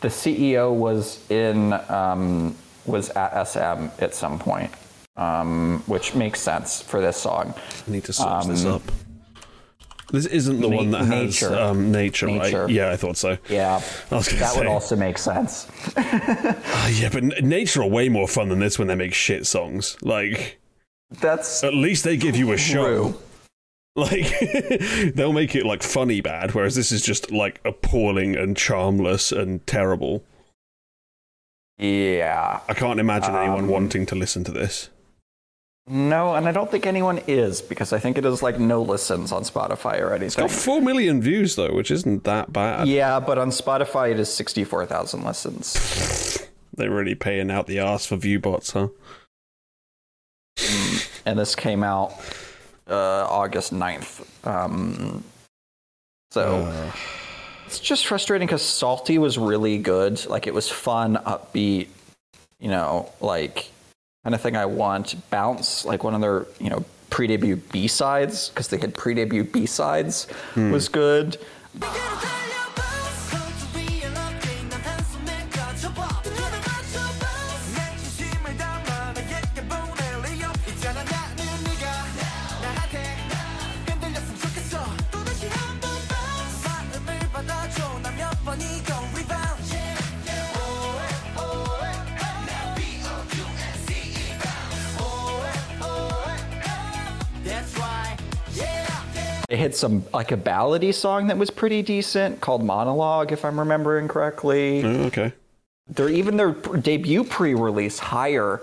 The 0.00 0.08
CEO 0.08 0.74
was 0.74 1.24
in 1.30 1.72
um, 1.72 2.56
was 2.84 3.10
at 3.10 3.44
SM 3.44 3.88
at 3.98 4.14
some 4.14 4.38
point, 4.38 4.70
um, 5.16 5.82
which 5.86 6.14
makes 6.14 6.40
sense 6.40 6.80
for 6.82 7.00
this 7.00 7.16
song. 7.16 7.54
I 7.86 7.90
need 7.90 8.04
to 8.04 8.12
search 8.12 8.46
this 8.46 8.64
Um, 8.64 8.72
up. 8.74 8.82
This 10.12 10.26
isn't 10.26 10.60
the 10.60 10.68
Na- 10.68 10.76
one 10.76 10.90
that 10.92 11.04
has 11.06 11.42
Nature. 11.42 11.56
um, 11.58 11.90
nature, 11.90 12.26
Nature. 12.28 12.62
right? 12.66 12.70
Yeah, 12.70 12.90
I 12.92 12.96
thought 12.96 13.16
so. 13.16 13.38
Yeah, 13.48 13.80
I 14.12 14.14
was 14.14 14.28
gonna 14.28 14.40
that 14.40 14.56
would 14.56 14.66
also 14.68 14.94
make 14.94 15.18
sense. 15.18 15.66
Ah, 15.96 16.88
yeah, 16.88 17.08
but 17.12 17.24
N- 17.24 17.32
nature 17.42 17.82
are 17.82 17.88
way 17.88 18.08
more 18.08 18.28
fun 18.28 18.48
than 18.48 18.60
this 18.60 18.78
when 18.78 18.86
they 18.86 18.94
make 18.94 19.14
shit 19.14 19.46
songs. 19.46 19.96
Like, 20.02 20.60
That's 21.20 21.64
at 21.64 21.74
least 21.74 22.04
they 22.04 22.16
give 22.16 22.36
you 22.36 22.52
a 22.52 22.56
show. 22.58 22.84
True. 23.12 23.14
Like, 23.98 25.14
they'll 25.14 25.32
make 25.32 25.56
it 25.56 25.64
like 25.64 25.82
funny 25.82 26.20
bad, 26.20 26.52
whereas 26.54 26.74
this 26.74 26.92
is 26.92 27.00
just 27.00 27.30
like 27.32 27.62
appalling 27.64 28.36
and 28.36 28.54
charmless 28.54 29.32
and 29.32 29.66
terrible. 29.66 30.22
yeah. 31.78 32.60
I 32.68 32.74
can't 32.74 33.00
imagine 33.00 33.34
anyone 33.34 33.64
Um, 33.64 33.68
wanting 33.68 34.04
to 34.06 34.14
listen 34.14 34.44
to 34.44 34.52
this. 34.52 34.90
No, 35.88 36.34
and 36.34 36.48
I 36.48 36.52
don't 36.52 36.68
think 36.70 36.84
anyone 36.84 37.20
is 37.28 37.62
because 37.62 37.92
I 37.92 37.98
think 38.00 38.18
it 38.18 38.24
is 38.24 38.42
like 38.42 38.58
no 38.58 38.82
listens 38.82 39.30
on 39.30 39.42
Spotify 39.44 40.00
or 40.00 40.12
It's 40.14 40.36
anything. 40.36 40.42
got 40.42 40.50
four 40.50 40.80
million 40.80 41.22
views 41.22 41.54
though, 41.54 41.72
which 41.72 41.92
isn't 41.92 42.24
that 42.24 42.52
bad. 42.52 42.88
Yeah, 42.88 43.20
but 43.20 43.38
on 43.38 43.50
Spotify 43.50 44.10
it 44.10 44.18
is 44.18 44.32
sixty-four 44.32 44.86
thousand 44.86 45.22
listens, 45.24 46.42
They're 46.74 46.90
really 46.90 47.14
paying 47.14 47.50
out 47.52 47.68
the 47.68 47.78
ass 47.78 48.04
for 48.06 48.16
view 48.16 48.40
bots, 48.40 48.72
huh? 48.72 48.88
and 51.24 51.38
this 51.38 51.54
came 51.54 51.82
out 51.84 52.12
uh, 52.88 53.26
August 53.28 53.72
9th. 53.74 54.26
Um, 54.46 55.22
so. 56.30 56.56
Uh, 56.66 56.92
It's 57.66 57.80
just 57.80 58.06
frustrating 58.06 58.46
because 58.46 58.62
Salty 58.62 59.18
was 59.18 59.38
really 59.38 59.78
good. 59.78 60.24
Like 60.26 60.46
it 60.46 60.54
was 60.54 60.68
fun, 60.70 61.16
upbeat, 61.26 61.88
you 62.60 62.68
know, 62.68 63.10
like 63.20 63.70
kind 64.26 64.34
of 64.34 64.40
thing 64.40 64.56
I 64.56 64.66
want. 64.66 65.14
Bounce, 65.30 65.84
like 65.84 66.02
one 66.02 66.12
of 66.12 66.20
their, 66.20 66.46
you 66.58 66.68
know, 66.68 66.84
pre-debut 67.10 67.54
B 67.54 67.86
sides 67.86 68.48
because 68.48 68.66
they 68.66 68.76
had 68.76 68.92
pre-debut 68.92 69.44
B 69.44 69.66
sides 69.66 70.24
hmm. 70.54 70.72
was 70.72 70.88
good. 70.88 71.38
Some 99.76 100.04
like 100.12 100.32
a 100.32 100.36
ballady 100.36 100.92
song 100.92 101.28
that 101.28 101.38
was 101.38 101.50
pretty 101.50 101.82
decent 101.82 102.40
called 102.40 102.64
Monologue, 102.64 103.32
if 103.32 103.44
I'm 103.44 103.58
remembering 103.58 104.08
correctly. 104.08 104.82
oh, 104.84 105.04
okay. 105.04 105.32
Their 105.88 106.08
even 106.08 106.36
their 106.36 106.52
debut 106.52 107.22
pre-release 107.24 107.98
higher 107.98 108.60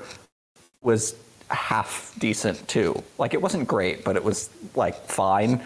was 0.82 1.16
half 1.50 2.14
decent 2.20 2.68
too. 2.68 3.02
Like 3.18 3.34
it 3.34 3.42
wasn't 3.42 3.68
great, 3.68 4.04
but 4.04 4.16
it 4.16 4.24
was 4.24 4.50
like 4.76 4.96
fine. 5.06 5.62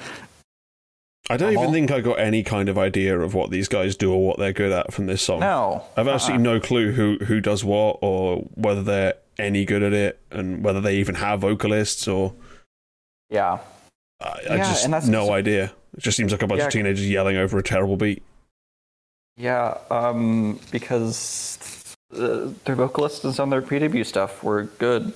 I 1.29 1.35
don't 1.35 1.51
even 1.51 1.71
think 1.71 1.91
I 1.91 1.99
got 1.99 2.19
any 2.19 2.41
kind 2.41 2.69
of 2.69 2.77
idea 2.77 3.19
of 3.19 3.33
what 3.33 3.49
these 3.49 3.67
guys 3.67 3.97
do 3.97 4.13
or 4.13 4.25
what 4.25 4.37
they're 4.37 4.53
good 4.53 4.71
at 4.71 4.93
from 4.93 5.07
this 5.07 5.21
song. 5.21 5.41
No, 5.41 5.83
I've 5.97 6.07
absolutely 6.07 6.47
uh-uh. 6.47 6.53
no 6.53 6.59
clue 6.61 6.91
who 6.91 7.17
who 7.25 7.41
does 7.41 7.65
what 7.65 7.99
or 8.01 8.37
whether 8.55 8.81
they're 8.81 9.15
any 9.37 9.65
good 9.65 9.83
at 9.83 9.93
it 9.93 10.19
and 10.31 10.63
whether 10.63 10.79
they 10.79 10.95
even 10.97 11.15
have 11.15 11.41
vocalists 11.41 12.07
or 12.07 12.33
yeah, 13.29 13.59
I, 14.19 14.39
I 14.49 14.57
just 14.57 15.07
no 15.09 15.31
idea. 15.31 15.71
It 15.95 15.99
just 16.01 16.17
seems 16.17 16.31
like 16.31 16.41
a 16.41 16.47
bunch 16.47 16.59
Yeah. 16.59 16.65
of 16.67 16.71
teenagers 16.73 17.07
yelling 17.09 17.37
over 17.37 17.57
a 17.57 17.63
terrible 17.63 17.97
beat. 17.97 18.23
yeah. 19.37 19.77
Um, 19.91 20.59
because 20.71 21.95
uh, 22.15 22.49
their 22.65 22.75
vocalists 22.75 23.39
on 23.39 23.49
their 23.49 23.61
pre-debut 23.61 24.03
stuff 24.03 24.43
were 24.43 24.63
good. 24.79 25.13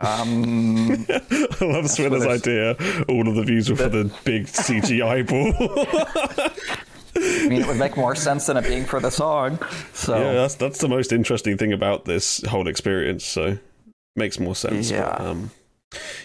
Um, 0.00 1.06
I 1.10 1.56
love 1.64 1.88
Swither's 1.88 2.26
idea. 2.26 2.76
All 3.08 3.28
of 3.28 3.34
the 3.36 3.42
views 3.44 3.70
were 3.70 3.76
for 3.76 3.88
the 3.88 4.12
big 4.24 4.46
CGI 4.46 5.26
ball. 5.28 5.52
I 7.16 7.48
mean, 7.48 7.60
it 7.62 7.66
would 7.66 7.76
make 7.78 7.96
more 7.96 8.14
sense 8.14 8.46
than 8.46 8.56
it 8.56 8.64
being 8.64 8.84
for 8.84 8.98
the 9.00 9.10
song. 9.10 9.58
So 9.92 10.16
yeah, 10.18 10.32
that's 10.32 10.56
that's 10.56 10.78
the 10.80 10.88
most 10.88 11.12
interesting 11.12 11.56
thing 11.56 11.72
about 11.72 12.04
this 12.06 12.42
whole 12.46 12.66
experience. 12.66 13.24
So 13.24 13.56
makes 14.16 14.40
more 14.40 14.54
sense. 14.56 14.90
But, 14.90 14.96
Yeah. 14.96 15.10
um, 15.10 15.50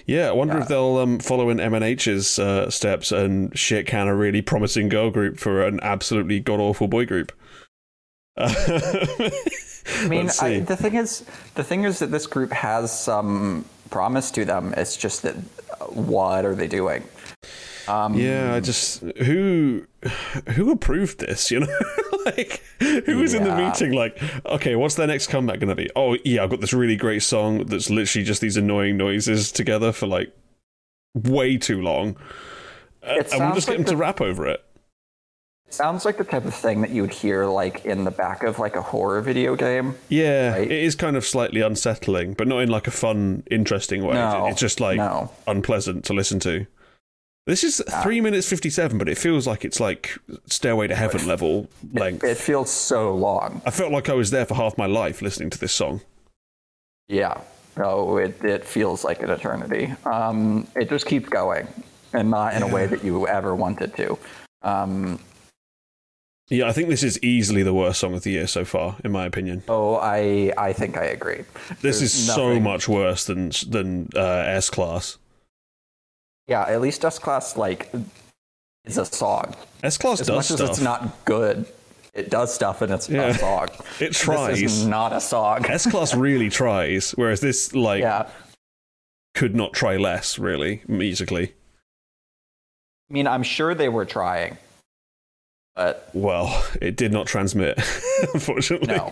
yeah, 0.05 0.30
I 0.30 0.32
wonder 0.32 0.55
Yeah. 0.55 0.61
if 0.63 0.67
they'll 0.67 0.97
um, 0.97 1.20
follow 1.20 1.49
in 1.49 1.59
M&H's 1.59 2.39
uh, 2.39 2.70
steps 2.70 3.11
and 3.11 3.57
shit 3.57 3.86
can 3.88 4.07
a 4.07 4.15
really 4.15 4.41
promising 4.41 4.89
girl 4.89 5.09
group 5.11 5.38
for 5.39 5.65
an 5.65 5.80
absolutely 5.82 6.39
god 6.39 6.59
awful 6.59 6.88
boy 6.88 7.05
group. 7.05 7.32
I 8.38 10.07
mean, 10.07 10.30
I, 10.41 10.59
the 10.59 10.78
thing 10.78 10.95
is, 10.95 11.26
the 11.55 11.63
thing 11.63 11.84
is 11.84 11.99
that 11.99 12.07
this 12.11 12.28
group 12.28 12.51
has 12.51 12.97
some 12.97 13.65
promise 13.89 14.32
to 14.32 14.45
them. 14.45 14.74
It's 14.78 14.95
just 14.95 15.24
that, 15.24 15.36
uh, 15.36 15.86
what 15.86 16.45
are 16.45 16.55
they 16.55 16.67
doing? 16.67 17.03
Um, 17.88 18.13
yeah, 18.13 18.53
I 18.53 18.59
just 18.59 19.01
who 19.01 19.88
who 20.49 20.72
approved 20.72 21.20
this? 21.20 21.49
You 21.49 21.61
know, 21.61 21.67
like 22.38 22.61
who 22.80 23.17
was 23.17 23.34
in 23.34 23.43
the 23.43 23.55
meeting? 23.55 23.91
Like, 23.93 24.21
okay, 24.45 24.75
what's 24.75 24.95
their 24.95 25.07
next 25.07 25.27
comeback 25.27 25.59
going 25.59 25.69
to 25.69 25.75
be? 25.75 25.89
Oh, 25.95 26.17
yeah, 26.23 26.43
I've 26.43 26.49
got 26.49 26.61
this 26.61 26.73
really 26.73 26.95
great 26.95 27.23
song 27.23 27.65
that's 27.65 27.89
literally 27.89 28.25
just 28.25 28.41
these 28.41 28.57
annoying 28.57 28.97
noises 28.97 29.51
together 29.51 29.91
for 29.91 30.07
like 30.07 30.36
way 31.15 31.57
too 31.57 31.82
long, 31.82 32.15
Uh, 33.03 33.23
and 33.32 33.39
we'll 33.45 33.55
just 33.55 33.67
get 33.67 33.77
like 33.77 33.86
them 33.86 33.86
to 33.86 33.97
rap 33.97 34.21
over 34.21 34.47
it. 34.47 34.63
Sounds 35.71 36.03
like 36.03 36.17
the 36.17 36.23
type 36.23 36.45
of 36.45 36.55
thing 36.55 36.82
that 36.82 36.89
you 36.89 37.03
would 37.03 37.13
hear 37.13 37.45
like 37.45 37.86
in 37.86 38.03
the 38.03 38.09
back 38.11 38.41
of 38.41 38.57
like 38.57 38.75
a 38.75 38.82
horror 38.82 39.21
video 39.21 39.55
game. 39.55 39.95
Yeah, 40.09 40.53
Right. 40.53 40.63
it 40.63 40.71
is 40.71 40.95
kind 40.95 41.15
of 41.15 41.23
slightly 41.23 41.61
unsettling, 41.61 42.34
but 42.34 42.47
not 42.47 42.59
in 42.63 42.69
like 42.69 42.88
a 42.88 42.91
fun, 42.91 43.43
interesting 43.51 44.03
way. 44.03 44.15
No, 44.15 44.47
it's 44.47 44.59
just 44.59 44.80
like 44.80 44.97
no. 44.97 45.30
unpleasant 45.45 46.05
to 46.05 46.13
listen 46.13 46.39
to. 46.39 46.65
This 47.49 47.63
is 47.63 47.81
three 48.03 48.21
minutes 48.21 48.47
fifty-seven, 48.47 48.99
but 48.99 49.09
it 49.09 49.17
feels 49.17 49.47
like 49.47 49.65
it's 49.65 49.79
like 49.79 50.15
Stairway 50.45 50.85
to 50.85 50.95
Heaven 50.95 51.25
level 51.25 51.67
length. 51.93 52.23
It 52.23 52.37
feels 52.37 52.69
so 52.69 53.15
long. 53.15 53.63
I 53.65 53.71
felt 53.71 53.91
like 53.91 54.07
I 54.07 54.13
was 54.13 54.29
there 54.29 54.45
for 54.45 54.53
half 54.53 54.77
my 54.77 54.85
life 54.85 55.23
listening 55.23 55.49
to 55.49 55.57
this 55.57 55.73
song. 55.73 56.01
Yeah. 57.07 57.41
No, 57.75 58.17
it, 58.17 58.43
it 58.43 58.63
feels 58.63 59.03
like 59.03 59.23
an 59.23 59.31
eternity. 59.31 59.91
Um, 60.05 60.67
it 60.75 60.89
just 60.89 61.07
keeps 61.07 61.27
going 61.27 61.67
and 62.13 62.29
not 62.29 62.53
in 62.53 62.61
a 62.61 62.67
way 62.67 62.85
that 62.85 63.03
you 63.03 63.27
ever 63.27 63.55
wanted 63.55 63.95
to. 63.95 64.19
Um, 64.61 65.19
Yeah, 66.49 66.67
I 66.67 66.71
think 66.71 66.89
this 66.89 67.03
is 67.03 67.17
easily 67.23 67.61
the 67.61 67.75
worst 67.75 67.99
song 67.99 68.15
of 68.15 68.23
the 68.23 68.31
year 68.31 68.47
so 68.47 68.65
far, 68.65 68.95
in 69.03 69.11
my 69.11 69.25
opinion. 69.25 69.61
oh, 69.67 69.95
I, 69.95 70.51
I 70.57 70.73
think 70.73 70.97
I 70.97 71.05
agree. 71.05 71.45
This 71.81 71.99
There's 71.99 72.01
is 72.01 72.27
so 72.27 72.59
much 72.59 72.87
worse 72.87 73.25
than 73.25 73.51
than 73.67 74.09
uh, 74.15 74.43
S 74.63 74.71
Class. 74.71 75.18
Yeah, 76.49 76.63
at 76.63 76.81
least 76.81 77.05
S 77.05 77.19
Class, 77.19 77.55
like, 77.55 77.91
is 78.85 78.97
a 78.97 79.05
song. 79.05 79.55
S 79.83 79.97
Class 79.97 80.17
does. 80.19 80.29
As 80.29 80.35
much 80.35 80.45
stuff. 80.45 80.61
as 80.61 80.69
it's 80.69 80.81
not 80.81 81.23
good, 81.25 81.65
it 82.13 82.29
does 82.31 82.53
stuff 82.53 82.81
and 82.81 82.91
it's 82.91 83.07
Yeah. 83.07 83.27
a 83.27 83.33
song. 83.35 83.67
It 83.99 84.07
This 84.09 84.19
tries. 84.19 84.61
is 84.61 84.85
not 84.87 85.13
a 85.13 85.21
song. 85.21 85.65
S 85.67 85.85
Class 85.89 86.15
really 86.15 86.49
tries, 86.61 87.11
whereas 87.11 87.39
this 87.39 87.75
like 87.75 88.01
yeah. 88.01 88.27
could 89.35 89.55
not 89.55 89.73
try 89.73 89.95
less, 89.97 90.39
really 90.39 90.81
musically. 90.87 91.53
I 93.09 93.13
mean, 93.13 93.27
I'm 93.27 93.43
sure 93.43 93.73
they 93.75 93.89
were 93.89 94.05
trying, 94.05 94.57
but 95.75 96.09
Well, 96.13 96.63
it 96.81 96.95
did 96.95 97.11
not 97.11 97.27
transmit, 97.27 97.77
unfortunately. 98.33 98.87
no. 98.87 99.09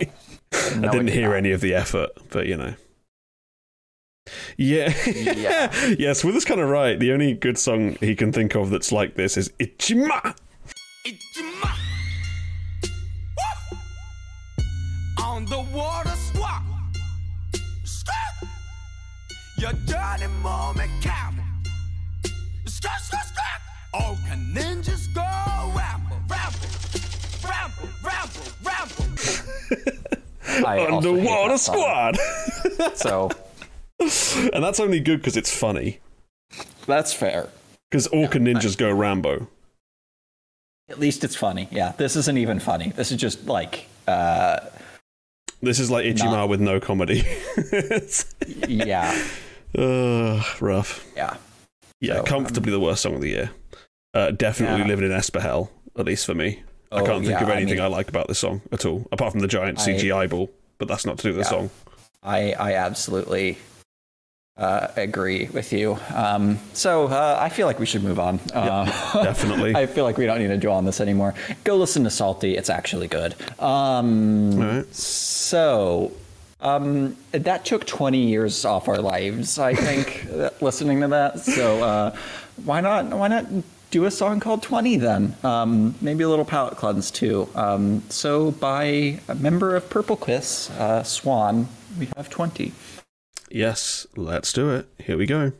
No, 0.76 0.88
I 0.88 0.92
didn't 0.92 1.08
hear 1.08 1.28
not. 1.30 1.36
any 1.36 1.52
of 1.52 1.60
the 1.60 1.74
effort, 1.74 2.10
but 2.30 2.46
you 2.46 2.56
know. 2.56 2.74
Yeah. 4.56 4.92
Yeah. 5.06 5.72
yes, 5.98 6.24
with 6.24 6.36
is 6.36 6.44
kind 6.44 6.60
of 6.60 6.68
right. 6.68 6.98
The 6.98 7.12
only 7.12 7.34
good 7.34 7.58
song 7.58 7.96
he 8.00 8.14
can 8.14 8.32
think 8.32 8.54
of 8.54 8.70
that's 8.70 8.92
like 8.92 9.14
this 9.14 9.36
is 9.36 9.50
Ichima. 9.60 10.34
Ichima. 11.04 11.72
Woo! 13.38 13.76
On 15.24 15.44
the 15.44 15.60
water 15.72 16.14
swap. 16.32 16.62
Skirt. 17.84 18.48
Your 19.58 19.72
dirty 19.86 20.26
moment 20.42 20.90
cowboy. 21.02 21.42
Skirt, 22.66 23.00
skirt, 23.00 23.24
skirt. 23.26 23.60
All 23.94 24.16
can 24.28 24.52
ninjas 24.54 25.12
go 25.14 25.22
ramble, 25.74 26.18
ramble, 26.28 26.68
ramble, 27.44 27.88
ramble, 28.04 28.42
ramble. 28.62 29.06
I 30.66 30.86
also 30.86 31.14
hate 31.14 31.26
Underwater 31.28 31.48
that 31.52 31.60
song. 31.60 32.14
Squad. 32.14 32.96
So 32.96 33.30
and 34.52 34.62
that's 34.64 34.80
only 34.80 35.00
good 35.00 35.18
because 35.18 35.36
it's 35.36 35.54
funny. 35.54 36.00
that's 36.86 37.12
fair. 37.12 37.48
Because 37.90 38.06
Orca 38.08 38.38
Ninjas 38.38 38.76
go 38.76 38.90
Rambo. 38.92 39.48
At 40.90 40.98
least 41.00 41.24
it's 41.24 41.36
funny. 41.36 41.68
Yeah, 41.70 41.92
this 41.92 42.16
isn't 42.16 42.38
even 42.38 42.60
funny. 42.60 42.90
This 42.96 43.10
is 43.12 43.20
just 43.20 43.46
like, 43.46 43.86
uh, 44.06 44.60
This 45.60 45.78
is 45.80 45.90
like 45.90 46.04
Ichima 46.06 46.30
Not- 46.32 46.48
with 46.48 46.60
no 46.60 46.80
comedy. 46.80 47.24
Yeah, 48.68 49.10
Ugh, 49.76 50.44
rough. 50.60 51.04
yeah. 51.16 51.36
Yeah, 52.00 52.14
So, 52.14 52.20
um, 52.20 52.26
comfortably 52.26 52.70
the 52.70 52.80
worst 52.80 53.02
song 53.02 53.14
of 53.16 53.20
the 53.20 53.28
year. 53.28 53.50
Uh, 54.14 54.30
definitely 54.30 54.80
Yeah. 54.82 54.86
living 54.88 55.04
in 55.10 55.16
Espahel, 55.16 55.68
at 55.98 56.06
least 56.06 56.24
for 56.24 56.34
me. 56.34 56.62
I 56.90 57.00
Oh, 57.00 57.04
can't 57.06 57.24
think 57.26 57.38
yeah, 57.38 57.42
of 57.42 57.50
anything 57.50 57.80
I, 57.80 57.84
mean- 57.84 57.92
like 57.92 58.08
about 58.08 58.28
this 58.28 58.38
song 58.38 58.62
at 58.72 58.86
all, 58.86 59.06
apart 59.12 59.32
from 59.32 59.40
the 59.40 59.48
giant 59.48 59.78
I- 59.80 59.82
CGI 59.82 60.26
ball. 60.30 60.50
But 60.78 60.88
that's 60.88 61.04
not 61.04 61.18
to 61.18 61.22
do 61.24 61.28
with 61.36 61.44
the 61.46 61.54
Yeah. 61.54 61.58
song. 61.60 61.70
I 62.22 62.52
I 62.52 62.74
absolutely 62.74 63.58
uh, 64.58 64.88
agree 64.96 65.48
with 65.52 65.72
you. 65.72 65.98
Um, 66.14 66.58
so 66.72 67.06
uh, 67.06 67.38
I 67.40 67.48
feel 67.48 67.66
like 67.66 67.78
we 67.78 67.86
should 67.86 68.02
move 68.02 68.18
on. 68.18 68.40
Uh, 68.52 68.84
definitely. 69.22 69.74
I 69.74 69.86
feel 69.86 70.04
like 70.04 70.18
we 70.18 70.26
don't 70.26 70.38
need 70.38 70.48
to 70.48 70.56
dwell 70.56 70.76
on 70.76 70.84
this 70.84 71.00
anymore. 71.00 71.34
Go 71.64 71.76
listen 71.76 72.04
to 72.04 72.10
Salty. 72.10 72.56
It's 72.56 72.70
actually 72.70 73.08
good. 73.08 73.34
Um, 73.60 74.58
right. 74.58 74.94
So 74.94 76.12
um, 76.60 77.16
that 77.30 77.64
took 77.64 77.86
20 77.86 78.18
years 78.18 78.64
off 78.64 78.88
our 78.88 78.98
lives, 78.98 79.58
I 79.58 79.74
think, 79.74 80.26
listening 80.60 81.00
to 81.02 81.08
that. 81.08 81.40
So 81.40 81.82
uh, 81.82 82.16
why 82.64 82.80
not? 82.80 83.06
Why 83.06 83.28
not 83.28 83.46
do 83.90 84.04
a 84.04 84.10
song 84.10 84.40
called 84.40 84.62
20 84.62 84.96
then? 84.96 85.36
Um, 85.44 85.94
maybe 86.00 86.24
a 86.24 86.28
little 86.28 86.44
palate 86.44 86.76
cleanse 86.76 87.10
too. 87.10 87.48
Um, 87.54 88.02
so 88.08 88.50
by 88.50 89.20
a 89.28 89.34
member 89.36 89.76
of 89.76 89.88
Purple 89.88 90.16
Kiss, 90.16 90.68
uh, 90.70 91.04
Swan, 91.04 91.68
we 91.98 92.08
have 92.16 92.28
20. 92.28 92.72
Yes, 93.49 94.07
let's 94.15 94.51
do 94.51 94.71
it. 94.71 94.87
Here 94.97 95.15
we 95.15 95.27
go. 95.27 95.51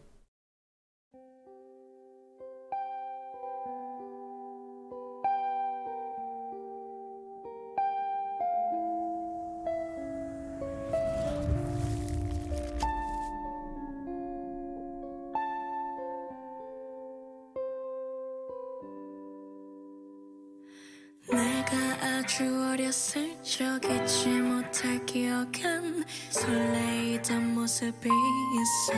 내가 21.30 21.78
아주 22.02 22.44
어렸을 22.72 23.27
적 23.49 23.83
잊지 23.83 24.29
못할 24.29 25.07
기억은 25.07 26.05
설레이던 26.29 27.55
모습이 27.55 28.11
있어. 28.61 28.93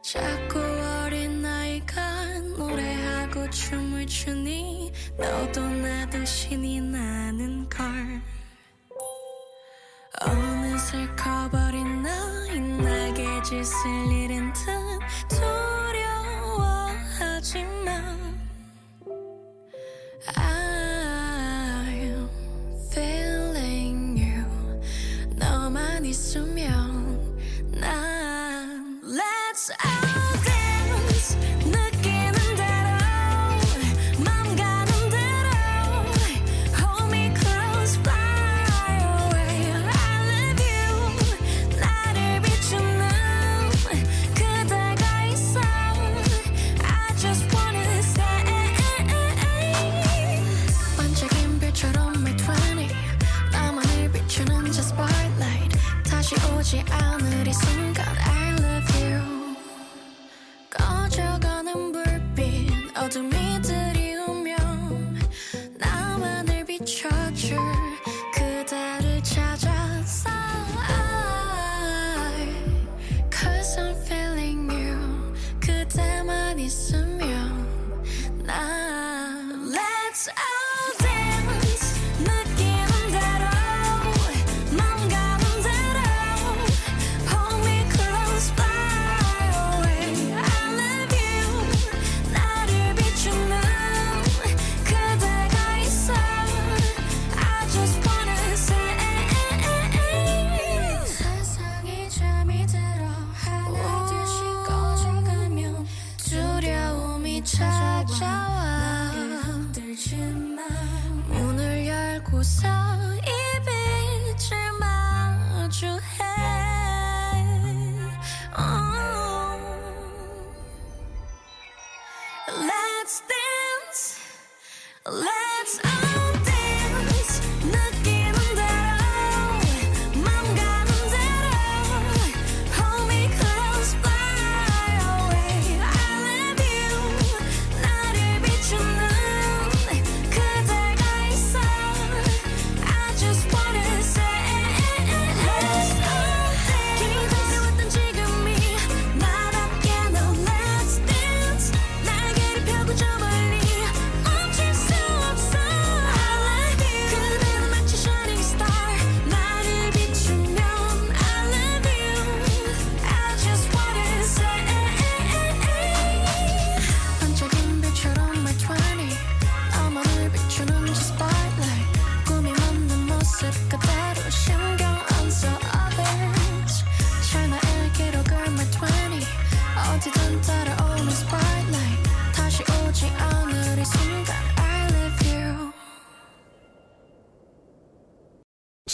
자꾸 0.00 0.60
어린 1.04 1.42
나이가 1.42 2.38
노래하고 2.56 3.50
춤을 3.50 4.06
추니 4.06 4.92
너도 5.18 5.68
나도 5.68 6.24
신이 6.24 6.80
나 6.82 6.91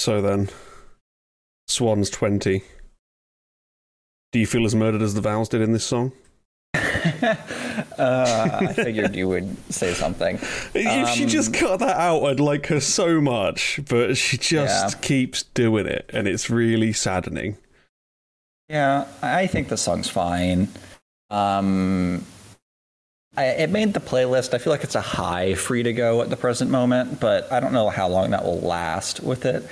So 0.08 0.22
then, 0.22 0.48
Swans 1.66 2.08
20. 2.08 2.62
Do 4.32 4.38
you 4.38 4.46
feel 4.46 4.64
as 4.64 4.74
murdered 4.74 5.02
as 5.02 5.12
the 5.12 5.20
Vows 5.20 5.50
did 5.50 5.60
in 5.60 5.72
this 5.72 5.84
song? 5.84 6.12
Uh, 7.98 8.58
I 8.60 8.72
figured 8.72 9.14
you 9.14 9.28
would 9.28 9.54
say 9.72 9.92
something. 9.92 10.36
If 10.74 11.08
she 11.10 11.24
Um, 11.24 11.28
just 11.28 11.52
cut 11.52 11.80
that 11.80 11.96
out, 11.96 12.24
I'd 12.24 12.40
like 12.40 12.66
her 12.68 12.80
so 12.80 13.20
much, 13.20 13.80
but 13.88 14.16
she 14.16 14.38
just 14.38 14.94
Yeah. 14.94 15.00
keeps 15.00 15.42
doing 15.42 15.86
it, 15.86 16.08
and 16.12 16.26
it's 16.26 16.48
really 16.48 16.92
saddening. 16.92 17.58
Yeah, 18.68 19.06
I 19.20 19.46
think 19.46 19.68
the 19.68 19.76
song's 19.76 20.08
fine. 20.08 20.68
Um, 21.28 22.24
I, 23.36 23.44
it 23.46 23.70
made 23.70 23.94
the 23.94 24.00
playlist. 24.00 24.52
I 24.54 24.58
feel 24.58 24.72
like 24.72 24.82
it's 24.84 24.96
a 24.96 25.00
high 25.00 25.54
free 25.54 25.84
to 25.84 25.92
go 25.92 26.22
at 26.22 26.30
the 26.30 26.36
present 26.36 26.70
moment, 26.72 27.20
but 27.20 27.50
I 27.52 27.60
don't 27.60 27.72
know 27.72 27.88
how 27.88 28.08
long 28.08 28.30
that 28.30 28.44
will 28.44 28.60
last 28.60 29.20
with 29.22 29.44
it. 29.44 29.64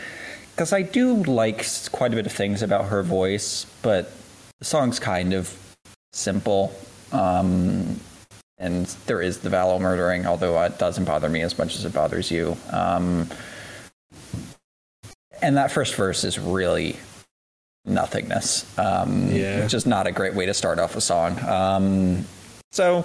Because 0.56 0.72
I 0.72 0.80
do 0.80 1.16
like 1.24 1.66
quite 1.92 2.14
a 2.14 2.16
bit 2.16 2.24
of 2.24 2.32
things 2.32 2.62
about 2.62 2.86
her 2.86 3.02
voice, 3.02 3.66
but 3.82 4.10
the 4.58 4.64
song's 4.64 4.98
kind 4.98 5.34
of 5.34 5.54
simple. 6.14 6.74
Um, 7.12 8.00
and 8.56 8.86
there 9.04 9.20
is 9.20 9.40
the 9.40 9.50
Valo 9.50 9.78
murdering, 9.78 10.24
although 10.24 10.58
it 10.62 10.78
doesn't 10.78 11.04
bother 11.04 11.28
me 11.28 11.42
as 11.42 11.58
much 11.58 11.76
as 11.76 11.84
it 11.84 11.92
bothers 11.92 12.30
you. 12.30 12.56
Um, 12.70 13.28
and 15.42 15.58
that 15.58 15.70
first 15.70 15.94
verse 15.94 16.24
is 16.24 16.38
really 16.38 16.96
nothingness, 17.84 18.64
um, 18.78 19.30
Yeah. 19.30 19.62
which 19.62 19.74
is 19.74 19.84
not 19.84 20.06
a 20.06 20.12
great 20.12 20.34
way 20.34 20.46
to 20.46 20.54
start 20.54 20.78
off 20.78 20.96
a 20.96 21.02
song. 21.02 21.38
Um, 21.44 22.24
so 22.72 23.04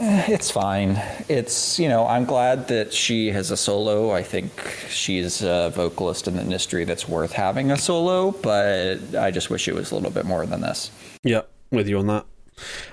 it's 0.00 0.50
fine. 0.50 1.00
It's 1.28 1.78
you 1.78 1.88
know 1.88 2.06
I'm 2.06 2.24
glad 2.24 2.68
that 2.68 2.92
she 2.92 3.28
has 3.32 3.50
a 3.50 3.56
solo. 3.56 4.12
I 4.12 4.22
think 4.22 4.50
she's 4.88 5.42
a 5.42 5.70
vocalist 5.74 6.28
in 6.28 6.36
the 6.36 6.42
industry 6.42 6.84
that's 6.84 7.08
worth 7.08 7.32
having 7.32 7.70
a 7.70 7.76
solo, 7.76 8.32
but 8.32 8.98
I 9.16 9.30
just 9.30 9.50
wish 9.50 9.68
it 9.68 9.74
was 9.74 9.90
a 9.90 9.94
little 9.94 10.10
bit 10.10 10.24
more 10.24 10.46
than 10.46 10.60
this. 10.60 10.90
Yeah, 11.22 11.42
with 11.70 11.88
you 11.88 11.98
on 11.98 12.06
that. 12.08 12.26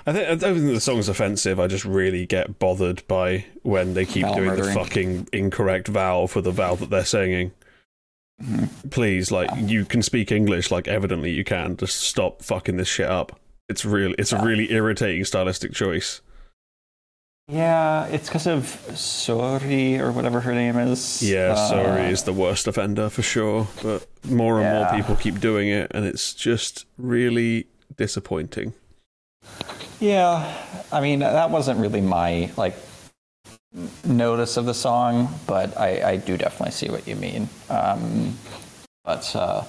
I 0.06 0.14
think 0.14 0.28
I 0.28 0.36
don't 0.36 0.56
think 0.56 0.74
the 0.74 0.80
song's 0.80 1.10
offensive. 1.10 1.60
I 1.60 1.68
just 1.68 1.86
really 1.86 2.26
get 2.26 2.60
bothered 2.60 3.08
by 3.08 3.46
when 3.64 3.94
they 3.94 4.06
keep 4.06 4.24
Vowel 4.24 4.36
doing 4.36 4.48
murdering. 4.50 4.74
the 4.74 4.74
fucking 4.74 5.28
incorrect 5.34 5.88
vowel 5.88 6.28
for 6.28 6.42
the 6.42 6.52
vowel 6.52 6.76
that 6.78 6.90
they're 6.90 7.06
singing. 7.06 7.52
Mm-hmm. 8.42 8.90
Please, 8.90 9.32
like 9.32 9.50
you 9.58 9.86
can 9.86 10.02
speak 10.02 10.32
English, 10.32 10.72
like 10.72 10.88
evidently 10.88 11.32
you 11.32 11.44
can. 11.44 11.78
Just 11.78 12.02
stop 12.02 12.42
fucking 12.42 12.78
this 12.78 12.88
shit 12.88 13.10
up. 13.10 13.40
It's 13.70 13.86
really, 13.86 14.14
it's 14.20 14.32
a 14.32 14.42
really 14.44 14.72
irritating 14.72 15.24
stylistic 15.26 15.74
choice. 15.74 16.22
Yeah, 17.48 18.08
it's 18.08 18.28
because 18.28 18.48
of 18.48 18.64
Sori 18.94 20.00
or 20.00 20.12
whatever 20.12 20.42
her 20.42 20.54
name 20.54 20.78
is. 20.80 21.22
Yeah, 21.22 21.54
Uh, 21.54 21.70
sorry 21.70 22.02
is 22.06 22.24
the 22.24 22.34
worst 22.34 22.68
offender 22.68 23.10
for 23.10 23.22
sure, 23.22 23.68
but 23.84 24.08
more 24.28 24.60
and 24.60 24.74
more 24.74 24.90
people 24.90 25.16
keep 25.16 25.40
doing 25.40 25.70
it, 25.70 25.92
and 25.94 26.06
it's 26.06 26.34
just 26.34 26.86
really 26.98 27.68
disappointing. 27.96 28.74
Yeah, 30.00 30.52
I 30.92 31.02
mean 31.02 31.20
that 31.20 31.52
wasn't 31.52 31.80
really 31.80 32.02
my 32.02 32.50
like 32.58 32.76
notice 34.04 34.58
of 34.58 34.66
the 34.66 34.74
song, 34.74 35.30
but 35.46 35.78
I, 35.78 36.12
I 36.14 36.18
do 36.18 36.38
definitely 36.38 36.72
see 36.72 36.90
what 36.90 37.08
you 37.08 37.16
mean. 37.16 37.48
Um, 37.70 38.38
but 39.04 39.36
uh, 39.36 39.64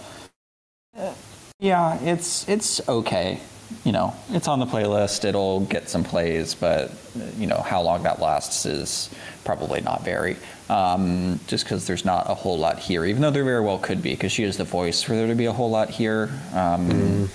yeah, 1.58 1.98
it's 2.00 2.48
it's 2.48 2.80
okay. 2.88 3.40
You 3.84 3.92
know, 3.92 4.14
it's 4.30 4.48
on 4.48 4.58
the 4.58 4.66
playlist. 4.66 5.24
It'll 5.24 5.60
get 5.60 5.88
some 5.88 6.04
plays, 6.04 6.54
but 6.54 6.92
you 7.36 7.46
know 7.46 7.58
how 7.58 7.82
long 7.82 8.02
that 8.04 8.20
lasts 8.20 8.66
is 8.66 9.10
probably 9.44 9.80
not 9.80 10.04
very. 10.04 10.36
Um, 10.68 11.40
just 11.46 11.64
because 11.64 11.86
there's 11.86 12.04
not 12.04 12.28
a 12.28 12.34
whole 12.34 12.58
lot 12.58 12.78
here, 12.78 13.04
even 13.04 13.22
though 13.22 13.30
there 13.30 13.44
very 13.44 13.60
well 13.60 13.78
could 13.78 14.02
be, 14.02 14.10
because 14.10 14.32
she 14.32 14.44
is 14.44 14.56
the 14.56 14.64
voice 14.64 15.02
for 15.02 15.14
there 15.14 15.28
to 15.28 15.34
be 15.34 15.46
a 15.46 15.52
whole 15.52 15.70
lot 15.70 15.90
here. 15.90 16.30
Um, 16.52 17.28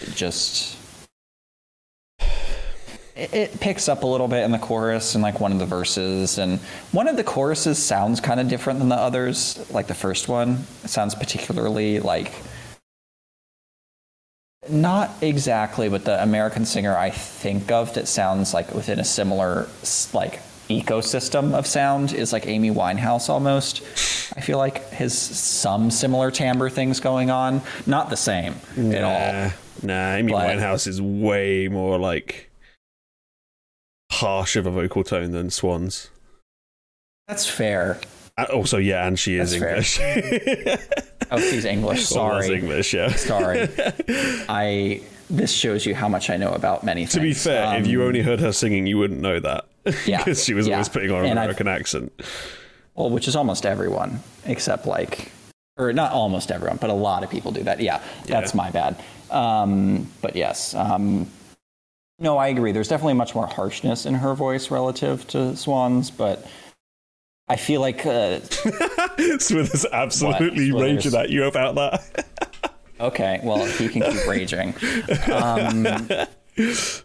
it 0.00 0.14
just 0.14 0.76
it, 3.14 3.34
it 3.34 3.60
picks 3.60 3.88
up 3.88 4.02
a 4.02 4.06
little 4.06 4.28
bit 4.28 4.44
in 4.44 4.50
the 4.50 4.58
chorus 4.58 5.14
and 5.14 5.22
like 5.22 5.40
one 5.40 5.52
of 5.52 5.58
the 5.58 5.66
verses 5.66 6.38
and 6.38 6.58
one 6.92 7.08
of 7.08 7.16
the 7.16 7.24
choruses 7.24 7.78
sounds 7.78 8.20
kind 8.20 8.40
of 8.40 8.48
different 8.48 8.78
than 8.78 8.88
the 8.88 8.96
others 8.96 9.64
like 9.70 9.86
the 9.86 9.94
first 9.94 10.28
one 10.28 10.64
it 10.82 10.88
sounds 10.88 11.14
particularly 11.14 12.00
like 12.00 12.32
not 14.70 15.10
exactly 15.22 15.88
but 15.88 16.04
the 16.04 16.22
american 16.22 16.64
singer 16.64 16.96
i 16.96 17.10
think 17.10 17.70
of 17.72 17.92
that 17.94 18.06
sounds 18.06 18.54
like 18.54 18.72
within 18.74 19.00
a 19.00 19.04
similar 19.04 19.66
like 20.12 20.40
ecosystem 20.68 21.52
of 21.52 21.66
sound 21.66 22.12
is 22.12 22.32
like 22.32 22.46
amy 22.46 22.70
winehouse 22.70 23.28
almost 23.28 23.82
i 24.36 24.40
feel 24.40 24.58
like 24.58 24.88
has 24.90 25.16
some 25.18 25.90
similar 25.90 26.30
timbre 26.30 26.70
things 26.70 27.00
going 27.00 27.28
on 27.30 27.60
not 27.86 28.08
the 28.08 28.16
same 28.16 28.54
at 28.76 29.02
all 29.02 29.32
Nah, 29.32 29.50
nah. 29.82 30.14
Amy 30.14 30.32
But- 30.32 30.56
Winehouse 30.56 30.86
is 30.86 31.02
way 31.02 31.66
more 31.68 31.98
like 31.98 32.48
harsh 34.12 34.54
of 34.54 34.66
a 34.66 34.70
vocal 34.70 35.02
tone 35.02 35.32
than 35.32 35.50
Swans. 35.50 36.08
that's 37.26 37.48
fair 37.48 37.98
Uh, 38.38 38.46
Also, 38.54 38.78
yeah, 38.78 39.06
and 39.06 39.18
she 39.18 39.36
is 39.36 39.58
That's. 39.58 39.98
English. 40.00 40.78
oh 41.32 41.40
she's 41.40 41.64
english 41.64 42.04
sorry 42.06 42.54
English, 42.54 42.94
yeah. 42.94 43.10
Sorry. 43.14 43.68
I 44.48 45.00
this 45.30 45.50
shows 45.52 45.86
you 45.86 45.94
how 45.94 46.08
much 46.08 46.28
I 46.30 46.36
know 46.36 46.50
about 46.52 46.84
many 46.84 47.02
things. 47.02 47.14
To 47.14 47.20
be 47.20 47.32
fair, 47.32 47.78
if 47.80 47.86
you 47.86 48.02
Um, 48.02 48.08
only 48.08 48.20
heard 48.22 48.40
her 48.40 48.52
singing, 48.52 48.86
you 48.86 48.98
wouldn't 48.98 49.20
know 49.20 49.40
that 49.40 49.64
Yeah, 50.06 50.18
because 50.24 50.44
she 50.44 50.52
was 50.54 50.66
yeah. 50.66 50.74
always 50.74 50.88
putting 50.90 51.10
on 51.10 51.24
an 51.24 51.30
And 51.30 51.38
I've- 51.38 51.46
American 51.46 51.68
accent. 51.68 52.12
well, 52.94 53.08
which 53.10 53.26
is 53.28 53.34
almost 53.36 53.64
everyone 53.64 54.20
except 54.44 54.86
like 54.86 55.30
or 55.78 55.92
not 55.94 56.12
almost 56.12 56.50
everyone, 56.50 56.76
but 56.76 56.90
a 56.90 56.94
lot 56.94 57.24
of 57.24 57.30
people 57.30 57.50
do 57.50 57.62
that. 57.62 57.80
Yeah, 57.80 58.00
that's 58.26 58.52
Yeah. 58.52 58.56
my 58.58 58.70
bad. 58.70 58.96
Um, 59.30 60.06
but 60.20 60.36
yes, 60.36 60.74
um, 60.74 61.26
no, 62.18 62.36
I 62.36 62.48
agree. 62.48 62.72
There's 62.72 62.88
definitely 62.88 63.14
much 63.14 63.34
more 63.34 63.46
harshness 63.46 64.04
in 64.04 64.14
her 64.16 64.34
voice 64.34 64.70
relative 64.70 65.26
to 65.28 65.56
Swan's, 65.56 66.10
but 66.10 66.46
I 67.48 67.56
feel 67.56 67.80
like 67.80 68.06
uh, 68.06 68.40
Smith 69.38 69.74
is 69.74 69.86
absolutely 69.92 70.72
What? 70.72 70.82
raging 70.82 71.14
at 71.14 71.30
you 71.30 71.44
about 71.44 71.74
that. 71.74 72.26
okay, 73.00 73.40
well, 73.42 73.64
he 73.66 73.88
can 73.88 74.02
keep 74.02 74.26
raging. 74.26 74.74
Um, 75.30 75.86
Ugh. 75.86 76.26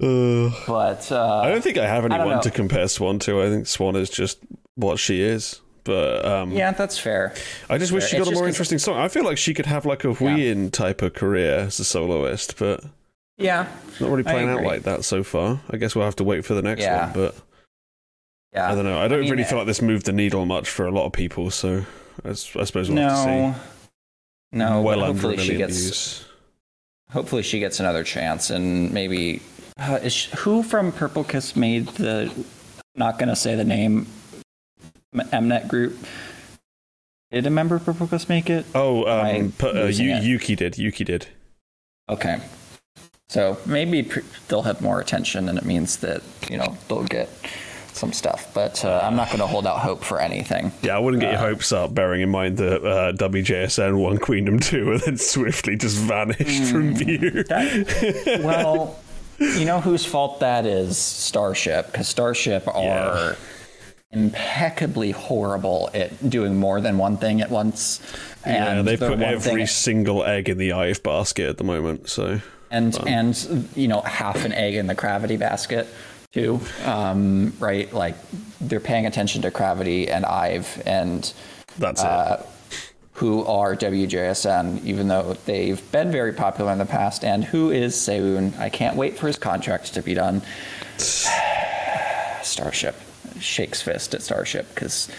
but 0.66 1.10
uh, 1.12 1.40
I 1.42 1.50
don't 1.50 1.62
think 1.62 1.76
I 1.78 1.86
have 1.86 2.04
anyone 2.04 2.28
know. 2.36 2.40
to 2.42 2.50
compare 2.50 2.88
Swan 2.88 3.18
to. 3.20 3.42
I 3.42 3.48
think 3.50 3.66
Swan 3.66 3.96
is 3.96 4.08
just 4.10 4.38
what 4.76 4.98
she 4.98 5.20
is. 5.20 5.60
But 5.84 6.24
um, 6.24 6.52
yeah, 6.52 6.72
that's 6.72 6.98
fair. 6.98 7.34
I 7.70 7.78
just 7.78 7.92
wish 7.92 8.04
fair. 8.04 8.10
she 8.10 8.16
It's 8.18 8.24
got 8.26 8.32
a 8.32 8.34
more 8.34 8.44
'cause- 8.44 8.48
interesting 8.54 8.78
song. 8.78 8.98
I 8.98 9.08
feel 9.08 9.24
like 9.24 9.38
she 9.38 9.54
could 9.54 9.66
have 9.66 9.86
like 9.86 10.04
a 10.04 10.08
Wheein 10.08 10.70
type 10.70 11.02
of 11.02 11.14
career 11.14 11.54
as 11.60 11.80
a 11.80 11.84
soloist, 11.84 12.58
but 12.58 12.84
Yeah, 13.38 13.66
not 14.00 14.10
really 14.10 14.22
playing 14.22 14.48
out 14.50 14.62
like 14.62 14.82
that 14.82 15.04
so 15.04 15.22
far. 15.24 15.60
I 15.70 15.78
guess 15.78 15.94
we'll 15.96 16.04
have 16.04 16.16
to 16.16 16.24
wait 16.24 16.44
for 16.44 16.54
the 16.54 16.62
next 16.62 16.82
Yeah. 16.82 17.06
one. 17.06 17.14
But 17.14 17.34
yeah. 18.52 18.70
I 18.70 18.74
don't 18.74 18.84
know. 18.84 18.98
I 18.98 19.08
don't 19.08 19.20
mean, 19.20 19.30
really 19.30 19.44
feel 19.44 19.58
like 19.58 19.66
this 19.66 19.82
moved 19.82 20.06
the 20.06 20.12
needle 20.12 20.44
much 20.46 20.68
for 20.68 20.86
a 20.86 20.90
lot 20.90 21.06
of 21.06 21.12
people. 21.12 21.50
So 21.50 21.84
I 22.24 22.32
suppose 22.32 22.90
we'll 22.90 22.98
have 23.08 23.24
to 23.24 23.26
No, 23.30 23.52
see. 23.54 23.58
no. 24.52 24.82
well 24.82 25.00
hopefully 25.04 25.36
she 25.38 25.56
gets. 25.56 25.76
views. 25.78 26.24
Hopefully 27.10 27.42
she 27.42 27.58
gets 27.58 27.80
another 27.80 28.04
chance, 28.04 28.50
and 28.50 28.92
maybe 28.92 29.40
uh, 29.78 29.98
is 30.02 30.12
she, 30.12 30.30
who 30.36 30.62
from 30.62 30.92
Purple 30.92 31.24
Kiss 31.24 31.56
made 31.56 31.86
the? 31.88 32.30
Not 32.96 33.18
gonna 33.18 33.36
say 33.36 33.54
the 33.54 33.64
name. 33.64 34.06
Mnet 35.14 35.68
group. 35.68 35.96
Did 37.30 37.46
a 37.46 37.50
member 37.50 37.76
of 37.76 37.84
Purple 37.84 38.06
Kiss 38.08 38.28
make 38.28 38.50
it? 38.50 38.66
Oh, 38.74 39.04
um, 39.06 39.52
pu- 39.52 39.68
uh, 39.68 39.86
it. 39.90 40.22
Yuki 40.22 40.54
did. 40.56 40.76
Yuki 40.78 41.04
did. 41.04 41.26
Okay. 42.10 42.40
So 43.30 43.58
maybe 43.66 44.02
pr- 44.02 44.20
they'll 44.48 44.62
have 44.62 44.80
more 44.82 45.00
attention, 45.00 45.48
and 45.48 45.58
it 45.58 45.64
means 45.64 45.98
that 45.98 46.22
you 46.50 46.56
know 46.58 46.76
they'll 46.88 47.04
get 47.04 47.28
some 47.98 48.12
stuff. 48.14 48.50
But 48.54 48.84
uh, 48.84 49.00
I'm 49.02 49.16
not 49.16 49.28
going 49.28 49.40
to 49.40 49.46
hold 49.46 49.66
out 49.66 49.80
hope 49.80 50.02
for 50.02 50.20
anything. 50.20 50.72
Yeah, 50.82 50.96
I 50.96 51.00
wouldn't 51.00 51.20
get 51.20 51.28
Uh, 51.28 51.32
your 51.32 51.50
hopes 51.50 51.72
up, 51.72 51.92
bearing 51.94 52.22
in 52.22 52.30
mind 52.30 52.56
that 52.58 52.84
uh, 52.84 53.12
WJSN 53.12 53.98
won 54.00 54.16
Queendom 54.18 54.60
2 54.60 54.92
and 54.92 55.00
then 55.02 55.16
swiftly 55.18 55.76
just 55.76 55.96
vanished 55.98 56.70
from 56.70 56.94
view. 56.94 57.42
That- 57.44 58.40
well, 58.42 58.98
you 59.38 59.64
know 59.64 59.80
whose 59.80 60.04
fault 60.04 60.40
that 60.40 60.64
is? 60.66 60.96
Starship, 60.96 61.86
because 61.86 62.08
Starship 62.08 62.66
are 62.68 62.82
Yeah. 62.82 63.34
impeccably 64.12 65.10
horrible 65.10 65.90
at 65.94 66.28
doing 66.30 66.56
more 66.56 66.80
than 66.80 66.98
one 66.98 67.16
thing 67.16 67.40
at 67.40 67.50
once. 67.50 68.00
yeah, 68.46 68.80
they 68.82 68.96
the 68.96 69.08
put 69.08 69.20
every 69.20 69.66
single 69.66 70.24
egg 70.24 70.48
in 70.48 70.58
the 70.58 70.72
Ive 70.72 71.02
basket 71.02 71.48
at 71.48 71.58
the 71.58 71.64
moment, 71.64 72.08
so. 72.08 72.40
and 72.70 72.96
and 73.06 73.68
you 73.74 73.88
know 73.88 74.00
half 74.00 74.44
an 74.44 74.52
egg 74.52 74.74
in 74.74 74.86
the 74.86 74.94
Cravity 74.94 75.36
basket 75.36 75.86
too. 76.32 76.60
Um, 76.84 77.54
right, 77.58 77.92
like 77.92 78.16
they're 78.60 78.80
paying 78.80 79.06
attention 79.06 79.42
to 79.42 79.50
Cravity 79.50 80.10
and 80.10 80.24
Ive 80.24 80.82
and 80.84 81.32
That's 81.78 82.02
uh, 82.02 82.44
who 83.14 83.44
are 83.46 83.74
WJSN, 83.74 84.84
even 84.84 85.08
though 85.08 85.34
they've 85.44 85.90
been 85.90 86.12
very 86.12 86.32
popular 86.32 86.70
in 86.72 86.78
the 86.78 86.86
past, 86.86 87.24
and 87.24 87.44
who 87.44 87.70
is 87.70 87.94
Seun. 87.94 88.56
I 88.58 88.68
can't 88.68 88.96
wait 88.96 89.18
for 89.18 89.26
his 89.26 89.36
contract 89.36 89.94
to 89.94 90.02
be 90.02 90.14
done. 90.14 90.42
Starship 92.42 92.94
shakes 93.40 93.82
fist 93.82 94.14
at 94.14 94.22
Starship 94.22 94.68
because 94.74 95.10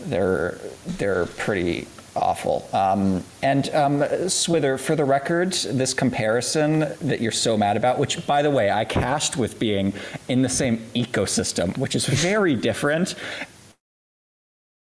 they're 0.00 0.58
they're 0.86 1.26
pretty 1.26 1.86
awful. 2.18 2.68
Um, 2.72 3.24
and 3.42 3.68
um, 3.74 4.00
Swither, 4.00 4.78
for 4.78 4.94
the 4.96 5.04
record, 5.04 5.52
this 5.52 5.94
comparison 5.94 6.80
that 7.00 7.20
you're 7.20 7.32
so 7.32 7.56
mad 7.56 7.76
about, 7.76 7.98
which 7.98 8.26
by 8.26 8.42
the 8.42 8.50
way 8.50 8.70
I 8.70 8.84
cast 8.84 9.36
with 9.36 9.58
being 9.58 9.92
in 10.28 10.42
the 10.42 10.48
same 10.48 10.78
ecosystem, 10.94 11.76
which 11.78 11.94
is 11.94 12.06
very 12.06 12.54
different. 12.54 13.14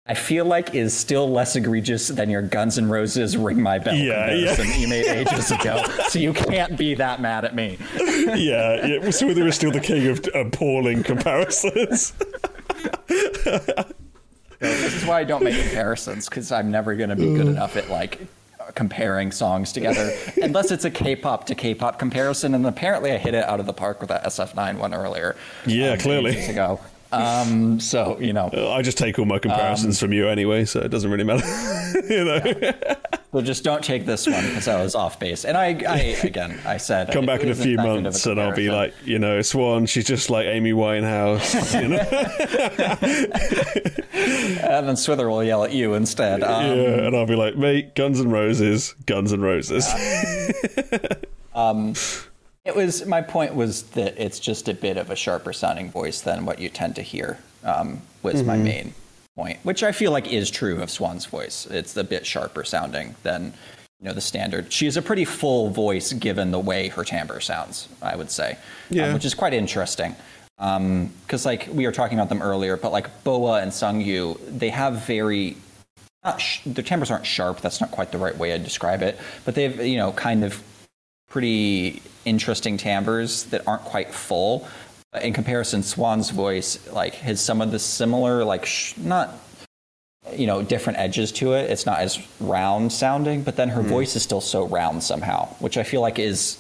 I 0.07 0.13
feel 0.13 0.45
like 0.45 0.75
is 0.75 0.95
still 0.95 1.27
less 1.31 1.55
egregious 1.55 2.09
than 2.09 2.29
your 2.29 2.43
Guns 2.43 2.77
N' 2.77 2.89
Roses 2.89 3.35
"Ring 3.35 3.59
My 3.59 3.79
Bell" 3.79 3.95
Yeah, 3.95 4.31
yeah. 4.35 4.55
comparison 4.55 4.67
that 4.67 4.79
you 4.79 4.87
made 4.87 5.05
ages 5.07 5.49
ago. 5.49 5.83
so 6.09 6.19
you 6.19 6.31
can't 6.31 6.77
be 6.77 6.93
that 6.93 7.21
mad 7.21 7.43
at 7.43 7.55
me. 7.55 7.79
yeah, 7.95 8.85
yeah. 8.85 8.99
Swither 9.09 9.47
is 9.47 9.55
still 9.55 9.71
the 9.71 9.79
king 9.79 10.05
of 10.07 10.23
appalling 10.35 11.01
comparisons. 11.01 12.13
This 14.65 14.95
is 14.95 15.05
why 15.05 15.19
I 15.19 15.23
don't 15.23 15.43
make 15.43 15.59
comparisons 15.59 16.29
because 16.29 16.51
I'm 16.51 16.71
never 16.71 16.95
going 16.95 17.09
to 17.09 17.15
be 17.15 17.33
good 17.33 17.47
enough 17.47 17.75
at 17.75 17.89
like 17.89 18.27
comparing 18.73 19.31
songs 19.31 19.71
together 19.71 20.11
unless 20.41 20.71
it's 20.71 20.85
a 20.85 20.91
K-pop 20.91 21.45
to 21.45 21.55
K-pop 21.55 21.99
comparison. 21.99 22.55
And 22.55 22.65
apparently, 22.65 23.11
I 23.11 23.17
hit 23.17 23.33
it 23.33 23.43
out 23.43 23.59
of 23.59 23.65
the 23.65 23.73
park 23.73 23.99
with 23.99 24.09
that 24.09 24.23
SF9 24.23 24.77
one 24.77 24.93
earlier. 24.93 25.35
Yeah, 25.65 25.91
um, 25.91 25.99
clearly. 25.99 26.45
ago. 26.45 26.79
Um, 27.15 27.79
so 27.79 28.19
you 28.19 28.33
know, 28.33 28.49
I 28.71 28.81
just 28.81 28.97
take 28.97 29.19
all 29.19 29.25
my 29.25 29.39
comparisons 29.39 29.99
from 29.99 30.13
you 30.13 30.27
anyway, 30.27 30.65
so 30.65 30.79
it 30.81 30.89
doesn't 30.89 31.09
really 31.09 31.23
matter. 31.23 31.45
you 32.09 32.25
know, 32.25 32.73
so 33.35 33.41
just 33.41 33.63
don't 33.65 33.83
take 33.83 34.05
this 34.05 34.27
one 34.27 34.45
because 34.47 34.69
I 34.69 34.81
was 34.81 34.95
off 34.95 35.19
base. 35.19 35.43
And 35.43 35.57
I, 35.57 35.65
I 35.87 35.97
again, 36.23 36.57
I 36.65 36.77
said 36.77 37.11
come 37.11 37.25
back 37.25 37.41
in 37.41 37.49
a 37.49 37.55
few 37.55 37.77
of 37.77 37.85
a 37.85 38.01
months 38.01 38.25
and 38.25 38.39
I'll 38.39 38.55
be 38.55 38.69
like, 38.69 38.93
you 39.03 39.19
know, 39.19 39.41
Swan, 39.41 39.87
she's 39.87 40.05
just 40.05 40.29
like 40.29 40.45
Amy 40.45 40.71
Winehouse. 40.71 41.75
You 41.75 41.89
know? 41.89 41.97
and 44.69 44.87
then 44.87 44.95
Swither 44.95 45.29
will 45.29 45.43
yell 45.43 45.65
at 45.65 45.73
you 45.73 45.93
instead. 45.95 46.41
Um, 46.43 46.65
yeah, 46.65 47.05
and 47.05 47.15
I'll 47.15 47.25
be 47.25 47.35
like, 47.35 47.57
mate, 47.57 47.95
Guns 47.95 48.21
and 48.21 48.31
Roses, 48.31 48.93
Guns 49.05 49.33
and 49.33 49.43
Roses. 49.43 49.85
It 52.65 52.75
was 52.75 53.05
my 53.05 53.21
point 53.21 53.53
was 53.53 53.83
that 53.91 54.19
it's 54.21 54.39
just 54.39 54.67
a 54.67 54.73
bit 54.73 54.97
of 54.97 55.11
a 55.11 55.15
sharper 55.15 55.53
sounding 55.53 55.91
voice 55.91 56.21
than 56.21 56.45
what 56.45 56.59
you 56.59 56.67
tend 56.69 56.95
to 56.95 57.01
hear. 57.03 57.37
Um, 57.63 58.01
was 58.23 58.43
my 58.43 58.57
main 58.57 58.93
point, 59.35 59.59
which 59.63 59.83
I 59.83 59.91
feel 59.91 60.11
like 60.11 60.31
is 60.31 60.49
true 60.49 60.81
of 60.81 60.89
Swan's 60.89 61.25
voice. 61.25 61.67
It's 61.67 61.95
a 61.95 62.03
bit 62.03 62.25
sharper 62.25 62.63
sounding 62.63 63.15
than 63.21 63.53
you 63.99 64.07
know 64.07 64.13
the 64.13 64.21
standard. 64.21 64.73
She 64.73 64.85
has 64.85 64.97
a 64.97 65.01
pretty 65.01 65.25
full 65.25 65.69
voice 65.69 66.11
given 66.13 66.49
the 66.51 66.59
way 66.59 66.87
her 66.89 67.03
timbre 67.03 67.39
sounds. 67.39 67.87
I 68.01 68.15
would 68.15 68.31
say, 68.31 68.51
um, 68.53 68.57
Yeah. 68.89 69.13
which 69.13 69.25
is 69.25 69.35
quite 69.35 69.53
interesting. 69.53 70.15
Because 70.57 71.45
like 71.45 71.67
we 71.71 71.85
were 71.85 71.91
talking 71.91 72.17
about 72.17 72.29
them 72.29 72.41
earlier, 72.41 72.77
but 72.77 72.91
like 72.91 73.23
Boa 73.23 73.61
and 73.61 73.71
Sunggyu, 73.71 74.39
they 74.57 74.69
have 74.69 75.05
very 75.05 75.57
not 76.23 76.41
sh- 76.41 76.61
their 76.65 76.83
timbres 76.83 77.11
aren't 77.11 77.25
sharp. 77.27 77.61
That's 77.61 77.79
not 77.79 77.91
quite 77.91 78.11
the 78.11 78.17
right 78.17 78.35
way 78.35 78.49
to 78.51 78.57
describe 78.57 79.03
it. 79.03 79.19
But 79.43 79.53
they've 79.53 79.79
you 79.85 79.97
know 79.97 80.11
kind 80.13 80.43
of 80.43 80.63
pretty 81.29 82.01
interesting 82.25 82.77
timbres 82.77 83.45
that 83.45 83.67
aren't 83.67 83.83
quite 83.83 84.13
full. 84.13 84.67
In 85.21 85.33
comparison, 85.33 85.83
Swan's 85.83 86.29
voice 86.29 86.91
like 86.91 87.15
has 87.15 87.39
some 87.39 87.61
of 87.61 87.71
the 87.71 87.79
similar 87.79 88.43
like 88.43 88.65
sh- 88.65 88.95
not 88.97 89.37
you 90.33 90.47
know 90.47 90.61
different 90.61 90.99
edges 90.99 91.31
to 91.33 91.53
it. 91.53 91.69
It's 91.69 91.85
not 91.85 91.99
as 91.99 92.19
round 92.39 92.91
sounding, 92.91 93.43
but 93.43 93.55
then 93.55 93.69
her 93.69 93.81
voice 93.81 94.15
is 94.15 94.23
still 94.23 94.41
so 94.41 94.67
round 94.67 95.03
somehow, 95.03 95.47
which 95.59 95.77
I 95.77 95.83
feel 95.83 96.01
like 96.01 96.19
is 96.19 96.57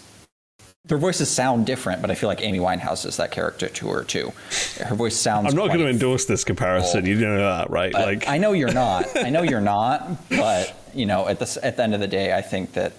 their 0.85 0.97
voices 0.99 1.29
sound 1.29 1.65
different, 1.65 2.01
but 2.01 2.11
I 2.11 2.15
feel 2.15 2.29
like 2.29 2.41
Amy 2.41 2.59
Winehouse 2.59 3.05
is 3.05 3.17
that 3.17 3.31
character 3.31 3.67
to 3.67 3.87
her 3.89 4.03
too. 4.03 4.31
Her 4.79 4.95
voice 4.95 5.15
sounds. 5.15 5.49
I'm 5.49 5.55
not 5.57 5.67
going 5.67 5.79
to 5.79 5.89
endorse 5.89 6.25
this 6.25 6.43
comparison. 6.43 7.05
You 7.05 7.15
know 7.15 7.37
that, 7.37 7.71
right? 7.71 7.91
like, 7.91 8.27
I 8.27 8.37
know 8.37 8.51
you're 8.53 8.73
not. 8.85 9.07
I 9.17 9.29
know 9.31 9.41
you're 9.41 9.61
not. 9.61 10.29
But 10.29 10.75
you 10.93 11.05
know, 11.05 11.27
at 11.27 11.39
the 11.39 11.59
at 11.63 11.77
the 11.77 11.83
end 11.83 11.95
of 11.95 11.99
the 11.99 12.07
day, 12.07 12.33
I 12.33 12.41
think 12.41 12.73
that 12.73 12.93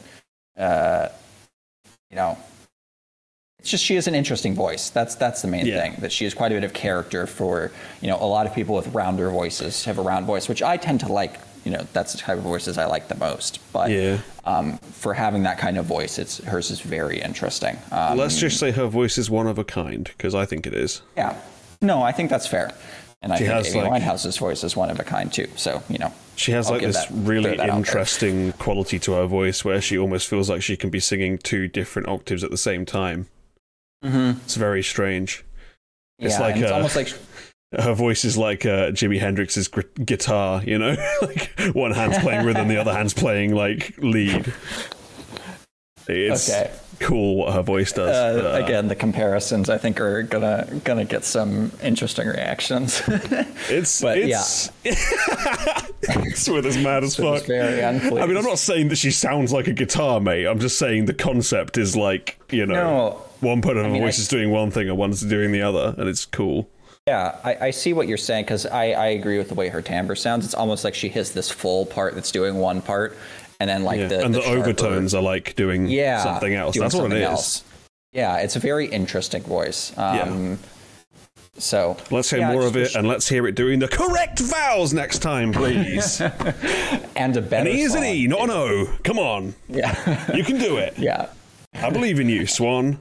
uh, 0.56 1.08
you 2.10 2.16
know, 2.16 2.38
it's 3.58 3.70
just 3.70 3.84
she 3.84 3.94
has 3.96 4.06
an 4.06 4.14
interesting 4.14 4.54
voice. 4.54 4.90
That's 4.90 5.14
that's 5.14 5.42
the 5.42 5.48
main 5.48 5.66
Yeah. 5.66 5.80
thing. 5.80 5.96
That 5.98 6.12
she 6.12 6.24
has 6.24 6.34
quite 6.34 6.52
a 6.52 6.54
bit 6.54 6.64
of 6.64 6.72
character 6.72 7.26
for 7.26 7.72
you 8.00 8.08
know 8.08 8.16
a 8.20 8.26
lot 8.26 8.46
of 8.46 8.54
people 8.54 8.74
with 8.74 8.88
rounder 8.94 9.28
voices 9.30 9.84
have 9.86 9.98
a 9.98 10.02
round 10.02 10.26
voice, 10.26 10.48
which 10.48 10.62
I 10.62 10.76
tend 10.76 11.00
to 11.00 11.12
like. 11.12 11.38
You 11.64 11.72
know, 11.72 11.84
that's 11.92 12.12
the 12.12 12.18
type 12.18 12.36
of 12.38 12.44
voices 12.44 12.78
I 12.78 12.84
like 12.84 13.08
the 13.08 13.16
most. 13.16 13.58
But 13.72 13.90
Yeah. 13.90 14.18
um, 14.44 14.78
for 14.78 15.14
having 15.14 15.42
that 15.42 15.58
kind 15.58 15.78
of 15.78 15.84
voice, 15.84 16.16
it's 16.16 16.38
hers 16.44 16.70
is 16.70 16.78
very 16.80 17.20
interesting. 17.20 17.76
Um, 17.90 18.16
let's 18.18 18.38
just 18.38 18.60
say 18.60 18.70
her 18.70 18.86
voice 18.86 19.18
is 19.18 19.28
one 19.30 19.48
of 19.48 19.58
a 19.58 19.64
kind, 19.64 20.04
because 20.16 20.32
I 20.32 20.44
think 20.46 20.64
it 20.68 20.74
is. 20.74 21.02
yeah, 21.16 21.34
no, 21.82 22.02
I 22.04 22.12
think 22.12 22.30
that's 22.30 22.46
fair. 22.46 22.70
And 23.26 23.32
I 23.32 23.38
She 23.38 23.44
think 23.46 23.54
has, 23.54 23.74
Amy 23.74 23.88
like- 23.88 24.02
Winehouse's 24.02 24.36
voice 24.38 24.62
is 24.62 24.76
one 24.76 24.88
of 24.88 25.00
a 25.00 25.02
kind 25.02 25.32
too. 25.32 25.48
So 25.56 25.82
you 25.88 25.98
know, 25.98 26.12
She 26.36 26.52
has 26.52 26.68
I'll 26.68 26.74
like 26.74 26.82
this 26.82 26.94
that- 27.06 27.08
really 27.10 27.42
throw 27.42 27.56
that 27.56 27.62
out 27.64 27.66
there. 27.66 27.76
interesting 27.76 28.52
quality 28.52 29.00
to 29.00 29.14
her 29.14 29.26
voice 29.26 29.64
where 29.64 29.80
she 29.80 29.98
almost 29.98 30.28
feels 30.28 30.48
like 30.48 30.62
she 30.62 30.76
can 30.76 30.90
be 30.90 31.00
singing 31.00 31.36
two 31.36 31.66
different 31.66 32.06
octaves 32.06 32.44
at 32.44 32.52
the 32.52 32.56
same 32.56 32.86
time. 32.86 33.26
Mhm. 34.04 34.36
It's 34.44 34.54
very 34.54 34.84
strange. 34.84 35.44
It's 36.20 36.34
yeah, 36.34 36.40
like 36.40 36.56
it's 36.56 36.70
uh, 36.70 36.74
almost 36.76 36.94
like 36.94 37.12
her 37.80 37.94
voice 37.94 38.24
is 38.24 38.36
like 38.38 38.64
uh, 38.64 38.92
Jimi 38.92 39.18
Hendrix's 39.20 39.66
gr- 39.66 39.80
guitar, 40.04 40.62
you 40.62 40.78
know? 40.78 40.94
like 41.22 41.50
one 41.72 41.90
hand's 41.90 42.18
playing 42.18 42.46
rhythm, 42.46 42.68
the 42.68 42.76
other 42.80 42.92
hand's 42.92 43.12
playing 43.12 43.56
like 43.56 43.92
lead. 43.98 44.52
It's 46.06 46.48
Okay. 46.50 46.70
Cool 47.00 47.36
what 47.36 47.52
her 47.54 47.62
voice 47.62 47.92
does. 47.92 48.10
uh, 48.10 48.52
uh, 48.54 48.64
again 48.64 48.88
the 48.88 48.94
comparisons. 48.94 49.68
I 49.70 49.78
think 49.78 50.00
are 50.00 50.22
gonna 50.22 50.66
gonna 50.84 51.04
get 51.04 51.24
some 51.24 51.72
interesting 51.82 52.26
reactions. 52.28 53.02
it's 53.68 54.00
but 54.00 54.18
it's 54.18 54.70
it's 56.02 56.48
with 56.48 56.66
as 56.66 56.78
mad 56.78 57.04
as 57.04 57.16
fuck. 57.16 57.44
very 57.46 57.80
unpleased. 57.80 58.16
I 58.18 58.26
mean, 58.26 58.36
I'm 58.36 58.44
not 58.44 58.58
saying 58.58 58.88
that 58.88 58.96
she 58.96 59.10
sounds 59.10 59.52
like 59.52 59.66
a 59.68 59.72
guitar, 59.72 60.20
mate. 60.20 60.46
I'm 60.46 60.58
just 60.60 60.78
saying 60.78 61.06
the 61.06 61.14
concept 61.14 61.78
is 61.78 61.96
like, 61.96 62.38
you 62.50 62.66
know, 62.66 62.74
No. 62.74 63.22
one 63.40 63.62
part 63.62 63.76
of 63.76 63.84
her 63.84 63.90
mean, 63.90 64.02
voice 64.02 64.18
I- 64.18 64.22
is 64.22 64.28
doing 64.28 64.50
one 64.50 64.70
thing 64.70 64.88
and 64.88 64.96
one's 64.98 65.20
doing 65.20 65.52
the 65.52 65.62
other, 65.62 65.94
and 65.98 66.08
it's 66.08 66.24
cool. 66.24 66.68
Yeah, 67.06 67.36
I, 67.44 67.66
I 67.66 67.70
see 67.70 67.92
what 67.92 68.08
you're 68.08 68.16
saying 68.18 68.46
because 68.46 68.66
I, 68.66 68.86
I 68.90 69.06
agree 69.08 69.38
with 69.38 69.48
the 69.48 69.54
way 69.54 69.68
her 69.68 69.80
timbre 69.80 70.16
sounds. 70.16 70.44
It's 70.44 70.54
almost 70.54 70.82
like 70.82 70.92
she 70.96 71.08
has 71.10 71.30
this 71.32 71.48
full 71.48 71.86
part 71.86 72.16
that's 72.16 72.32
doing 72.32 72.56
one 72.56 72.82
part, 72.82 73.16
and 73.60 73.68
then 73.70 73.84
like 73.84 73.98
Yeah. 74.00 74.08
the 74.08 74.24
and 74.24 74.34
the, 74.34 74.40
sharper- 74.42 74.58
overtones 74.58 75.14
are 75.14 75.22
like 75.22 75.54
doing 75.56 75.86
yeah 75.88 76.22
something 76.22 76.54
else. 76.54 76.74
doing 76.74 76.82
That's 76.84 76.94
what 76.94 77.00
it 77.00 77.04
something 77.04 77.22
is. 77.22 77.28
else. 77.28 77.64
Yeah, 78.12 78.36
it's 78.38 78.56
a 78.56 78.60
very 78.60 78.86
interesting 78.86 79.42
voice. 79.42 79.92
Um, 79.98 80.58
So 81.58 81.96
Let's 82.10 82.28
hear 82.30 82.40
yeah, 82.40 82.52
more 82.52 82.66
of 82.66 82.76
it, 82.76 82.94
and 82.94 83.08
let's 83.08 83.26
hear 83.28 83.46
it 83.46 83.54
doing 83.54 83.78
the 83.78 83.88
correct 83.88 84.40
vowels 84.40 84.92
next 84.92 85.20
time, 85.20 85.52
please. 85.52 86.20
And 87.16 87.34
a 87.36 87.40
better 87.40 87.70
E 87.70 87.80
is 87.80 87.94
an. 87.94 88.04
E, 88.04 88.26
not 88.26 88.42
an 88.44 88.50
O. 88.50 88.94
Come 89.04 89.18
on, 89.18 89.54
Yeah, 89.68 90.34
you 90.36 90.44
can 90.44 90.58
do 90.58 90.76
it. 90.76 90.98
yeah, 90.98 91.28
I 91.74 91.88
believe 91.90 92.20
in 92.20 92.28
you, 92.28 92.46
Swan. 92.46 92.98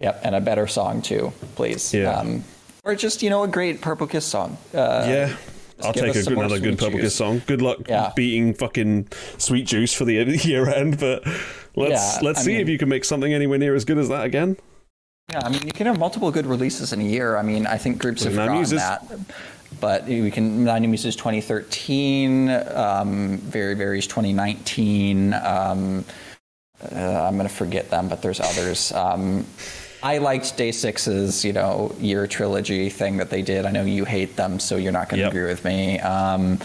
yep, 0.00 0.20
and 0.24 0.34
a 0.34 0.40
better 0.40 0.66
song 0.66 1.02
too, 1.02 1.32
please. 1.54 1.94
Yeah. 1.94 2.10
Um, 2.18 2.42
or 2.84 2.96
just 2.96 3.22
you 3.22 3.30
know 3.30 3.44
a 3.44 3.48
great 3.48 3.80
Purple 3.80 4.08
Kiss 4.08 4.24
song. 4.24 4.56
Uh, 4.74 5.04
yeah. 5.08 5.36
I'll 5.82 5.92
take 5.92 6.14
a 6.16 6.30
another 6.30 6.58
good 6.58 6.78
Juice. 6.78 7.14
Song. 7.14 7.42
Good 7.46 7.62
luck 7.62 7.78
Yeah. 7.88 8.12
beating 8.16 8.54
fucking 8.54 9.08
Sweet 9.38 9.66
Juice 9.66 9.92
for 9.94 10.04
the 10.04 10.14
year 10.44 10.68
end, 10.68 10.98
but 10.98 11.24
let's 11.76 12.16
Yeah, 12.16 12.18
let's 12.22 12.40
I 12.40 12.42
see 12.42 12.56
if 12.56 12.68
you 12.68 12.78
can 12.78 12.88
make 12.88 13.04
something 13.04 13.32
anywhere 13.32 13.58
near 13.58 13.74
as 13.74 13.84
good 13.84 13.98
as 13.98 14.08
that 14.08 14.24
again. 14.24 14.56
Yeah, 15.30 15.40
I 15.44 15.50
mean, 15.50 15.66
you 15.66 15.72
can 15.72 15.86
have 15.86 15.98
multiple 15.98 16.30
good 16.30 16.46
releases 16.46 16.92
in 16.92 17.00
a 17.00 17.04
year. 17.04 17.36
I 17.36 17.42
mean, 17.42 17.66
I 17.66 17.76
think 17.76 17.98
groups 17.98 18.24
have 18.24 18.32
forgotten 18.32 18.54
Muses. 18.54 18.80
that. 18.80 19.04
But 19.80 20.06
we 20.06 20.30
can 20.30 20.64
Nine 20.64 20.88
Muses 20.90 21.14
2013, 21.14 22.48
um, 22.50 23.36
VERIVERY 23.38 24.00
2019. 24.00 25.34
Um, 25.34 26.04
uh, 26.90 26.96
I'm 26.96 27.36
going 27.36 27.46
to 27.48 27.54
forget 27.54 27.90
them, 27.90 28.08
but 28.08 28.22
there's 28.22 28.40
others. 28.40 28.90
Um, 28.92 29.46
I 30.02 30.18
liked 30.18 30.56
Day 30.56 30.72
Six's, 30.72 31.44
you 31.44 31.52
know, 31.52 31.94
year 31.98 32.26
trilogy 32.26 32.88
thing 32.88 33.16
that 33.16 33.30
they 33.30 33.42
did. 33.42 33.66
I 33.66 33.70
know 33.70 33.84
you 33.84 34.04
hate 34.04 34.36
them, 34.36 34.60
so 34.60 34.76
you're 34.76 34.92
not 34.92 35.08
going 35.08 35.18
to 35.18 35.24
Yep. 35.24 35.32
agree 35.32 35.46
with 35.48 35.64
me. 35.64 35.98
Um, 36.00 36.58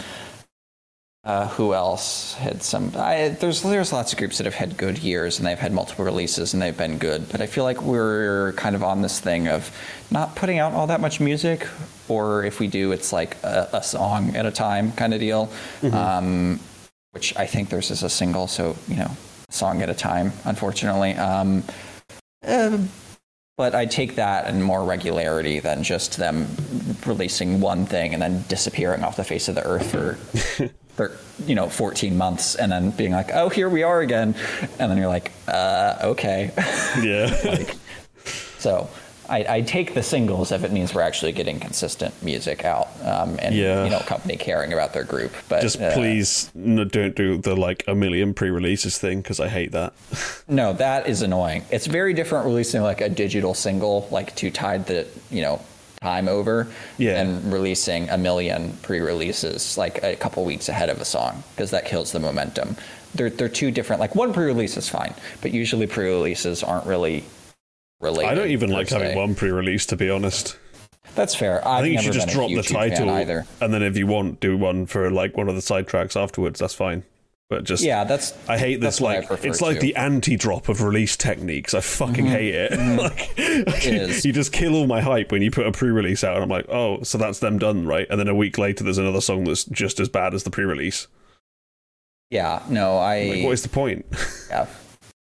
uh, 1.24 1.48
who 1.48 1.72
else 1.72 2.34
had 2.34 2.62
some? 2.62 2.92
I, 2.96 3.28
there's 3.40 3.62
there's 3.62 3.94
lots 3.94 4.12
of 4.12 4.18
groups 4.18 4.36
that 4.36 4.44
have 4.44 4.54
had 4.54 4.76
good 4.76 4.98
years 4.98 5.38
and 5.38 5.46
they've 5.46 5.58
had 5.58 5.72
multiple 5.72 6.04
releases 6.04 6.52
and 6.52 6.62
they've 6.62 6.76
been 6.76 6.98
good. 6.98 7.30
But 7.32 7.40
I 7.40 7.46
feel 7.46 7.64
like 7.64 7.80
we're 7.80 8.52
kind 8.58 8.76
of 8.76 8.84
on 8.84 9.00
this 9.00 9.20
thing 9.20 9.48
of 9.48 9.70
not 10.10 10.36
putting 10.36 10.58
out 10.58 10.74
all 10.74 10.86
that 10.88 11.00
much 11.00 11.20
music, 11.20 11.66
or 12.08 12.44
if 12.44 12.60
we 12.60 12.66
do, 12.66 12.92
it's 12.92 13.10
like 13.10 13.42
a, 13.42 13.70
a 13.72 13.82
song 13.82 14.36
at 14.36 14.44
a 14.44 14.50
time 14.50 14.92
kind 14.92 15.14
of 15.14 15.20
deal. 15.20 15.48
Um, 15.92 16.60
which 17.12 17.34
I 17.36 17.46
think 17.46 17.70
theirs 17.70 17.90
is 17.90 18.02
a 18.02 18.10
single, 18.10 18.46
so 18.46 18.76
you 18.88 18.96
know, 18.96 19.10
song 19.48 19.80
at 19.80 19.88
a 19.88 19.94
time. 19.94 20.32
Unfortunately. 20.44 21.14
Um, 21.14 21.62
uh, 22.46 22.76
but 23.56 23.74
I 23.74 23.86
take 23.86 24.16
that 24.16 24.48
in 24.48 24.62
more 24.62 24.84
regularity 24.84 25.60
than 25.60 25.84
just 25.84 26.16
them 26.16 26.48
releasing 27.06 27.60
one 27.60 27.86
thing 27.86 28.12
and 28.12 28.20
then 28.20 28.44
disappearing 28.48 29.04
off 29.04 29.16
the 29.16 29.24
face 29.24 29.48
of 29.48 29.54
the 29.54 29.64
earth 29.64 29.90
for, 29.90 30.14
for 30.94 31.16
you 31.46 31.54
know, 31.54 31.68
14 31.68 32.16
months 32.16 32.56
and 32.56 32.72
then 32.72 32.90
being 32.90 33.12
like, 33.12 33.30
oh, 33.32 33.48
here 33.48 33.68
we 33.68 33.84
are 33.84 34.00
again. 34.00 34.34
And 34.80 34.90
then 34.90 34.98
you're 34.98 35.08
like, 35.08 35.30
uh, 35.46 35.98
okay. 36.02 36.50
Yeah. 37.00 37.36
like, 37.44 37.76
so, 38.58 38.90
I, 39.28 39.56
I 39.56 39.60
take 39.62 39.94
the 39.94 40.02
singles 40.02 40.52
if 40.52 40.64
it 40.64 40.72
means 40.72 40.94
we're 40.94 41.00
actually 41.02 41.32
getting 41.32 41.58
consistent 41.60 42.14
music 42.22 42.64
out 42.64 42.88
um, 43.02 43.38
and 43.40 43.54
Yeah. 43.54 43.84
you 43.84 43.90
know 43.90 44.00
company 44.00 44.36
caring 44.36 44.72
about 44.72 44.92
their 44.92 45.04
group. 45.04 45.32
But 45.48 45.62
Just 45.62 45.80
uh, 45.80 45.92
please 45.94 46.50
no, 46.54 46.84
don't 46.84 47.14
do 47.16 47.38
the 47.38 47.56
like 47.56 47.84
a 47.86 47.94
million 47.94 48.34
pre-releases 48.34 48.98
thing 48.98 49.20
because 49.22 49.40
I 49.40 49.48
hate 49.48 49.72
that. 49.72 49.92
No, 50.48 50.74
that 50.74 51.08
is 51.08 51.22
annoying. 51.22 51.64
It's 51.70 51.86
very 51.86 52.12
different 52.12 52.44
releasing 52.44 52.82
like 52.82 53.00
a 53.00 53.08
digital 53.08 53.54
single, 53.54 54.06
like 54.10 54.34
to 54.36 54.50
tide 54.50 54.86
the 54.86 55.06
you 55.30 55.40
know 55.42 55.60
time 56.02 56.28
over, 56.28 56.66
Yeah. 56.98 57.18
and 57.20 57.50
releasing 57.50 58.10
a 58.10 58.18
million 58.18 58.76
pre-releases 58.82 59.78
like 59.78 60.02
a 60.02 60.16
couple 60.16 60.44
weeks 60.44 60.68
ahead 60.68 60.90
of 60.90 61.00
a 61.00 61.04
song 61.04 61.42
because 61.54 61.70
that 61.70 61.86
kills 61.86 62.12
the 62.12 62.20
momentum. 62.20 62.76
They're 63.14 63.30
they're 63.30 63.48
two 63.48 63.70
different. 63.70 64.00
Like 64.00 64.14
one 64.14 64.32
pre-release 64.34 64.76
is 64.76 64.88
fine, 64.88 65.14
but 65.40 65.52
usually 65.52 65.86
pre-releases 65.86 66.62
aren't 66.62 66.86
really 66.86 67.24
related. 68.04 68.30
I 68.30 68.34
don't 68.34 68.50
even 68.50 68.70
like 68.70 68.88
having 68.88 69.16
one 69.16 69.34
pre-release 69.34 69.86
to 69.86 69.96
be 69.96 70.10
honest. 70.10 70.56
That's 71.14 71.34
fair. 71.34 71.66
I 71.66 71.78
I've 71.78 71.84
think 71.84 71.94
you 71.94 72.02
should 72.02 72.12
just 72.12 72.28
drop 72.28 72.48
the 72.48 72.54
huge, 72.54 72.68
huge 72.68 72.78
fan 72.78 72.90
title 72.90 73.10
either. 73.10 73.46
and 73.60 73.72
then 73.72 73.82
if 73.82 73.96
you 73.96 74.06
want, 74.06 74.40
do 74.40 74.56
one 74.56 74.86
for 74.86 75.10
like 75.10 75.36
one 75.36 75.48
of 75.48 75.54
the 75.54 75.62
side 75.62 75.86
tracks 75.86 76.16
afterwards. 76.16 76.60
That's 76.60 76.74
fine. 76.74 77.04
But 77.50 77.64
just 77.64 77.84
Yeah, 77.84 78.04
that's. 78.04 78.32
I 78.48 78.56
hate 78.56 78.80
that's 78.80 78.96
this 78.96 79.00
like 79.02 79.30
it's 79.44 79.60
like 79.60 79.76
too. 79.76 79.80
the 79.80 79.96
anti-drop 79.96 80.68
of 80.68 80.82
release 80.82 81.16
techniques. 81.16 81.74
I 81.74 81.80
fucking 81.80 82.24
mm-hmm. 82.24 82.34
hate 82.34 82.54
it. 82.54 82.72
Mm-hmm. 82.84 82.98
like 83.70 83.86
is. 83.86 84.24
you 84.24 84.32
just 84.32 84.52
kill 84.52 84.74
all 84.74 84.86
my 84.86 85.00
hype 85.00 85.30
when 85.30 85.42
you 85.42 85.50
put 85.50 85.66
a 85.66 85.72
pre-release 85.72 86.24
out 86.24 86.34
and 86.34 86.42
I'm 86.42 86.48
like, 86.48 86.68
"Oh, 86.68 87.02
so 87.02 87.18
that's 87.18 87.38
them 87.38 87.58
done, 87.58 87.86
right?" 87.86 88.06
And 88.08 88.18
then 88.18 88.28
a 88.28 88.34
week 88.34 88.58
later 88.58 88.82
there's 88.82 88.98
another 88.98 89.20
song 89.20 89.44
that's 89.44 89.64
just 89.64 90.00
as 90.00 90.08
bad 90.08 90.34
as 90.34 90.42
the 90.42 90.50
pre-release. 90.50 91.06
Yeah, 92.30 92.62
no, 92.68 92.96
I. 92.96 93.24
Like 93.24 93.44
what 93.44 93.52
is 93.52 93.62
the 93.62 93.68
point? 93.68 94.06
Yeah, 94.50 94.66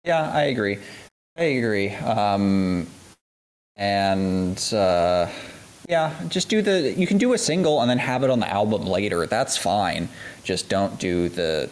yeah, 0.04 0.32
I 0.32 0.44
agree. 0.44 0.80
I 1.40 1.44
agree. 1.44 1.90
Um, 1.92 2.86
and 3.78 4.62
uh, 4.74 5.30
yeah, 5.88 6.14
just 6.28 6.50
do 6.50 6.62
the. 6.62 6.94
You 6.94 7.08
can 7.08 7.18
do 7.18 7.32
a 7.32 7.38
single 7.38 7.80
and 7.80 7.90
then 7.90 7.98
have 7.98 8.24
it 8.24 8.30
on 8.30 8.42
the 8.42 8.50
album 8.50 8.86
later. 8.86 9.26
That's 9.26 9.56
fine. 9.56 10.10
Just 10.44 10.68
don't 10.68 11.00
do 11.00 11.30
the 11.30 11.70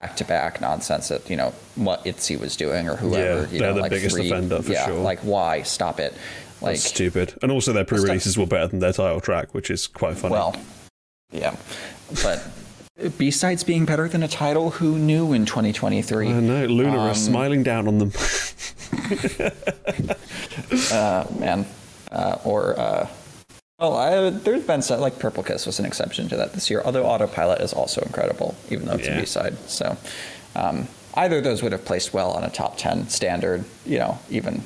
back-to-back 0.00 0.60
nonsense 0.62 1.08
that 1.08 1.28
you 1.28 1.36
know 1.36 1.52
what 1.74 2.06
Itzy 2.06 2.36
was 2.36 2.56
doing 2.56 2.88
or 2.88 2.96
whoever. 2.96 3.42
Yeah, 3.42 3.50
you 3.50 3.58
they're 3.58 3.68
know, 3.68 3.74
the 3.74 3.80
like 3.82 3.90
biggest 3.90 4.16
three, 4.16 4.30
offender 4.30 4.62
for 4.62 4.72
yeah, 4.72 4.86
sure. 4.86 5.00
Like 5.00 5.20
why? 5.20 5.60
Stop 5.62 6.00
it. 6.00 6.14
Like 6.62 6.72
That's 6.72 6.84
stupid. 6.84 7.38
And 7.42 7.52
also 7.52 7.74
their 7.74 7.84
pre-releases 7.84 8.38
were 8.38 8.46
better 8.46 8.68
than 8.68 8.78
their 8.80 8.94
title 8.94 9.20
track, 9.20 9.52
which 9.54 9.70
is 9.70 9.86
quite 9.86 10.16
funny. 10.16 10.32
well, 10.32 10.56
yeah, 11.30 11.54
but. 12.22 12.42
B-sides 13.16 13.62
being 13.62 13.84
better 13.84 14.08
than 14.08 14.24
a 14.24 14.28
title, 14.28 14.70
who 14.70 14.98
knew 14.98 15.32
in 15.32 15.46
2023? 15.46 16.28
I 16.28 16.40
know, 16.40 16.66
Luna 16.66 16.98
Um, 16.98 17.10
is 17.10 17.24
smiling 17.24 17.62
down 17.62 17.86
on 17.86 17.98
them. 17.98 18.12
uh, 20.92 21.24
man, 21.38 21.64
uh, 22.10 22.38
or 22.44 22.78
uh, 22.78 23.06
well, 23.78 23.94
I, 23.96 24.30
there's 24.30 24.64
been 24.64 24.82
some, 24.82 25.00
like 25.00 25.20
Purple 25.20 25.44
Kiss 25.44 25.64
was 25.64 25.78
an 25.78 25.84
exception 25.86 26.28
to 26.30 26.36
that 26.36 26.54
this 26.54 26.68
year. 26.70 26.82
Although 26.84 27.04
Autopilot 27.06 27.60
is 27.60 27.72
also 27.72 28.00
incredible, 28.00 28.56
even 28.68 28.86
though 28.86 28.94
it's 28.94 29.06
Yeah. 29.06 29.16
a 29.18 29.20
B 29.20 29.26
side. 29.26 29.56
So 29.68 29.96
um, 30.56 30.88
either 31.14 31.38
of 31.38 31.44
those 31.44 31.62
would 31.62 31.70
have 31.70 31.84
placed 31.84 32.12
well 32.12 32.32
on 32.32 32.42
a 32.42 32.50
top 32.50 32.78
ten 32.78 33.08
standard. 33.08 33.64
You 33.86 34.00
know, 34.00 34.18
even 34.28 34.64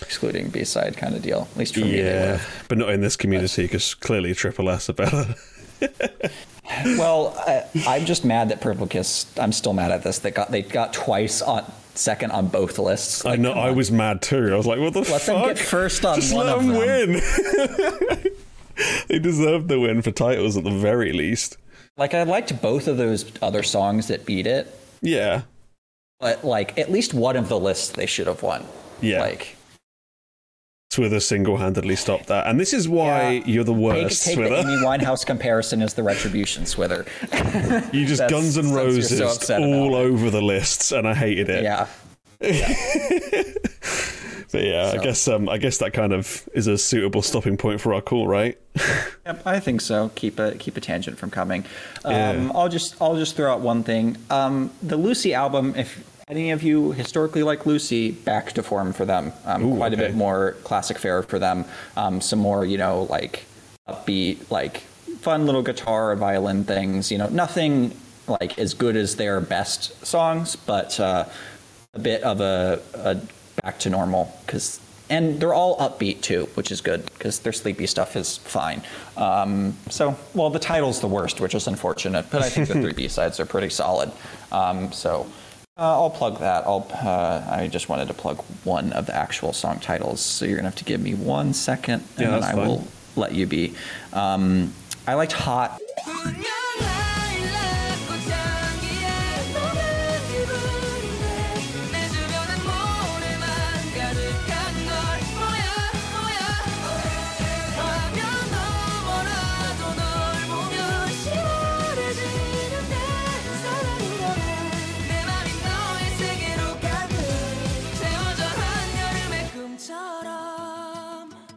excluding 0.00 0.48
B 0.48 0.64
side 0.64 0.96
kind 0.96 1.14
of 1.14 1.22
deal. 1.22 1.46
At 1.52 1.56
least 1.56 1.74
for 1.74 1.80
me, 1.80 1.98
yeah, 1.98 2.40
but 2.68 2.78
not 2.78 2.90
in 2.90 3.02
this 3.02 3.14
community 3.16 3.62
because 3.62 3.94
clearly 3.94 4.34
tripleS 4.34 4.90
are 4.90 4.94
better. 4.94 5.36
Well, 6.64 7.34
I, 7.38 7.64
I'm 7.86 8.04
just 8.06 8.24
mad 8.24 8.48
that 8.50 8.60
Purple 8.60 8.86
Kiss. 8.86 9.26
I'm 9.38 9.52
still 9.52 9.72
mad 9.72 9.90
at 9.90 10.02
this. 10.04 10.20
They 10.20 10.30
got 10.30 10.50
they 10.50 10.62
got 10.62 10.92
twice 10.92 11.42
on 11.42 11.64
second 11.94 12.30
on 12.30 12.46
both 12.46 12.78
lists. 12.78 13.26
I 13.26 13.36
know. 13.36 13.52
I 13.52 13.70
was 13.72 13.90
mad 13.90 14.22
too. 14.22 14.50
I 14.52 14.56
was 14.56 14.66
like, 14.66 14.78
"What 14.78 14.92
the 14.94 15.00
Let 15.00 15.22
fuck?" 15.22 15.26
them 15.26 15.46
get 15.48 15.58
first 15.58 16.04
on 16.04 16.20
Just 16.20 16.34
one 16.34 16.46
let 16.46 16.56
of 16.56 16.62
them 16.64 16.72
them. 16.72 17.20
win. 18.20 18.32
they 19.08 19.18
deserve 19.18 19.68
the 19.68 19.78
win 19.80 20.02
for 20.02 20.10
titles 20.12 20.56
at 20.56 20.64
the 20.64 20.70
very 20.70 21.12
least. 21.12 21.56
Like 21.96 22.14
I 22.14 22.22
liked 22.22 22.62
both 22.62 22.88
of 22.88 22.96
those 22.96 23.30
other 23.42 23.62
songs 23.62 24.08
that 24.08 24.24
beat 24.24 24.46
it. 24.46 24.66
Yeah, 25.02 25.42
but 26.20 26.44
like 26.44 26.78
at 26.78 26.90
least 26.90 27.12
one 27.12 27.36
of 27.36 27.48
the 27.48 27.58
lists 27.58 27.90
they 27.90 28.06
should 28.06 28.28
have 28.28 28.42
won. 28.42 28.64
Yeah. 29.00 29.20
Like 29.20 29.56
Swither 30.92 31.22
single-handedly 31.22 31.96
stopped 31.96 32.26
that, 32.26 32.46
and 32.46 32.60
this 32.60 32.74
is 32.74 32.86
why 32.88 33.30
Yeah. 33.30 33.42
you're 33.46 33.64
the 33.64 33.72
take, 33.72 33.82
worst, 33.82 34.24
take 34.26 34.36
the 34.36 34.42
Swither. 34.42 34.58
Amy 34.60 34.76
Winehouse 34.84 35.24
comparison 35.24 35.80
as 35.80 35.94
the 35.94 36.02
retribution 36.02 36.64
swither. 36.64 37.06
You 37.94 38.04
just 38.06 38.28
Guns 38.28 38.58
N' 38.58 38.72
Roses 38.72 39.08
so 39.40 39.56
all 39.58 39.96
it. 39.96 39.98
over 39.98 40.28
the 40.30 40.42
lists, 40.42 40.92
and 40.92 41.08
I 41.08 41.14
hated 41.14 41.48
it. 41.48 41.62
yeah. 41.64 41.86
But 44.52 44.64
yeah, 44.64 44.90
I 44.94 44.98
guess 45.02 45.26
um, 45.28 45.48
I 45.48 45.56
guess 45.56 45.78
that 45.78 45.94
kind 45.94 46.12
of 46.12 46.46
is 46.52 46.66
a 46.66 46.76
suitable 46.76 47.22
stopping 47.22 47.56
point 47.56 47.80
for 47.80 47.94
our 47.94 48.02
call, 48.02 48.26
right? 48.28 48.58
Yep, 49.24 49.46
I 49.46 49.58
think 49.60 49.80
so. 49.80 50.10
Keep 50.14 50.38
a 50.38 50.54
keep 50.56 50.76
a 50.76 50.80
tangent 50.82 51.16
from 51.18 51.30
coming. 51.30 51.64
Um, 52.04 52.12
Yeah. 52.12 52.50
I'll 52.54 52.68
just 52.68 52.94
I'll 53.00 53.16
just 53.16 53.34
throw 53.34 53.50
out 53.50 53.60
one 53.60 53.82
thing. 53.82 54.18
Um, 54.28 54.70
the 54.82 54.98
Lucy 54.98 55.32
album. 55.32 55.72
If 55.74 56.04
any 56.28 56.50
of 56.50 56.62
you 56.62 56.92
historically 56.92 57.42
like 57.42 57.66
Lucy, 57.66 58.10
back 58.10 58.52
to 58.52 58.62
form 58.62 58.92
for 58.92 59.04
them. 59.04 59.32
Um, 59.44 59.64
Ooh, 59.64 59.76
quite 59.76 59.94
a 59.94 59.96
bit 59.96 60.14
more 60.14 60.52
classic 60.64 60.98
fare 60.98 61.22
for 61.22 61.38
them. 61.38 61.64
Um, 61.96 62.20
some 62.20 62.38
more 62.38 62.64
you 62.64 62.78
know 62.78 63.04
like 63.10 63.44
upbeat 63.88 64.50
like 64.50 64.78
fun 65.20 65.46
little 65.46 65.62
guitar 65.62 66.12
or 66.12 66.16
violin 66.16 66.64
things. 66.64 67.10
You 67.10 67.18
know 67.18 67.28
nothing 67.28 67.94
like 68.28 68.58
as 68.58 68.74
good 68.74 68.96
as 68.96 69.16
their 69.16 69.40
best 69.40 70.04
songs, 70.04 70.56
but 70.56 70.98
uh, 71.00 71.24
a 71.94 71.98
bit 71.98 72.22
of 72.22 72.40
a, 72.40 72.80
a 72.94 73.20
back 73.62 73.78
to 73.80 73.90
normal 73.90 74.34
because 74.46 74.80
and 75.10 75.38
they're 75.40 75.52
all 75.52 75.76
upbeat 75.76 76.22
too, 76.22 76.48
which 76.54 76.72
is 76.72 76.80
good 76.80 77.04
because 77.12 77.40
their 77.40 77.52
sleepy 77.52 77.86
stuff 77.86 78.16
is 78.16 78.38
fine. 78.38 78.82
Um, 79.18 79.76
so, 79.90 80.16
well, 80.32 80.48
the 80.48 80.58
title's 80.58 81.00
the 81.00 81.06
worst, 81.06 81.38
which 81.38 81.54
is 81.54 81.66
unfortunate, 81.66 82.30
but 82.30 82.40
I 82.40 82.48
think 82.48 82.68
the 82.68 82.74
three 82.74 82.94
B 82.94 83.08
sides 83.08 83.38
are 83.38 83.44
pretty 83.44 83.68
solid. 83.68 84.10
Um, 84.50 84.90
so, 84.90 85.26
uh, 85.78 85.82
I'll 86.00 86.10
plug 86.10 86.38
that. 86.40 86.64
I'll. 86.66 86.86
Uh, 86.92 87.42
I 87.50 87.68
just 87.68 87.88
wanted 87.88 88.08
to 88.08 88.14
plug 88.14 88.38
one 88.64 88.92
of 88.92 89.06
the 89.06 89.14
actual 89.14 89.52
song 89.52 89.80
titles, 89.80 90.20
so 90.20 90.44
you're 90.44 90.56
gonna 90.56 90.68
have 90.68 90.76
to 90.76 90.84
give 90.84 91.00
me 91.00 91.14
one 91.14 91.54
second, 91.54 92.04
and 92.16 92.20
Yeah, 92.26 92.30
then 92.32 92.44
I 92.44 92.52
fine. 92.52 92.68
will 92.68 92.86
let 93.16 93.32
you 93.32 93.46
be. 93.46 93.74
Um, 94.12 94.74
I 95.06 95.14
liked 95.14 95.32
"Hot." 95.32 95.80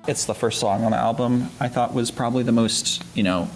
It's 0.08 0.26
the 0.26 0.36
first 0.36 0.60
song 0.60 0.84
on 0.84 0.92
the 0.92 0.98
album. 0.98 1.50
I 1.60 1.68
thought 1.68 1.94
was 1.94 2.12
probably 2.12 2.44
the 2.44 2.52
most, 2.52 3.04
you 3.16 3.24
know, 3.24 3.50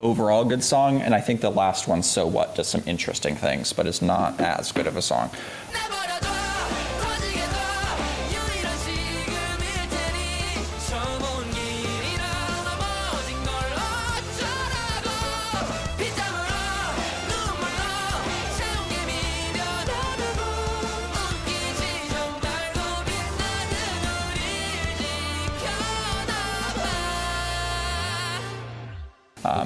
overall 0.00 0.44
good 0.44 0.62
song, 0.62 1.00
and 1.00 1.14
I 1.14 1.20
think 1.20 1.40
the 1.40 1.50
last 1.50 1.88
one, 1.88 2.02
"So 2.04 2.26
What," 2.28 2.54
does 2.54 2.68
some 2.68 2.82
interesting 2.86 3.34
things, 3.34 3.72
but 3.72 3.88
it's 3.88 4.00
not 4.00 4.40
as 4.40 4.70
good 4.70 4.86
of 4.86 4.96
a 4.96 5.02
song. 5.02 5.30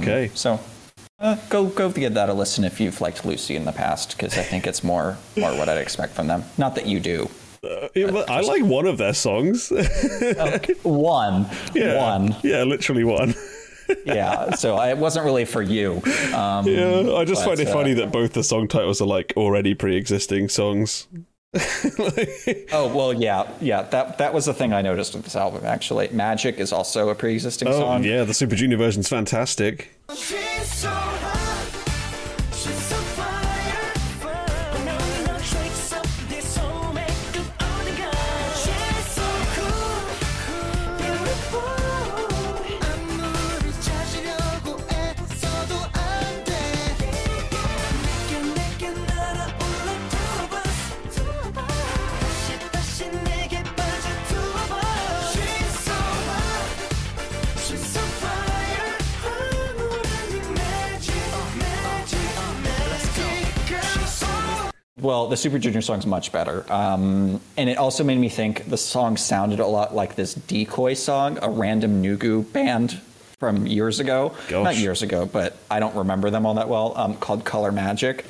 Okay. 0.01 0.31
So 0.35 0.61
uh, 1.19 1.37
go 1.49 1.67
go 1.67 1.91
give 1.91 2.15
that 2.15 2.29
a 2.29 2.35
listen 2.35 2.65
if 2.65 2.81
you've 2.81 3.01
liked 3.01 3.25
Lucy 3.25 3.57
in 3.57 3.65
the 3.65 3.73
past, 3.73 4.17
because 4.17 4.39
I 4.39 4.43
think 4.43 4.67
it's 4.67 4.83
more 4.83 5.17
more 5.37 5.53
what 5.57 5.69
I'd 5.69 5.79
expect 5.79 6.15
from 6.15 6.27
them. 6.27 6.45
Not 6.59 6.75
that 6.77 6.87
you 6.87 7.01
do. 7.01 7.29
Yeah, 7.95 8.11
but 8.11 8.31
I 8.31 8.41
like 8.41 8.65
one 8.65 8.87
of 8.87 8.97
their 8.97 9.13
songs. 9.13 9.71
One, 10.83 11.47
yeah, 11.75 11.97
one, 11.99 12.35
Yeah, 12.43 12.63
literally 12.65 13.05
one. 13.05 13.35
yeah. 14.07 14.55
So 14.55 14.77
I, 14.77 14.91
it 14.91 14.97
wasn't 14.97 15.27
really 15.27 15.45
for 15.45 15.61
you. 15.61 16.01
Um, 16.35 16.67
Yeah, 16.67 17.13
I 17.15 17.25
just 17.27 17.45
but, 17.45 17.57
find 17.57 17.61
it 17.61 17.69
uh, 17.69 17.73
funny 17.73 17.93
that 17.95 18.13
both 18.13 18.33
the 18.33 18.43
song 18.43 18.67
titles 18.67 19.03
are 19.03 19.07
like 19.07 19.35
already 19.37 19.75
pre-existing 19.75 20.49
songs. 20.49 21.07
Like- 21.53 22.69
Oh 22.73 22.93
well, 22.95 23.13
yeah, 23.13 23.51
yeah. 23.61 23.83
That 23.83 24.19
that 24.19 24.33
was 24.33 24.45
the 24.45 24.55
thing 24.55 24.73
I 24.73 24.83
noticed 24.83 25.15
with 25.15 25.25
this 25.25 25.35
album. 25.35 25.65
Actually, 25.65 26.09
"Magic" 26.13 26.59
is 26.61 26.73
also 26.73 27.09
a 27.09 27.15
pre-existing 27.15 27.67
oh 27.69 27.73
song. 27.81 28.05
yeah, 28.05 28.23
the 28.25 28.35
Super 28.35 28.55
Junior 28.55 28.77
version's 28.77 29.09
fantastic. 29.09 29.91
Well, 65.01 65.29
the 65.29 65.37
Super 65.37 65.59
Junior 65.59 65.81
song's 65.81 66.07
much 66.07 66.31
better. 66.33 66.71
Um, 66.73 67.41
and 67.57 67.71
it 67.71 67.79
also 67.79 68.05
made 68.05 68.19
me 68.19 68.29
think 68.29 68.69
the 68.69 68.77
song 68.77 69.17
sounded 69.17 69.61
a 69.61 69.67
lot 69.67 69.95
like 69.95 70.15
this 70.15 70.35
Decoy 70.35 70.95
song, 70.95 71.39
a 71.43 71.49
random 71.49 72.03
Nugu 72.03 72.51
band 72.53 73.01
from 73.39 73.67
years 73.67 74.01
ago. 74.01 74.35
Gosh. 74.49 74.65
Not 74.65 74.77
years 74.77 75.03
ago, 75.03 75.27
but 75.27 75.57
I 75.71 75.81
don't 75.81 75.97
remember 75.97 76.31
them 76.31 76.45
all 76.45 76.55
that 76.55 76.69
well, 76.69 76.93
um, 76.97 77.17
called 77.17 77.45
Color 77.45 77.73
Magic. 77.73 78.27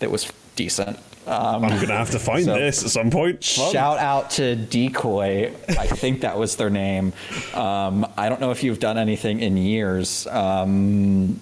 That 0.00 0.10
was 0.10 0.30
decent. 0.56 0.98
Um, 1.26 1.64
I'm 1.64 1.80
gonna 1.80 1.96
have 1.96 2.10
to 2.10 2.18
find 2.18 2.44
So- 2.44 2.54
this 2.54 2.82
at 2.82 2.90
some 2.90 3.10
point. 3.10 3.44
Fun. 3.44 3.72
Shout 3.72 3.98
out 3.98 4.30
to 4.32 4.56
Decoy. 4.56 5.52
I 5.68 5.86
think 5.86 6.22
that 6.22 6.38
was 6.38 6.56
their 6.56 6.70
name. 6.70 7.12
Um, 7.54 8.06
I 8.16 8.28
don't 8.28 8.40
know 8.40 8.50
if 8.50 8.64
you've 8.64 8.80
done 8.80 8.98
anything 8.98 9.40
in 9.40 9.56
years. 9.56 10.26
Um, 10.26 11.40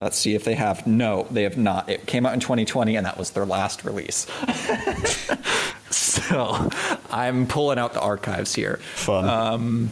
let's 0.00 0.16
see 0.18 0.34
if 0.34 0.44
they 0.44 0.54
have. 0.54 0.86
No, 0.86 1.26
they 1.30 1.42
have 1.44 1.56
not. 1.56 1.88
It 1.88 2.06
came 2.06 2.26
out 2.26 2.34
in 2.34 2.40
2020, 2.40 2.96
and 2.96 3.06
that 3.06 3.18
was 3.18 3.30
their 3.30 3.46
last 3.46 3.84
release. 3.84 4.26
so 5.90 6.70
I'm 7.10 7.46
pulling 7.46 7.78
out 7.78 7.94
the 7.94 8.00
archives 8.00 8.54
here. 8.54 8.76
Fun. 8.94 9.90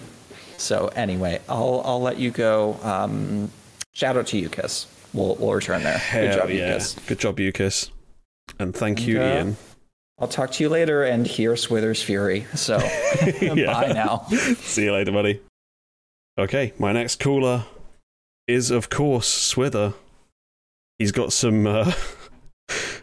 So 0.59 0.89
anyway, 0.95 1.41
I'll 1.49 1.83
I'll 1.85 2.01
let 2.03 2.19
you 2.19 2.31
go. 2.31 2.79
Um, 2.83 3.51
shout 3.93 4.17
out 4.17 4.27
to 4.29 4.39
U-Kiss. 4.39 4.87
We'll 5.15 5.37
we'll 5.37 5.53
return 5.55 5.83
there. 5.83 5.95
Good 5.95 6.01
Hell 6.29 6.39
job, 6.39 6.51
yeah. 6.51 6.73
U-Kiss. 6.73 6.95
Good 7.07 7.19
job, 7.21 7.41
U-Kiss. 7.41 7.91
And 8.59 8.75
thank 8.75 9.07
you, 9.07 9.19
Okay. 9.21 9.37
Ian. 9.37 9.57
I'll 10.19 10.29
talk 10.29 10.51
to 10.53 10.63
you 10.63 10.69
later. 10.69 11.03
And 11.05 11.27
here's 11.27 11.63
Swither's 11.63 12.03
Fury. 12.03 12.47
So 12.55 12.79
bye 13.41 13.93
now. 13.95 14.27
See 14.59 14.85
you 14.85 14.93
later, 14.93 15.13
buddy. 15.13 15.41
Okay, 16.39 16.73
my 16.79 16.93
next 16.93 17.21
caller 17.21 17.65
is, 18.49 18.71
of 18.71 18.91
course, 18.91 19.55
Swither. 19.55 19.95
He's 20.99 21.13
got 21.13 21.33
some 21.33 21.67
uh, 21.67 21.93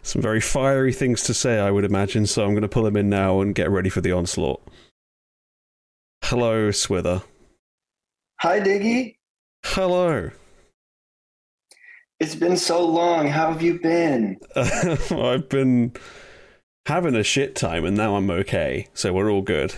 some 0.02 0.20
very 0.22 0.40
fiery 0.40 0.92
things 0.92 1.22
to 1.24 1.34
say, 1.34 1.58
I 1.58 1.70
would 1.70 1.84
imagine. 1.84 2.26
So 2.26 2.44
I'm 2.44 2.50
going 2.50 2.62
to 2.62 2.68
pull 2.68 2.86
him 2.86 2.96
in 2.96 3.08
now 3.08 3.40
and 3.40 3.54
get 3.54 3.70
ready 3.70 3.88
for 3.88 4.00
the 4.02 4.12
onslaught. 4.12 4.62
Hello, 6.24 6.68
Swither. 6.70 7.22
Hi, 8.40 8.60
Diggy. 8.60 9.16
Hello. 9.64 10.30
It's 12.22 12.36
been 12.36 12.56
so 12.56 12.86
long. 12.86 13.26
How 13.26 13.50
have 13.52 13.62
you 13.62 13.80
been? 13.80 14.38
I've 14.56 15.48
been 15.48 15.92
having 16.86 17.16
a 17.16 17.24
shit 17.24 17.56
time, 17.56 17.84
and 17.84 17.96
now 17.96 18.14
I'm 18.14 18.30
okay. 18.30 18.86
So 18.94 19.12
we're 19.12 19.28
all 19.28 19.42
good. 19.42 19.74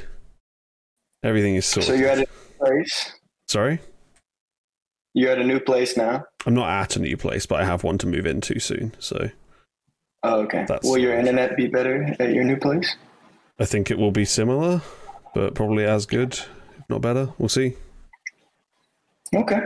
Everything 1.22 1.54
is 1.54 1.64
sorted. 1.64 1.88
So 1.88 1.94
you're 1.94 2.10
at 2.10 2.18
a 2.18 2.20
new 2.20 2.26
place. 2.58 3.12
Sorry, 3.48 3.78
You're 5.14 5.30
at 5.30 5.38
a 5.38 5.44
new 5.44 5.58
place 5.58 5.96
now. 5.96 6.26
I'm 6.44 6.52
not 6.52 6.68
at 6.68 6.96
a 6.96 6.98
new 6.98 7.16
place, 7.16 7.46
but 7.46 7.62
I 7.62 7.64
have 7.64 7.82
one 7.82 7.96
to 7.96 8.06
move 8.06 8.26
into 8.26 8.60
soon. 8.60 8.92
So 8.98 9.30
Oh, 10.22 10.40
okay. 10.40 10.66
That's- 10.68 10.84
Will 10.84 10.98
your 10.98 11.18
internet 11.18 11.56
be 11.56 11.66
better 11.66 12.14
at 12.20 12.34
your 12.34 12.44
new 12.44 12.58
place? 12.58 12.94
I 13.58 13.64
think 13.64 13.90
it 13.90 13.96
will 13.96 14.10
be 14.10 14.26
similar, 14.26 14.82
but 15.34 15.54
probably 15.54 15.86
as 15.86 16.04
good, 16.04 16.34
if 16.34 16.90
not 16.90 17.00
better. 17.00 17.30
We'll 17.38 17.48
see. 17.48 17.72
Okay. 19.34 19.60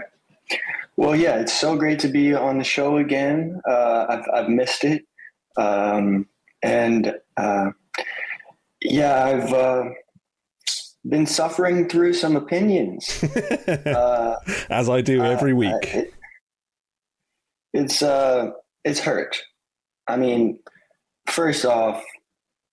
Well, 0.98 1.14
yeah, 1.14 1.36
it's 1.38 1.52
so 1.52 1.76
great 1.76 2.00
to 2.00 2.08
be 2.08 2.34
on 2.34 2.58
the 2.58 2.64
show 2.64 2.96
again. 2.96 3.60
Uh, 3.68 4.06
I've 4.08 4.24
I've 4.34 4.48
missed 4.48 4.82
it, 4.82 5.04
um, 5.56 6.26
and 6.60 7.14
uh, 7.36 7.70
yeah, 8.82 9.24
I've 9.24 9.52
uh, 9.52 9.84
been 11.08 11.24
suffering 11.24 11.88
through 11.88 12.14
some 12.14 12.34
opinions. 12.36 13.24
Uh, 13.68 14.34
as 14.70 14.88
I 14.88 15.00
do 15.02 15.22
every 15.22 15.52
Uh, 15.52 15.56
week. 15.56 15.94
it- 15.94 16.12
it's 17.74 18.02
uh, 18.02 18.50
it's 18.84 18.98
hurt. 18.98 19.36
I 20.08 20.16
mean, 20.16 20.58
first 21.28 21.64
off, 21.64 22.02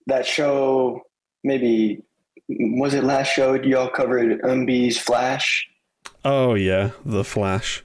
that 0.07 0.25
show 0.25 1.01
maybe 1.43 2.01
was 2.49 2.93
it 2.95 3.03
last 3.03 3.27
show 3.33 3.53
y'all 3.53 3.89
covered 3.89 4.41
Eunbi's 4.41 4.97
Flash. 4.97 5.67
oh 6.23 6.55
yeah, 6.55 6.91
the 7.05 7.23
Flash. 7.23 7.83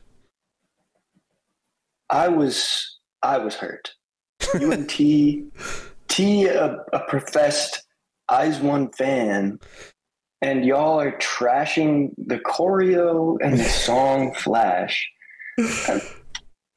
I 2.10 2.28
was 2.28 2.98
I 3.22 3.38
was 3.38 3.54
hurt. 3.54 3.92
You 4.58 4.72
and 4.72 4.88
T 4.88 5.44
T 6.08 6.46
a, 6.46 6.76
a 6.92 7.00
professed 7.08 7.82
IZ*ONE 8.32 8.90
fan, 8.92 9.58
and 10.42 10.64
y'all 10.64 11.00
are 11.00 11.12
trashing 11.18 12.10
the 12.16 12.38
choreo 12.38 13.38
and 13.42 13.58
the 13.58 13.64
song 13.64 14.34
Flash. 14.36 15.08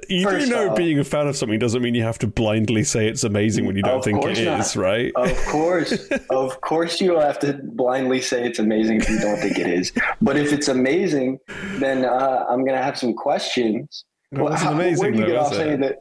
You 0.09 0.29
do 0.29 0.45
know 0.47 0.71
off- 0.71 0.77
being 0.77 0.99
a 0.99 1.03
fan 1.03 1.27
of 1.27 1.35
something 1.37 1.59
doesn't 1.59 1.81
mean 1.81 1.95
you 1.95 2.03
have 2.03 2.19
to 2.19 2.27
blindly 2.27 2.83
say 2.83 3.07
it's 3.07 3.23
amazing 3.23 3.65
when 3.65 3.75
you 3.75 3.83
don't 3.83 4.03
think 4.03 4.23
it 4.25 4.43
not. 4.43 4.59
is, 4.59 4.75
right? 4.75 5.11
Of 5.15 5.35
course, 5.45 6.09
of 6.29 6.59
course, 6.61 6.99
you 6.99 7.11
don't 7.11 7.21
have 7.21 7.39
to 7.39 7.59
blindly 7.63 8.21
say 8.21 8.45
it's 8.45 8.59
amazing 8.59 9.01
if 9.01 9.09
you 9.09 9.19
don't 9.19 9.37
think 9.37 9.57
it 9.57 9.67
is. 9.67 9.93
But 10.21 10.35
if 10.37 10.51
it's 10.51 10.67
amazing, 10.67 11.39
then 11.75 12.05
uh, 12.05 12.45
I'm 12.49 12.65
gonna 12.65 12.83
have 12.83 12.97
some 12.97 13.13
questions. 13.13 14.05
It 14.33 14.41
wasn't 14.41 14.61
how- 14.61 14.71
amazing, 14.73 15.01
where 15.03 15.11
do 15.11 15.17
you 15.19 15.23
though, 15.25 15.31
get 15.31 15.37
off 15.41 15.53
saying 15.53 15.81
that 15.81 15.99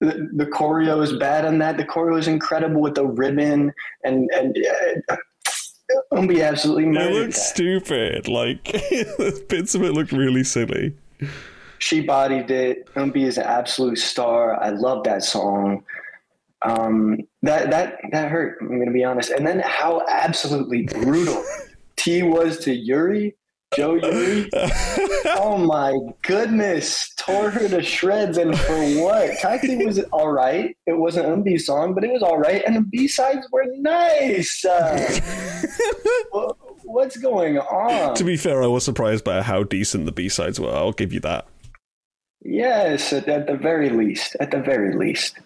the, 0.00 0.28
the 0.36 0.46
choreo 0.46 1.02
is 1.02 1.12
bad 1.14 1.44
on 1.44 1.58
that? 1.58 1.76
The 1.76 1.84
choreo 1.84 2.18
is 2.18 2.28
incredible 2.28 2.80
with 2.80 2.94
the 2.94 3.06
ribbon 3.06 3.72
and 4.04 4.28
and. 4.34 4.56
Uh, 5.10 5.16
Eunbi 6.12 6.44
absolutely 6.46 6.84
It 6.84 6.88
murdered 6.88 7.14
looked 7.14 7.32
that. 7.34 7.40
stupid. 7.40 8.28
Like 8.28 8.62
bits 9.48 9.74
of 9.74 9.82
it 9.82 9.92
looked 9.94 10.12
really 10.12 10.44
silly. 10.44 10.94
She 11.78 12.02
bodied 12.02 12.50
it. 12.50 12.92
Eunbi 12.94 13.22
is 13.24 13.38
an 13.38 13.44
absolute 13.44 13.96
star. 13.98 14.62
I 14.62 14.68
love 14.68 15.04
that 15.04 15.24
song. 15.24 15.82
Um, 16.60 17.16
that 17.42 17.70
that 17.70 18.00
that 18.12 18.30
hurt. 18.30 18.58
I'm 18.60 18.78
gonna 18.78 18.90
be 18.92 19.02
honest. 19.02 19.30
And 19.30 19.46
then 19.46 19.60
how 19.64 20.02
absolutely 20.10 20.82
brutal 20.82 21.42
T 21.96 22.22
was 22.22 22.58
to 22.64 22.74
Yuri, 22.74 23.34
Jo 23.76 23.94
Yuri. 23.94 24.50
Oh 25.40 25.58
my 25.58 25.96
goodness, 26.22 27.12
tore 27.16 27.50
her 27.50 27.68
to 27.68 27.82
shreds, 27.82 28.38
and 28.38 28.58
for 28.58 28.78
what? 29.02 29.38
Technically, 29.38 29.84
was 29.86 29.98
all 30.12 30.30
right. 30.30 30.76
It 30.86 30.98
wasn't 30.98 31.26
Eunbi's 31.26 31.66
song, 31.66 31.94
but 31.94 32.02
it 32.04 32.10
was 32.12 32.22
all 32.22 32.38
right, 32.38 32.62
and 32.66 32.76
the 32.76 32.80
B 32.80 33.06
sides 33.08 33.46
were 33.52 33.64
nice. 33.76 34.64
Uh, 34.64 35.20
what's 36.84 37.16
going 37.18 37.58
on? 37.58 38.14
to 38.14 38.24
be 38.24 38.36
fair, 38.36 38.62
I 38.62 38.66
was 38.66 38.84
surprised 38.84 39.24
by 39.24 39.42
how 39.42 39.62
decent 39.64 40.06
the 40.06 40.12
B 40.12 40.28
sides 40.28 40.58
were. 40.58 40.74
I'll 40.74 40.92
give 40.92 41.12
you 41.12 41.20
that. 41.20 41.46
Yes, 42.42 43.12
at, 43.12 43.28
at 43.28 43.46
the 43.46 43.56
very 43.56 43.90
least. 43.90 44.36
At 44.40 44.50
the 44.50 44.60
very 44.60 44.94
least. 44.96 45.36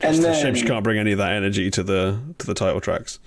And 0.00 0.14
It's 0.14 0.18
a 0.20 0.22
then, 0.28 0.42
shame 0.42 0.54
she 0.54 0.66
can't 0.66 0.84
bring 0.84 0.98
any 0.98 1.12
of 1.12 1.18
that 1.18 1.32
energy 1.32 1.70
to 1.72 1.82
the 1.82 2.20
to 2.38 2.46
the 2.46 2.54
title 2.54 2.80
tracks. 2.80 3.18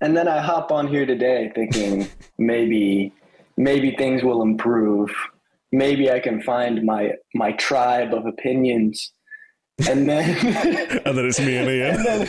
And 0.00 0.16
then 0.16 0.28
I 0.28 0.40
hop 0.40 0.70
on 0.70 0.88
here 0.88 1.06
today 1.06 1.50
thinking 1.54 2.08
maybe 2.38 3.12
maybe 3.56 3.96
things 3.96 4.22
will 4.22 4.42
improve. 4.42 5.10
Maybe 5.72 6.10
I 6.10 6.20
can 6.20 6.42
find 6.42 6.84
my 6.84 7.12
my 7.34 7.52
tribe 7.52 8.14
of 8.14 8.26
opinions. 8.26 9.12
And 9.88 10.08
then 10.08 11.00
And 11.04 11.18
then 11.18 11.26
it's 11.26 11.40
me 11.40 11.56
and 11.56 11.68
Ian. 11.70 11.96
and 11.96 12.06
then, 12.06 12.28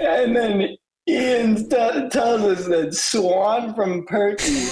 and 0.00 0.36
then 0.36 0.76
Ian 1.08 1.56
t- 1.56 2.08
tells 2.10 2.42
us 2.42 2.66
that 2.66 2.94
Swan 2.94 3.74
from 3.74 4.04
Perky 4.06 4.66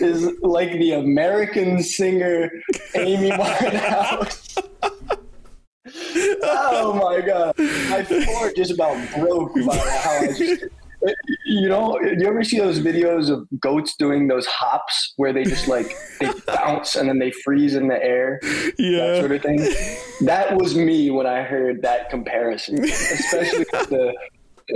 is 0.00 0.30
like 0.42 0.72
the 0.72 0.92
American 0.92 1.82
singer 1.82 2.50
Amy 2.94 3.30
Winehouse. 3.30 4.62
oh 6.42 6.92
my 6.94 7.20
god, 7.26 7.54
my 7.58 8.04
floor 8.04 8.52
just 8.54 8.72
about 8.72 8.96
broke 9.18 9.54
by 9.66 9.76
how 9.76 10.10
I 10.20 10.26
just. 10.36 10.64
You 11.46 11.68
know, 11.68 11.98
you 12.00 12.26
ever 12.26 12.42
see 12.42 12.58
those 12.58 12.80
videos 12.80 13.30
of 13.30 13.46
goats 13.60 13.94
doing 13.96 14.26
those 14.28 14.46
hops 14.46 15.12
where 15.16 15.32
they 15.32 15.44
just 15.44 15.68
like 15.68 15.94
they 16.20 16.30
bounce 16.46 16.96
and 16.96 17.08
then 17.08 17.18
they 17.18 17.30
freeze 17.30 17.74
in 17.74 17.88
the 17.88 18.02
air? 18.02 18.38
that 18.42 18.74
Yeah. 18.78 19.20
sort 19.20 19.32
of 19.32 19.42
thing. 19.42 19.58
That 20.26 20.56
was 20.56 20.74
me 20.74 21.10
when 21.10 21.26
I 21.26 21.42
heard 21.42 21.82
that 21.82 22.10
comparison, 22.10 22.82
especially 22.84 23.64
with 23.72 23.90
the, 23.90 24.14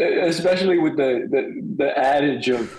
especially 0.23 0.79
with 0.79 0.97
the 0.97 1.27
the, 1.31 1.63
the 1.77 1.99
adage 1.99 2.49
of, 2.49 2.73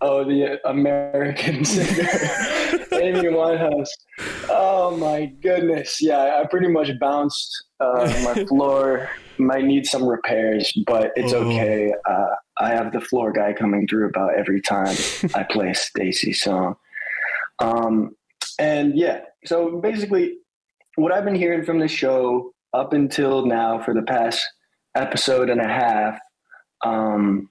"Oh, 0.00 0.24
the 0.24 0.58
American 0.68 1.64
singer 1.64 2.08
Amy 2.92 3.28
Winehouse." 3.38 3.88
Oh 4.50 4.96
my 4.96 5.26
goodness, 5.42 6.02
yeah, 6.02 6.40
I 6.42 6.46
pretty 6.48 6.68
much 6.68 6.90
bounced. 7.00 7.66
Uh, 7.78 8.12
my 8.24 8.44
floor 8.46 9.08
might 9.38 9.64
need 9.64 9.86
some 9.86 10.04
repairs, 10.04 10.70
but 10.86 11.12
it's 11.16 11.32
Oh. 11.32 11.44
okay. 11.48 11.92
Uh, 12.08 12.26
I 12.60 12.70
have 12.70 12.92
the 12.92 13.00
floor 13.00 13.32
guy 13.32 13.54
coming 13.54 13.88
through 13.88 14.08
about 14.08 14.34
every 14.36 14.60
time 14.60 14.94
I 15.34 15.42
play 15.42 15.68
a 15.68 15.72
Stayc 15.72 16.36
song. 16.36 16.76
Um, 17.58 18.14
and 18.58 18.96
yeah, 18.96 19.20
so 19.46 19.80
basically, 19.80 20.38
what 20.96 21.12
I've 21.12 21.24
been 21.24 21.34
hearing 21.34 21.64
from 21.64 21.78
the 21.78 21.88
show 21.88 22.52
up 22.74 22.92
until 22.92 23.46
now 23.46 23.82
for 23.82 23.94
the 23.94 24.02
past 24.02 24.44
episode 24.94 25.48
and 25.48 25.60
a 25.60 25.68
half, 25.68 26.18
um, 26.84 27.48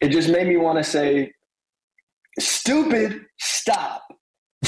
it 0.00 0.08
just 0.08 0.28
made 0.28 0.46
me 0.46 0.56
want 0.56 0.78
to 0.78 0.84
say, 0.84 1.32
"Stupid, 2.38 3.26
stop." 3.38 4.02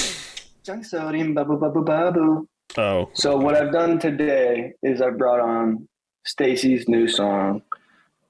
Jungsorim, 0.65 1.35
babu 1.35 1.59
babu 1.59 1.85
babu. 1.85 2.49
Oh, 2.79 3.11
So 3.15 3.37
what 3.37 3.55
I've 3.55 3.73
done 3.73 3.99
today 3.99 4.73
is 4.83 5.03
I 5.03 5.11
brought 5.11 5.41
on 5.41 5.87
Stayc's 6.27 6.89
new 6.89 7.07
song, 7.07 7.63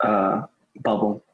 uh, 0.00 0.42
"Bubble." 0.80 1.24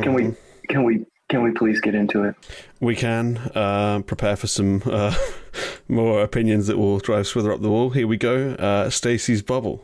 Can 0.00 0.14
we? 0.14 0.34
Can 0.68 0.84
we? 0.84 1.04
Can 1.28 1.42
we 1.42 1.50
please 1.52 1.80
get 1.80 1.94
into 1.94 2.24
it? 2.24 2.34
we 2.80 2.94
can 2.94 3.38
uh, 3.54 4.02
prepare 4.06 4.36
for 4.36 4.46
some 4.46 4.82
uh, 4.84 5.14
more 5.88 6.22
opinions 6.22 6.66
that 6.66 6.76
will 6.76 6.98
drive 6.98 7.24
Swither 7.24 7.54
up 7.54 7.62
the 7.62 7.70
wall. 7.70 7.90
Here 7.90 8.06
we 8.06 8.16
go. 8.16 8.50
Uh, 8.50 8.88
Stayc's 8.90 9.40
bubble. 9.42 9.82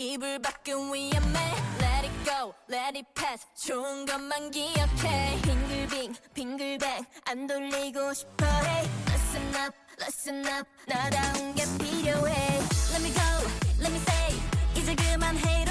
이불 0.00 0.38
밖은 0.38 0.94
위험해. 0.94 1.38
Let 1.78 2.08
it 2.08 2.24
go, 2.24 2.54
let 2.70 2.96
it 2.96 3.06
pass. 3.14 3.46
좋은 3.54 4.06
것만 4.06 4.50
기억해. 4.50 5.38
빙글빙, 5.42 6.14
빙글뱅, 6.32 7.04
안 7.26 7.46
돌리고 7.46 8.14
싶어. 8.14 8.46
Hey, 8.46 8.88
listen 9.10 9.54
up, 9.56 9.76
listen 10.00 10.46
up. 10.46 10.66
나다운 10.86 11.54
게 11.54 11.64
필요해. 11.76 12.32
Let 12.92 13.02
me 13.02 13.12
go, 13.12 13.28
let 13.78 13.92
me 13.92 13.98
say. 13.98 14.40
이제 14.74 14.94
그만 14.94 15.36
hate 15.36 15.69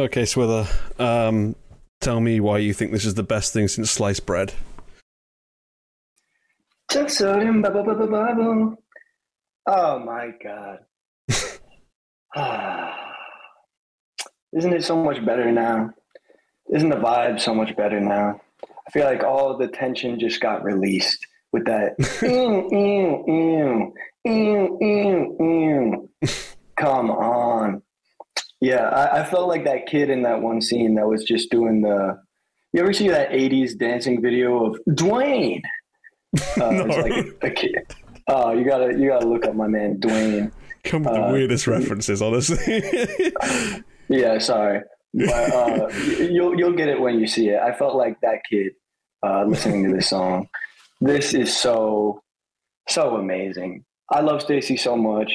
Okay, 0.00 0.22
Swither. 0.22 0.66
Um, 0.98 1.54
tell 2.00 2.20
me 2.20 2.40
why 2.40 2.56
you 2.56 2.72
think 2.72 2.90
this 2.90 3.04
is 3.04 3.12
the 3.16 3.22
best 3.22 3.52
thing 3.52 3.68
since 3.68 3.90
sliced 3.90 4.24
bread. 4.24 4.54
Oh 9.66 9.98
my 9.98 10.30
god. 10.42 10.78
Isn't 14.56 14.72
it 14.72 14.84
so 14.84 14.96
much 14.96 15.22
better 15.26 15.52
now? 15.52 15.90
Isn't 16.74 16.88
the 16.88 16.96
vibe 16.96 17.38
so 17.38 17.54
much 17.54 17.76
better 17.76 18.00
now? 18.00 18.40
I 18.64 18.90
feel 18.92 19.04
like 19.04 19.22
all 19.22 19.58
the 19.58 19.68
tension 19.68 20.18
just 20.18 20.40
got 20.40 20.64
released 20.64 21.26
with 21.52 21.66
that. 21.66 21.96
ew, 22.22 22.70
ew, 22.72 23.24
ew, 23.28 23.92
ew, 24.24 24.78
ew, 24.80 25.36
ew. 25.40 26.08
Come 26.78 27.10
on. 27.10 27.82
Yeah, 28.60 28.88
I, 28.88 29.20
I 29.20 29.24
felt 29.24 29.48
like 29.48 29.64
that 29.64 29.86
kid 29.86 30.10
in 30.10 30.22
that 30.22 30.42
one 30.42 30.60
scene 30.60 30.94
that 30.96 31.06
was 31.06 31.24
just 31.24 31.50
doing 31.50 31.82
the. 31.82 32.20
You 32.72 32.82
ever 32.82 32.92
see 32.92 33.08
that 33.08 33.30
80s 33.30 33.76
dancing 33.78 34.20
video 34.22 34.66
of 34.66 34.78
Dwayne? 34.90 35.62
Uh, 36.36 36.38
No. 36.58 36.86
It's 36.86 36.96
like 36.96 37.36
a 37.42 37.50
kid. 37.50 37.74
Oh, 38.28 38.52
you 38.52 38.64
gotta 38.64 38.96
you 38.96 39.08
gotta 39.08 39.26
look 39.26 39.44
up 39.46 39.54
my 39.56 39.66
man 39.66 39.98
Dwayne. 39.98 40.52
Come 40.84 41.02
with 41.02 41.14
the 41.14 41.22
Uh, 41.24 41.32
weirdest 41.32 41.66
references, 41.66 42.22
honestly. 42.22 42.82
Yeah, 44.08 44.38
sorry, 44.38 44.80
but 45.14 45.28
uh, 45.54 45.88
you'll 46.18 46.58
you'll 46.58 46.72
get 46.72 46.88
it 46.88 47.00
when 47.00 47.20
you 47.20 47.28
see 47.28 47.48
it. 47.50 47.60
I 47.60 47.72
felt 47.72 47.94
like 47.94 48.20
that 48.22 48.40
kid 48.50 48.72
uh, 49.24 49.44
listening 49.44 49.84
to 49.88 49.94
this 49.94 50.08
song. 50.08 50.48
This 51.00 51.32
is 51.32 51.56
so 51.56 52.20
so 52.88 53.14
amazing. 53.16 53.84
I 54.10 54.20
love 54.22 54.40
Stayc 54.44 54.76
so 54.80 54.96
much. 54.96 55.32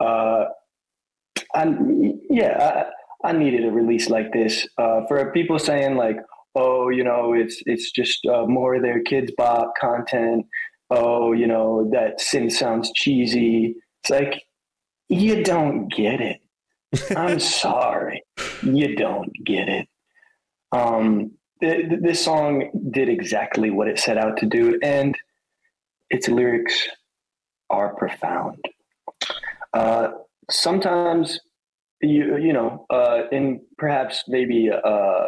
Uh, 0.00 0.46
and 1.56 2.20
yeah, 2.30 2.86
I, 3.22 3.28
I 3.28 3.32
needed 3.32 3.64
a 3.64 3.70
release 3.70 4.08
like 4.08 4.32
this. 4.32 4.66
Uh, 4.78 5.02
for 5.08 5.32
people 5.32 5.58
saying 5.58 5.96
like, 5.96 6.18
oh, 6.54 6.88
you 6.90 7.04
know, 7.04 7.32
it's 7.32 7.62
it's 7.66 7.90
just 7.90 8.24
uh, 8.26 8.46
more 8.46 8.76
of 8.76 8.82
their 8.82 9.02
Kidz 9.02 9.30
Bop 9.36 9.72
content. 9.80 10.46
Oh, 10.90 11.32
you 11.32 11.46
know, 11.46 11.90
that 11.92 12.20
synth 12.20 12.52
sounds 12.52 12.92
cheesy. 12.94 13.74
It's 14.02 14.10
like 14.10 14.42
you 15.08 15.42
don't 15.42 15.88
get 15.88 16.20
it. 16.20 16.40
I'm 17.16 17.40
sorry, 17.62 18.22
you 18.62 18.96
don't 18.96 19.30
get 19.44 19.68
it. 19.68 19.88
Um, 20.72 21.32
th- 21.60 21.88
th- 21.88 22.00
this 22.02 22.24
song 22.24 22.70
did 22.90 23.08
exactly 23.08 23.70
what 23.70 23.88
it 23.88 23.98
set 23.98 24.18
out 24.18 24.36
to 24.38 24.46
do, 24.46 24.78
and 24.82 25.16
its 26.10 26.28
lyrics 26.28 26.88
are 27.70 27.94
profound. 27.96 28.64
Uh, 29.74 30.08
sometimes, 30.50 31.40
you 32.00 32.36
you 32.36 32.52
know, 32.52 32.86
uh, 32.90 33.22
in 33.32 33.60
perhaps 33.78 34.24
maybe 34.28 34.70
uh, 34.70 35.26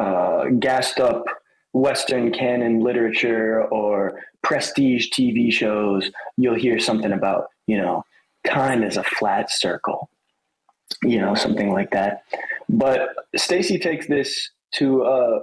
uh, 0.00 0.44
gassed 0.58 1.00
up 1.00 1.24
Western 1.72 2.32
canon 2.32 2.80
literature 2.80 3.64
or 3.64 4.20
prestige 4.42 5.08
TV 5.10 5.52
shows, 5.52 6.10
you'll 6.36 6.54
hear 6.54 6.78
something 6.78 7.12
about 7.12 7.46
you 7.66 7.76
know, 7.76 8.04
time 8.46 8.82
is 8.82 8.96
a 8.96 9.04
flat 9.04 9.50
circle, 9.50 10.10
you 11.02 11.20
know, 11.20 11.34
something 11.34 11.72
like 11.72 11.90
that. 11.90 12.22
But 12.68 13.10
Stayc 13.36 13.80
takes 13.82 14.08
this 14.08 14.50
to 14.74 15.04
a 15.04 15.40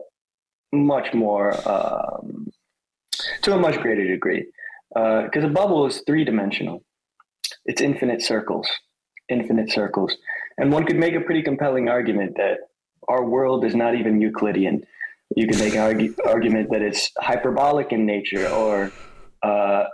much 0.74 1.14
more 1.14 1.54
um, 1.70 2.52
to 3.44 3.54
a 3.54 3.60
much 3.60 3.80
greater 3.80 4.06
degree 4.06 4.46
because 4.94 5.44
a 5.44 5.50
bubble 5.50 5.86
is 5.86 6.02
three 6.06 6.24
dimensional. 6.24 6.84
It's 7.66 7.82
infinite 7.82 8.22
circles, 8.22 8.68
infinite 9.30 9.72
circles, 9.72 10.16
and 10.58 10.72
one 10.72 10.86
could 10.86 10.98
make 10.98 11.16
a 11.16 11.22
pretty 11.22 11.42
compelling 11.42 11.90
argument 11.90 12.36
that 12.38 12.60
our 13.08 13.24
world 13.24 13.66
is 13.66 13.76
not 13.76 13.96
even 13.96 14.22
Euclidean. 14.22 14.86
You 15.36 15.48
could 15.48 15.60
make 15.60 15.76
an 15.76 15.80
argu- 15.80 16.16
argument 16.26 16.70
that 16.72 16.82
it's 16.82 17.12
hyperbolic 17.18 17.92
in 17.92 18.06
nature 18.06 18.48
or 18.48 18.92
uh, 19.44 19.86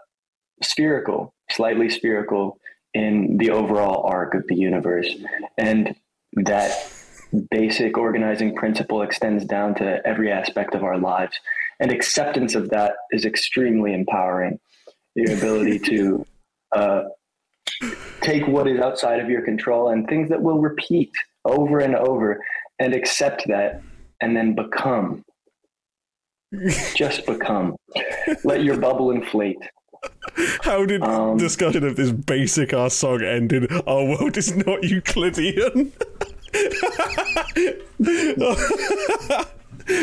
spherical, 0.64 1.34
slightly 1.50 1.90
spherical 1.90 2.58
in 2.94 3.38
the 3.38 3.50
overall 3.50 4.04
arc 4.06 4.34
of 4.34 4.46
the 4.48 4.56
universe, 4.56 5.16
and 5.58 5.96
that 6.34 6.92
basic 7.50 7.98
organizing 7.98 8.56
principle 8.56 9.02
extends 9.02 9.46
down 9.46 9.74
to 9.76 10.06
every 10.06 10.32
aspect 10.32 10.76
of 10.76 10.84
our 10.84 10.98
lives. 10.98 11.40
And 11.80 11.92
acceptance 11.92 12.54
of 12.54 12.70
that 12.70 12.94
is 13.12 13.26
extremely 13.26 13.94
empowering. 13.94 14.60
The 15.16 15.34
ability 15.34 15.80
to 15.80 16.26
uh, 16.74 17.04
take 18.22 18.48
what 18.48 18.68
is 18.68 18.80
outside 18.80 19.20
of 19.20 19.30
your 19.30 19.42
control 19.42 19.90
and 19.90 20.08
things 20.08 20.30
that 20.30 20.42
will 20.42 20.60
repeat 20.60 21.12
over 21.46 21.80
and 21.80 21.96
over 21.96 22.44
and 22.80 22.94
accept 22.94 23.48
that 23.48 23.82
and 24.22 24.36
then 24.36 24.56
become. 24.56 25.24
Just 26.96 27.26
become. 27.26 27.76
Let 28.44 28.64
your 28.64 28.78
bubble 28.78 29.12
inflate. 29.12 29.58
How 30.64 30.86
did 30.86 31.04
Um, 31.04 31.38
discussion 31.38 31.86
of 31.86 31.96
this 31.96 32.12
basic 32.12 32.74
ass 32.74 32.94
song 32.96 33.22
end 33.24 33.54
in 33.54 33.68
our 33.88 34.04
world 34.06 34.36
is 34.38 34.56
not 34.56 34.84
Euclidean? 34.84 35.94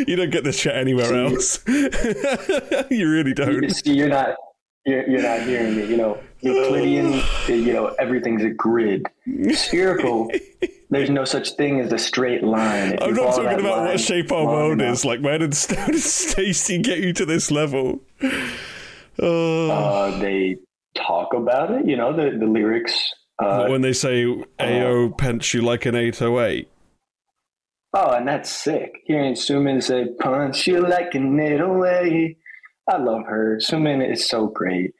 you 0.07 0.17
don't 0.17 0.31
get 0.31 0.45
this 0.45 0.59
shit 0.59 0.75
anywhere 0.75 1.15
else. 1.15 1.63
you 1.67 3.11
really 3.11 3.35
don't. 3.35 3.69
see, 3.71 3.95
you're 3.95 4.09
not. 4.09 4.37
You're, 4.87 5.09
you're 5.09 5.23
not 5.23 5.43
hearing 5.43 5.77
me. 5.77 5.87
You 5.87 5.97
know, 5.97 6.19
Euclidean. 6.41 7.23
You 7.49 7.73
know, 7.73 7.87
everything's 7.99 8.45
a 8.45 8.51
grid. 8.51 9.07
Spherical. 9.53 10.31
There's 10.91 11.11
no 11.11 11.25
such 11.25 11.51
thing 11.53 11.81
as 11.81 11.93
a 11.93 11.99
straight 11.99 12.43
line. 12.43 12.95
If 12.95 13.03
I'm 13.03 13.15
not 13.15 13.35
talking 13.35 13.61
about 13.61 13.83
what 13.85 14.01
shape 14.01 14.33
our 14.33 14.47
world 14.47 14.81
enough, 14.81 14.95
is. 14.95 15.05
Like, 15.05 15.21
where 15.21 15.37
did, 15.37 15.55
how 15.55 15.87
did 15.87 15.97
Stayc 15.97 16.83
get 16.83 17.01
you 17.01 17.13
to 17.13 17.27
this 17.27 17.51
level? 17.51 18.01
Oh. 19.19 19.71
Uh, 19.71 20.19
they 20.19 20.57
talk 20.97 21.35
about 21.35 21.73
it. 21.73 21.87
You 21.87 21.97
know, 21.97 22.17
the 22.17 22.39
the 22.39 22.47
lyrics. 22.47 23.13
Uh, 23.39 23.67
when 23.67 23.83
they 23.83 23.93
say 23.93 24.25
"Ao 24.59 25.11
pence 25.17 25.53
you 25.55 25.63
like 25.63 25.87
an 25.87 25.95
808," 25.95 26.69
Oh, 27.95 28.11
and 28.11 28.29
that's 28.29 28.51
sick. 28.51 29.01
Hearing 29.07 29.35
Sumin 29.35 29.83
say, 29.83 30.09
punch 30.21 30.67
you 30.67 30.81
like 30.87 31.15
an 31.15 31.41
808. 31.41 32.37
I 32.89 32.97
love 32.99 33.25
her. 33.27 33.59
Sumin 33.63 34.09
is 34.09 34.29
so 34.29 34.49
great. 34.49 34.93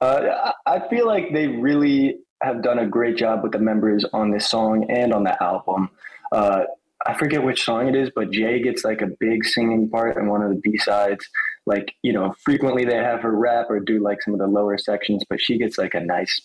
Uh, 0.00 0.52
I 0.66 0.88
feel 0.88 1.06
like 1.06 1.32
they 1.32 1.46
really 1.46 2.18
have 2.42 2.62
done 2.62 2.78
a 2.78 2.86
great 2.86 3.16
job 3.16 3.42
with 3.42 3.52
the 3.52 3.58
members 3.58 4.04
on 4.12 4.30
this 4.30 4.48
song 4.48 4.90
and 4.90 5.12
on 5.12 5.24
the 5.24 5.42
album. 5.42 5.90
Uh, 6.32 6.62
I 7.06 7.14
forget 7.14 7.42
which 7.42 7.64
song 7.64 7.88
it 7.88 7.94
is, 7.94 8.10
but 8.14 8.30
J 8.30 8.62
gets 8.62 8.84
like 8.84 9.02
a 9.02 9.06
big 9.06 9.44
singing 9.44 9.88
part 9.88 10.16
in 10.16 10.28
one 10.28 10.42
of 10.42 10.50
the 10.50 10.60
B 10.60 10.78
sides. 10.78 11.26
Like, 11.66 11.92
you 12.02 12.12
know, 12.12 12.34
frequently 12.44 12.84
they 12.84 12.96
have 12.96 13.20
her 13.20 13.34
rap 13.36 13.66
or 13.68 13.80
do 13.80 14.02
like 14.02 14.22
some 14.22 14.34
of 14.34 14.40
the 14.40 14.46
lower 14.46 14.78
sections, 14.78 15.22
but 15.28 15.40
she 15.40 15.58
gets 15.58 15.76
like 15.78 15.94
a 15.94 16.00
nice 16.00 16.40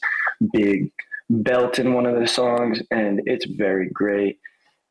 big 0.54 0.92
belt 1.30 1.80
in 1.80 1.94
one 1.94 2.06
of 2.06 2.20
the 2.20 2.28
songs, 2.28 2.82
and 2.92 3.22
it's 3.26 3.46
very 3.46 3.90
great 3.90 4.40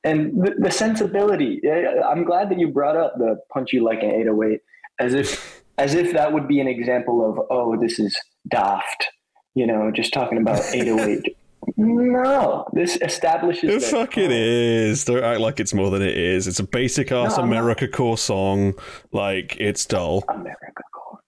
and 0.05 0.45
the, 0.45 0.55
the 0.59 0.71
sensibility, 0.71 1.61
I'm 2.05 2.25
glad 2.25 2.51
that 2.51 2.59
you 2.59 2.69
brought 2.69 2.97
up 2.97 3.15
the 3.17 3.39
punch 3.53 3.73
you 3.73 3.83
like 3.83 4.03
an 4.03 4.11
808 4.11 4.61
as 5.01 5.15
if 5.15 5.64
as 5.79 5.95
if 5.95 6.13
that 6.13 6.33
would 6.33 6.47
be 6.49 6.61
an 6.61 6.69
example 6.69 7.29
of 7.29 7.39
oh 7.51 7.77
this 7.81 7.99
is 7.99 8.17
daft 8.49 9.07
you 9.55 9.67
know 9.67 9.91
just 9.91 10.13
talking 10.13 10.39
about 10.39 10.61
808 10.73 11.37
no 11.77 12.67
this 12.73 12.97
establishes 13.01 13.71
It 13.71 13.81
that, 13.81 13.91
fucking 13.91 14.31
oh, 14.31 14.35
is. 14.35 15.05
Don't 15.07 15.25
act 15.25 15.41
like 15.41 15.61
it's 15.61 15.73
more 15.73 15.91
than 15.91 16.03
it 16.03 16.17
is. 16.17 16.47
It's 16.47 16.59
a 16.59 16.65
basic 16.65 17.11
ass 17.11 17.39
No. 17.39 17.43
America 17.45 17.89
core 17.89 18.19
song. 18.19 18.75
Like, 19.13 19.57
it's 19.59 19.87
dull. 19.87 20.25
america 20.29 20.83
core 20.93 21.21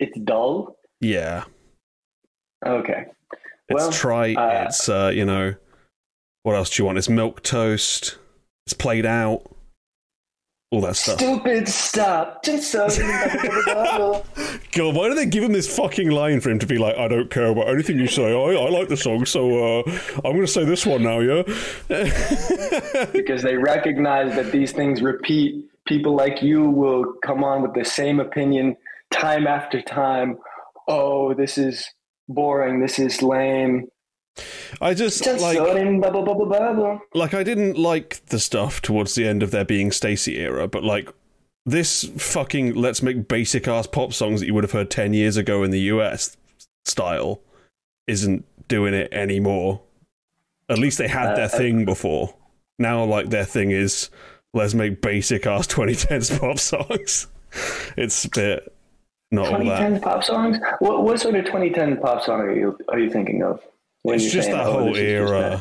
it's 0.00 0.18
dull 0.20 0.76
Yeah. 1.00 1.44
okay 2.66 3.04
It's 3.68 3.74
Well, 3.74 3.92
trite. 3.92 4.36
uh, 4.36 4.64
it's, 4.66 4.88
uh, 4.88 5.12
you 5.14 5.24
know, 5.24 5.54
what 6.42 6.54
else 6.56 6.70
do 6.70 6.82
you 6.82 6.86
want? 6.86 6.98
It's 6.98 7.08
milk 7.08 7.42
toast. 7.42 8.18
It's 8.66 8.74
played 8.74 9.06
out. 9.06 9.42
All 10.72 10.80
that 10.80 10.96
stuff. 10.96 11.18
stupid 11.18 11.68
stop 11.68 12.42
just 12.42 12.72
so 12.72 12.88
God, 14.72 14.96
why 14.96 15.08
do 15.08 15.14
they 15.14 15.26
give 15.26 15.44
him 15.44 15.52
this 15.52 15.74
fucking 15.76 16.10
line 16.10 16.40
for 16.40 16.50
him 16.50 16.58
to 16.58 16.66
be 16.66 16.76
like, 16.76 16.96
I 16.96 17.06
don't 17.06 17.30
care 17.30 17.46
about 17.46 17.68
anything 17.68 18.00
you 18.00 18.08
say. 18.08 18.32
I, 18.32 18.64
I 18.64 18.68
like 18.70 18.88
the 18.88 18.96
song, 18.96 19.26
so 19.26 19.78
uh, 19.78 19.82
I'm 20.24 20.32
going 20.32 20.40
to 20.40 20.48
say 20.48 20.64
this 20.64 20.84
one 20.84 21.04
now, 21.04 21.20
yeah? 21.20 21.42
because 23.12 23.42
they 23.42 23.56
recognize 23.56 24.34
that 24.34 24.50
these 24.50 24.72
things 24.72 25.02
repeat. 25.02 25.64
People 25.86 26.16
like 26.16 26.42
you 26.42 26.68
will 26.68 27.14
come 27.24 27.44
on 27.44 27.62
with 27.62 27.74
the 27.74 27.84
same 27.84 28.18
opinion 28.18 28.76
time 29.12 29.46
after 29.46 29.80
time. 29.80 30.36
Oh, 30.88 31.32
this 31.32 31.58
is 31.58 31.88
boring. 32.28 32.80
This 32.80 32.98
is 32.98 33.22
lame. 33.22 33.86
I 34.80 34.94
just, 34.94 35.24
Just 35.24 35.42
like, 35.42 35.58
like, 37.14 37.34
I 37.34 37.42
didn't 37.42 37.78
like 37.78 38.24
the 38.26 38.38
stuff 38.38 38.82
towards 38.82 39.14
the 39.14 39.26
end 39.26 39.42
of 39.42 39.50
their 39.50 39.64
being 39.64 39.90
Stacy 39.90 40.38
era, 40.38 40.68
but 40.68 40.84
like, 40.84 41.08
this 41.64 42.04
fucking 42.18 42.74
let's 42.74 43.02
make 43.02 43.26
basic 43.28 43.66
ass 43.66 43.86
pop 43.86 44.12
songs 44.12 44.40
that 44.40 44.46
you 44.46 44.54
would 44.54 44.64
have 44.64 44.72
heard 44.72 44.90
10 44.90 45.14
years 45.14 45.36
ago 45.36 45.62
in 45.64 45.70
the 45.70 45.80
US 45.80 46.36
style 46.84 47.40
isn't 48.06 48.44
doing 48.68 48.94
it 48.94 49.12
anymore. 49.12 49.80
At 50.68 50.78
least 50.78 50.98
they 50.98 51.08
had 51.08 51.30
Uh, 51.32 51.36
their 51.36 51.48
thing 51.48 51.84
before. 51.84 52.34
Now, 52.78 53.04
like, 53.04 53.30
their 53.30 53.44
thing 53.44 53.70
is 53.70 54.10
let's 54.52 54.74
make 54.74 55.00
basic 55.00 55.46
ass 55.46 55.66
2010s 55.66 56.38
pop 56.38 56.58
songs. 56.58 57.26
It's 57.96 58.26
a 58.26 58.28
bit 58.28 58.72
not 59.30 59.46
all 59.46 59.58
that. 59.64 59.78
2010 59.78 60.00
pop 60.02 60.22
songs. 60.22 60.58
What 60.80 61.04
what 61.04 61.18
sort 61.20 61.36
of 61.36 61.46
2010 61.46 61.96
pop 61.98 62.22
song 62.22 62.40
are 62.40 62.54
you 62.54 62.78
are 62.88 62.98
you 62.98 63.08
thinking 63.10 63.42
of? 63.42 63.60
When 64.06 64.16
It's 64.16 64.30
just 64.32 64.48
that 64.50 64.66
"Oh, 64.66 64.72
whole 64.72 64.94
is 64.94 65.00
era 65.02 65.60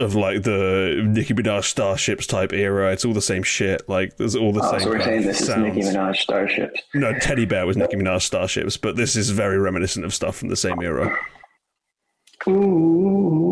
of 0.00 0.14
like 0.14 0.42
the 0.42 1.02
Nicki 1.06 1.32
Minaj 1.32 1.64
Starships 1.64 2.26
type 2.26 2.52
era. 2.52 2.92
It's 2.92 3.04
all 3.04 3.14
the 3.14 3.22
same 3.22 3.42
shit. 3.42 3.88
Like 3.88 4.16
there's 4.18 4.36
all 4.36 4.52
the 4.52 4.60
Oh, 4.62 4.70
same. 4.72 4.80
so 4.80 4.88
we're 4.90 5.00
saying 5.02 5.22
this 5.22 5.40
is 5.40 5.46
sounds. 5.46 5.62
Nicki 5.74 5.80
Minaj 5.88 6.16
Starships. 6.16 6.82
No, 6.94 7.18
Teddy 7.18 7.46
Bear 7.46 7.66
was 7.66 7.76
Nicki 7.80 7.96
Minaj 7.96 8.22
Starships, 8.22 8.76
but 8.76 8.96
this 8.96 9.16
is 9.16 9.30
very 9.30 9.58
reminiscent 9.58 10.04
of 10.04 10.12
stuff 10.12 10.36
from 10.36 10.48
the 10.48 10.56
same 10.56 10.80
era. 10.82 11.16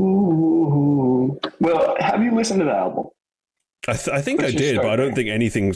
Ooh. 0.05 1.41
Well, 1.61 1.97
have 2.01 2.23
you 2.23 2.35
listened 2.35 2.61
to 2.61 2.67
the 2.67 2.73
album? 2.73 3.07
I, 3.87 3.93
th- 3.95 4.09
I 4.09 4.21
think 4.23 4.41
I 4.41 4.45
Let's 4.45 4.53
just 4.55 4.65
did, 4.65 4.77
but 4.79 4.87
I 4.91 4.97
don't 4.97 5.09
there. 5.09 5.17
think 5.17 5.29
anything 5.29 5.75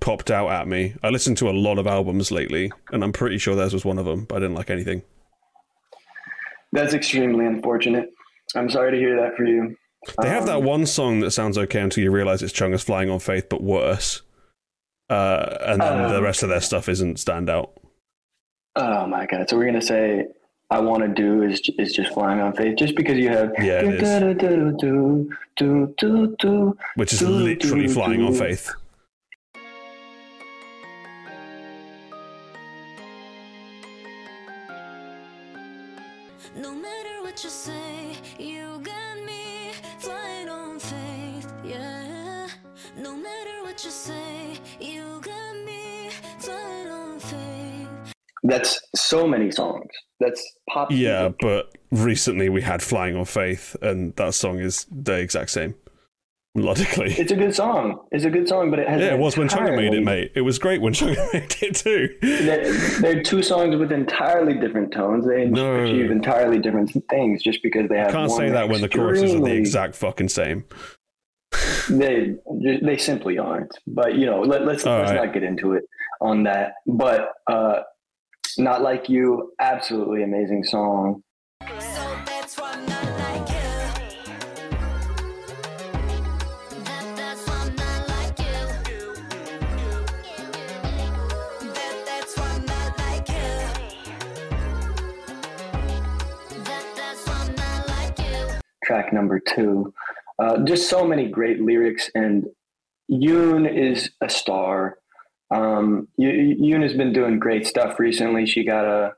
popped 0.00 0.30
out 0.30 0.50
at 0.50 0.66
me. 0.66 0.94
I 1.02 1.10
listened 1.10 1.36
to 1.38 1.50
a 1.50 1.52
lot 1.52 1.78
of 1.78 1.86
albums 1.86 2.30
lately, 2.30 2.72
and 2.90 3.04
I'm 3.04 3.12
pretty 3.12 3.36
sure 3.38 3.54
theirs 3.54 3.74
was 3.74 3.84
one 3.84 3.98
of 3.98 4.06
them, 4.06 4.24
but 4.24 4.36
I 4.36 4.38
didn't 4.40 4.54
like 4.54 4.70
anything. 4.70 5.02
That's 6.72 6.94
extremely 6.94 7.46
unfortunate. 7.46 8.10
I'm 8.54 8.70
sorry 8.70 8.92
to 8.92 8.96
hear 8.98 9.16
that 9.20 9.36
for 9.36 9.44
you. 9.44 9.76
They 10.22 10.28
have 10.28 10.46
that 10.46 10.56
Um, 10.58 10.64
one 10.64 10.86
song 10.86 11.20
that 11.20 11.30
sounds 11.32 11.58
okay 11.58 11.80
until 11.80 12.02
you 12.02 12.10
realize 12.10 12.42
it's 12.42 12.52
Chungha's 12.52 12.82
Flying 12.82 13.10
on 13.10 13.18
Faith, 13.20 13.48
but 13.48 13.62
worse. 13.62 14.22
Uh, 15.10 15.58
and 15.60 15.80
then 15.82 16.04
Um, 16.04 16.12
the 16.12 16.22
rest 16.22 16.42
of 16.42 16.48
their 16.48 16.60
stuff 16.60 16.88
isn't 16.88 17.16
standout. 17.16 17.70
Oh 18.76 19.06
my 19.06 19.26
god! 19.26 19.50
So 19.50 19.56
we're 19.58 19.66
gonna 19.66 19.82
say 19.82 20.28
I 20.70 20.78
want 20.78 21.02
to 21.02 21.08
do 21.08 21.42
is 21.42 21.60
is 21.78 21.92
just 21.92 22.12
flying 22.14 22.40
on 22.40 22.52
faith, 22.54 22.76
just 22.78 22.94
because 22.94 23.18
you 23.18 23.28
have 23.28 23.52
Yeah, 23.58 23.80
it 23.82 24.00
is. 24.00 24.20
do, 24.78 25.28
do, 25.56 25.94
do, 25.98 26.36
do, 26.38 26.76
which 26.94 27.12
is 27.12 27.20
literally 27.22 27.88
flying 27.88 28.22
on 28.22 28.32
faith. 28.34 28.70
That's 48.42 48.80
so 48.94 49.26
many 49.26 49.50
songs. 49.50 49.88
That's 50.18 50.42
pop. 50.68 50.90
Yeah, 50.90 51.22
music. 51.22 51.36
but 51.40 51.76
recently 51.90 52.48
we 52.48 52.62
had 52.62 52.82
Flying 52.82 53.16
on 53.16 53.24
Faith, 53.24 53.76
and 53.82 54.14
that 54.16 54.34
song 54.34 54.58
is 54.58 54.86
the 54.90 55.14
exact 55.14 55.50
same 55.50 55.74
melodically. 56.56 57.16
It's 57.18 57.32
a 57.32 57.36
good 57.36 57.54
song. 57.54 58.00
It's 58.10 58.24
a 58.24 58.30
good 58.30 58.48
song, 58.48 58.70
but 58.70 58.80
it 58.80 58.88
has 58.88 59.00
yeah, 59.00 59.14
it 59.14 59.18
was 59.18 59.36
when 59.36 59.48
Chungha 59.48 59.76
made 59.76 59.94
it, 59.94 60.02
mate. 60.02 60.32
It 60.34 60.40
was 60.42 60.58
great 60.58 60.80
when 60.80 60.92
Chungha 60.92 61.16
made 61.32 61.54
it 61.62 61.76
too. 61.76 62.16
They're, 62.20 62.72
they're 63.00 63.22
two 63.22 63.42
songs 63.42 63.76
with 63.76 63.92
entirely 63.92 64.54
different 64.54 64.92
tones. 64.92 65.26
They 65.26 65.44
No. 65.46 65.84
achieve 65.84 66.10
entirely 66.10 66.58
different 66.58 66.90
things 67.08 67.42
just 67.42 67.62
because 67.62 67.88
they 67.88 67.98
have. 67.98 68.10
Can't 68.10 68.30
say 68.30 68.50
that 68.50 68.68
when 68.68 68.80
the 68.80 68.88
choruses 68.88 69.34
are 69.34 69.40
the 69.40 69.54
exact 69.54 69.94
fucking 69.94 70.28
same. 70.28 70.64
They 71.88 72.36
they 72.82 72.96
simply 72.96 73.38
aren't. 73.38 73.76
But 73.86 74.14
you 74.14 74.26
know, 74.26 74.40
let, 74.40 74.64
let's 74.64 74.84
let's 74.84 75.10
right. 75.10 75.24
not 75.24 75.34
get 75.34 75.42
into 75.42 75.72
it 75.72 75.84
on 76.20 76.44
that. 76.44 76.74
But 76.86 77.32
uh, 77.48 77.80
not 78.58 78.82
like 78.82 79.08
you. 79.08 79.52
Absolutely 79.60 80.22
amazing 80.22 80.64
song. 80.64 81.22
So 81.62 81.66
that's 82.26 82.58
why 82.58 82.72
I'm 82.72 82.86
not 82.86 83.04
like 83.18 83.48
you. 83.48 83.54
That, 86.84 87.16
that's 87.16 87.46
why 87.46 87.56
I'm 87.56 87.74
not 87.76 88.08
like 88.08 88.38
you. 88.38 88.66
That, 91.74 91.94
that's 92.06 92.36
why 92.36 92.48
I'm 92.48 92.64
not 92.66 92.98
like 92.98 93.28
you. 93.28 93.58
That, 96.64 96.84
that's 96.96 97.26
why 97.26 97.34
I'm 97.34 97.54
not 97.54 97.88
like 97.88 98.18
you. 98.18 98.60
track 98.84 99.12
number 99.12 99.38
two. 99.40 99.92
Uh, 100.38 100.58
just 100.64 100.88
so 100.88 101.04
many 101.04 101.28
great 101.28 101.60
lyrics, 101.60 102.10
and 102.14 102.46
Yoon 103.10 103.68
is 103.70 104.10
a 104.22 104.28
star. 104.28 104.96
Um, 105.50 106.08
Y- 106.16 106.56
Yoon 106.60 106.82
has 106.82 106.94
been 106.94 107.12
doing 107.12 107.38
great 107.38 107.66
stuff 107.66 107.98
recently. 107.98 108.46
She 108.46 108.64
got 108.64 108.84
a, 108.84 109.12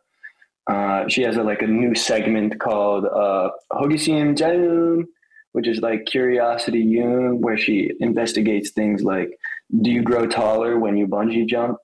uh, 0.72 1.08
she 1.08 1.22
has 1.22 1.36
a, 1.36 1.42
like 1.42 1.62
a 1.62 1.66
new 1.66 1.94
segment 1.94 2.58
called 2.60 3.04
uh, 3.04 3.50
Hogisim 3.72 4.36
Jaeun, 4.36 5.04
which 5.52 5.68
is 5.68 5.80
like 5.80 6.06
Curiosity 6.06 6.84
Yoon, 6.84 7.38
where 7.40 7.58
she 7.58 7.92
investigates 8.00 8.70
things 8.70 9.02
like, 9.02 9.38
do 9.82 9.90
you 9.90 10.02
grow 10.02 10.26
taller 10.26 10.78
when 10.78 10.96
you 10.96 11.06
bungee 11.06 11.46
jump? 11.46 11.78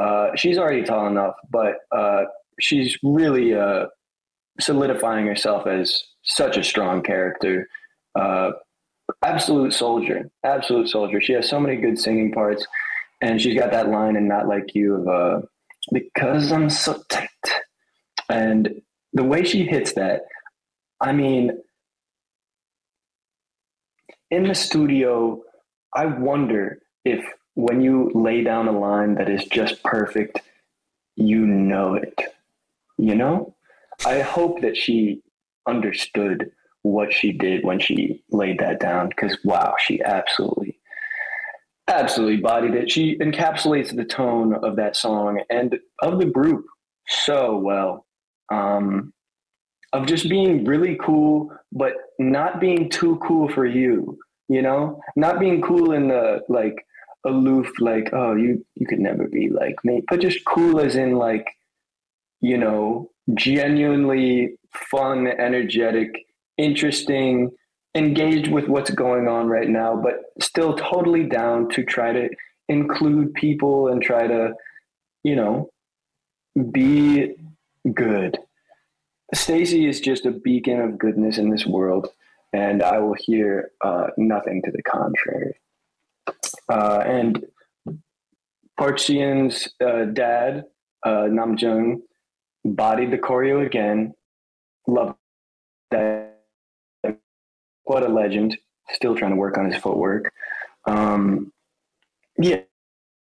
Uh, 0.00 0.30
she's 0.34 0.58
already 0.58 0.82
tall 0.82 1.06
enough, 1.06 1.34
but 1.50 1.76
uh, 1.92 2.24
she's 2.60 2.98
really 3.02 3.54
uh, 3.54 3.86
solidifying 4.60 5.26
herself 5.26 5.66
as 5.66 6.02
such 6.22 6.56
a 6.56 6.64
strong 6.64 7.02
character. 7.02 7.68
Uh, 8.14 8.52
absolute 9.22 9.72
soldier, 9.72 10.30
absolute 10.44 10.88
soldier. 10.88 11.20
She 11.20 11.32
has 11.34 11.48
so 11.48 11.60
many 11.60 11.76
good 11.76 11.98
singing 11.98 12.32
parts, 12.32 12.66
and 13.20 13.40
she's 13.40 13.58
got 13.58 13.70
that 13.70 13.88
line 13.88 14.16
and 14.16 14.28
"Not 14.28 14.48
Like 14.48 14.74
You" 14.74 14.94
of 14.96 15.08
uh, 15.08 15.46
"Because 15.92 16.52
I'm 16.52 16.70
so 16.70 17.02
tight," 17.08 17.28
and 18.28 18.80
the 19.12 19.24
way 19.24 19.44
she 19.44 19.64
hits 19.64 19.92
that, 19.94 20.22
I 21.00 21.12
mean, 21.12 21.52
in 24.30 24.48
the 24.48 24.54
studio, 24.54 25.42
I 25.94 26.06
wonder 26.06 26.80
if 27.04 27.24
when 27.54 27.80
you 27.80 28.10
lay 28.14 28.42
down 28.42 28.66
a 28.66 28.78
line 28.78 29.14
that 29.14 29.30
is 29.30 29.44
just 29.44 29.82
perfect, 29.84 30.40
you 31.14 31.46
know 31.46 31.94
it. 31.94 32.20
You 32.98 33.14
know, 33.14 33.54
I 34.04 34.20
hope 34.20 34.60
that 34.62 34.76
she 34.76 35.22
understood 35.66 36.50
what 36.82 37.12
she 37.12 37.32
did 37.32 37.64
when 37.64 37.80
she 37.80 38.22
laid 38.30 38.58
that 38.58 38.78
down 38.78 39.08
because 39.08 39.38
wow 39.42 39.74
she 39.78 40.02
absolutely 40.02 40.78
absolutely 42.00 42.38
bodied 42.38 42.74
it. 42.74 42.90
She 42.90 43.16
encapsulates 43.18 43.94
the 43.94 44.04
tone 44.04 44.54
of 44.54 44.76
that 44.76 44.96
song 44.96 45.42
and 45.50 45.78
of 46.00 46.18
the 46.18 46.26
group 46.26 46.66
so 47.06 47.56
well 47.58 48.06
um 48.50 49.12
of 49.92 50.06
just 50.06 50.28
being 50.28 50.64
really 50.64 50.96
cool 51.00 51.52
but 51.72 51.92
not 52.18 52.60
being 52.60 52.88
too 52.88 53.16
cool 53.16 53.48
for 53.48 53.66
you 53.66 54.18
you 54.48 54.62
know? 54.62 55.00
Not 55.16 55.40
being 55.40 55.62
cool 55.62 55.92
in 55.92 56.08
the 56.08 56.42
like 56.48 56.86
aloof 57.26 57.70
like 57.80 58.10
oh 58.12 58.34
you 58.34 58.64
you 58.74 58.86
could 58.86 58.98
never 58.98 59.26
be 59.26 59.48
like 59.48 59.82
me 59.82 60.02
but 60.10 60.20
just 60.20 60.44
cool 60.44 60.78
as 60.78 60.94
in 60.94 61.16
like 61.16 61.48
you 62.42 62.58
know 62.58 63.10
genuinely 63.32 64.58
fun 64.90 65.26
energetic 65.26 66.26
interesting 66.58 67.50
engaged 67.94 68.50
with 68.50 68.68
what's 68.68 68.90
going 68.90 69.28
on 69.28 69.46
right 69.46 69.68
now 69.68 69.94
but 69.94 70.24
still 70.40 70.74
totally 70.76 71.24
down 71.24 71.68
to 71.68 71.84
try 71.84 72.12
to 72.12 72.28
include 72.68 73.32
people 73.34 73.88
and 73.88 74.02
try 74.02 74.26
to 74.26 74.52
you 75.22 75.36
know 75.36 75.70
be 76.72 77.34
good 77.92 78.38
Stayc 79.34 79.88
is 79.88 80.00
just 80.00 80.26
a 80.26 80.30
beacon 80.30 80.80
of 80.80 80.98
goodness 80.98 81.38
in 81.38 81.50
this 81.50 81.66
world 81.66 82.08
and 82.52 82.82
i 82.82 82.98
will 82.98 83.16
hear 83.18 83.70
uh, 83.82 84.08
nothing 84.16 84.62
to 84.64 84.70
the 84.70 84.82
contrary 84.82 85.54
uh, 86.68 87.02
and 87.06 87.44
Park 88.76 88.98
Ji-in's 88.98 89.68
uh, 89.84 90.04
dad, 90.06 90.64
uh, 91.04 91.28
Nam 91.30 91.56
Jung, 91.56 92.02
bodied 92.64 93.12
the 93.12 93.18
choreo 93.18 93.64
again. 93.64 94.14
Love 94.86 95.14
that. 95.90 96.33
What 97.84 98.02
a 98.02 98.08
legend. 98.08 98.58
Still 98.92 99.14
trying 99.14 99.30
to 99.30 99.36
work 99.36 99.56
on 99.56 99.70
his 99.70 99.80
footwork. 99.80 100.32
Um, 100.86 101.52
yeah, 102.38 102.60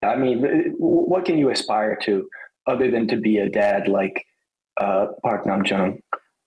I 0.03 0.16
mean, 0.16 0.74
what 0.78 1.24
can 1.24 1.39
you 1.39 1.51
aspire 1.51 1.97
to 2.03 2.28
other 2.66 2.91
than 2.91 3.09
to 3.09 3.16
be 3.16 3.39
a 3.39 3.49
dad 3.49 3.89
like 3.89 4.24
uh, 4.81 5.09
Park 5.23 5.47
Nam 5.47 5.65
Jung? 5.65 6.01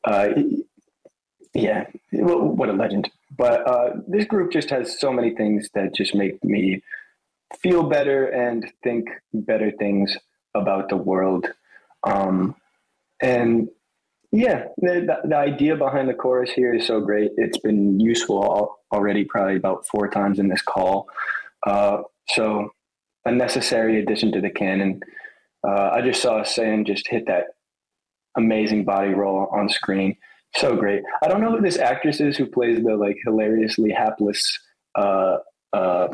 Uh, 0.03 0.29
yeah, 1.53 1.85
what 2.11 2.69
a 2.69 2.73
legend. 2.73 3.11
But 3.37 3.67
uh, 3.67 3.89
this 4.07 4.25
group 4.25 4.51
just 4.51 4.69
has 4.69 4.99
so 4.99 5.11
many 5.11 5.35
things 5.35 5.69
that 5.73 5.93
just 5.93 6.15
make 6.15 6.43
me 6.43 6.81
feel 7.59 7.83
better 7.83 8.25
and 8.25 8.65
think 8.83 9.09
better 9.33 9.71
things 9.71 10.17
about 10.55 10.89
the 10.89 10.97
world. 10.97 11.47
Um, 12.03 12.55
and 13.21 13.69
yeah, 14.33 14.65
the, 14.77 15.19
the, 15.23 15.37
idea 15.37 15.75
behind 15.75 16.09
the 16.09 16.13
chorus 16.15 16.49
here 16.51 16.73
is 16.73 16.87
so 16.87 16.99
great. 16.99 17.29
It's 17.37 17.59
been 17.59 17.99
useful 17.99 18.79
already, 18.91 19.25
probably 19.25 19.57
about 19.57 19.85
four 19.85 20.09
times 20.09 20.39
in 20.39 20.47
this 20.47 20.61
call. 20.63 21.07
Uh, 21.67 22.01
so, 22.29 22.71
a 23.25 23.31
necessary 23.31 23.99
addition 23.99 24.31
to 24.31 24.41
the 24.41 24.49
canon. 24.49 25.01
Uh, 25.65 25.91
I 25.93 26.01
just 26.01 26.19
saw 26.19 26.41
Sam 26.41 26.83
just 26.83 27.07
hit 27.07 27.27
that 27.27 27.45
amazing 28.35 28.85
body 28.85 29.13
roll 29.13 29.47
on 29.51 29.69
screen. 29.69 30.17
So 30.55 30.75
great. 30.75 31.03
I 31.23 31.27
don't 31.27 31.41
know 31.41 31.51
who 31.51 31.61
this 31.61 31.77
actress 31.77 32.19
is 32.19 32.35
who 32.35 32.47
plays 32.47 32.83
the 32.83 32.95
like 32.95 33.17
hilariously 33.23 33.91
hapless 33.91 34.59
uh, 34.95 35.37
uh, 35.73 36.07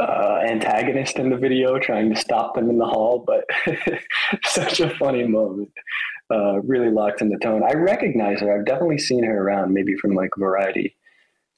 uh, 0.00 0.40
antagonist 0.48 1.18
in 1.18 1.30
the 1.30 1.36
video, 1.36 1.78
trying 1.78 2.12
to 2.12 2.20
stop 2.20 2.54
them 2.54 2.70
in 2.70 2.78
the 2.78 2.86
hall, 2.86 3.24
but 3.24 3.44
such 4.44 4.80
a 4.80 4.90
funny 4.96 5.24
moment. 5.24 5.70
Uh, 6.30 6.60
really 6.60 6.90
locked 6.90 7.22
in 7.22 7.30
the 7.30 7.38
tone. 7.38 7.62
I 7.62 7.72
recognize 7.72 8.40
her. 8.40 8.54
I've 8.54 8.66
definitely 8.66 8.98
seen 8.98 9.24
her 9.24 9.42
around, 9.42 9.72
maybe 9.72 9.96
from 9.96 10.14
like 10.14 10.30
variety 10.36 10.94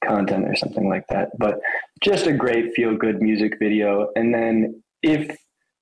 content 0.03 0.47
or 0.47 0.55
something 0.55 0.89
like 0.89 1.05
that. 1.09 1.29
But 1.37 1.59
just 2.01 2.25
a 2.25 2.33
great 2.33 2.73
feel 2.73 2.95
good 2.95 3.21
music 3.21 3.59
video. 3.59 4.09
And 4.15 4.33
then 4.33 4.81
if 5.03 5.37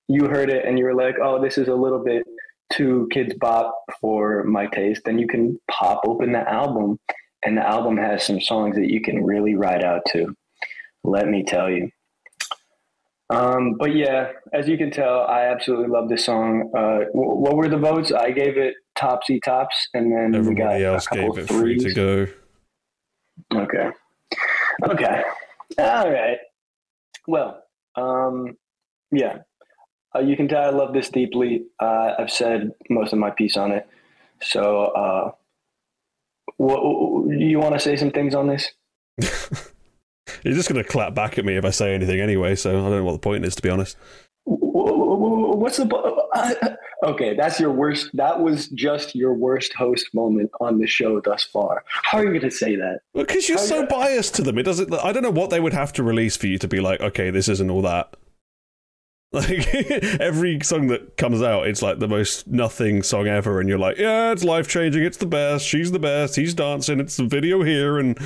you 0.07 0.25
heard 0.25 0.49
it 0.49 0.65
and 0.65 0.77
you 0.77 0.85
were 0.85 0.95
like, 0.95 1.15
oh, 1.21 1.41
this 1.41 1.57
is 1.57 1.67
a 1.67 1.75
little 1.75 2.03
bit 2.03 2.23
too 2.73 3.07
Kidz 3.13 3.37
Bop 3.39 3.73
for 4.01 4.43
my 4.43 4.65
taste, 4.67 5.01
then 5.05 5.19
you 5.19 5.27
can 5.27 5.59
pop 5.69 6.01
open 6.05 6.31
the 6.31 6.49
album. 6.49 6.99
And 7.43 7.57
the 7.57 7.65
album 7.65 7.95
has 7.97 8.25
some 8.25 8.41
songs 8.41 8.75
that 8.75 8.89
you 8.89 9.01
can 9.01 9.23
really 9.23 9.55
ride 9.55 9.83
out 9.83 10.01
to. 10.09 10.35
Let 11.03 11.27
me 11.27 11.43
tell 11.43 11.69
you. 11.69 11.89
Um, 13.29 13.75
but 13.77 13.95
yeah, 13.95 14.31
as 14.53 14.67
you 14.67 14.77
can 14.77 14.89
tell, 14.89 15.21
I 15.21 15.45
absolutely 15.45 15.87
love 15.87 16.09
this 16.09 16.25
song. 16.25 16.71
Uh, 16.75 17.05
w- 17.13 17.35
what 17.35 17.55
were 17.55 17.69
the 17.69 17.77
votes? 17.77 18.11
I 18.11 18.31
gave 18.31 18.57
it 18.57 18.73
topsy 18.95 19.39
tops, 19.39 19.87
and 19.93 20.11
then 20.11 20.33
Everybody 20.35 20.83
else 20.83 21.07
gave 21.07 21.37
it 21.37 21.47
free 21.47 21.77
to 21.77 21.93
go. 21.93 22.27
Okay. 23.53 23.89
Okay. 24.83 25.23
All 25.77 26.11
right. 26.11 26.37
Well, 27.27 27.63
um, 27.95 28.57
yeah. 29.11 29.39
Uh, 30.15 30.21
you 30.21 30.35
can 30.35 30.47
tell 30.47 30.63
I 30.63 30.69
love 30.69 30.93
this 30.93 31.09
deeply. 31.09 31.65
Uh, 31.79 32.13
I've 32.17 32.31
said 32.31 32.71
most 32.89 33.13
of 33.13 33.19
my 33.19 33.29
piece 33.29 33.57
on 33.57 33.71
it. 33.71 33.87
So, 34.41 34.85
uh, 34.85 35.31
what, 36.57 36.79
you 37.37 37.59
want 37.59 37.75
to 37.75 37.79
say 37.79 37.95
some 37.95 38.09
things 38.09 38.33
on 38.33 38.47
this? 38.47 38.71
You're 40.43 40.55
just 40.55 40.69
going 40.69 40.81
to 40.83 40.89
clap 40.89 41.13
back 41.13 41.37
at 41.37 41.45
me 41.45 41.55
if 41.55 41.65
I 41.65 41.69
say 41.69 41.93
anything 41.93 42.19
anyway, 42.19 42.55
so 42.55 42.71
I 42.71 42.73
don't 42.73 42.91
know 42.91 43.03
what 43.03 43.13
the 43.13 43.19
point 43.19 43.45
is, 43.45 43.55
to 43.55 43.61
be 43.61 43.69
honest. 43.69 43.97
What's 44.45 45.77
the 45.77 46.77
okay? 47.03 47.35
That's 47.35 47.59
your 47.59 47.71
worst. 47.71 48.09
That 48.13 48.39
was 48.39 48.69
just 48.69 49.15
your 49.15 49.33
worst 49.33 49.73
host 49.73 50.07
moment 50.13 50.49
on 50.61 50.79
the 50.79 50.87
show 50.87 51.19
thus 51.19 51.43
far. 51.43 51.83
How 51.87 52.19
are 52.19 52.23
you 52.23 52.29
going 52.29 52.41
to 52.41 52.51
say 52.51 52.75
that? 52.75 53.01
Because 53.13 53.47
you're 53.49 53.57
How- 53.57 53.65
so 53.65 53.85
biased 53.85 54.35
to 54.35 54.41
them. 54.41 54.57
It 54.57 54.63
doesn't. 54.63 54.93
I 54.93 55.11
don't 55.11 55.23
know 55.23 55.31
what 55.31 55.49
they 55.49 55.59
would 55.59 55.73
have 55.73 55.93
to 55.93 56.03
release 56.03 56.37
for 56.37 56.47
you 56.47 56.57
to 56.59 56.67
be 56.67 56.79
like, 56.79 57.01
okay, 57.01 57.29
this 57.29 57.47
isn't 57.49 57.69
all 57.69 57.81
that. 57.83 58.15
Like 59.39 59.71
every 60.19 60.59
song 60.61 60.87
that 60.87 61.15
comes 61.15 61.43
out, 61.43 61.67
it's 61.67 61.83
like 61.83 61.99
the 61.99 62.07
most 62.07 62.47
nothing 62.47 63.03
song 63.03 63.27
ever, 63.27 63.59
and 63.59 63.69
you're 63.69 63.77
like, 63.77 63.97
yeah, 63.99 64.31
it's 64.31 64.43
life 64.43 64.67
changing, 64.67 65.03
it's 65.03 65.17
the 65.17 65.27
best, 65.27 65.67
she's 65.67 65.91
the 65.91 65.99
best, 65.99 66.35
he's 66.35 66.55
dancing, 66.55 66.99
it's 66.99 67.15
the 67.15 67.25
video 67.25 67.61
here, 67.61 67.99
and 67.99 68.17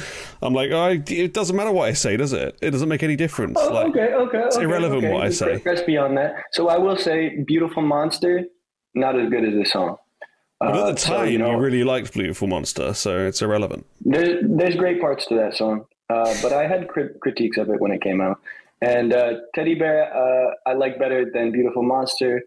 I'm 0.41 0.53
like, 0.53 0.71
I, 0.71 1.03
it 1.07 1.33
doesn't 1.33 1.57
matter 1.57 1.73
what 1.73 1.89
I 1.89 1.93
say, 1.93 2.15
does 2.15 2.31
it? 2.31 2.57
It 2.61 2.71
doesn't 2.71 2.87
make 2.87 3.03
any 3.03 3.17
difference. 3.17 3.57
Oh, 3.59 3.73
like, 3.73 3.87
okay, 3.87 4.13
okay. 4.13 4.43
it's 4.45 4.55
okay, 4.55 4.63
irrelevant 4.63 5.03
okay. 5.03 5.13
what 5.13 5.23
I 5.25 5.29
say. 5.29 5.59
Press 5.59 5.81
beyond 5.81 6.15
that. 6.19 6.35
So 6.53 6.69
I 6.69 6.77
will 6.77 6.95
say, 6.95 7.43
"Beautiful 7.45 7.81
Monster," 7.83 8.45
not 8.95 9.19
as 9.19 9.29
good 9.29 9.43
as 9.43 9.53
this 9.55 9.73
song. 9.73 9.97
But 10.61 10.69
at 10.69 10.75
Uh, 10.75 10.91
the 10.91 10.97
so, 10.97 11.13
time, 11.15 11.25
you 11.25 11.31
you, 11.33 11.37
know, 11.39 11.53
really 11.55 11.83
liked 11.83 12.13
Beautiful 12.13 12.47
Monster, 12.47 12.93
so 12.93 13.27
it's 13.27 13.41
irrelevant. 13.41 13.85
There's 14.05 14.41
there's 14.47 14.77
great 14.77 15.01
parts 15.01 15.25
to 15.25 15.35
that 15.35 15.53
song, 15.57 15.83
uh, 16.09 16.33
but 16.41 16.53
I 16.53 16.65
had 16.65 16.87
crit- 16.87 17.19
critiques 17.19 17.57
of 17.57 17.69
it 17.69 17.81
when 17.81 17.91
it 17.91 17.99
came 18.01 18.21
out. 18.21 18.39
And 18.83 19.13
uh, 19.13 19.33
Teddy 19.55 19.75
Bear, 19.75 20.13
uh, 20.13 20.51
I 20.69 20.73
like 20.73 20.99
better 20.99 21.25
than 21.33 21.51
Beautiful 21.51 21.83
Monster, 21.83 22.41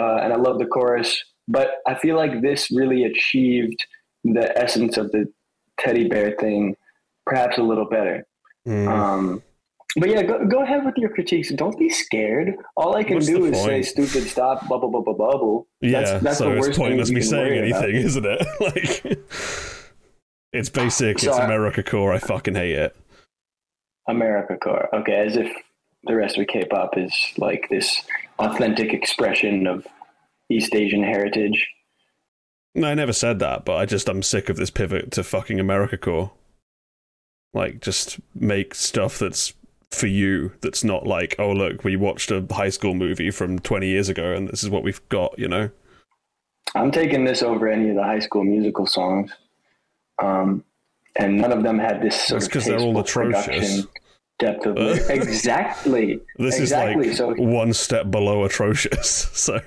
uh, 0.00 0.20
and 0.22 0.32
I 0.32 0.36
love 0.36 0.58
the 0.58 0.66
chorus. 0.66 1.22
But 1.48 1.68
I 1.86 1.94
feel 1.96 2.16
like 2.16 2.40
this 2.40 2.70
really 2.70 3.04
achieved 3.04 3.84
the 4.24 4.56
essence 4.58 4.96
of 4.96 5.10
the 5.12 5.30
Teddy 5.78 6.08
Bear 6.08 6.34
thing, 6.40 6.76
perhaps 7.26 7.58
a 7.58 7.62
little 7.62 7.84
better. 7.88 8.24
Mm. 8.66 8.88
Um, 8.88 9.42
but 9.96 10.08
yeah, 10.08 10.22
go, 10.22 10.46
go 10.46 10.62
ahead 10.62 10.86
with 10.86 10.94
your 10.96 11.10
critiques. 11.10 11.50
Don't 11.52 11.78
be 11.78 11.90
scared. 11.90 12.54
All 12.76 12.96
I 12.96 13.04
can 13.04 13.16
What's 13.16 13.26
do 13.26 13.44
is 13.44 13.62
say 13.62 13.82
"stupid, 13.82 14.26
stop, 14.30 14.66
bubble, 14.68 14.90
bubble, 14.90 15.12
bubble." 15.14 15.66
yeah, 15.82 16.00
that's, 16.00 16.24
that's 16.24 16.38
so 16.38 16.48
the 16.48 16.56
worst 16.56 16.68
it's 16.70 16.78
pointless 16.78 17.10
me 17.10 17.20
saying 17.20 17.42
worry 17.60 17.70
about. 17.70 17.84
anything, 17.84 18.02
isn't 18.06 18.24
it? 18.26 18.46
like, 18.60 19.18
it's 20.54 20.70
basic, 20.80 21.18
So 21.18 21.28
it's 21.30 21.38
I- 21.38 21.44
America 21.44 21.82
core, 21.82 22.14
I 22.14 22.18
fucking 22.18 22.54
hate 22.54 22.76
it. 22.76 22.96
America 24.08 24.56
core. 24.56 24.88
Okay, 24.94 25.14
as 25.26 25.36
if 25.36 25.52
the 26.04 26.16
rest 26.16 26.38
of 26.38 26.46
K-pop 26.46 26.96
is 26.98 27.14
like 27.38 27.68
this 27.68 28.02
authentic 28.38 28.92
expression 28.92 29.66
of 29.66 29.86
East 30.50 30.74
Asian 30.74 31.02
heritage. 31.02 31.68
No, 32.74 32.88
I 32.88 32.94
never 32.94 33.12
said 33.12 33.38
that, 33.40 33.64
but 33.64 33.76
I 33.76 33.86
just 33.86 34.08
I'm 34.08 34.22
sick 34.22 34.48
of 34.48 34.56
this 34.56 34.70
pivot 34.70 35.10
to 35.12 35.22
fucking 35.22 35.60
America 35.60 35.98
core. 35.98 36.32
Like, 37.54 37.80
just 37.80 38.18
make 38.34 38.74
stuff 38.74 39.18
that's 39.18 39.52
for 39.90 40.06
you. 40.06 40.52
That's 40.62 40.82
not 40.82 41.06
like, 41.06 41.36
oh 41.38 41.52
look, 41.52 41.84
we 41.84 41.96
watched 41.96 42.30
a 42.30 42.44
high 42.50 42.70
school 42.70 42.94
movie 42.94 43.30
from 43.30 43.58
20 43.58 43.86
years 43.86 44.08
ago, 44.08 44.32
and 44.32 44.48
this 44.48 44.64
is 44.64 44.70
what 44.70 44.82
we've 44.82 45.06
got. 45.10 45.38
You 45.38 45.48
know? 45.48 45.70
I'm 46.74 46.90
taking 46.90 47.24
this 47.24 47.42
over 47.42 47.68
any 47.68 47.90
of 47.90 47.96
the 47.96 48.02
High 48.02 48.20
School 48.20 48.44
Musical 48.44 48.86
songs, 48.86 49.30
um, 50.22 50.64
and 51.16 51.36
none 51.36 51.52
of 51.52 51.62
them 51.62 51.78
had 51.78 52.00
this 52.00 52.16
sort 52.16 52.40
That's 52.40 52.46
of 52.46 52.52
'cause 52.52 52.64
they're 52.64 52.78
all 52.78 52.98
atrocious. 52.98 53.44
production 53.44 53.88
depth 54.42 54.66
of 54.66 54.76
lyric. 54.76 55.08
exactly. 55.08 56.20
This 56.38 56.58
exactly. 56.58 57.08
is 57.08 57.20
like 57.20 57.36
so 57.36 57.42
one 57.42 57.72
step 57.72 58.10
below 58.10 58.44
atrocious. 58.44 59.30
So 59.42 59.60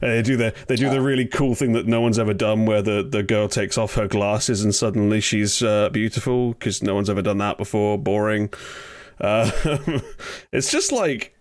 they 0.00 0.22
do 0.22 0.36
the 0.36 0.54
they 0.66 0.74
do 0.76 0.90
the 0.90 1.00
really 1.00 1.26
cool 1.26 1.54
thing 1.54 1.72
that 1.72 1.86
no 1.86 2.00
one's 2.00 2.18
ever 2.18 2.34
done, 2.34 2.66
where 2.66 2.82
the, 2.82 3.06
the 3.08 3.22
girl 3.22 3.48
takes 3.48 3.78
off 3.78 3.94
her 3.94 4.08
glasses 4.08 4.64
and 4.64 4.74
suddenly 4.74 5.20
she's 5.20 5.62
uh, 5.62 5.88
beautiful 5.90 6.52
because 6.52 6.82
no 6.82 6.94
one's 6.94 7.08
ever 7.08 7.22
done 7.22 7.38
that 7.38 7.58
before. 7.58 7.96
Boring. 7.96 8.50
Uh, 9.20 9.50
it's 10.52 10.72
just 10.72 10.90
like 10.90 11.36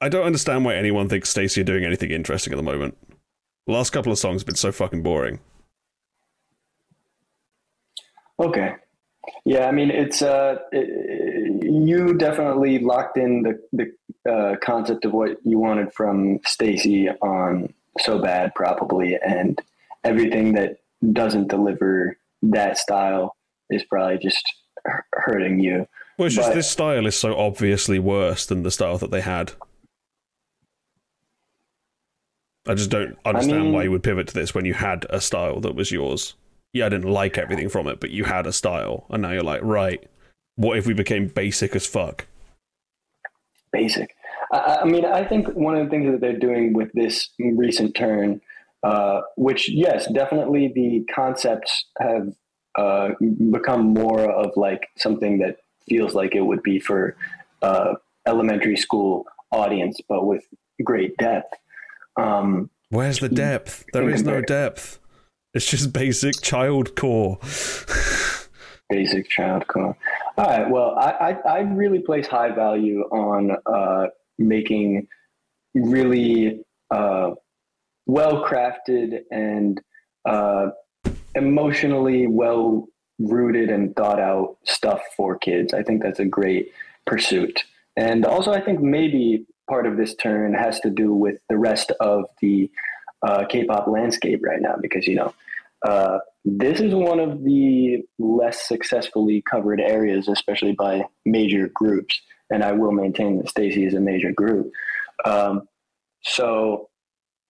I 0.00 0.08
don't 0.08 0.24
understand 0.24 0.64
why 0.64 0.74
anyone 0.76 1.08
thinks 1.08 1.32
Stayc 1.32 1.60
are 1.60 1.64
doing 1.64 1.84
anything 1.84 2.10
interesting 2.10 2.52
at 2.52 2.56
the 2.56 2.62
moment. 2.62 2.96
The 3.66 3.72
last 3.72 3.90
couple 3.90 4.12
of 4.12 4.18
songs 4.18 4.42
have 4.42 4.46
been 4.46 4.56
so 4.56 4.72
fucking 4.72 5.02
boring. 5.02 5.40
Okay. 8.38 8.74
Yeah, 9.44 9.66
I 9.66 9.72
mean, 9.72 9.90
it's 9.90 10.22
uh, 10.22 10.56
it- 10.70 11.62
you 11.64 12.14
definitely 12.14 12.78
locked 12.78 13.16
in 13.18 13.42
the 13.42 13.60
the 13.72 14.30
uh, 14.30 14.56
concept 14.62 15.04
of 15.04 15.12
what 15.12 15.38
you 15.44 15.58
wanted 15.58 15.92
from 15.92 16.38
Stayc 16.40 17.12
on 17.22 17.72
so 17.98 18.18
bad, 18.20 18.54
probably, 18.54 19.16
and 19.24 19.60
everything 20.04 20.52
that 20.54 20.78
doesn't 21.12 21.48
deliver 21.48 22.16
that 22.42 22.78
style 22.78 23.34
is 23.70 23.82
probably 23.84 24.18
just 24.18 24.44
hurting 25.12 25.58
you. 25.60 25.86
Well, 26.18 26.26
it's 26.26 26.36
just 26.36 26.52
this 26.54 26.70
style 26.70 27.06
is 27.06 27.16
so 27.16 27.36
obviously 27.36 27.98
worse 27.98 28.46
than 28.46 28.62
the 28.62 28.70
style 28.70 28.98
that 28.98 29.10
they 29.10 29.22
had. 29.22 29.52
I 32.66 32.74
just 32.74 32.90
don't 32.90 33.16
understand 33.24 33.64
mean- 33.64 33.72
why 33.72 33.82
you 33.84 33.90
would 33.90 34.04
pivot 34.04 34.28
to 34.28 34.34
this 34.34 34.54
when 34.54 34.64
you 34.66 34.74
had 34.74 35.04
a 35.10 35.20
style 35.20 35.58
that 35.60 35.74
was 35.74 35.90
yours. 35.90 36.34
Yeah, 36.72 36.86
I 36.86 36.88
didn't 36.88 37.10
like 37.10 37.36
everything 37.36 37.68
from 37.68 37.86
it, 37.86 38.00
but 38.00 38.10
you 38.10 38.24
had 38.24 38.46
a 38.46 38.52
style, 38.52 39.06
and 39.10 39.22
now 39.22 39.32
you're 39.32 39.42
like, 39.42 39.62
right, 39.62 40.08
what 40.56 40.78
if 40.78 40.86
we 40.86 40.94
became 40.94 41.28
basic 41.28 41.76
as 41.76 41.86
fuck? 41.86 42.26
basic. 43.72 44.14
I, 44.52 44.78
I 44.82 44.84
mean, 44.84 45.04
I 45.04 45.24
think 45.24 45.48
one 45.48 45.74
of 45.74 45.84
the 45.84 45.90
things 45.90 46.12
that 46.12 46.20
they're 46.20 46.38
doing 46.38 46.74
with 46.74 46.92
this 46.92 47.30
recent 47.38 47.96
turn, 47.96 48.40
uh, 48.84 49.22
which 49.36 49.68
yes, 49.68 50.06
definitely 50.12 50.70
the 50.74 51.04
concepts 51.12 51.86
have 51.98 52.32
uh, 52.78 53.10
become 53.50 53.92
more 53.92 54.30
of 54.30 54.52
like 54.56 54.88
something 54.96 55.38
that 55.38 55.56
feels 55.88 56.14
like 56.14 56.34
it 56.34 56.42
would 56.42 56.62
be 56.62 56.78
for 56.78 57.16
uh, 57.62 57.94
elementary 58.26 58.76
school 58.76 59.26
audience, 59.50 60.00
but 60.08 60.26
with 60.26 60.44
great 60.84 61.16
depth. 61.16 61.54
Um, 62.16 62.70
Where's 62.90 63.18
the 63.18 63.28
depth? 63.28 63.86
There 63.92 64.08
is 64.10 64.22
no 64.22 64.42
depth. 64.42 64.98
It's 65.54 65.70
just 65.70 65.92
basic 65.92 66.40
child 66.40 66.96
core. 66.96 67.38
basic 68.88 69.28
child 69.28 69.66
core. 69.68 69.96
All 70.38 70.46
right. 70.46 70.70
Well, 70.70 70.96
I, 70.98 71.10
I, 71.10 71.32
I 71.48 71.60
really 71.60 71.98
place 71.98 72.26
high 72.26 72.50
value 72.50 73.02
on 73.10 73.56
uh, 73.66 74.06
making 74.38 75.08
really 75.74 76.64
uh, 76.90 77.32
well 78.06 78.44
crafted 78.44 79.20
and 79.30 79.80
uh, 80.24 80.68
emotionally 81.34 82.26
well 82.26 82.88
rooted 83.18 83.70
and 83.70 83.94
thought 83.94 84.20
out 84.20 84.56
stuff 84.64 85.00
for 85.16 85.36
kids. 85.36 85.74
I 85.74 85.82
think 85.82 86.02
that's 86.02 86.18
a 86.18 86.24
great 86.24 86.72
pursuit. 87.06 87.64
And 87.96 88.24
also, 88.24 88.52
I 88.52 88.60
think 88.60 88.80
maybe 88.80 89.46
part 89.68 89.86
of 89.86 89.96
this 89.96 90.14
turn 90.14 90.54
has 90.54 90.80
to 90.80 90.90
do 90.90 91.12
with 91.12 91.36
the 91.48 91.58
rest 91.58 91.92
of 92.00 92.24
the 92.40 92.70
uh, 93.22 93.44
K-pop 93.44 93.86
landscape 93.86 94.40
right 94.42 94.60
now, 94.60 94.76
because 94.80 95.06
you 95.06 95.14
know 95.14 95.34
uh, 95.86 96.18
this 96.44 96.80
is 96.80 96.94
one 96.94 97.20
of 97.20 97.42
the 97.44 98.02
less 98.18 98.66
successfully 98.66 99.42
covered 99.50 99.80
areas, 99.80 100.28
especially 100.28 100.72
by 100.72 101.04
major 101.24 101.70
groups. 101.74 102.20
And 102.50 102.62
I 102.62 102.72
will 102.72 102.92
maintain 102.92 103.38
that 103.38 103.46
Stayc 103.46 103.76
is 103.76 103.94
a 103.94 104.00
major 104.00 104.32
group. 104.32 104.70
Um, 105.24 105.62
so, 106.22 106.88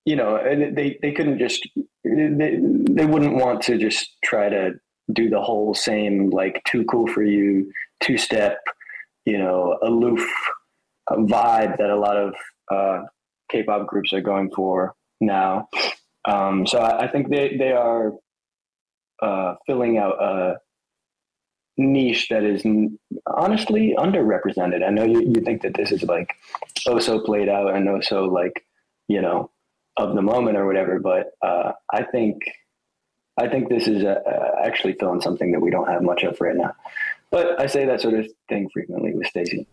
you 0.05 0.17
know, 0.17 0.39
they, 0.45 0.99
they 1.03 1.13
couldn't 1.13 1.39
just, 1.39 1.67
they, 2.05 2.59
they 2.61 3.07
wouldn't 3.07 3.37
want 3.37 3.63
to 3.63 3.79
just 3.79 4.11
try 4.25 4.49
to 4.49 4.73
do 5.13 5.29
the 5.29 5.41
whole 5.41 5.75
same, 5.75 6.31
like, 6.31 6.63
too 6.65 6.85
cool 6.85 7.07
for 7.07 7.23
you, 7.23 7.73
two 8.01 8.17
step, 8.17 8.59
you 9.25 9.39
know, 9.39 9.79
aloof 9.83 10.25
uh, 11.11 11.17
vibe 11.17 11.79
that 11.79 11.91
a 11.91 11.99
lot 11.99 12.17
of 12.17 12.35
uh, 12.71 13.03
K 13.51 13.63
pop 13.63 13.87
groups 13.87 14.13
are 14.13 14.21
going 14.21 14.51
for 14.51 14.95
now. 15.21 15.69
Um, 16.29 16.67
so 16.67 16.79
I, 16.79 17.05
I 17.05 17.09
think 17.09 17.29
they, 17.29 17.57
they 17.57 17.73
are 17.73 18.13
uh, 19.23 19.55
filling 19.67 19.99
out 19.99 20.23
a 20.23 20.57
niche 21.79 22.29
that 22.29 22.45
is 22.45 22.63
honestly 23.27 23.95
underrepresented. 23.97 24.87
I 24.87 24.91
know 24.91 25.05
you, 25.05 25.23
you 25.23 25.41
think 25.43 25.63
that 25.63 25.75
this 25.75 25.93
is 25.93 26.03
like 26.03 26.35
oh 26.87 26.99
so 26.99 27.21
played 27.21 27.49
out 27.49 27.75
and 27.75 27.89
oh 27.89 28.01
so 28.01 28.25
like 28.25 28.65
you 29.09 29.23
know 29.23 29.51
of 29.97 30.15
the 30.15 30.23
moment 30.23 30.57
or 30.57 30.67
whatever, 30.67 30.99
but 30.99 31.33
uh, 31.43 31.73
I 31.93 32.03
think 32.03 32.43
I 33.39 33.49
think 33.49 33.69
this 33.69 33.89
is 33.89 34.05
uh 34.05 34.21
uh 34.27 34.67
actually 34.67 34.95
filling 34.95 35.21
something 35.21 35.53
that 35.53 35.61
we 35.61 35.71
don't 35.71 35.89
have 35.89 36.03
much 36.03 36.23
of 36.25 36.41
right 36.41 36.57
now. 36.57 36.75
But 37.31 37.59
I 37.61 37.67
say 37.67 37.87
that 37.87 38.01
sort 38.01 38.15
of 38.15 38.27
thing 38.49 38.69
frequently 38.73 39.15
with 39.15 39.27
Stayc. 39.33 39.67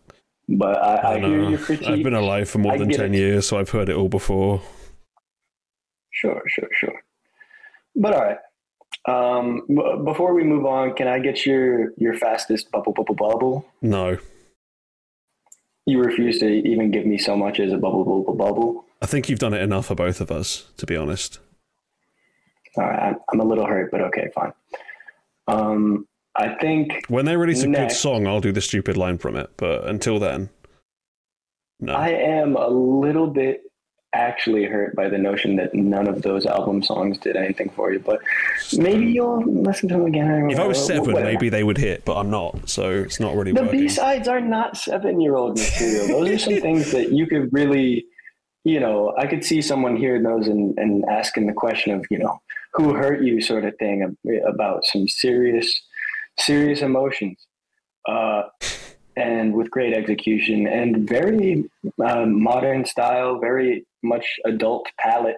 But 0.48 0.82
I, 0.82 0.94
I, 0.94 1.12
I 1.14 1.18
hear 1.20 1.42
your 1.50 1.58
critique. 1.58 1.88
I've 1.88 2.02
been 2.02 2.14
alive 2.14 2.48
for 2.48 2.58
more 2.58 2.72
I 2.72 2.78
than 2.78 2.88
10 2.88 3.14
it. 3.14 3.18
years, 3.18 3.46
so 3.46 3.58
I've 3.58 3.70
heard 3.70 3.88
it 3.88 3.96
all 3.96 4.08
before. 4.08 4.62
Sure, 6.10 6.42
sure, 6.48 6.68
sure. 6.72 7.00
But 7.94 8.14
all 8.14 8.20
right. 8.20 8.38
Um, 9.08 9.62
b- 9.68 9.96
before 10.04 10.34
we 10.34 10.44
move 10.44 10.66
on, 10.66 10.94
can 10.94 11.08
I 11.08 11.18
get 11.18 11.46
your 11.46 11.92
your 11.96 12.14
fastest 12.14 12.70
bubble 12.70 12.92
bubble 12.92 13.14
bubble? 13.14 13.66
No. 13.80 14.18
You 15.86 16.00
refuse 16.02 16.38
to 16.40 16.46
even 16.46 16.90
give 16.90 17.06
me 17.06 17.16
so 17.18 17.36
much 17.36 17.58
as 17.58 17.72
a 17.72 17.78
bubble 17.78 18.04
bubble 18.04 18.34
bubble. 18.34 18.84
I 19.02 19.06
think 19.06 19.28
you've 19.28 19.38
done 19.38 19.54
it 19.54 19.62
enough 19.62 19.86
for 19.86 19.94
both 19.94 20.20
of 20.20 20.30
us, 20.30 20.70
to 20.76 20.86
be 20.86 20.94
honest. 20.96 21.38
All 22.76 22.84
right, 22.84 22.98
I'm, 23.02 23.16
I'm 23.32 23.40
a 23.40 23.44
little 23.44 23.66
hurt, 23.66 23.90
but 23.90 24.00
okay, 24.02 24.28
fine. 24.34 24.52
Um, 25.48 26.06
I 26.36 26.54
think 26.60 26.92
When 27.08 27.24
they 27.24 27.36
release 27.36 27.62
a 27.62 27.68
good 27.68 27.90
song, 27.90 28.26
I'll 28.26 28.40
do 28.40 28.52
the 28.52 28.60
stupid 28.60 28.96
line 28.96 29.18
from 29.18 29.34
it, 29.36 29.50
but 29.56 29.86
until 29.88 30.18
then, 30.20 30.50
no. 31.80 31.94
I 31.94 32.10
am 32.10 32.54
a 32.56 32.68
little 32.68 33.26
bit 33.26 33.62
actually 34.12 34.64
hurt 34.64 34.96
by 34.96 35.08
the 35.08 35.18
notion 35.18 35.56
that 35.56 35.72
none 35.74 36.08
of 36.08 36.22
those 36.22 36.44
album 36.46 36.82
songs 36.82 37.18
did 37.18 37.36
anything 37.36 37.70
for 37.70 37.92
you. 37.92 38.00
But 38.00 38.20
maybe 38.76 39.06
you'll 39.06 39.44
listen 39.44 39.88
to 39.90 39.94
them 39.94 40.06
again. 40.06 40.50
If 40.50 40.58
I 40.58 40.66
was 40.66 40.84
seven, 40.84 41.12
maybe 41.12 41.48
they 41.48 41.62
would 41.62 41.78
hit, 41.78 42.04
but 42.04 42.16
I'm 42.16 42.30
not, 42.30 42.68
so 42.68 42.90
it's 42.90 43.20
not 43.20 43.34
really 43.36 43.52
The. 43.52 43.64
B 43.64 43.88
sides 43.88 44.26
are 44.26 44.40
not 44.40 44.76
seven 44.76 45.20
year 45.20 45.36
old 45.36 45.58
material. 45.58 46.08
Those 46.08 46.30
are 46.30 46.38
some 46.38 46.60
things 46.60 46.90
that 46.92 47.12
you 47.12 47.26
could 47.26 47.52
really, 47.52 48.06
you 48.64 48.80
know, 48.80 49.14
I 49.16 49.26
could 49.26 49.44
see 49.44 49.62
someone 49.62 49.96
hearing 49.96 50.24
those 50.24 50.48
and, 50.48 50.76
and 50.78 51.04
asking 51.08 51.46
the 51.46 51.52
question 51.52 51.92
of, 51.92 52.04
you 52.10 52.18
know, 52.18 52.40
who 52.74 52.94
hurt 52.94 53.22
you 53.22 53.40
sort 53.40 53.64
of 53.64 53.76
thing 53.78 54.16
about 54.46 54.84
some 54.84 55.06
serious, 55.08 55.80
serious 56.38 56.82
emotions. 56.82 57.38
Uh, 58.08 58.42
and 59.16 59.52
with 59.52 59.70
great 59.70 59.92
execution 59.92 60.66
and 60.66 61.08
very 61.08 61.68
uh, 62.02 62.24
modern 62.24 62.84
style, 62.84 63.38
very 63.38 63.84
much 64.02 64.26
adult 64.44 64.88
palate. 64.98 65.36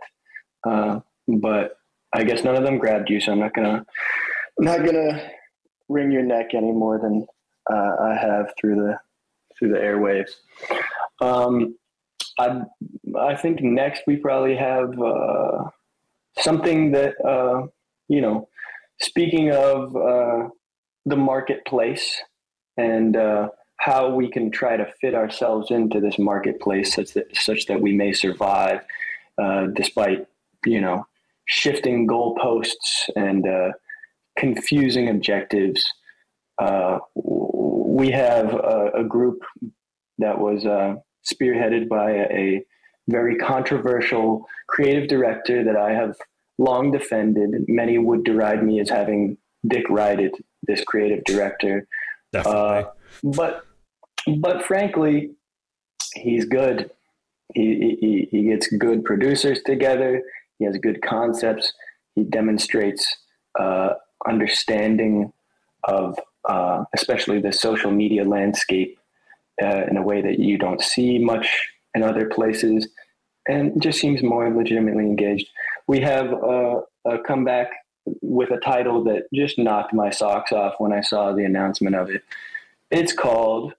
Uh, 0.66 1.00
but 1.28 1.76
I 2.12 2.24
guess 2.24 2.44
none 2.44 2.56
of 2.56 2.64
them 2.64 2.78
grabbed 2.78 3.10
you, 3.10 3.20
so 3.20 3.32
I'm 3.32 3.40
not 3.40 3.54
gonna, 3.54 3.84
I'm 4.58 4.64
not 4.64 4.84
gonna 4.84 5.30
wring 5.88 6.10
your 6.10 6.22
neck 6.22 6.54
any 6.54 6.72
more 6.72 6.98
than 6.98 7.26
uh, 7.72 7.96
I 8.00 8.14
have 8.14 8.52
through 8.60 8.76
the 8.76 8.98
through 9.58 9.70
the 9.70 9.78
airwaves. 9.78 10.30
Um, 11.20 11.76
I 12.38 12.62
I 13.18 13.34
think 13.36 13.62
next 13.62 14.02
we 14.06 14.16
probably 14.16 14.56
have 14.56 15.00
uh, 15.00 15.64
something 16.38 16.92
that 16.92 17.14
uh, 17.24 17.66
you 18.08 18.20
know. 18.20 18.48
Speaking 19.00 19.50
of 19.50 19.96
uh, 19.96 20.48
the 21.06 21.16
marketplace 21.16 22.22
and 22.76 23.16
uh, 23.16 23.48
how 23.82 24.08
we 24.08 24.30
can 24.30 24.48
try 24.48 24.76
to 24.76 24.86
fit 25.00 25.12
ourselves 25.12 25.72
into 25.72 25.98
this 25.98 26.16
marketplace 26.16 26.94
such 26.94 27.14
that 27.14 27.26
such 27.36 27.66
that 27.66 27.80
we 27.80 27.92
may 27.92 28.12
survive 28.12 28.80
uh, 29.42 29.66
despite 29.74 30.24
you 30.64 30.80
know 30.80 31.04
shifting 31.46 32.06
goalposts 32.06 33.10
and 33.16 33.44
uh, 33.46 33.72
confusing 34.38 35.08
objectives. 35.08 35.82
Uh, 36.60 36.98
we 37.16 38.08
have 38.12 38.54
a, 38.54 38.90
a 39.00 39.04
group 39.04 39.40
that 40.18 40.38
was 40.38 40.64
uh, 40.64 40.94
spearheaded 41.28 41.88
by 41.88 42.12
a, 42.12 42.24
a 42.30 42.64
very 43.08 43.36
controversial 43.36 44.46
creative 44.68 45.08
director 45.08 45.64
that 45.64 45.76
I 45.76 45.90
have 45.90 46.14
long 46.56 46.92
defended. 46.92 47.50
Many 47.66 47.98
would 47.98 48.22
deride 48.22 48.64
me 48.64 48.78
as 48.78 48.88
having 48.88 49.38
dick 49.66 49.90
rided 49.90 50.36
this 50.62 50.84
creative 50.84 51.24
director, 51.24 51.88
Definitely. 52.32 52.60
uh, 52.60 52.84
but 53.24 53.64
but 54.38 54.64
frankly, 54.64 55.30
he's 56.14 56.44
good. 56.44 56.90
He, 57.54 57.96
he 58.00 58.28
he 58.30 58.44
gets 58.44 58.68
good 58.68 59.04
producers 59.04 59.62
together. 59.62 60.22
He 60.58 60.64
has 60.64 60.78
good 60.78 61.02
concepts. 61.02 61.72
He 62.14 62.24
demonstrates 62.24 63.04
uh, 63.58 63.94
understanding 64.26 65.32
of 65.84 66.18
uh, 66.48 66.84
especially 66.94 67.40
the 67.40 67.52
social 67.52 67.90
media 67.90 68.24
landscape 68.24 68.98
uh, 69.62 69.84
in 69.90 69.96
a 69.96 70.02
way 70.02 70.22
that 70.22 70.38
you 70.38 70.58
don't 70.58 70.80
see 70.80 71.18
much 71.18 71.68
in 71.94 72.02
other 72.02 72.26
places, 72.28 72.88
and 73.48 73.80
just 73.82 74.00
seems 74.00 74.22
more 74.22 74.48
legitimately 74.50 75.04
engaged. 75.04 75.48
We 75.86 76.00
have 76.00 76.32
uh, 76.32 76.80
a 77.04 77.18
comeback 77.26 77.70
with 78.22 78.50
a 78.50 78.58
title 78.58 79.04
that 79.04 79.24
just 79.32 79.58
knocked 79.58 79.92
my 79.92 80.10
socks 80.10 80.52
off 80.52 80.74
when 80.78 80.92
I 80.92 81.02
saw 81.02 81.32
the 81.32 81.44
announcement 81.44 81.94
of 81.96 82.10
it. 82.10 82.22
It's 82.90 83.12
called 83.12 83.74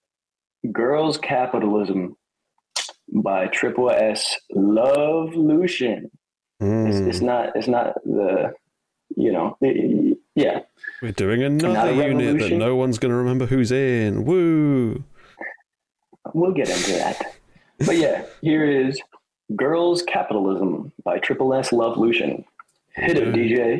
Girls 0.72 1.18
Capitalism 1.18 2.15
by 3.14 3.48
tripleS 3.48 4.35
Love 4.52 5.35
Lucian. 5.35 6.10
It's, 6.60 6.98
Mm. 6.98 7.07
it's 7.10 7.22
not 7.22 7.49
it's 7.56 7.68
not 7.68 7.95
the 8.06 8.53
you 9.18 9.31
know 9.34 9.57
it- 9.61 10.18
yeah 10.35 10.60
We're 11.02 11.11
doing 11.11 11.44
another 11.44 11.91
unit 11.94 12.40
that 12.40 12.53
no 12.56 12.76
one's 12.77 12.98
going 12.99 13.11
to 13.11 13.18
remember 13.18 13.45
who's 13.45 13.72
in. 13.72 14.23
Woo! 14.26 15.03
we'll 16.34 16.53
get 16.53 16.69
into 16.69 16.94
that. 16.94 17.35
But 17.85 17.98
yeah, 17.98 18.23
here 18.41 18.65
is 18.65 18.99
Girls 19.56 20.02
Capitalism 20.03 20.94
by 21.03 21.19
tripleS 21.19 21.73
Love 21.73 21.98
Lucian. 21.98 22.45
Hit 22.95 23.18
it, 23.18 23.34
DJ. 23.35 23.80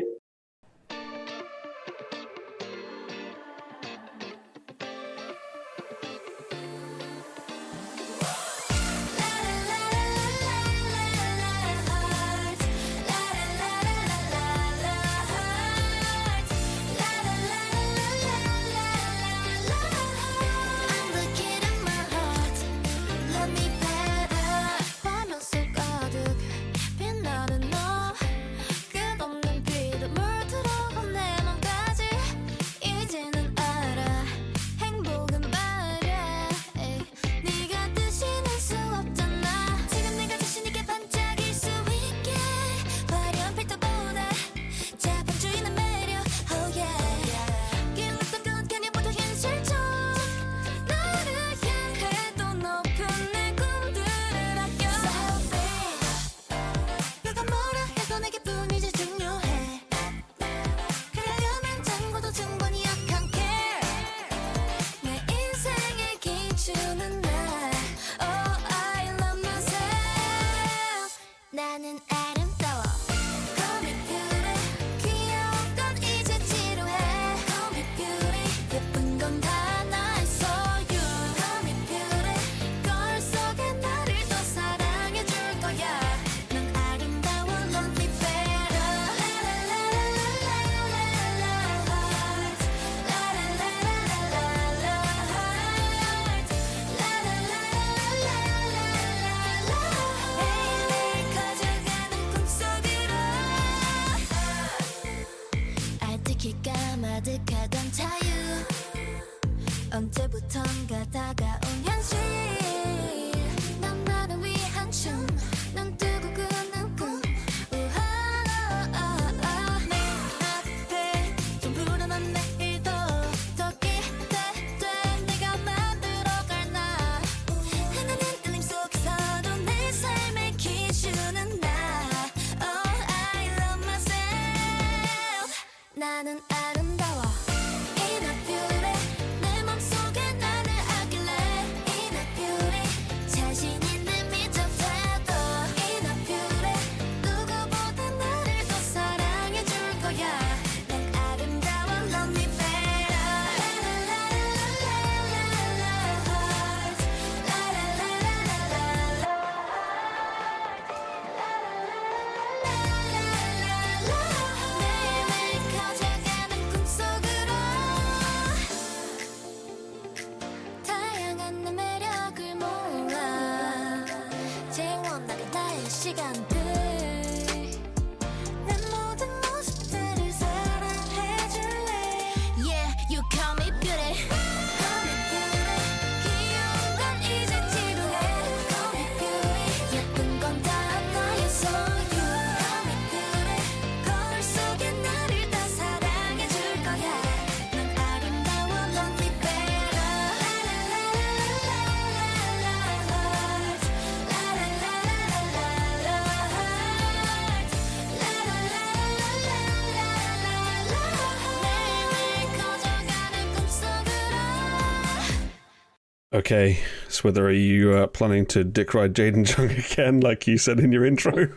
Okay, 216.44 216.78
so 217.08 217.22
whether 217.22 217.46
are 217.46 217.50
you 217.50 217.94
uh, 217.94 218.06
planning 218.06 218.44
to 218.44 218.64
dick 218.64 218.92
ride 218.92 219.14
Jaden 219.14 219.48
Jung 219.56 219.70
again, 219.70 220.20
like 220.20 220.46
you 220.46 220.58
said 220.58 220.78
in 220.78 220.92
your 220.92 221.06
intro? 221.06 221.48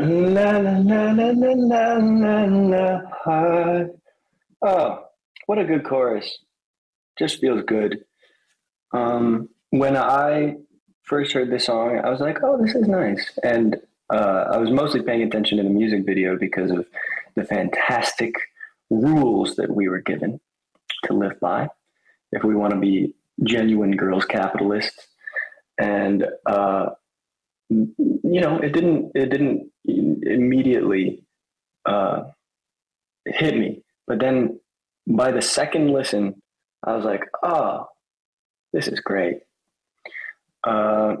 La 0.00 0.52
la 0.56 0.78
la 0.78 1.10
la 1.12 1.32
la 1.34 1.96
la 1.98 2.44
la. 2.46 3.00
hi. 3.24 3.84
Oh, 4.62 5.04
what 5.44 5.58
a 5.58 5.66
good 5.66 5.84
chorus! 5.84 6.38
Just 7.18 7.42
feels 7.42 7.62
good. 7.66 8.02
Um, 8.94 9.50
when 9.68 9.94
I 9.94 10.54
first 11.02 11.32
heard 11.32 11.50
this 11.50 11.66
song, 11.66 12.00
I 12.02 12.08
was 12.08 12.20
like, 12.20 12.38
"Oh, 12.42 12.56
this 12.56 12.74
is 12.74 12.88
nice," 12.88 13.38
and 13.42 13.76
uh, 14.08 14.46
I 14.50 14.56
was 14.56 14.70
mostly 14.70 15.02
paying 15.02 15.24
attention 15.24 15.58
to 15.58 15.62
the 15.62 15.68
music 15.68 16.06
video 16.06 16.38
because 16.38 16.70
of 16.70 16.86
the 17.34 17.44
fantastic 17.44 18.34
rules 18.88 19.56
that 19.56 19.76
we 19.76 19.90
were 19.90 20.00
given 20.00 20.40
to 21.04 21.12
live 21.12 21.38
by 21.38 21.68
if 22.36 22.44
we 22.44 22.54
want 22.54 22.72
to 22.74 22.78
be 22.78 23.14
genuine 23.42 23.96
girls 23.96 24.24
capitalists. 24.24 25.08
And 25.78 26.26
uh, 26.46 26.90
you 27.68 28.40
know, 28.40 28.58
it 28.58 28.72
didn't 28.72 29.12
it 29.14 29.30
didn't 29.30 29.70
immediately 29.84 31.24
uh, 31.84 32.24
hit 33.24 33.56
me, 33.56 33.82
but 34.06 34.20
then 34.20 34.60
by 35.06 35.30
the 35.30 35.42
second 35.42 35.92
listen, 35.92 36.40
I 36.84 36.94
was 36.96 37.04
like, 37.04 37.24
oh, 37.42 37.86
this 38.72 38.88
is 38.88 39.00
great. 39.00 39.40
Uh, 40.64 41.16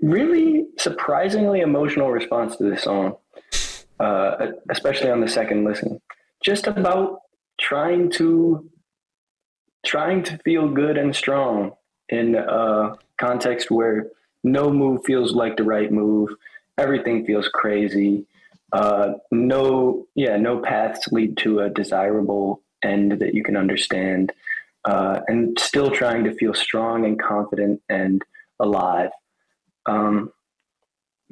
really 0.00 0.66
surprisingly 0.78 1.60
emotional 1.60 2.10
response 2.10 2.56
to 2.56 2.64
this 2.64 2.82
song, 2.82 3.16
uh, 3.98 4.48
especially 4.70 5.10
on 5.10 5.20
the 5.20 5.28
second 5.28 5.64
listen. 5.64 6.00
Just 6.42 6.66
about 6.66 7.20
trying 7.58 8.10
to 8.12 8.68
trying 9.84 10.22
to 10.24 10.38
feel 10.38 10.68
good 10.68 10.96
and 10.96 11.14
strong 11.14 11.72
in 12.08 12.34
a 12.34 12.96
context 13.18 13.70
where 13.70 14.10
no 14.42 14.70
move 14.70 15.04
feels 15.04 15.32
like 15.32 15.56
the 15.56 15.64
right 15.64 15.90
move. 15.90 16.30
Everything 16.76 17.24
feels 17.24 17.48
crazy. 17.48 18.26
Uh, 18.72 19.14
no, 19.30 20.06
yeah, 20.14 20.36
no 20.36 20.58
paths 20.58 21.08
lead 21.12 21.36
to 21.38 21.60
a 21.60 21.70
desirable 21.70 22.62
end 22.82 23.12
that 23.20 23.34
you 23.34 23.42
can 23.42 23.56
understand. 23.56 24.32
Uh, 24.84 25.20
and 25.28 25.58
still 25.58 25.90
trying 25.90 26.24
to 26.24 26.34
feel 26.34 26.52
strong 26.52 27.06
and 27.06 27.20
confident 27.20 27.80
and 27.88 28.22
alive. 28.60 29.10
Um, 29.86 30.30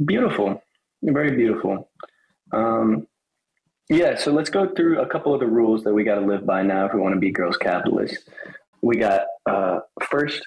beautiful, 0.03 0.63
very 1.03 1.37
beautiful. 1.37 1.91
Um, 2.53 3.07
yeah, 3.89 4.17
so 4.17 4.33
let's 4.33 4.51
go 4.51 4.69
through 4.75 5.01
a 5.01 5.07
couple 5.07 5.35
of 5.35 5.41
the 5.41 5.47
rules 5.47 5.85
that 5.85 5.93
we 5.93 6.05
got 6.05 6.17
to 6.17 6.27
live 6.27 6.47
by 6.47 6.63
now 6.63 6.87
if 6.87 6.95
we 6.95 7.01
want 7.01 7.15
to 7.15 7.21
be 7.21 7.31
girls 7.31 7.57
capitalists. 7.57 8.29
We 8.81 8.97
got 8.97 9.23
uh, 9.49 9.81
first, 10.11 10.43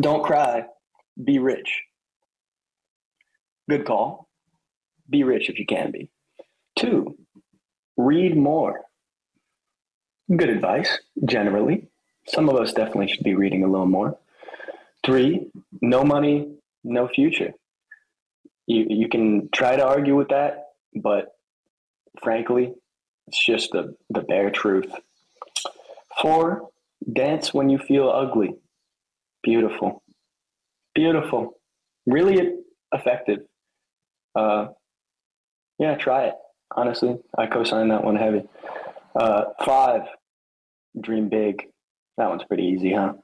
don't 0.00 0.22
cry, 0.22 0.64
be 1.22 1.38
rich. 1.38 1.82
Good 3.68 3.86
call. 3.86 4.28
Be 5.08 5.24
rich 5.24 5.48
if 5.48 5.58
you 5.58 5.66
can 5.66 5.90
be. 5.90 6.10
Two, 6.78 7.16
read 7.96 8.36
more. 8.36 8.80
Good 10.34 10.48
advice, 10.48 10.98
generally. 11.24 11.88
Some 12.26 12.48
of 12.48 12.56
us 12.56 12.72
definitely 12.72 13.08
should 13.08 13.24
be 13.24 13.34
reading 13.34 13.64
a 13.64 13.68
little 13.68 13.86
more. 13.86 14.18
Three, 15.04 15.50
no 15.82 16.02
money, 16.02 16.54
no 16.82 17.08
future. 17.08 17.52
You, 18.66 18.86
you 18.88 19.08
can 19.08 19.50
try 19.52 19.76
to 19.76 19.84
argue 19.84 20.16
with 20.16 20.28
that, 20.28 20.68
but 20.94 21.33
frankly, 22.22 22.72
it's 23.26 23.44
just 23.44 23.70
the, 23.72 23.94
the 24.10 24.20
bare 24.20 24.50
truth. 24.50 24.92
Four, 26.20 26.68
dance 27.12 27.52
when 27.52 27.68
you 27.68 27.78
feel 27.78 28.10
ugly. 28.10 28.54
Beautiful. 29.42 30.02
Beautiful. 30.94 31.54
Really 32.06 32.54
effective. 32.92 33.40
Uh, 34.34 34.68
yeah, 35.78 35.96
try 35.96 36.24
it. 36.26 36.34
Honestly, 36.76 37.16
I 37.36 37.46
co 37.46 37.64
signed 37.64 37.90
that 37.90 38.04
one 38.04 38.16
heavy. 38.16 38.42
Uh, 39.14 39.44
five, 39.64 40.02
dream 41.00 41.28
big. 41.28 41.56
That 42.16 42.28
one's 42.28 42.44
pretty 42.44 42.64
easy, 42.64 42.92
huh? 42.92 43.14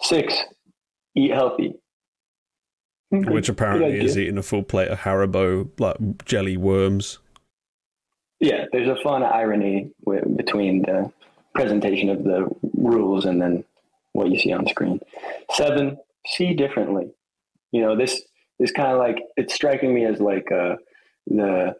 Six, 0.00 0.34
eat 1.14 1.32
healthy. 1.32 1.74
Which 3.10 3.50
apparently 3.50 4.00
is 4.00 4.16
eating 4.16 4.38
a 4.38 4.42
full 4.42 4.62
plate 4.62 4.88
of 4.88 5.00
Haribo 5.00 5.68
like 5.78 6.24
jelly 6.24 6.56
worms. 6.56 7.18
Yeah, 8.42 8.64
there's 8.72 8.88
a 8.88 9.00
fun 9.02 9.22
irony 9.22 9.92
wi- 10.04 10.24
between 10.34 10.82
the 10.82 11.12
presentation 11.54 12.08
of 12.08 12.24
the 12.24 12.48
rules 12.74 13.24
and 13.24 13.40
then 13.40 13.64
what 14.14 14.30
you 14.30 14.38
see 14.38 14.52
on 14.52 14.66
screen. 14.66 14.98
Seven, 15.52 15.96
see 16.26 16.52
differently. 16.52 17.12
You 17.70 17.82
know, 17.82 17.96
this 17.96 18.20
is 18.58 18.72
kind 18.72 18.90
of 18.90 18.98
like 18.98 19.22
it's 19.36 19.54
striking 19.54 19.94
me 19.94 20.04
as 20.04 20.20
like 20.20 20.50
uh, 20.50 20.74
the 21.28 21.76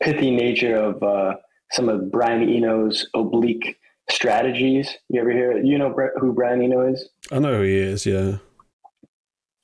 pithy 0.00 0.32
nature 0.32 0.74
of 0.74 1.00
uh, 1.00 1.36
some 1.70 1.88
of 1.88 2.10
Brian 2.10 2.48
Eno's 2.48 3.08
oblique 3.14 3.78
strategies. 4.10 4.96
You 5.08 5.20
ever 5.20 5.30
hear? 5.30 5.58
You 5.58 5.78
know 5.78 5.94
who 6.20 6.32
Brian 6.32 6.60
Eno 6.60 6.92
is? 6.92 7.08
I 7.30 7.38
know 7.38 7.58
who 7.58 7.62
he 7.62 7.76
is, 7.76 8.04
yeah. 8.04 8.38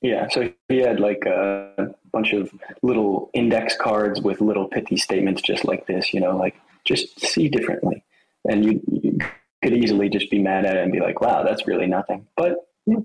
Yeah, 0.01 0.29
so 0.29 0.49
he 0.69 0.77
had 0.77 1.01
like 1.01 1.25
a 1.25 1.93
bunch 2.15 2.31
of 2.31 2.49
little 2.81 3.29
index 3.33 3.75
cards 3.75 4.21
with 4.21 4.39
little 4.39 4.69
pithy 4.69 4.95
statements 4.95 5.41
just 5.41 5.65
like 5.65 5.85
this, 5.85 6.13
you 6.13 6.21
know, 6.21 6.37
like 6.37 6.55
just 6.85 7.19
see 7.19 7.49
differently. 7.49 8.03
And 8.49 8.63
you, 8.63 8.81
you 8.89 9.19
could 9.61 9.73
easily 9.73 10.07
just 10.07 10.31
be 10.31 10.39
mad 10.39 10.65
at 10.65 10.77
it 10.77 10.83
and 10.83 10.93
be 10.93 11.01
like, 11.01 11.19
wow, 11.19 11.43
that's 11.43 11.67
really 11.67 11.87
nothing. 11.87 12.25
But 12.37 12.55
yeah, 12.85 12.99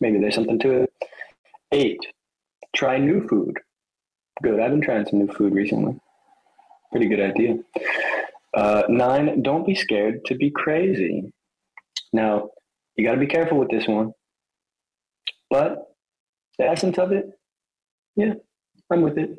maybe 0.00 0.18
there's 0.18 0.34
something 0.34 0.58
to 0.58 0.82
it. 0.82 0.92
Eight, 1.70 2.00
try 2.74 2.98
new 2.98 3.26
food. 3.28 3.56
Good. 4.42 4.58
I've 4.58 4.72
been 4.72 4.80
trying 4.80 5.06
some 5.06 5.20
new 5.20 5.32
food 5.32 5.52
recently. 5.52 6.00
Pretty 6.90 7.08
good 7.08 7.20
idea. 7.20 7.58
Uh, 8.52 8.82
nine, 8.88 9.42
don't 9.42 9.64
be 9.66 9.76
scared 9.76 10.24
to 10.24 10.34
be 10.34 10.50
crazy. 10.50 11.32
Now, 12.12 12.50
you 12.96 13.06
got 13.06 13.12
to 13.12 13.20
be 13.20 13.26
careful 13.26 13.58
with 13.58 13.70
this 13.70 13.86
one. 13.86 14.12
But 15.50 15.86
the 16.58 16.64
essence 16.66 16.98
of 16.98 17.12
it, 17.12 17.37
yeah, 18.18 18.34
I'm 18.90 19.02
with 19.02 19.16
it. 19.16 19.38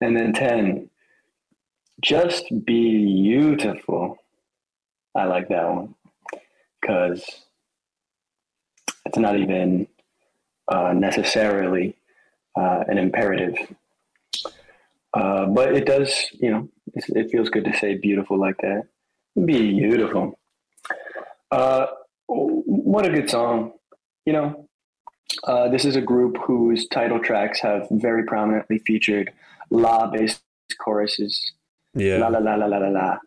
And 0.00 0.16
then 0.16 0.32
10, 0.32 0.88
just 2.00 2.46
be 2.64 3.22
beautiful. 3.22 4.16
I 5.14 5.24
like 5.24 5.48
that 5.50 5.68
one 5.68 5.94
because 6.80 7.22
it's 9.04 9.18
not 9.18 9.36
even 9.36 9.86
uh, 10.68 10.94
necessarily 10.94 11.94
uh, 12.58 12.84
an 12.88 12.96
imperative. 12.96 13.54
Uh, 15.12 15.46
but 15.46 15.74
it 15.74 15.84
does, 15.84 16.26
you 16.32 16.50
know, 16.50 16.68
it 16.94 17.30
feels 17.30 17.50
good 17.50 17.66
to 17.66 17.76
say 17.76 17.98
beautiful 17.98 18.38
like 18.38 18.56
that. 18.62 18.84
Be 19.34 19.74
beautiful. 19.74 20.38
Uh, 21.50 21.86
what 22.26 23.04
a 23.04 23.10
good 23.10 23.28
song. 23.28 23.72
You 24.24 24.32
know, 24.32 24.68
uh, 25.44 25.68
this 25.68 25.84
is 25.84 25.96
a 25.96 26.00
group 26.00 26.36
whose 26.38 26.86
title 26.88 27.18
tracks 27.18 27.60
have 27.60 27.86
very 27.90 28.24
prominently 28.24 28.78
featured 28.78 29.32
la 29.70 30.10
based 30.10 30.40
choruses. 30.78 31.52
Yeah. 31.94 32.18
La 32.18 32.28
la 32.28 32.38
la 32.38 32.54
la 32.54 32.66
la 32.66 32.78
la 32.78 32.88
la. 32.88 33.18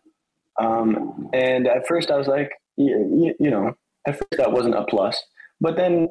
Um, 0.58 1.30
and 1.32 1.66
at 1.66 1.86
first 1.86 2.10
I 2.10 2.16
was 2.16 2.28
like, 2.28 2.52
you, 2.76 3.34
you 3.38 3.50
know, 3.50 3.74
at 4.06 4.14
first 4.14 4.36
that 4.36 4.52
wasn't 4.52 4.74
a 4.74 4.84
plus. 4.84 5.20
But 5.60 5.76
then 5.76 6.08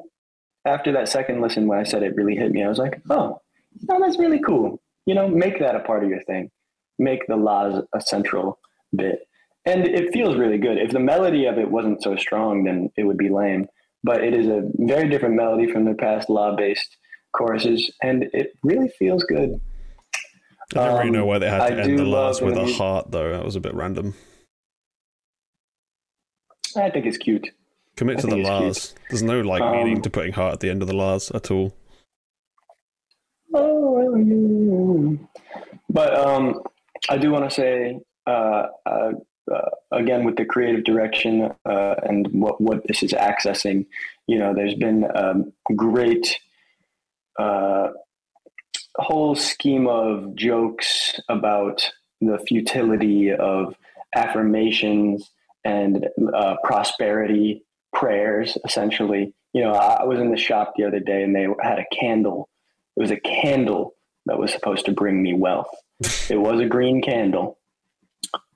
after 0.64 0.92
that 0.92 1.08
second 1.08 1.40
listen, 1.40 1.66
when 1.66 1.78
I 1.78 1.84
said 1.84 2.02
it 2.02 2.14
really 2.16 2.36
hit 2.36 2.52
me, 2.52 2.62
I 2.62 2.68
was 2.68 2.78
like, 2.78 3.00
oh, 3.10 3.40
no, 3.88 4.00
that's 4.00 4.18
really 4.18 4.40
cool. 4.40 4.80
You 5.06 5.14
know, 5.14 5.28
make 5.28 5.58
that 5.60 5.76
a 5.76 5.80
part 5.80 6.04
of 6.04 6.10
your 6.10 6.22
thing. 6.22 6.50
Make 6.98 7.26
the 7.26 7.36
laws 7.36 7.82
a 7.94 8.00
central 8.00 8.58
bit. 8.94 9.20
And 9.64 9.86
it 9.86 10.12
feels 10.12 10.36
really 10.36 10.58
good. 10.58 10.78
If 10.78 10.90
the 10.90 11.00
melody 11.00 11.46
of 11.46 11.58
it 11.58 11.70
wasn't 11.70 12.02
so 12.02 12.16
strong, 12.16 12.64
then 12.64 12.90
it 12.96 13.04
would 13.04 13.18
be 13.18 13.28
lame. 13.28 13.68
But 14.02 14.24
it 14.24 14.34
is 14.34 14.46
a 14.46 14.68
very 14.78 15.08
different 15.08 15.34
melody 15.34 15.70
from 15.70 15.84
their 15.84 15.94
past 15.94 16.30
law 16.30 16.56
based 16.56 16.96
choruses, 17.32 17.90
and 18.02 18.24
it 18.32 18.52
really 18.62 18.88
feels 18.98 19.22
good. 19.24 19.60
I 20.72 20.74
don't 20.74 20.94
really 20.98 21.08
Um, 21.08 21.12
know 21.14 21.26
why 21.26 21.38
they 21.38 21.50
had 21.50 21.66
to 21.68 21.74
do 21.74 21.80
end 21.90 21.98
the 21.98 22.04
last 22.06 22.42
with 22.42 22.56
a 22.56 22.64
you- 22.66 22.74
heart, 22.74 23.10
though. 23.10 23.32
That 23.32 23.44
was 23.44 23.56
a 23.56 23.60
bit 23.60 23.74
random. 23.74 24.14
I 26.76 26.88
think 26.90 27.06
it's 27.06 27.18
cute. 27.18 27.48
Commit 27.96 28.18
I 28.18 28.20
to 28.22 28.26
the. 28.28 28.36
Lars. 28.36 28.94
There's 29.10 29.22
no 29.22 29.40
like 29.40 29.60
Um, 29.62 29.72
meaning 29.72 30.00
to 30.02 30.10
putting 30.10 30.32
heart 30.32 30.54
at 30.54 30.60
the 30.60 30.70
end 30.70 30.80
of 30.82 30.88
the 30.88 30.94
Lars 30.96 31.30
at 31.32 31.50
all. 31.50 31.72
Oh. 33.52 35.18
But 35.88 36.14
um, 36.16 36.62
I 37.08 37.18
do 37.18 37.32
want 37.32 37.50
to 37.50 37.54
say 37.54 37.98
uh, 38.26 38.66
uh, 38.86 39.12
uh, 39.50 39.70
again 39.90 40.24
with 40.24 40.36
the 40.36 40.44
creative 40.44 40.84
direction 40.84 41.52
uh, 41.64 41.94
and 42.02 42.28
what 42.28 42.60
what 42.60 42.86
this 42.86 43.02
is 43.02 43.12
accessing. 43.12 43.86
You 44.26 44.38
know, 44.38 44.54
there's 44.54 44.74
been 44.74 45.06
um, 45.14 45.52
great 45.76 46.38
uh, 47.38 47.88
whole 48.96 49.34
scheme 49.34 49.86
of 49.86 50.34
jokes 50.34 51.18
about 51.28 51.90
the 52.20 52.38
futility 52.46 53.32
of 53.32 53.74
affirmations 54.14 55.30
and 55.64 56.08
uh, 56.34 56.56
prosperity 56.64 57.64
prayers. 57.94 58.56
Essentially, 58.64 59.34
you 59.52 59.62
know, 59.62 59.72
I, 59.72 60.00
I 60.00 60.04
was 60.04 60.20
in 60.20 60.30
the 60.30 60.36
shop 60.36 60.74
the 60.76 60.84
other 60.84 61.00
day 61.00 61.22
and 61.22 61.34
they 61.34 61.46
had 61.62 61.78
a 61.78 61.86
candle 61.94 62.48
it 62.96 63.00
was 63.00 63.10
a 63.10 63.20
candle 63.20 63.94
that 64.26 64.38
was 64.38 64.52
supposed 64.52 64.84
to 64.86 64.92
bring 64.92 65.22
me 65.22 65.32
wealth. 65.32 65.74
it 66.28 66.38
was 66.38 66.60
a 66.60 66.66
green 66.66 67.00
candle. 67.00 67.58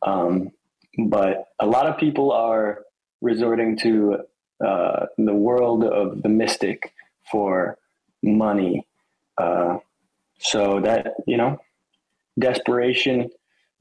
Um, 0.03 0.51
but 0.99 1.49
a 1.59 1.67
lot 1.67 1.87
of 1.87 1.99
people 1.99 2.33
are 2.33 2.83
resorting 3.21 3.77
to 3.79 4.19
uh, 4.65 5.07
the 5.19 5.35
world 5.35 5.85
of 5.85 6.23
the 6.23 6.29
mystic 6.29 6.93
for 7.31 7.79
money. 8.23 8.87
Uh, 9.37 9.79
so 10.39 10.81
that, 10.81 11.15
you 11.27 11.37
know, 11.37 11.59
desperation, 12.39 13.31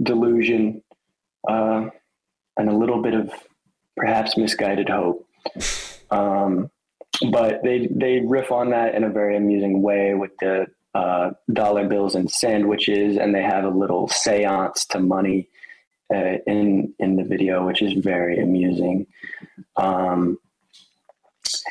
delusion, 0.02 0.82
uh, 1.48 1.88
and 2.58 2.70
a 2.70 2.76
little 2.76 3.02
bit 3.02 3.14
of 3.14 3.32
perhaps 3.96 4.38
misguided 4.38 4.90
hope. 4.90 5.28
Um, 6.10 6.70
but 7.32 7.64
they 7.64 7.88
they 7.92 8.22
riff 8.26 8.52
on 8.52 8.72
that 8.72 8.96
in 8.96 9.04
a 9.04 9.10
very 9.10 9.38
amusing 9.38 9.82
way 9.82 10.14
with 10.14 10.32
the 10.40 10.68
uh, 10.96 11.32
dollar 11.52 11.88
bills 11.88 12.16
and 12.16 12.30
sandwiches, 12.30 13.18
and 13.18 13.34
they 13.34 13.44
have 13.44 13.66
a 13.66 13.70
little 13.70 14.08
séance 14.08 14.88
to 14.90 15.00
money 15.00 15.48
uh, 16.14 16.38
in 16.48 16.94
in 17.00 17.16
the 17.16 17.24
video, 17.24 17.66
which 17.66 17.82
is 17.82 17.94
very 17.94 18.40
amusing. 18.40 19.08
Um, 19.76 20.38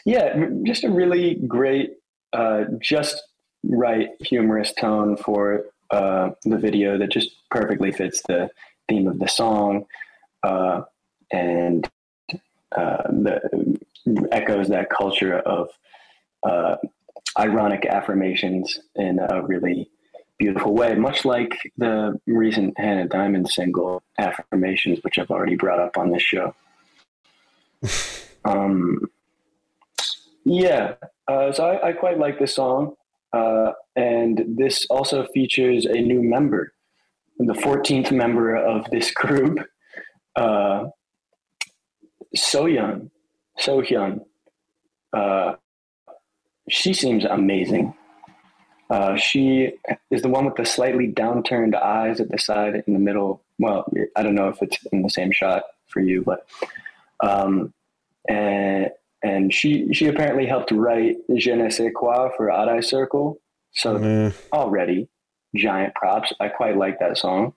yeah, 0.05 0.47
just 0.65 0.85
a 0.85 0.91
really 0.91 1.35
great, 1.47 1.95
uh, 2.33 2.65
just 2.81 3.23
right 3.65 4.11
humorous 4.21 4.73
tone 4.73 5.17
for 5.17 5.67
uh, 5.91 6.31
the 6.45 6.59
video 6.59 6.99
that 6.99 7.11
just 7.11 7.31
perfectly 7.51 7.93
fits 7.93 8.23
the 8.29 8.51
theme 8.89 9.07
of 9.07 9.19
the 9.19 9.29
song, 9.29 9.87
uh, 10.43 10.83
and 11.31 11.89
uh, 12.77 13.03
the 13.09 13.79
echoes 14.33 14.69
that 14.69 14.91
culture 14.91 15.39
of 15.41 15.69
uh, 16.43 16.77
ironic 17.39 17.87
affirmations 17.87 18.81
in 18.97 19.19
a 19.19 19.43
really 19.43 19.91
beautiful 20.43 20.74
way, 20.74 20.94
much 20.97 21.24
like 21.24 21.56
the 21.77 22.19
recent 22.27 22.77
Hannah 22.77 23.06
Diamond 23.06 23.48
single 23.48 24.02
"Affirmations," 24.19 24.98
which 25.02 25.16
I've 25.19 25.31
already 25.31 25.55
brought 25.55 25.78
up 25.78 25.97
on 25.97 26.10
this 26.10 26.23
show. 26.23 26.55
um, 28.44 28.98
yeah, 30.44 30.94
uh, 31.28 31.52
so 31.52 31.64
I, 31.64 31.90
I 31.90 31.93
quite 31.93 32.19
like 32.19 32.40
this 32.40 32.56
song, 32.56 32.94
uh, 33.32 33.70
and 33.94 34.44
this 34.48 34.85
also 34.90 35.27
features 35.32 35.85
a 35.85 36.01
new 36.01 36.23
member, 36.23 36.73
the 37.39 37.55
14th 37.55 38.10
member 38.10 38.56
of 38.56 38.90
this 38.90 39.12
group, 39.12 39.60
uh, 40.35 40.86
Soyeon. 42.36 43.10
Sohyun. 43.60 44.24
Uh, 45.12 45.55
she 46.69 46.93
seems 46.93 47.24
amazing. 47.24 47.94
Uh, 48.93 49.16
she 49.16 49.73
is 50.10 50.20
the 50.20 50.28
one 50.28 50.44
with 50.44 50.56
the 50.56 50.66
slightly 50.66 51.09
downturned 51.09 51.74
eyes 51.74 52.20
at 52.20 52.28
the 52.31 52.36
side 52.36 52.85
in 52.86 52.93
the 52.93 52.98
middle. 52.98 53.43
Well, 53.59 53.90
I 54.16 54.23
don't 54.23 54.35
know 54.35 54.48
if 54.48 54.60
it's 54.60 54.85
in 54.93 55.01
the 55.01 55.09
same 55.09 55.32
shot 55.32 55.62
for 55.86 56.01
you, 56.01 56.23
but 56.23 56.47
um, 57.20 57.73
and 58.28 58.90
and 59.23 59.55
she 59.55 59.94
she 59.94 60.09
apparently 60.09 60.44
helped 60.44 60.73
write 60.73 61.16
Je 61.35 61.55
ne 61.55 61.70
sais 61.70 61.90
quoi 61.94 62.28
for 62.36 62.51
Odd 62.51 62.69
Eye 62.69 62.81
Circle. 62.81 63.40
So 63.73 63.97
Eh, 63.97 64.31
already 64.52 65.09
giant 65.56 65.94
props. 65.94 66.35
I 66.39 66.48
quite 66.48 66.77
like 66.77 66.98
that 66.98 67.16
song. 67.16 67.55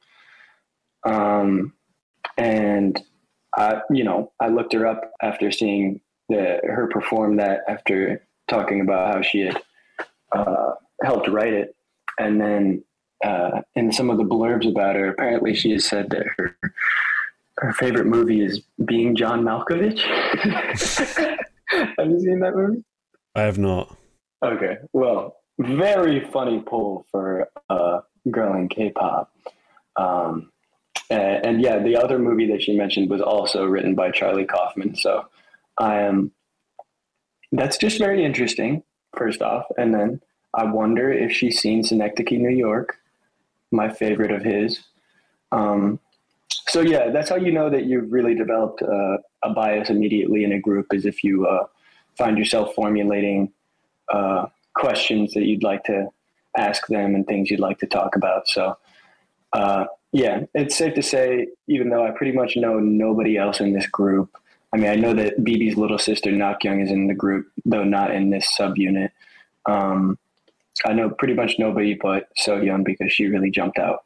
Um, 1.05 1.73
and 2.37 2.97
I, 3.57 3.81
you 3.89 4.05
know, 4.05 4.31
I 4.39 4.47
looked 4.47 4.71
her 4.71 4.87
up 4.87 5.11
after 5.21 5.51
seeing 5.51 5.99
the 6.29 6.61
her 6.63 6.87
perform 6.87 7.35
that 7.37 7.65
after 7.67 8.25
talking 8.47 8.79
about 8.79 9.13
how 9.13 9.21
she 9.21 9.41
had 9.41 9.61
uh, 10.31 10.75
helped 11.03 11.27
write 11.27 11.53
it, 11.53 11.75
and 12.19 12.39
then 12.39 12.83
uh, 13.23 13.61
in 13.75 13.91
some 13.91 14.09
of 14.09 14.17
the 14.17 14.23
blurbs 14.23 14.69
about 14.69 14.95
her, 14.95 15.09
apparently 15.09 15.55
she 15.55 15.71
has 15.71 15.85
said 15.85 16.09
that 16.11 16.25
her 16.37 16.57
her 17.57 17.73
favorite 17.73 18.05
movie 18.05 18.43
is 18.43 18.61
Being 18.83 19.15
John 19.15 19.43
Malkovich. 19.43 19.99
Have 21.69 22.09
you 22.09 22.19
seen 22.19 22.39
that 22.39 22.53
movie? 22.55 22.83
I 23.33 23.41
have 23.41 23.57
not. 23.57 23.95
Okay, 24.43 24.77
well, 24.93 25.37
very 25.59 26.25
funny 26.31 26.61
pull 26.65 27.05
for 27.11 27.47
a 27.69 27.99
girl 28.29 28.55
in 28.55 28.67
K-pop. 28.67 29.31
Um, 29.95 30.51
and, 31.09 31.45
and 31.45 31.61
yeah, 31.61 31.79
the 31.79 31.95
other 31.95 32.19
movie 32.19 32.47
that 32.51 32.61
she 32.61 32.75
mentioned 32.75 33.09
was 33.09 33.21
also 33.21 33.65
written 33.65 33.95
by 33.95 34.11
Charlie 34.11 34.45
Kaufman. 34.45 34.95
So 34.95 35.25
I 35.77 36.01
am. 36.01 36.31
That's 37.51 37.77
just 37.77 37.97
very 37.97 38.23
interesting. 38.23 38.83
First 39.17 39.41
off, 39.41 39.65
and 39.77 39.93
then 39.93 40.21
I 40.55 40.63
wonder 40.63 41.11
if 41.11 41.31
she's 41.31 41.59
seen 41.59 41.83
Synecdoche, 41.83 42.31
New 42.31 42.49
York, 42.49 42.97
my 43.71 43.89
favorite 43.89 44.31
of 44.31 44.43
his. 44.43 44.79
Um, 45.51 45.99
so 46.67 46.81
yeah, 46.81 47.09
that's 47.09 47.29
how 47.29 47.35
you 47.35 47.51
know 47.51 47.69
that 47.69 47.85
you've 47.85 48.11
really 48.11 48.35
developed 48.35 48.81
uh, 48.81 49.17
a 49.43 49.53
bias 49.53 49.89
immediately 49.89 50.43
in 50.43 50.53
a 50.53 50.59
group 50.59 50.93
is 50.93 51.05
if 51.05 51.23
you 51.23 51.45
uh, 51.45 51.65
find 52.17 52.37
yourself 52.37 52.73
formulating 52.73 53.51
uh, 54.11 54.47
questions 54.73 55.33
that 55.33 55.43
you'd 55.43 55.63
like 55.63 55.83
to 55.85 56.07
ask 56.57 56.87
them 56.87 57.15
and 57.15 57.27
things 57.27 57.51
you'd 57.51 57.59
like 57.59 57.79
to 57.79 57.85
talk 57.85 58.15
about. 58.15 58.47
So, 58.47 58.77
uh, 59.53 59.85
yeah, 60.11 60.45
it's 60.53 60.77
safe 60.77 60.93
to 60.95 61.03
say, 61.03 61.47
even 61.67 61.89
though 61.89 62.05
I 62.05 62.11
pretty 62.11 62.31
much 62.31 62.55
know 62.55 62.79
nobody 62.79 63.37
else 63.37 63.59
in 63.59 63.73
this 63.73 63.87
group, 63.87 64.35
I 64.73 64.77
mean, 64.77 64.89
I 64.89 64.95
know 64.95 65.13
that 65.13 65.39
BB's 65.39 65.77
little 65.77 65.97
sister 65.97 66.31
Nakyoung 66.31 66.83
is 66.83 66.91
in 66.91 67.07
the 67.07 67.13
group, 67.13 67.47
though 67.65 67.83
not 67.83 68.11
in 68.11 68.29
this 68.29 68.47
subunit. 68.57 69.11
Um, 69.65 70.17
I 70.83 70.93
know 70.93 71.09
pretty 71.09 71.33
much 71.33 71.55
nobody 71.57 71.93
but 71.93 72.27
Soyeon 72.45 72.83
because 72.83 73.11
she 73.11 73.27
really 73.27 73.51
jumped 73.51 73.77
out. 73.77 74.03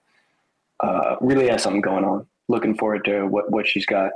Uh, 0.82 1.16
really 1.22 1.48
has 1.48 1.64
something 1.64 1.82
going 1.82 2.06
on. 2.06 2.28
Looking 2.48 2.78
forward 2.78 3.06
to 3.06 3.26
what, 3.26 3.52
what 3.52 3.68
she's 3.68 3.86
got 3.86 4.12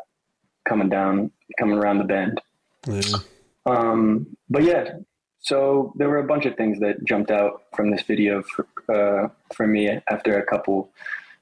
coming 0.68 0.90
down, 0.90 1.32
coming 1.60 1.78
around 1.78 1.98
the 1.98 2.04
bend. 2.04 2.42
Yeah. 2.88 3.18
Um, 3.66 4.28
but 4.50 4.64
yeah, 4.64 4.98
so 5.40 5.94
there 5.98 6.10
were 6.10 6.20
a 6.20 6.28
bunch 6.28 6.46
of 6.46 6.56
things 6.56 6.80
that 6.80 7.04
jumped 7.04 7.32
out 7.32 7.64
from 7.76 7.92
this 7.92 8.02
video 8.04 8.44
for, 8.44 8.68
uh, 8.90 9.28
for 9.54 9.68
me 9.68 9.90
after 10.10 10.38
a 10.38 10.46
couple 10.46 10.90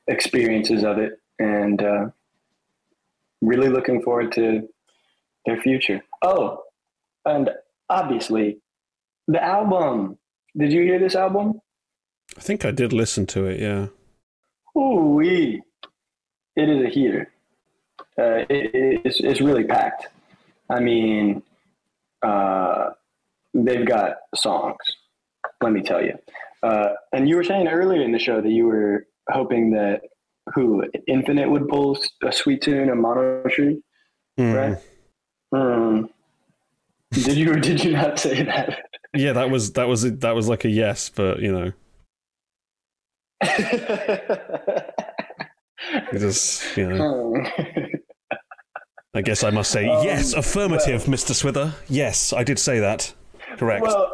experiences 0.08 0.84
of 0.84 0.98
it, 0.98 1.20
and 1.40 1.82
uh, 1.84 2.10
really 3.42 3.70
looking 3.70 4.02
forward 4.02 4.32
to 4.34 4.68
their 5.46 5.62
future. 5.62 6.04
Oh, 6.24 6.64
and 7.26 7.50
obviously, 7.90 8.60
the 9.28 9.44
album. 9.44 10.18
Did 10.58 10.72
you 10.74 10.82
hear 10.84 11.00
this 11.00 11.16
album? 11.16 11.62
I 12.38 12.42
think 12.42 12.66
I 12.66 12.72
did 12.72 12.94
listen 12.94 13.26
to 13.28 13.46
it. 13.46 13.60
Yeah. 13.60 13.88
Ooh 14.78 15.14
wee! 15.16 15.62
It 16.56 16.70
is 16.70 16.86
a 16.86 16.90
heater. 16.90 17.32
Uh, 18.18 18.46
it, 18.50 19.02
it's, 19.06 19.20
it's 19.20 19.42
really 19.42 19.64
packed. 19.64 20.08
I 20.70 20.80
mean, 20.80 21.44
uh, 22.22 22.90
they've 23.54 23.86
got 23.86 24.18
songs. 24.36 24.78
Let 25.62 25.72
me 25.74 25.82
tell 25.82 26.04
you. 26.04 26.18
Uh, 26.64 26.90
and 27.14 27.28
you 27.28 27.36
were 27.36 27.44
saying 27.44 27.68
earlier 27.68 28.02
in 28.02 28.12
the 28.12 28.20
show 28.20 28.42
that 28.42 28.50
you 28.52 28.66
were 28.68 29.08
hoping 29.30 29.72
that 29.72 30.02
who 30.54 30.84
Infinite 31.08 31.50
would 31.50 31.68
pull 31.68 31.98
a 32.24 32.28
Sweetune, 32.28 32.92
a 32.92 32.96
Monotree, 32.96 33.82
Mm. 34.40 34.56
right? 34.56 34.78
Hmm. 35.54 36.06
Did 37.12 37.36
you 37.36 37.52
or 37.52 37.56
did 37.60 37.84
you 37.84 37.92
not 37.92 38.18
say 38.18 38.44
that? 38.44 38.80
Yeah, 39.14 39.34
that 39.34 39.50
was 39.50 39.74
that 39.74 39.88
was 39.88 40.04
that 40.20 40.36
was 40.36 40.48
like 40.48 40.64
a 40.66 40.70
yes, 40.70 41.10
but 41.10 41.40
you 41.40 41.52
know, 41.52 41.72
it 45.82 46.20
just 46.20 46.78
you 46.78 46.88
know. 46.88 47.44
I 49.14 49.22
guess 49.22 49.44
I 49.44 49.50
must 49.50 49.72
say 49.72 49.90
Um, 49.90 50.06
yes, 50.06 50.34
affirmative, 50.34 51.04
Mr. 51.04 51.34
Swither. 51.34 51.74
Yes, 51.90 52.32
I 52.32 52.44
did 52.46 52.58
say 52.58 52.80
that. 52.80 53.14
Correct. 53.58 53.84
Well, 53.84 54.12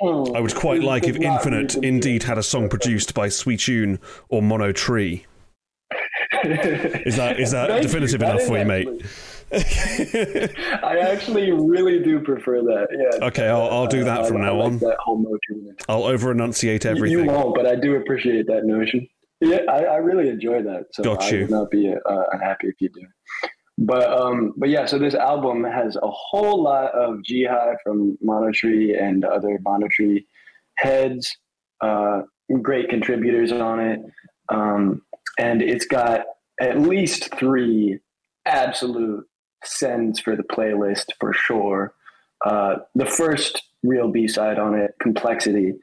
Hmm. 0.00 0.36
I 0.36 0.40
would 0.40 0.54
quite 0.54 0.82
like 0.82 1.04
if 1.08 1.16
Infinite 1.16 1.74
indeed 1.76 2.22
had 2.22 2.38
a 2.38 2.42
song 2.42 2.68
produced 2.68 3.12
by 3.14 3.28
Sweetune 3.28 3.98
or 4.28 4.40
Monotree. 4.42 5.24
Is 6.44 7.16
that 7.16 7.40
is 7.40 7.50
that 7.52 7.68
Thank 7.70 7.82
definitive 7.82 8.22
enough 8.22 8.42
for 8.42 8.58
you, 8.58 8.64
mate? 8.64 8.88
I 10.82 10.98
actually 10.98 11.50
really 11.52 12.02
do 12.02 12.20
prefer 12.20 12.60
that. 12.62 12.88
Yeah. 12.90 13.26
Okay, 13.26 13.48
I'll, 13.48 13.68
I'll 13.70 13.86
do 13.86 14.04
that 14.04 14.20
I- 14.22 14.28
from 14.28 14.38
I 14.38 14.46
now 14.46 14.56
like 14.56 14.66
on. 14.66 14.78
That 14.78 14.96
whole 15.00 15.18
motion. 15.18 15.76
I'll 15.88 16.04
over 16.04 16.30
enunciate 16.32 16.86
everything. 16.86 17.18
You 17.18 17.24
won't, 17.24 17.54
but 17.54 17.66
I 17.66 17.74
do 17.76 17.96
appreciate 17.96 18.46
that 18.48 18.64
notion. 18.64 19.06
Yeah, 19.40 19.60
I, 19.68 19.84
I 19.84 19.96
really 19.96 20.28
enjoy 20.28 20.62
that. 20.62 20.84
So 20.92 21.02
Got 21.04 21.22
I 21.24 21.30
you. 21.30 21.40
would 21.42 21.50
not 21.50 21.70
be 21.70 21.92
uh, 21.92 22.22
unhappy 22.32 22.68
if 22.68 22.76
you 22.80 22.88
do. 22.88 23.02
But 23.76 24.08
um, 24.10 24.52
but 24.56 24.68
yeah, 24.68 24.86
so 24.86 24.98
this 24.98 25.14
album 25.14 25.64
has 25.64 25.96
a 25.96 26.08
whole 26.08 26.62
lot 26.62 26.92
of 26.94 27.22
G-High 27.24 27.74
from 27.82 28.16
Monotree 28.24 29.00
and 29.00 29.24
other 29.24 29.58
Monotree 29.66 30.24
heads, 30.76 31.36
uh, 31.80 32.22
great 32.62 32.88
contributors 32.88 33.50
on 33.50 33.80
it, 33.80 34.00
um, 34.48 35.02
and 35.40 35.60
it's 35.60 35.86
got 35.86 36.20
at 36.60 36.78
least 36.80 37.34
three 37.34 37.98
absolute 38.46 39.26
sends 39.66 40.20
for 40.20 40.36
the 40.36 40.42
playlist 40.42 41.06
for 41.18 41.32
sure. 41.32 41.94
Uh, 42.44 42.76
the 42.94 43.06
first 43.06 43.62
real 43.82 44.08
B 44.08 44.28
side 44.28 44.58
on 44.58 44.74
it, 44.74 44.94
Complexity, 45.00 45.74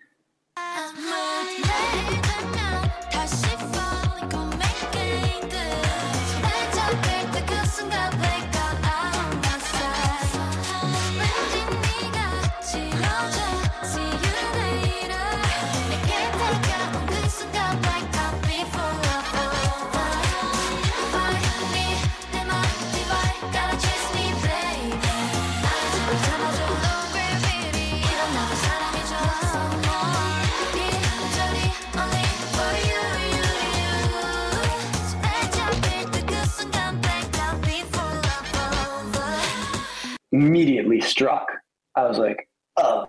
struck. 41.01 41.47
I 41.95 42.07
was 42.07 42.17
like, 42.17 42.47
oh, 42.77 43.07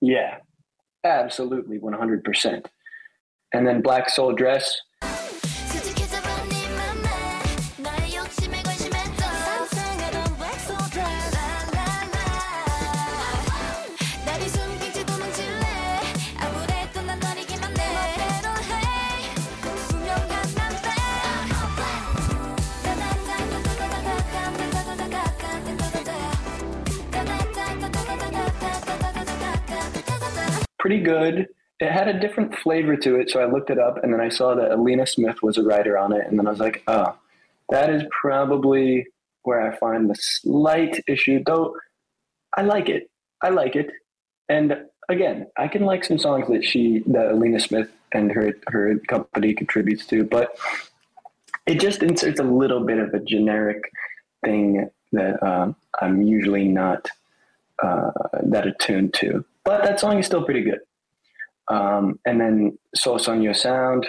yeah, 0.00 0.38
absolutely 1.04 1.78
100%. 1.78 2.66
And 3.52 3.66
then 3.66 3.82
Black 3.82 4.08
Soul 4.08 4.32
Dress, 4.32 4.80
pretty 30.86 31.02
good. 31.02 31.48
It 31.80 31.90
had 31.90 32.06
a 32.06 32.20
different 32.20 32.56
flavor 32.58 32.96
to 32.96 33.16
it, 33.16 33.28
so 33.28 33.40
I 33.40 33.50
looked 33.50 33.70
it 33.70 33.78
up 33.78 34.04
and 34.04 34.12
then 34.12 34.20
I 34.20 34.28
saw 34.28 34.54
that 34.54 34.70
Alina 34.70 35.04
Smith 35.04 35.42
was 35.42 35.58
a 35.58 35.64
writer 35.64 35.98
on 35.98 36.12
it, 36.12 36.24
and 36.28 36.38
then 36.38 36.46
I 36.46 36.50
was 36.50 36.60
like, 36.60 36.84
oh, 36.86 37.18
that 37.70 37.90
is 37.90 38.04
probably 38.22 39.04
where 39.42 39.60
I 39.60 39.76
find 39.78 40.08
the 40.08 40.14
slight 40.14 41.02
issue, 41.08 41.42
though 41.44 41.74
I 42.56 42.62
like 42.62 42.88
it. 42.88 43.10
I 43.42 43.48
like 43.48 43.74
it. 43.74 43.90
And 44.48 44.76
again, 45.08 45.48
I 45.58 45.66
can 45.66 45.84
like 45.84 46.04
some 46.04 46.18
songs 46.18 46.46
that 46.50 46.64
she 46.64 47.02
that 47.08 47.32
Alina 47.32 47.58
Smith 47.58 47.90
and 48.12 48.30
her 48.30 48.52
her 48.68 48.96
company 49.08 49.54
contributes 49.54 50.06
to, 50.06 50.22
but 50.22 50.56
it 51.66 51.80
just 51.80 52.04
inserts 52.04 52.38
a 52.38 52.44
little 52.44 52.84
bit 52.86 52.98
of 52.98 53.12
a 53.12 53.18
generic 53.18 53.90
thing 54.44 54.88
that 55.10 55.42
um, 55.42 55.74
I'm 56.00 56.22
usually 56.22 56.68
not 56.68 57.08
uh, 57.82 58.12
that 58.44 58.68
attuned 58.68 59.14
to. 59.14 59.44
But 59.66 59.82
that 59.82 59.98
song 59.98 60.18
is 60.18 60.26
still 60.26 60.44
pretty 60.44 60.62
good. 60.62 60.78
Um, 61.68 62.20
and 62.24 62.40
then 62.40 62.78
So 62.94 63.18
on 63.28 63.42
Your 63.42 63.52
Sound, 63.52 64.06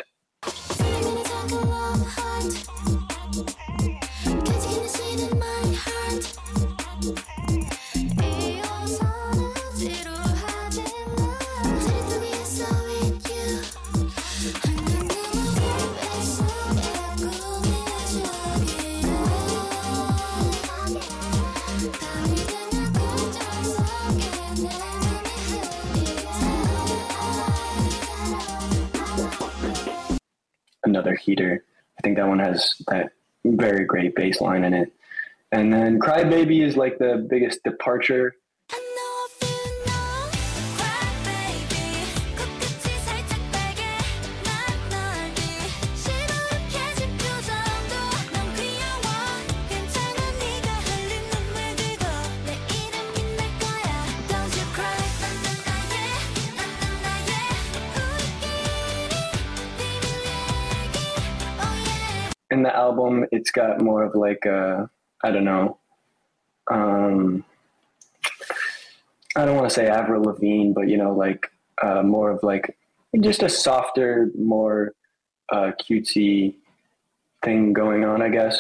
another 30.88 31.16
heater. 31.16 31.64
I 31.98 32.02
think 32.02 32.18
that 32.18 32.28
one 32.28 32.40
has 32.40 32.74
that 32.88 33.12
very 33.46 33.86
great 33.86 34.16
bass 34.16 34.42
line 34.42 34.64
in 34.64 34.74
it. 34.74 34.92
And 35.52 35.72
then 35.72 36.00
Cry 36.00 36.24
Baby 36.24 36.64
is 36.64 36.76
like 36.76 36.98
the 36.98 37.26
biggest 37.30 37.64
departure. 37.64 38.36
Album 62.88 63.26
it's 63.32 63.52
got 63.52 63.82
more 63.82 64.04
of 64.04 64.16
like 64.16 64.44
a 64.46 64.90
i 65.24 65.32
don't 65.32 65.44
know 65.44 65.78
um 66.72 67.44
i 69.36 69.46
don't 69.46 69.56
want 69.56 69.68
to 69.70 69.76
say 69.78 69.88
avril 69.88 70.24
lavigne 70.24 70.74
but 70.74 70.88
you 70.88 70.98
know 70.98 71.14
like 71.14 71.52
uh 71.84 72.02
more 72.02 72.30
of 72.32 72.42
like 72.44 72.66
just 73.20 73.44
a 73.44 73.50
softer 73.50 74.32
more 74.38 74.94
uh 75.52 75.72
cutesy 75.82 76.56
thing 77.44 77.74
going 77.74 78.04
on 78.04 78.22
i 78.22 78.30
guess. 78.30 78.58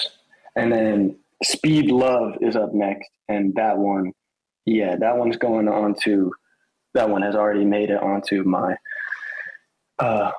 And 0.59 0.71
then 0.71 1.15
speed 1.43 1.91
love 1.91 2.29
is 2.41 2.55
up 2.55 2.73
next 2.73 3.09
and 3.29 3.53
that 3.55 3.77
one 3.77 4.11
yeah 4.65 4.95
that 5.03 5.15
one's 5.15 5.37
going 5.37 5.67
on 5.67 5.93
to 6.03 6.33
that 6.95 7.09
one 7.09 7.21
has 7.21 7.35
already 7.35 7.63
made 7.63 7.89
it 7.91 8.01
onto 8.01 8.43
my 8.43 8.75
uh 9.99 10.31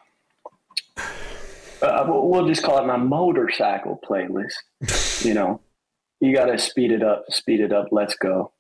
uh, 1.83 2.05
we'll 2.09 2.47
just 2.47 2.63
call 2.63 2.79
it 2.79 2.87
my 2.87 2.97
motorcycle 2.97 4.01
playlist. 4.09 5.25
you 5.25 5.35
know, 5.35 5.61
you 6.21 6.35
got 6.35 6.47
to 6.47 6.59
speed 6.59 6.93
it 6.93 7.03
up, 7.03 7.25
speed 7.31 7.61
it 7.61 7.73
up. 7.73 7.89
Let's 7.91 8.15
go. 8.17 8.53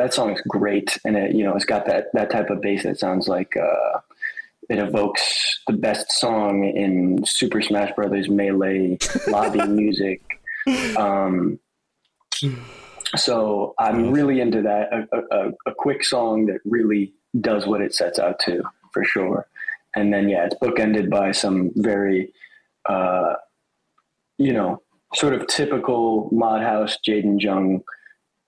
Uh, 0.00 0.10
song 0.10 0.32
is 0.32 0.40
great, 0.48 0.98
and 1.04 1.16
it 1.16 1.34
you 1.34 1.44
know 1.44 1.54
it's 1.56 1.64
got 1.64 1.86
that 1.86 2.06
that 2.14 2.30
type 2.30 2.50
of 2.50 2.60
bass 2.60 2.82
that 2.84 2.98
sounds 2.98 3.28
like 3.28 3.56
uh, 3.56 3.98
it 4.68 4.78
evokes 4.78 5.60
the 5.66 5.72
best 5.74 6.10
song 6.12 6.64
in 6.64 7.24
Super 7.24 7.60
Smash 7.62 7.92
Brothers 7.94 8.28
Melee 8.28 8.98
lobby 9.28 9.62
music. 9.66 10.22
Um, 10.96 11.58
So 13.16 13.74
I'm 13.78 14.12
really 14.12 14.40
into 14.40 14.62
that. 14.62 14.92
A, 14.92 15.08
a, 15.16 15.48
a- 15.48 15.52
a 15.66 15.74
quick 15.74 16.04
song 16.04 16.46
that 16.46 16.60
really 16.64 17.12
does 17.40 17.66
what 17.66 17.80
it 17.80 17.92
sets 17.94 18.18
out 18.20 18.38
to, 18.40 18.62
for 18.92 19.02
sure. 19.04 19.46
And 19.96 20.12
then 20.12 20.28
yeah, 20.28 20.46
it's 20.46 20.54
bookended 20.54 21.10
by 21.10 21.32
some 21.32 21.72
very, 21.74 22.32
uh, 22.88 23.34
you 24.38 24.52
know, 24.52 24.80
sort 25.14 25.34
of 25.34 25.48
typical 25.48 26.30
Modhaus 26.30 26.94
Jaden 27.04 27.42
Jung, 27.42 27.82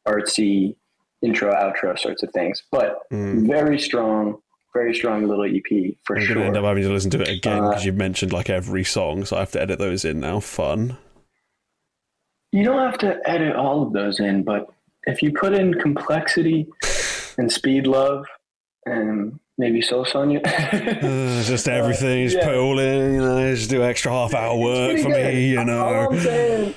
artsy 0.06 0.76
intro 1.22 1.52
outro 1.52 1.98
sorts 1.98 2.22
of 2.22 2.30
things, 2.32 2.62
but 2.70 3.00
very 3.10 3.78
strong, 3.78 4.38
very 4.74 4.94
strong 4.94 5.26
little 5.26 5.44
EP 5.44 5.94
for 6.04 6.16
I'm 6.16 6.24
sure. 6.24 6.34
gonna 6.34 6.46
end 6.46 6.56
up 6.56 6.64
having 6.64 6.82
to 6.82 6.88
listen 6.90 7.10
to 7.12 7.20
it 7.22 7.28
again 7.28 7.62
Uh, 7.64 7.68
because 7.70 7.84
you've 7.84 7.96
mentioned 7.96 8.32
like 8.32 8.50
every 8.50 8.84
song, 8.84 9.24
so 9.24 9.36
I 9.36 9.40
have 9.40 9.52
to 9.52 9.60
edit 9.62 9.78
those 9.78 10.04
in 10.04 10.20
now. 10.20 10.40
Fun. 10.40 10.96
You 12.52 12.64
don't 12.64 12.78
have 12.80 12.98
to 12.98 13.18
edit 13.28 13.56
all 13.56 13.82
of 13.82 13.92
those 13.92 14.20
in, 14.20 14.42
but 14.42 14.68
if 15.06 15.22
you 15.22 15.32
put 15.32 15.52
in 15.54 15.74
complexity 15.74 16.66
and 17.38 17.50
speed 17.50 17.86
love 17.86 18.26
and 18.84 19.38
maybe 19.58 19.80
Soul 19.80 20.04
Sonia, 20.04 20.40
Uh, 20.44 21.42
just 21.44 21.68
everything, 21.68 22.24
just 22.26 22.36
yeah. 22.38 22.44
put 22.46 22.56
all 22.56 22.78
in, 22.78 23.14
you 23.14 23.20
know, 23.20 23.54
just 23.54 23.70
do 23.70 23.82
extra 23.82 24.12
half 24.12 24.34
hour 24.34 24.56
work 24.58 24.98
for 24.98 25.08
good. 25.08 25.34
me, 25.34 25.48
you 25.50 25.58
All 25.60 25.64
know. 25.64 26.08
I'm 26.10 26.18
saying, 26.20 26.74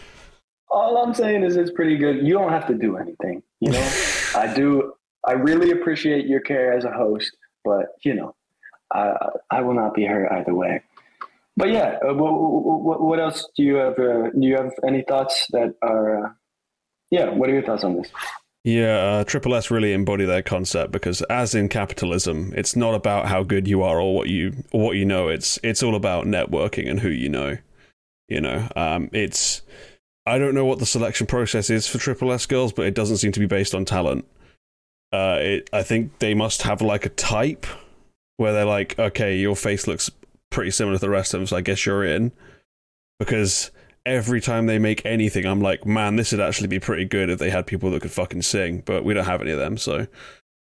all 0.69 0.97
I'm 1.05 1.13
saying 1.13 1.43
is 1.43 1.55
it's 1.57 1.71
pretty 1.71 1.97
good. 1.97 2.25
You 2.25 2.33
don't 2.33 2.51
have 2.51 2.67
to 2.67 2.73
do 2.75 2.97
anything. 2.97 3.41
You 3.59 3.71
know, 3.71 3.79
I 4.35 4.53
do. 4.53 4.93
I 5.25 5.33
really 5.33 5.71
appreciate 5.71 6.25
your 6.25 6.41
care 6.41 6.73
as 6.73 6.85
a 6.85 6.91
host, 6.91 7.35
but 7.63 7.87
you 8.03 8.13
know, 8.13 8.35
I 8.93 9.13
I 9.49 9.61
will 9.61 9.73
not 9.73 9.93
be 9.93 10.05
hurt 10.05 10.31
either 10.31 10.53
way. 10.53 10.81
But 11.57 11.71
yeah, 11.71 11.99
uh, 12.07 12.13
what, 12.13 12.33
what, 12.33 13.01
what 13.01 13.19
else 13.19 13.47
do 13.55 13.63
you 13.63 13.75
have? 13.75 13.97
Uh, 13.97 14.29
do 14.31 14.41
you 14.41 14.57
have 14.57 14.73
any 14.85 15.03
thoughts 15.03 15.47
that 15.51 15.73
are? 15.81 16.25
Uh, 16.25 16.29
yeah, 17.11 17.29
what 17.29 17.49
are 17.49 17.53
your 17.53 17.63
thoughts 17.63 17.83
on 17.83 17.95
this? 17.95 18.09
Yeah, 18.65 18.97
uh, 18.97 19.23
tripleS 19.23 19.69
really 19.69 19.93
embody 19.93 20.25
their 20.25 20.41
concept 20.41 20.91
because, 20.91 21.21
as 21.23 21.53
in 21.55 21.69
capitalism, 21.69 22.51
it's 22.55 22.75
not 22.75 22.95
about 22.95 23.27
how 23.27 23.43
good 23.43 23.67
you 23.67 23.83
are 23.83 24.01
or 24.01 24.13
what 24.13 24.27
you 24.27 24.63
or 24.73 24.81
what 24.81 24.95
you 24.97 25.05
know. 25.05 25.29
It's 25.29 25.59
it's 25.63 25.83
all 25.83 25.95
about 25.95 26.25
networking 26.25 26.89
and 26.89 26.99
who 26.99 27.09
you 27.09 27.29
know. 27.29 27.57
You 28.27 28.41
know, 28.41 28.67
um, 28.75 29.09
it's 29.13 29.61
I 30.25 30.37
don't 30.37 30.55
know 30.55 30.65
what 30.65 30.79
the 30.79 30.85
selection 30.85 31.27
process 31.27 31.69
is 31.69 31.87
for 31.87 31.97
tripleS 31.97 32.45
girls, 32.45 32.73
but 32.73 32.85
it 32.85 32.95
doesn't 32.95 33.17
seem 33.17 33.31
to 33.33 33.39
be 33.39 33.45
based 33.45 33.75
on 33.75 33.85
talent. 33.85 34.25
Uh, 35.13 35.37
it 35.39 35.69
I 35.71 35.83
think 35.83 36.19
they 36.19 36.33
must 36.33 36.63
have 36.63 36.81
like 36.81 37.05
a 37.05 37.09
type 37.09 37.65
where 38.37 38.51
they're 38.51 38.65
like, 38.65 38.97
okay, 38.97 39.37
your 39.37 39.55
face 39.55 39.87
looks 39.87 40.09
pretty 40.49 40.71
similar 40.71 40.97
to 40.97 41.01
the 41.01 41.09
rest 41.09 41.33
of 41.33 41.39
them, 41.39 41.47
so 41.47 41.57
I 41.57 41.61
guess 41.61 41.85
you're 41.85 42.03
in. 42.03 42.31
Because 43.19 43.71
every 44.05 44.41
time 44.41 44.65
they 44.65 44.79
make 44.79 45.05
anything, 45.05 45.45
I'm 45.45 45.61
like, 45.61 45.85
man, 45.85 46.15
this 46.15 46.31
would 46.31 46.41
actually 46.41 46.67
be 46.67 46.79
pretty 46.79 47.05
good 47.05 47.29
if 47.29 47.39
they 47.39 47.49
had 47.49 47.67
people 47.67 47.91
that 47.91 48.01
could 48.01 48.11
fucking 48.11 48.41
sing, 48.41 48.83
but 48.85 49.05
we 49.05 49.13
don't 49.13 49.25
have 49.25 49.41
any 49.41 49.51
of 49.51 49.59
them, 49.59 49.77
so 49.77 50.07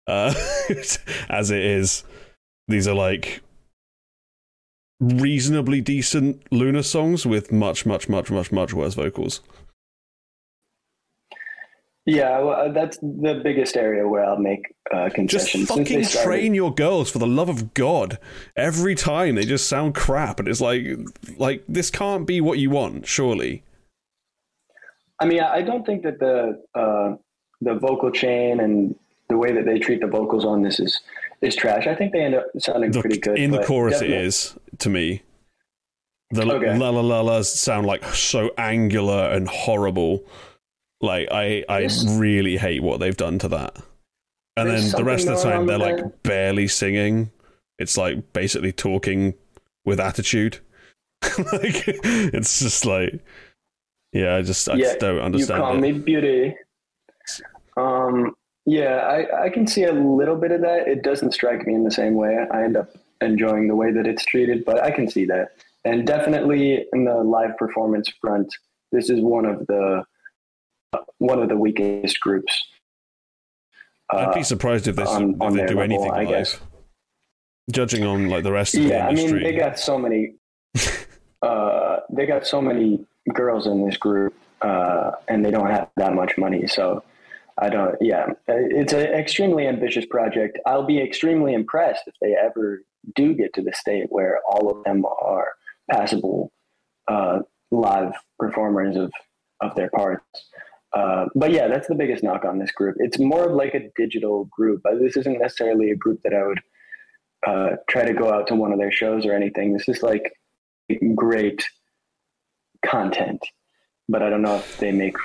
uh, 0.06 0.34
as 1.28 1.50
it 1.50 1.62
is, 1.64 2.04
these 2.68 2.86
are 2.88 2.94
like 2.94 3.42
reasonably 5.20 5.80
decent 5.80 6.42
LOONA 6.52 6.82
songs 6.82 7.26
with 7.26 7.52
much, 7.52 7.86
much, 7.86 8.08
much, 8.08 8.30
much, 8.30 8.50
much 8.52 8.72
worse 8.74 8.94
vocals. 8.94 9.40
Yeah, 12.06 12.38
well, 12.40 12.68
uh, 12.68 12.72
that's 12.72 12.98
the 12.98 13.40
biggest 13.42 13.78
area 13.78 14.06
where 14.06 14.22
I'll 14.22 14.36
make 14.38 14.74
uh, 14.92 15.04
Just 15.06 15.14
concessions. 15.14 15.68
They 15.68 15.74
fucking 15.76 16.04
started- 16.04 16.26
train 16.28 16.54
your 16.54 16.74
girls 16.74 17.10
for 17.10 17.18
the 17.18 17.26
love 17.26 17.48
of 17.48 17.72
God. 17.72 18.18
Every 18.56 18.94
time 18.94 19.36
they 19.36 19.46
just 19.46 19.68
sound 19.68 19.94
crap, 19.94 20.38
and 20.38 20.46
it's 20.46 20.60
like, 20.60 20.84
like 21.38 21.64
this 21.66 21.90
can't 21.90 22.26
be 22.26 22.42
what 22.42 22.58
you 22.58 22.68
want, 22.68 23.06
surely. 23.06 23.62
I 25.18 25.24
mean, 25.24 25.40
I 25.40 25.62
don't 25.62 25.86
think 25.86 26.02
that 26.02 26.18
the 26.18 26.62
uh, 26.78 27.16
the 27.62 27.74
vocal 27.76 28.10
chain 28.10 28.60
and 28.60 28.94
the 29.30 29.38
way 29.38 29.52
that 29.52 29.64
they 29.64 29.78
treat 29.78 30.00
the 30.02 30.06
vocals 30.06 30.44
on 30.44 30.60
this 30.62 30.78
is 30.80 31.00
is 31.40 31.56
trash. 31.56 31.86
I 31.86 31.94
think 31.94 32.12
they 32.12 32.20
end 32.22 32.34
up 32.34 32.44
sounding 32.58 32.90
The- 32.90 33.00
pretty 33.00 33.18
good 33.18 33.38
in 33.38 33.50
the 33.50 33.62
chorus, 33.62 34.02
it 34.02 34.10
is 34.10 34.54
to 34.80 34.90
me. 34.90 35.22
The 36.30 36.42
Okay. 36.50 36.76
la 36.76 36.90
la 36.90 37.00
la 37.00 37.20
la's 37.20 37.52
sound 37.52 37.86
like 37.86 38.04
so 38.06 38.50
angular 38.58 39.30
and 39.30 39.46
horrible. 39.48 40.24
Like 41.00 41.28
I, 41.30 41.64
I 41.68 41.80
Yes. 41.80 42.04
really 42.18 42.56
hate 42.56 42.82
what 42.82 42.98
they've 43.00 43.16
done 43.16 43.38
to 43.40 43.48
that. 43.48 43.76
And 44.56 44.70
There's 44.70 44.92
then 44.92 45.00
the 45.00 45.04
rest 45.04 45.28
of 45.28 45.36
the 45.36 45.42
time, 45.42 45.66
they're 45.66 45.78
like 45.78 46.22
barely 46.22 46.66
singing. 46.68 47.30
It's 47.78 47.96
like 47.96 48.32
basically 48.32 48.72
talking 48.72 49.34
with 49.84 50.00
attitude. 50.00 50.58
like 51.22 51.84
it's 51.88 52.58
just 52.60 52.84
like, 52.86 53.20
yeah, 54.12 54.36
I 54.36 54.42
just 54.42 54.68
I 54.68 54.74
Yeah, 54.74 54.80
just 54.84 55.00
don't 55.00 55.16
You 55.16 55.22
understand 55.22 55.62
call 55.62 55.76
it. 55.76 55.80
me 55.80 55.92
beauty. 55.92 56.56
Um, 57.76 58.34
yeah, 58.66 58.96
I, 58.98 59.44
I 59.46 59.50
can 59.50 59.66
see 59.66 59.84
a 59.84 59.92
little 59.92 60.36
bit 60.36 60.52
of 60.52 60.60
that. 60.62 60.86
It 60.88 61.02
doesn't 61.02 61.32
strike 61.32 61.66
me 61.66 61.74
in 61.74 61.84
the 61.84 61.90
same 61.90 62.14
way. 62.14 62.38
I 62.50 62.62
end 62.62 62.76
up 62.76 62.90
enjoying 63.24 63.66
the 63.68 63.74
way 63.74 63.90
that 63.92 64.06
it's 64.06 64.24
treated, 64.24 64.64
but 64.64 64.82
I 64.82 64.90
can 64.90 65.08
see 65.10 65.24
that. 65.26 65.48
And 65.84 66.06
definitely 66.06 66.86
in 66.92 67.04
the 67.04 67.16
live 67.16 67.56
performance 67.58 68.08
front, 68.20 68.54
this 68.92 69.10
is 69.10 69.20
one 69.20 69.44
of 69.46 69.66
the 69.66 70.04
one 71.18 71.42
of 71.42 71.48
the 71.48 71.56
weakest 71.56 72.20
groups. 72.20 72.54
I'd 74.12 74.28
Uh, 74.28 74.34
be 74.34 74.42
surprised 74.44 74.86
if, 74.86 74.96
this, 74.96 75.08
on- 75.08 75.34
if 75.34 75.40
on 75.42 75.52
they 75.56 75.66
do 75.66 75.74
level, 75.74 75.82
anything 75.82 76.10
I 76.12 76.18
live. 76.20 76.28
guess. 76.28 76.60
Judging 77.72 78.04
on 78.04 78.28
like 78.28 78.44
the 78.44 78.52
rest 78.52 78.74
of 78.74 78.82
the 78.84 78.90
yeah, 78.90 79.08
I 79.08 79.12
mean, 79.14 79.42
they 79.42 79.52
got 79.54 79.78
so 79.78 79.98
many. 79.98 80.34
uh, 81.42 82.00
they 82.10 82.26
got 82.26 82.46
so 82.46 82.60
many 82.60 83.04
girls 83.32 83.66
in 83.66 83.84
this 83.86 83.96
group, 83.96 84.34
uh, 84.60 85.12
and 85.28 85.44
they 85.44 85.50
don't 85.50 85.70
have 85.70 85.88
that 85.96 86.14
much 86.14 86.36
money. 86.36 86.66
So, 86.66 87.02
I 87.58 87.70
don't. 87.70 87.96
Yeah, 88.02 88.26
it's 88.48 88.92
an 88.92 89.00
extremely 89.00 89.66
ambitious 89.66 90.04
project. 90.04 90.58
I'll 90.66 90.84
be 90.86 91.00
extremely 91.00 91.54
impressed 91.54 92.02
if 92.06 92.14
they 92.20 92.34
ever 92.36 92.82
do 93.16 93.34
get 93.34 93.52
to 93.54 93.62
the 93.62 93.72
state 93.72 94.06
where 94.08 94.40
all 94.48 94.70
of 94.70 94.84
them 94.84 95.04
are 95.04 95.48
passable 95.90 96.52
uh, 97.08 97.40
live 97.70 98.12
performers 98.38 98.96
of 98.96 99.12
of 99.60 99.74
their 99.76 99.90
parts. 99.90 100.24
Uh, 100.92 101.26
but 101.34 101.50
yeah, 101.50 101.66
that's 101.68 101.88
the 101.88 101.94
biggest 101.94 102.22
knock 102.22 102.44
on 102.44 102.58
this 102.58 102.70
group. 102.70 102.94
It's 102.98 103.18
more 103.18 103.48
of 103.48 103.56
like 103.56 103.74
a 103.74 103.88
digital 103.96 104.44
group. 104.46 104.82
This 105.00 105.16
isn't 105.16 105.38
necessarily 105.40 105.90
a 105.90 105.96
group 105.96 106.20
that 106.22 106.32
I 106.34 106.46
would 106.46 106.60
uh, 107.46 107.76
try 107.88 108.04
to 108.04 108.14
go 108.14 108.32
out 108.32 108.46
to 108.48 108.54
one 108.54 108.72
of 108.72 108.78
their 108.78 108.92
shows 108.92 109.26
or 109.26 109.32
anything. 109.32 109.72
This 109.72 109.88
is 109.88 110.02
like 110.02 110.32
great 111.14 111.64
content, 112.84 113.40
but 114.08 114.22
I 114.22 114.30
don't 114.30 114.42
know 114.42 114.56
if 114.56 114.78
they 114.78 114.92
make 114.92 115.16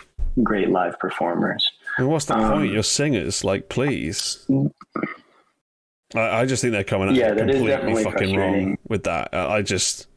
great 0.43 0.69
live 0.69 0.97
performers. 0.99 1.69
And 1.97 2.07
what's 2.09 2.25
the 2.25 2.35
Um, 2.35 2.51
point? 2.51 2.71
You're 2.71 2.83
singers, 2.83 3.43
like, 3.43 3.69
please. 3.69 4.47
I, 6.15 6.41
I 6.41 6.45
just 6.45 6.61
think 6.61 6.71
they're 6.71 6.83
coming 6.83 7.09
at 7.09 7.15
Yeah, 7.15 7.35
completely 7.35 8.03
fucking 8.03 8.35
wrong 8.35 8.77
with 8.87 9.03
that. 9.03 9.33
I 9.33 9.61
just 9.61 10.07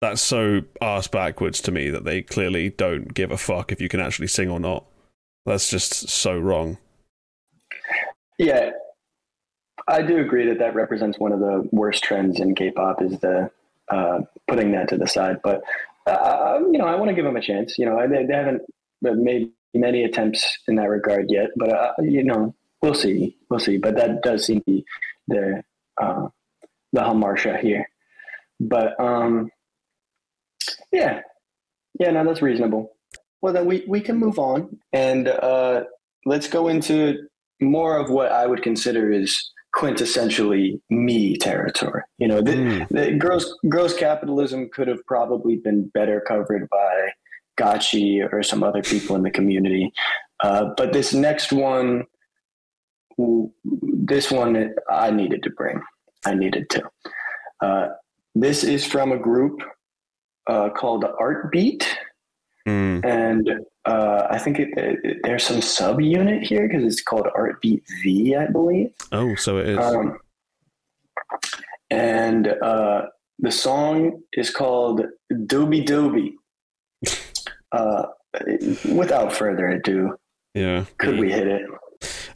that's 0.00 0.20
so 0.20 0.60
ass 0.82 1.06
backwards 1.08 1.60
to 1.62 1.72
me 1.72 1.88
that 1.90 2.04
they 2.04 2.20
clearly 2.22 2.70
don't 2.70 3.14
give 3.14 3.30
a 3.30 3.38
fuck 3.38 3.72
if 3.72 3.80
you 3.80 3.88
can 3.88 4.00
actually 4.00 4.26
sing 4.28 4.50
or 4.50 4.60
not. 4.60 4.84
That's 5.46 5.70
just 5.70 6.08
so 6.08 6.38
wrong. 6.38 6.78
Yeah, 8.38 8.70
I 9.88 10.02
do 10.02 10.18
agree 10.18 10.46
that 10.48 10.58
that 10.58 10.74
represents 10.74 11.18
one 11.18 11.32
of 11.32 11.40
the 11.40 11.68
worst 11.72 12.02
trends 12.02 12.40
in 12.40 12.54
K-pop 12.54 13.02
is 13.02 13.18
the 13.20 13.50
uh, 13.90 14.20
putting 14.48 14.72
that 14.72 14.88
to 14.88 14.96
the 14.96 15.06
side. 15.06 15.40
But 15.42 15.62
uh, 16.06 16.60
you 16.70 16.78
know, 16.78 16.86
I 16.86 16.94
want 16.96 17.08
to 17.10 17.14
give 17.14 17.24
them 17.24 17.36
a 17.36 17.40
chance. 17.40 17.78
You 17.78 17.86
know, 17.86 17.98
I- 17.98 18.06
they, 18.06 18.24
they 18.26 18.34
haven't 18.34 18.62
made 19.02 19.50
many 19.74 20.04
attempts 20.04 20.58
in 20.68 20.76
that 20.76 20.88
regard 20.88 21.26
yet, 21.30 21.48
but 21.56 21.70
uh, 21.70 21.92
you 22.00 22.24
know, 22.24 22.54
we'll 22.82 22.94
see, 22.94 23.36
we'll 23.50 23.60
see. 23.60 23.76
But 23.78 23.96
that 23.96 24.22
does 24.22 24.44
seem 24.46 24.60
to 24.60 24.64
be 24.66 24.84
the 25.28 25.62
uh, 26.00 26.28
the 26.92 27.00
hamartia 27.00 27.60
here. 27.60 27.88
But 28.60 28.98
um, 29.00 29.50
yeah, 30.92 31.20
yeah, 31.98 32.10
no, 32.10 32.24
that's 32.24 32.42
reasonable. 32.42 32.92
Well, 33.42 33.52
then 33.52 33.66
we 33.66 33.84
we 33.88 34.00
can 34.00 34.16
move 34.16 34.38
on 34.38 34.78
and 34.92 35.28
uh, 35.28 35.84
let's 36.24 36.48
go 36.48 36.68
into 36.68 37.28
more 37.60 37.98
of 37.98 38.10
what 38.10 38.32
I 38.32 38.46
would 38.46 38.62
consider 38.62 39.12
is 39.12 39.50
quintessentially 39.74 40.80
me 40.88 41.36
territory. 41.36 42.02
You 42.18 42.28
know, 42.28 42.40
the, 42.40 42.52
Mm. 42.52 42.88
the 42.90 43.12
gross 43.18 43.52
gross 43.68 43.94
capitalism 43.96 44.68
could 44.72 44.88
have 44.88 45.04
probably 45.06 45.56
been 45.56 45.88
better 45.88 46.20
covered 46.20 46.68
by 46.70 47.10
Gotchi 47.58 48.26
or 48.32 48.42
some 48.42 48.62
other 48.62 48.82
people 48.82 49.16
in 49.16 49.22
the 49.22 49.30
community, 49.30 49.92
uh, 50.42 50.70
but 50.76 50.92
this 50.92 51.12
next 51.12 51.52
one, 51.52 52.04
this 53.18 54.30
one 54.30 54.74
I 54.90 55.10
needed 55.10 55.42
to 55.44 55.50
bring. 55.50 55.80
I 56.26 56.34
needed 56.34 56.68
to. 56.70 56.82
Uh, 57.60 57.88
this 58.34 58.64
is 58.64 58.84
from 58.84 59.12
a 59.12 59.18
group 59.18 59.60
uh, 60.46 60.70
called 60.70 61.04
Artbeat 61.20 61.84
Mm. 62.66 63.04
and 63.04 63.50
uh, 63.84 64.26
I 64.30 64.38
think 64.38 64.58
it, 64.58 64.70
it, 64.78 65.18
there's 65.22 65.42
some 65.44 65.58
subunit 65.58 66.44
here 66.46 66.66
because 66.66 66.82
it's 66.82 67.02
called 67.02 67.26
Artbeat 67.36 67.82
V, 68.02 68.34
I 68.36 68.46
believe. 68.46 68.94
Oh, 69.12 69.34
so 69.34 69.58
it 69.58 69.68
is. 69.68 69.78
Um, 69.78 70.16
and 71.90 72.48
uh, 72.48 73.02
the 73.38 73.50
song 73.50 74.22
is 74.32 74.48
called 74.50 75.02
Dubi 75.30 75.84
Dubi. 75.86 76.32
Uh, 77.72 78.06
without 78.94 79.32
further 79.32 79.66
ado, 79.66 80.16
Yeah. 80.54 80.84
Could 80.98 81.18
we 81.18 81.32
hit 81.32 81.48
it? 81.48 81.62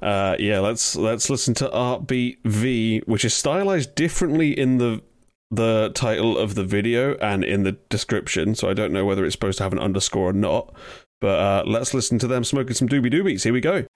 Uh, 0.00 0.36
yeah, 0.38 0.60
let's 0.60 0.96
let's 0.96 1.28
listen 1.28 1.54
to 1.54 1.68
Artbeat 1.68 2.38
V, 2.44 3.02
which 3.06 3.24
is 3.24 3.34
stylized 3.34 3.94
differently 3.94 4.58
in 4.58 4.78
the 4.78 5.02
the 5.50 5.90
title 5.94 6.36
of 6.36 6.54
the 6.54 6.64
video 6.64 7.14
and 7.16 7.42
in 7.42 7.62
the 7.62 7.72
description. 7.88 8.54
So 8.54 8.68
I 8.68 8.74
don't 8.74 8.92
know 8.92 9.04
whether 9.04 9.24
it's 9.24 9.34
supposed 9.34 9.58
to 9.58 9.64
have 9.64 9.72
an 9.72 9.78
underscore 9.78 10.30
or 10.30 10.32
not. 10.32 10.74
But 11.20 11.38
uh, 11.38 11.62
let's 11.66 11.94
listen 11.94 12.18
to 12.20 12.28
them 12.28 12.44
smoking 12.44 12.74
some 12.74 12.88
doobie 12.88 13.12
doobies. 13.12 13.42
Here 13.42 13.52
we 13.52 13.60
go. 13.60 13.86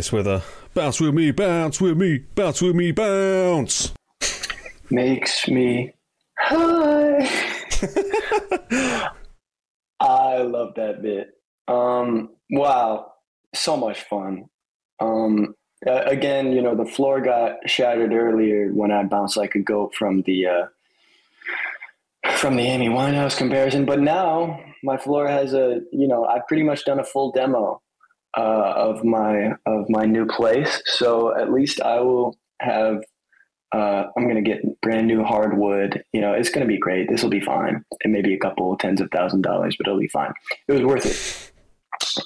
Okay, 0.00 0.08
Swither. 0.08 0.42
Bounce 0.72 0.98
with 0.98 1.12
me, 1.12 1.30
bounce 1.30 1.78
with 1.78 1.98
me, 1.98 2.20
bounce 2.34 2.62
with 2.62 2.74
me, 2.74 2.90
bounce. 2.90 3.92
Makes 4.88 5.46
me 5.46 5.92
high. 6.38 7.28
I 10.00 10.38
love 10.38 10.72
that 10.76 11.02
bit. 11.02 11.32
Um, 11.68 12.30
wow, 12.48 13.12
so 13.54 13.76
much 13.76 14.04
fun. 14.04 14.46
Um, 15.00 15.54
again, 15.86 16.52
you 16.52 16.62
know, 16.62 16.74
the 16.74 16.86
floor 16.86 17.20
got 17.20 17.68
shattered 17.68 18.14
earlier 18.14 18.72
when 18.72 18.90
I 18.90 19.02
bounced 19.02 19.36
like 19.36 19.54
a 19.54 19.60
goat 19.60 19.94
from 19.94 20.22
the 20.22 20.46
uh, 20.46 20.66
from 22.36 22.56
the 22.56 22.62
Amy 22.62 22.88
Winehouse 22.88 23.36
comparison, 23.36 23.84
but 23.84 24.00
now 24.00 24.60
my 24.82 24.96
floor 24.96 25.28
has 25.28 25.52
a, 25.52 25.82
you 25.92 26.08
know, 26.08 26.24
I've 26.24 26.46
pretty 26.46 26.62
much 26.62 26.86
done 26.86 27.00
a 27.00 27.04
full 27.04 27.32
demo 27.32 27.82
uh, 28.36 28.72
of 28.76 29.04
my 29.04 29.52
of 29.66 29.88
my 29.88 30.04
new 30.06 30.26
place. 30.26 30.82
So 30.86 31.36
at 31.36 31.52
least 31.52 31.80
I 31.80 32.00
will 32.00 32.36
have. 32.60 33.02
Uh, 33.72 34.04
I'm 34.16 34.26
gonna 34.26 34.42
get 34.42 34.62
brand 34.80 35.06
new 35.06 35.22
hardwood. 35.22 36.02
You 36.12 36.20
know, 36.20 36.32
it's 36.32 36.48
gonna 36.48 36.66
be 36.66 36.78
great. 36.78 37.08
This 37.08 37.22
will 37.22 37.30
be 37.30 37.40
fine. 37.40 37.84
It 38.04 38.08
may 38.08 38.20
be 38.20 38.34
a 38.34 38.38
couple 38.38 38.76
tens 38.76 39.00
of 39.00 39.10
thousand 39.12 39.42
dollars, 39.42 39.76
but 39.78 39.86
it'll 39.86 40.00
be 40.00 40.08
fine. 40.08 40.32
It 40.66 40.72
was 40.72 40.82
worth 40.82 41.06
it. 41.06 41.52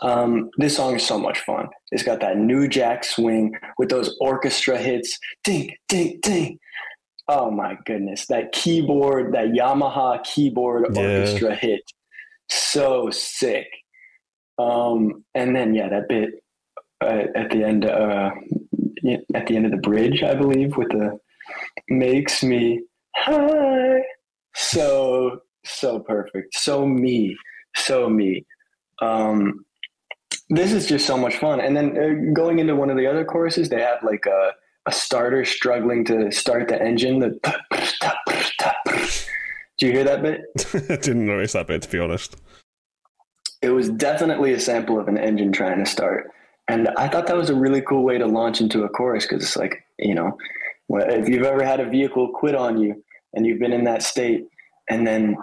Um, 0.01 0.51
this 0.56 0.76
song 0.76 0.94
is 0.97 1.06
so 1.06 1.18
much 1.18 1.40
fun. 1.40 1.68
It's 1.93 2.02
got 2.02 2.20
that 2.20 2.39
new 2.39 2.66
jack 2.68 3.05
swing 3.05 3.52
with 3.76 3.90
those 3.90 4.16
orchestra 4.20 4.78
hits. 4.78 5.18
Ding, 5.43 5.74
ding, 5.89 6.18
ding. 6.22 6.59
Oh 7.28 7.51
my 7.51 7.76
goodness. 7.85 8.26
That 8.28 8.52
keyboard, 8.52 9.35
that 9.35 9.48
Yamaha 9.48 10.22
keyboard 10.24 10.86
Yeah. 10.94 11.02
orchestra 11.02 11.55
hit. 11.55 11.81
So 12.48 13.10
sick. 13.10 13.66
Um, 14.59 15.24
and 15.35 15.55
then, 15.55 15.74
yeah, 15.74 15.89
that 15.89 16.09
bit 16.09 16.31
uh, 17.01 17.24
at 17.35 17.51
the 17.51 17.64
end, 17.64 17.85
uh, 17.85 18.31
at 19.35 19.47
the 19.47 19.56
end 19.56 19.66
of 19.66 19.72
the 19.72 19.78
bridge, 19.78 20.22
I 20.22 20.35
believe, 20.35 20.76
with 20.76 20.89
the 20.89 21.18
makes 21.89 22.43
me 22.43 22.82
high. 23.16 24.01
So, 24.55 25.40
so 25.64 26.01
perfect. 26.01 26.55
So 26.55 26.86
me. 26.86 27.36
So 27.76 28.09
me. 28.09 28.44
Um, 29.02 29.64
this 30.51 30.72
is 30.72 30.86
just 30.86 31.06
so 31.06 31.16
much 31.16 31.36
fun. 31.36 31.60
And 31.60 31.76
then 31.76 31.98
uh, 31.98 32.32
going 32.32 32.59
into 32.59 32.76
one 32.76 32.90
of 32.90 32.97
the 32.97 33.06
other 33.06 33.24
courses, 33.24 33.68
they 33.68 33.81
have 33.81 34.02
like 34.02 34.26
a, 34.26 34.52
a 34.86 34.93
starter 34.93 35.44
struggling 35.44 36.05
to 36.06 36.31
start 36.31 36.68
the 36.68 36.81
engine. 36.81 37.18
The 37.18 37.39
do 39.78 39.86
you 39.86 39.93
hear 39.93 40.05
that 40.05 40.22
bit? 40.22 40.43
I 40.90 40.97
didn't 40.97 41.26
notice 41.26 41.55
that 41.55 41.66
bit, 41.66 41.82
to 41.82 41.89
be 41.90 41.98
honest. 41.98 42.36
It 43.65 43.70
was 43.70 43.89
definitely 43.89 44.53
a 44.53 44.61
sample 44.61 45.01
of 45.01 45.09
an 45.09 45.16
engine 45.16 45.51
trying 45.51 45.82
to 45.82 45.91
start. 45.91 46.31
And 46.69 46.89
I 46.99 47.09
thought 47.09 47.27
that 47.28 47.36
was 47.36 47.49
a 47.49 47.55
really 47.55 47.81
cool 47.81 48.05
way 48.05 48.19
to 48.19 48.27
launch 48.27 48.61
into 48.61 48.85
a 48.85 48.89
chorus 48.91 49.27
because 49.27 49.43
it's 49.43 49.57
like, 49.57 49.85
you 49.99 50.15
know, 50.15 50.36
if 50.91 51.28
you've 51.28 51.47
ever 51.47 51.65
had 51.65 51.81
a 51.81 51.89
vehicle 51.89 52.28
quit 52.28 52.55
on 52.55 52.78
you 52.78 53.03
and 53.32 53.47
you've 53.47 53.59
been 53.59 53.73
in 53.73 53.85
that 53.85 54.03
state 54.03 54.47
and 54.91 55.07
then 55.07 55.36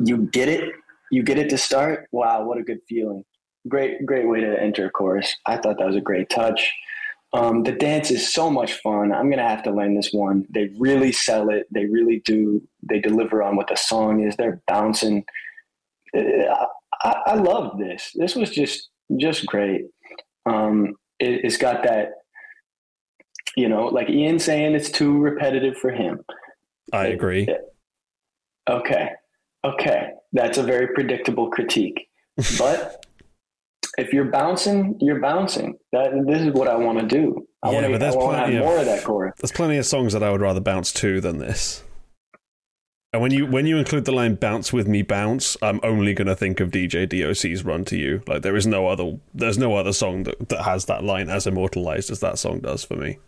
you 0.00 0.28
get 0.32 0.48
it, 0.48 0.72
you 1.10 1.22
get 1.22 1.38
it 1.38 1.50
to 1.50 1.58
start, 1.58 2.08
wow, 2.12 2.44
what 2.44 2.56
a 2.58 2.62
good 2.62 2.80
feeling. 2.88 3.24
great, 3.68 4.04
great 4.06 4.28
way 4.28 4.40
to 4.40 4.60
enter 4.60 4.86
a 4.86 4.90
chorus. 4.90 5.34
I 5.46 5.56
thought 5.56 5.78
that 5.78 5.86
was 5.86 5.96
a 5.96 6.00
great 6.00 6.30
touch. 6.30 6.72
Um, 7.32 7.62
the 7.62 7.72
dance 7.72 8.10
is 8.10 8.32
so 8.32 8.48
much 8.48 8.74
fun. 8.74 9.12
I'm 9.12 9.28
gonna 9.28 9.48
have 9.48 9.64
to 9.64 9.70
learn 9.70 9.94
this 9.94 10.12
one. 10.12 10.46
They 10.50 10.70
really 10.78 11.12
sell 11.12 11.50
it. 11.50 11.66
They 11.70 11.86
really 11.86 12.22
do. 12.24 12.62
They 12.82 13.00
deliver 13.00 13.42
on 13.42 13.56
what 13.56 13.68
the 13.68 13.76
song 13.76 14.22
is. 14.26 14.36
They're 14.36 14.62
bouncing. 14.66 15.24
I, 17.02 17.14
I 17.26 17.34
love 17.34 17.78
this. 17.78 18.12
This 18.14 18.34
was 18.34 18.50
just 18.50 18.90
just 19.16 19.46
great. 19.46 19.82
Um, 20.46 20.94
it, 21.18 21.44
it's 21.44 21.56
got 21.56 21.82
that, 21.84 22.10
you 23.56 23.68
know, 23.68 23.86
like 23.86 24.08
Ian 24.10 24.38
saying 24.38 24.74
it's 24.74 24.90
too 24.90 25.18
repetitive 25.18 25.76
for 25.78 25.90
him. 25.90 26.20
I 26.92 27.06
agree. 27.08 27.48
Okay. 28.68 29.08
Okay. 29.64 30.08
That's 30.32 30.58
a 30.58 30.62
very 30.62 30.88
predictable 30.88 31.50
critique. 31.50 32.08
But 32.58 33.04
if 33.96 34.12
you're 34.12 34.24
bouncing, 34.26 34.96
you're 35.00 35.20
bouncing. 35.20 35.78
That 35.92 36.10
this 36.26 36.40
is 36.42 36.52
what 36.52 36.68
I 36.68 36.76
want 36.76 36.98
to 36.98 37.06
do. 37.06 37.46
I 37.62 37.68
Yeah, 37.68 37.74
want 37.74 37.86
to 37.86 37.92
but 37.92 38.00
there's 38.00 38.14
I 38.14 38.18
want 38.18 38.36
have 38.36 38.44
plenty 38.46 38.56
of- 38.58 38.64
more 38.64 38.78
of 38.78 38.86
that 38.86 39.04
chorus. 39.04 39.34
There's 39.40 39.52
plenty 39.52 39.76
of 39.78 39.86
songs 39.86 40.12
that 40.14 40.22
I 40.22 40.30
would 40.30 40.40
rather 40.40 40.60
bounce 40.60 40.92
to 40.94 41.20
than 41.20 41.38
this. 41.38 41.82
And 43.14 43.22
when 43.22 43.30
you 43.30 43.46
when 43.46 43.64
you 43.64 43.76
include 43.76 44.06
the 44.06 44.12
line 44.12 44.34
"bounce 44.34 44.72
with 44.72 44.88
me, 44.88 45.02
bounce," 45.02 45.56
I'm 45.62 45.78
only 45.84 46.14
going 46.14 46.26
to 46.26 46.34
think 46.34 46.58
of 46.58 46.72
DJ 46.72 47.06
DOC's 47.06 47.64
"Run 47.64 47.84
to 47.84 47.96
You." 47.96 48.24
Like 48.26 48.42
there 48.42 48.56
is 48.56 48.66
no 48.66 48.88
other 48.88 49.20
there's 49.32 49.56
no 49.56 49.76
other 49.76 49.92
song 49.92 50.24
that, 50.24 50.48
that 50.48 50.64
has 50.64 50.86
that 50.86 51.04
line 51.04 51.30
as 51.30 51.46
immortalized 51.46 52.10
as 52.10 52.18
that 52.18 52.40
song 52.40 52.58
does 52.58 52.82
for 52.82 52.96
me. 52.96 53.18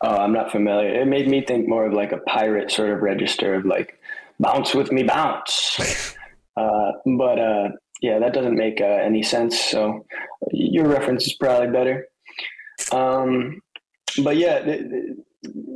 Oh, 0.00 0.16
I'm 0.16 0.32
not 0.32 0.50
familiar. 0.50 1.02
It 1.02 1.06
made 1.06 1.28
me 1.28 1.42
think 1.42 1.68
more 1.68 1.84
of 1.84 1.92
like 1.92 2.12
a 2.12 2.18
pirate 2.18 2.70
sort 2.70 2.88
of 2.88 3.02
register 3.02 3.54
of 3.54 3.66
like 3.66 3.98
bounce 4.40 4.74
with 4.74 4.92
me, 4.92 5.02
bounce. 5.02 6.14
uh, 6.56 6.92
but 7.04 7.38
uh, 7.38 7.68
yeah, 8.00 8.18
that 8.18 8.34
doesn't 8.34 8.56
make 8.56 8.80
uh, 8.80 8.84
any 8.84 9.22
sense. 9.22 9.60
So 9.60 10.04
your 10.52 10.86
reference 10.86 11.26
is 11.26 11.34
probably 11.34 11.68
better. 11.68 12.08
Um, 12.92 13.60
but 14.22 14.36
yeah, 14.36 14.60
th- 14.60 14.90
th- 14.90 15.16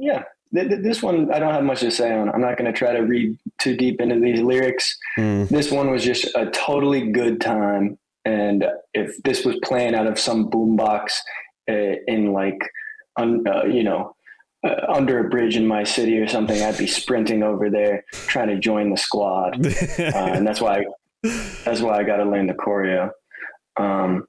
yeah, 0.00 0.24
th- 0.54 0.68
th- 0.68 0.82
this 0.82 1.02
one 1.02 1.32
I 1.32 1.38
don't 1.38 1.54
have 1.54 1.64
much 1.64 1.80
to 1.80 1.90
say 1.90 2.12
on. 2.12 2.28
I'm 2.30 2.40
not 2.40 2.56
going 2.58 2.70
to 2.72 2.78
try 2.78 2.92
to 2.92 3.00
read 3.00 3.38
too 3.58 3.76
deep 3.76 4.00
into 4.00 4.20
these 4.20 4.40
lyrics. 4.40 4.96
Mm. 5.18 5.48
This 5.48 5.70
one 5.70 5.90
was 5.90 6.04
just 6.04 6.26
a 6.34 6.46
totally 6.50 7.10
good 7.10 7.40
time. 7.40 7.98
And 8.24 8.64
if 8.94 9.16
this 9.22 9.44
was 9.44 9.56
playing 9.62 9.94
out 9.94 10.06
of 10.06 10.18
some 10.18 10.50
boombox 10.50 11.14
uh, 11.70 11.96
in 12.06 12.32
like, 12.32 12.58
un, 13.16 13.42
uh, 13.48 13.64
you 13.64 13.82
know, 13.82 14.14
uh, 14.64 14.74
under 14.88 15.20
a 15.24 15.28
bridge 15.28 15.56
in 15.56 15.66
my 15.66 15.84
city 15.84 16.18
or 16.18 16.26
something, 16.26 16.62
I'd 16.62 16.78
be 16.78 16.86
sprinting 16.86 17.42
over 17.42 17.70
there 17.70 18.04
trying 18.12 18.48
to 18.48 18.58
join 18.58 18.90
the 18.90 18.96
squad, 18.96 19.64
uh, 19.98 20.02
and 20.12 20.46
that's 20.46 20.60
why 20.60 20.84
that's 21.64 21.80
why 21.80 21.98
I 21.98 22.04
got 22.04 22.16
to 22.18 22.24
learn 22.24 22.46
the 22.46 22.54
choreo. 22.54 23.10
Um, 23.78 24.26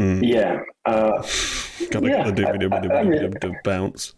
Mm. 0.00 0.20
yeah, 0.26 0.60
uh, 0.86 1.22
Gotta 1.90 2.06
Yeah, 2.08 2.16
gotta 2.24 2.32
do- 2.32 2.46
I- 2.46 2.56
do- 2.56 2.90
I- 2.92 3.00
I 3.00 3.26
do- 3.28 3.54
bounce. 3.62 4.14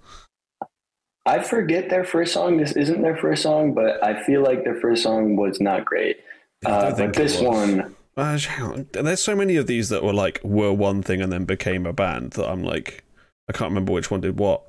I 1.27 1.41
forget 1.43 1.89
their 1.91 2.05
first 2.05 2.33
song. 2.33 2.59
This 2.59 2.73
isn't 2.73 3.03
their 3.03 3.17
first 3.17 3.43
song, 3.43 3.75
but 3.75 4.03
I 4.03 4.23
feel 4.25 4.43
like 4.43 4.63
their 4.65 4.77
first 4.77 5.03
song 5.03 5.37
was 5.37 5.61
not 5.61 5.85
great. 5.85 6.19
Uh, 6.65 6.95
but 6.97 7.15
this 7.15 7.41
one. 7.41 7.95
There's 8.17 9.21
so 9.21 9.35
many 9.35 9.57
of 9.57 9.67
these 9.67 9.89
that 9.89 10.05
were 10.05 10.13
like 10.13 10.41
were 10.45 10.73
one 10.73 11.03
thing 11.03 11.21
and 11.21 11.33
then 11.33 11.45
became 11.45 11.87
a 11.87 11.93
band 11.93 12.33
that 12.33 12.49
I'm 12.49 12.63
like 12.63 13.04
I 13.49 13.53
can't 13.53 13.71
remember 13.71 13.93
which 13.93 14.11
one 14.11 14.21
did 14.21 14.39
what 14.39 14.63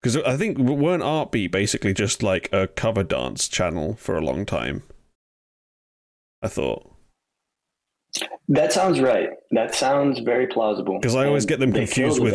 because 0.00 0.16
I 0.16 0.36
think 0.36 0.58
weren't 0.58 1.02
Artbeat 1.02 1.50
basically 1.50 1.94
just 1.94 2.22
like 2.22 2.48
a 2.52 2.66
cover 2.66 3.02
dance 3.04 3.48
channel 3.48 3.94
for 3.94 4.16
a 4.16 4.20
long 4.22 4.44
time. 4.46 4.82
I 6.42 6.48
thought 6.48 6.88
that 8.48 8.72
sounds 8.72 9.00
right. 9.00 9.30
That 9.52 9.74
sounds 9.74 10.18
very 10.20 10.46
plausible. 10.46 10.98
Because 10.98 11.14
I 11.14 11.26
always 11.26 11.44
And 11.44 11.48
get 11.48 11.60
them 11.60 11.72
confused 11.72 12.20
with-. 12.20 12.34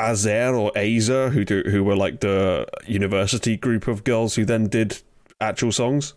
Azer 0.00 0.58
or 0.58 0.72
Azer 0.72 1.30
who 1.30 1.44
do 1.44 1.62
who 1.66 1.84
were 1.84 1.96
like 1.96 2.20
the 2.20 2.66
university 2.86 3.56
group 3.56 3.86
of 3.86 4.04
girls 4.04 4.34
who 4.34 4.44
then 4.44 4.66
did 4.68 5.02
actual 5.40 5.70
songs. 5.70 6.14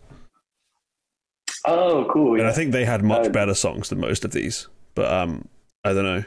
Oh, 1.64 2.08
cool. 2.12 2.32
And 2.34 2.42
Yeah. 2.42 2.48
I 2.48 2.52
think 2.52 2.72
they 2.72 2.84
had 2.84 3.02
much 3.02 3.26
Uh, 3.26 3.30
better 3.30 3.54
songs 3.54 3.88
than 3.88 4.00
most 4.00 4.24
of 4.24 4.32
these. 4.32 4.68
But 4.94 5.12
um 5.12 5.48
I 5.84 5.92
don't 5.92 6.04
know. 6.04 6.24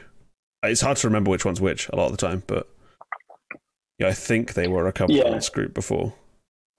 It's 0.62 0.80
hard 0.82 0.96
to 0.98 1.08
remember 1.08 1.30
which 1.30 1.44
one's 1.44 1.60
which 1.60 1.88
a 1.88 1.96
lot 1.96 2.06
of 2.06 2.12
the 2.12 2.26
time, 2.26 2.42
but 2.46 2.68
yeah, 4.00 4.08
I 4.08 4.12
think 4.12 4.54
they 4.54 4.66
were 4.66 4.88
a 4.88 4.92
cover 4.92 5.12
Yeah. 5.12 5.24
dance 5.24 5.48
group 5.48 5.74
before. 5.74 6.14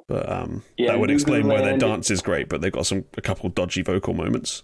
But 0.07 0.29
um 0.29 0.63
Yeah, 0.77 0.91
that 0.91 0.99
would 0.99 1.11
explain 1.11 1.47
why 1.47 1.61
their 1.61 1.77
dance 1.77 2.11
is 2.11 2.21
great, 2.21 2.49
but 2.49 2.61
they've 2.61 2.71
got 2.71 2.87
some 2.87 3.05
a 3.15 3.21
couple 3.21 3.49
dodgy 3.49 3.81
vocal 3.83 4.13
moments. 4.13 4.63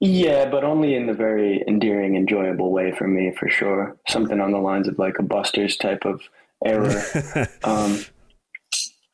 Yeah, 0.00 0.48
but 0.50 0.62
only 0.62 0.94
in 0.94 1.06
the 1.06 1.14
very 1.14 1.64
endearing, 1.66 2.16
enjoyable 2.16 2.70
way 2.70 2.92
for 2.92 3.08
me, 3.08 3.32
for 3.38 3.48
sure. 3.48 3.96
Something 4.08 4.40
on 4.40 4.52
the 4.52 4.58
lines 4.58 4.88
of 4.88 4.98
like 4.98 5.18
a 5.18 5.22
Buster's 5.22 5.76
type 5.76 6.04
of 6.04 6.20
error. 6.64 7.02
um, 7.64 8.04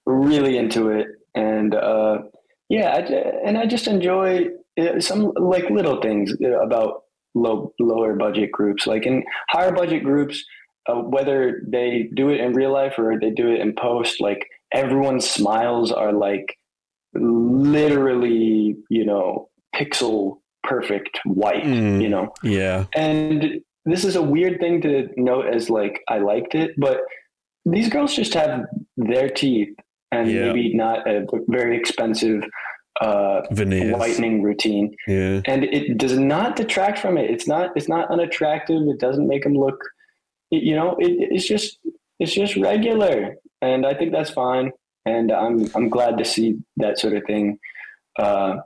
really 0.06 0.58
into 0.58 0.88
it, 0.90 1.06
and 1.36 1.74
uh, 1.74 2.22
yeah, 2.68 2.90
I, 2.90 2.98
and 3.46 3.56
I 3.56 3.66
just 3.66 3.86
enjoy 3.86 4.48
uh, 4.78 5.00
some 5.00 5.32
like 5.36 5.70
little 5.70 6.00
things 6.00 6.34
about 6.60 7.04
low 7.34 7.72
lower 7.78 8.14
budget 8.14 8.50
groups. 8.50 8.84
Like 8.86 9.06
in 9.06 9.24
higher 9.50 9.72
budget 9.72 10.02
groups, 10.02 10.44
uh, 10.88 10.94
whether 10.94 11.62
they 11.66 12.08
do 12.14 12.30
it 12.30 12.40
in 12.40 12.52
real 12.52 12.72
life 12.72 12.94
or 12.98 13.18
they 13.20 13.30
do 13.30 13.50
it 13.52 13.60
in 13.60 13.74
post, 13.74 14.20
like 14.20 14.46
everyone's 14.72 15.28
smiles 15.28 15.92
are 15.92 16.12
like 16.12 16.56
literally, 17.14 18.76
you 18.90 19.04
know, 19.04 19.48
pixel 19.74 20.38
perfect 20.64 21.18
white. 21.24 21.64
Mm. 21.64 22.02
You 22.02 22.08
know, 22.08 22.32
yeah. 22.42 22.84
and 22.94 23.60
this 23.84 24.04
is 24.04 24.16
a 24.16 24.22
weird 24.22 24.60
thing 24.60 24.80
to 24.82 25.08
note 25.16 25.46
as 25.46 25.68
like 25.70 26.00
I 26.08 26.18
liked 26.18 26.54
it, 26.54 26.72
but 26.78 27.00
these 27.64 27.88
girls 27.88 28.14
just 28.14 28.34
have 28.34 28.64
their 28.96 29.28
teeth 29.28 29.74
and 30.10 30.30
Yeah. 30.30 30.46
maybe 30.46 30.74
not 30.74 31.06
a 31.08 31.26
very 31.48 31.76
expensive 31.76 32.42
uh, 33.00 33.40
Veneers. 33.50 33.96
whitening 33.96 34.42
routine, 34.42 34.94
Yeah. 35.08 35.40
and 35.46 35.64
it 35.64 35.96
does 35.96 36.16
not 36.18 36.56
detract 36.56 36.98
from 36.98 37.16
it. 37.18 37.30
It's 37.30 37.48
not 37.48 37.70
it's 37.76 37.88
not 37.88 38.10
unattractive. 38.10 38.82
It 38.88 38.98
doesn't 39.00 39.26
make 39.26 39.42
them 39.44 39.54
look, 39.54 39.78
you 40.52 40.76
know, 40.76 40.96
it, 40.98 41.12
it's 41.30 41.46
just 41.46 41.78
it's 42.20 42.34
just 42.34 42.56
regular, 42.56 43.36
and 43.60 43.86
I 43.86 43.94
think 43.94 44.12
that's 44.12 44.30
fine. 44.30 44.72
And 45.06 45.32
I'm 45.32 45.68
I'm 45.74 45.88
glad 45.88 46.18
to 46.18 46.24
see 46.24 46.58
that 46.76 46.98
sort 46.98 47.14
of 47.14 47.24
thing 47.24 47.58
uh, 48.18 48.56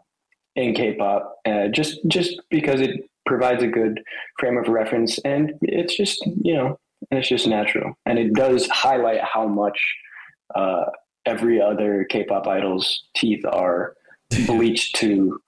in 0.54 0.74
K-pop, 0.74 1.36
uh, 1.46 1.68
just 1.68 2.00
just 2.08 2.40
because 2.50 2.80
it 2.80 2.90
provides 3.24 3.62
a 3.62 3.68
good 3.68 4.00
frame 4.38 4.58
of 4.58 4.68
reference, 4.68 5.18
and 5.20 5.52
it's 5.62 5.96
just 5.96 6.20
you 6.42 6.54
know 6.54 6.78
it's 7.10 7.28
just 7.28 7.46
natural, 7.46 7.94
and 8.04 8.18
it 8.18 8.34
does 8.34 8.68
highlight 8.68 9.20
how 9.22 9.46
much 9.46 9.78
uh, 10.54 10.86
every 11.24 11.60
other 11.60 12.04
K-pop 12.10 12.46
idol's 12.46 13.04
teeth 13.14 13.44
are 13.46 13.94
bleached 14.46 14.96
to 14.96 15.40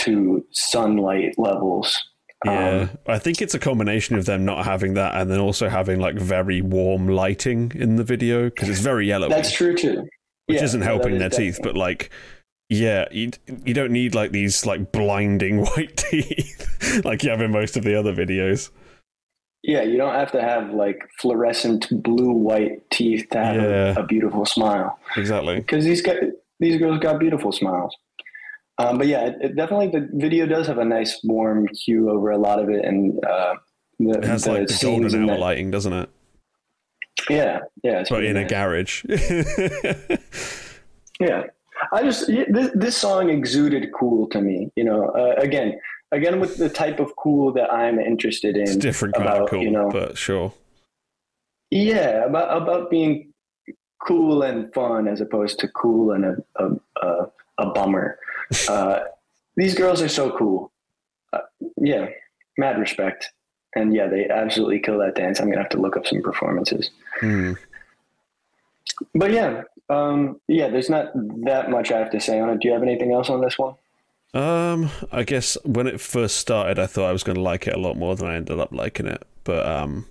to 0.00 0.44
sunlight 0.50 1.34
levels. 1.38 2.02
Yeah, 2.44 2.68
Um, 2.82 2.90
I 3.06 3.18
think 3.18 3.42
it's 3.42 3.54
a 3.54 3.58
combination 3.58 4.16
of 4.16 4.24
them 4.26 4.44
not 4.44 4.64
having 4.64 4.94
that 4.94 5.14
and 5.16 5.28
then 5.30 5.40
also 5.40 5.68
having 5.68 5.98
like 5.98 6.14
very 6.16 6.60
warm 6.62 7.08
lighting 7.08 7.72
in 7.74 7.96
the 7.96 8.04
video 8.04 8.44
because 8.44 8.68
it's 8.68 8.80
very 8.80 9.06
yellow, 9.08 9.28
that's 9.28 9.52
true 9.52 9.74
too. 9.74 10.02
which 10.46 10.58
Yeah, 10.58 10.64
isn't 10.64 10.82
helping 10.82 11.14
is 11.14 11.18
their 11.18 11.30
teeth. 11.30 11.58
But 11.62 11.76
like, 11.76 12.10
yeah, 12.68 13.06
you 13.10 13.30
you 13.64 13.74
don't 13.74 13.90
need 13.90 14.14
like 14.14 14.30
these 14.30 14.64
like 14.64 14.92
blinding 14.92 15.64
white 15.64 15.96
teeth 15.96 17.02
like 17.04 17.24
you 17.24 17.30
have 17.30 17.40
in 17.40 17.50
most 17.50 17.76
of 17.76 17.82
the 17.84 17.98
other 17.98 18.14
videos. 18.14 18.70
Yeah, 19.64 19.82
you 19.82 19.96
don't 19.96 20.14
have 20.14 20.30
to 20.32 20.40
have 20.40 20.70
like 20.72 21.02
fluorescent 21.20 21.88
blue 22.04 22.30
white 22.30 22.88
teeth 22.90 23.26
to 23.32 23.38
have 23.38 23.56
Yeah. 23.56 23.94
a, 23.96 24.02
a 24.02 24.06
beautiful 24.06 24.46
smile. 24.46 24.96
Exactly. 25.16 25.56
Because 25.56 25.84
these 25.84 26.00
guys, 26.02 26.18
these 26.60 26.78
girls 26.78 27.00
got 27.00 27.18
beautiful 27.18 27.50
smiles. 27.50 27.96
Um, 28.78 28.98
but 28.98 29.06
yeah, 29.08 29.26
it, 29.26 29.36
it 29.40 29.56
definitely 29.56 29.88
the 29.88 30.08
video 30.12 30.46
does 30.46 30.66
have 30.68 30.78
a 30.78 30.84
nice 30.84 31.20
warm 31.24 31.66
hue 31.72 32.10
over 32.10 32.30
a 32.30 32.38
lot 32.38 32.60
of 32.60 32.70
it, 32.70 32.84
and 32.84 33.22
uh, 33.24 33.56
the, 33.98 34.18
It 34.18 34.24
has 34.24 34.44
the 34.44 34.52
like 34.52 34.80
golden 34.80 35.22
hour 35.22 35.26
that- 35.26 35.40
lighting, 35.40 35.70
doesn't 35.70 35.92
it? 35.92 36.08
Yeah, 37.28 37.58
yeah, 37.82 38.00
it's 38.00 38.10
But 38.10 38.24
in 38.24 38.36
a 38.36 38.46
garage. 38.46 39.04
Yeah, 41.20 41.44
I 41.92 42.02
just 42.02 42.28
this, 42.28 42.70
this 42.74 42.96
song 42.96 43.28
exuded 43.28 43.90
cool 43.98 44.28
to 44.28 44.40
me. 44.40 44.70
You 44.76 44.84
know, 44.84 45.08
uh, 45.08 45.34
again, 45.38 45.78
again 46.12 46.38
with 46.38 46.58
the 46.58 46.68
type 46.68 47.00
of 47.00 47.14
cool 47.16 47.52
that 47.54 47.72
I'm 47.72 47.98
interested 47.98 48.56
in. 48.56 48.62
it's 48.62 48.76
different 48.76 49.14
kind 49.16 49.28
about, 49.28 49.42
of 49.42 49.50
cool, 49.50 49.62
you 49.62 49.70
know, 49.70 49.90
but 49.90 50.16
sure. 50.16 50.54
Yeah, 51.70 52.24
about 52.24 52.62
about 52.62 52.90
being 52.90 53.32
cool 54.06 54.42
and 54.42 54.72
fun 54.72 55.08
as 55.08 55.20
opposed 55.20 55.58
to 55.60 55.68
cool 55.68 56.12
and 56.12 56.24
a 56.24 56.36
a, 56.56 56.70
a, 57.02 57.26
a 57.58 57.66
bummer. 57.72 58.18
Uh, 58.68 59.00
these 59.56 59.74
girls 59.74 60.00
are 60.00 60.08
so 60.08 60.36
cool, 60.36 60.72
yeah, 61.76 62.08
mad 62.56 62.78
respect. 62.78 63.30
And 63.74 63.94
yeah, 63.94 64.06
they 64.06 64.28
absolutely 64.28 64.80
kill 64.80 64.98
that 64.98 65.14
dance. 65.14 65.40
I'm 65.40 65.48
gonna 65.48 65.62
have 65.62 65.70
to 65.70 65.80
look 65.80 65.96
up 65.96 66.06
some 66.06 66.22
performances. 66.22 66.90
Hmm. 67.20 67.52
But 69.14 69.30
yeah, 69.30 69.62
um, 69.90 70.40
yeah, 70.48 70.68
there's 70.68 70.90
not 70.90 71.12
that 71.44 71.70
much 71.70 71.92
I 71.92 71.98
have 71.98 72.10
to 72.10 72.20
say 72.20 72.40
on 72.40 72.50
it. 72.50 72.60
Do 72.60 72.68
you 72.68 72.74
have 72.74 72.82
anything 72.82 73.12
else 73.12 73.30
on 73.30 73.40
this 73.40 73.58
one? 73.58 73.74
Um, 74.34 74.90
I 75.10 75.22
guess 75.22 75.56
when 75.64 75.86
it 75.86 76.00
first 76.00 76.36
started, 76.36 76.78
I 76.78 76.86
thought 76.86 77.08
I 77.08 77.12
was 77.12 77.22
going 77.22 77.36
to 77.36 77.42
like 77.42 77.66
it 77.66 77.74
a 77.74 77.80
lot 77.80 77.96
more 77.96 78.14
than 78.16 78.28
I 78.28 78.36
ended 78.36 78.58
up 78.58 78.72
liking 78.72 79.06
it. 79.06 79.22
But 79.44 79.66
um, 79.66 80.06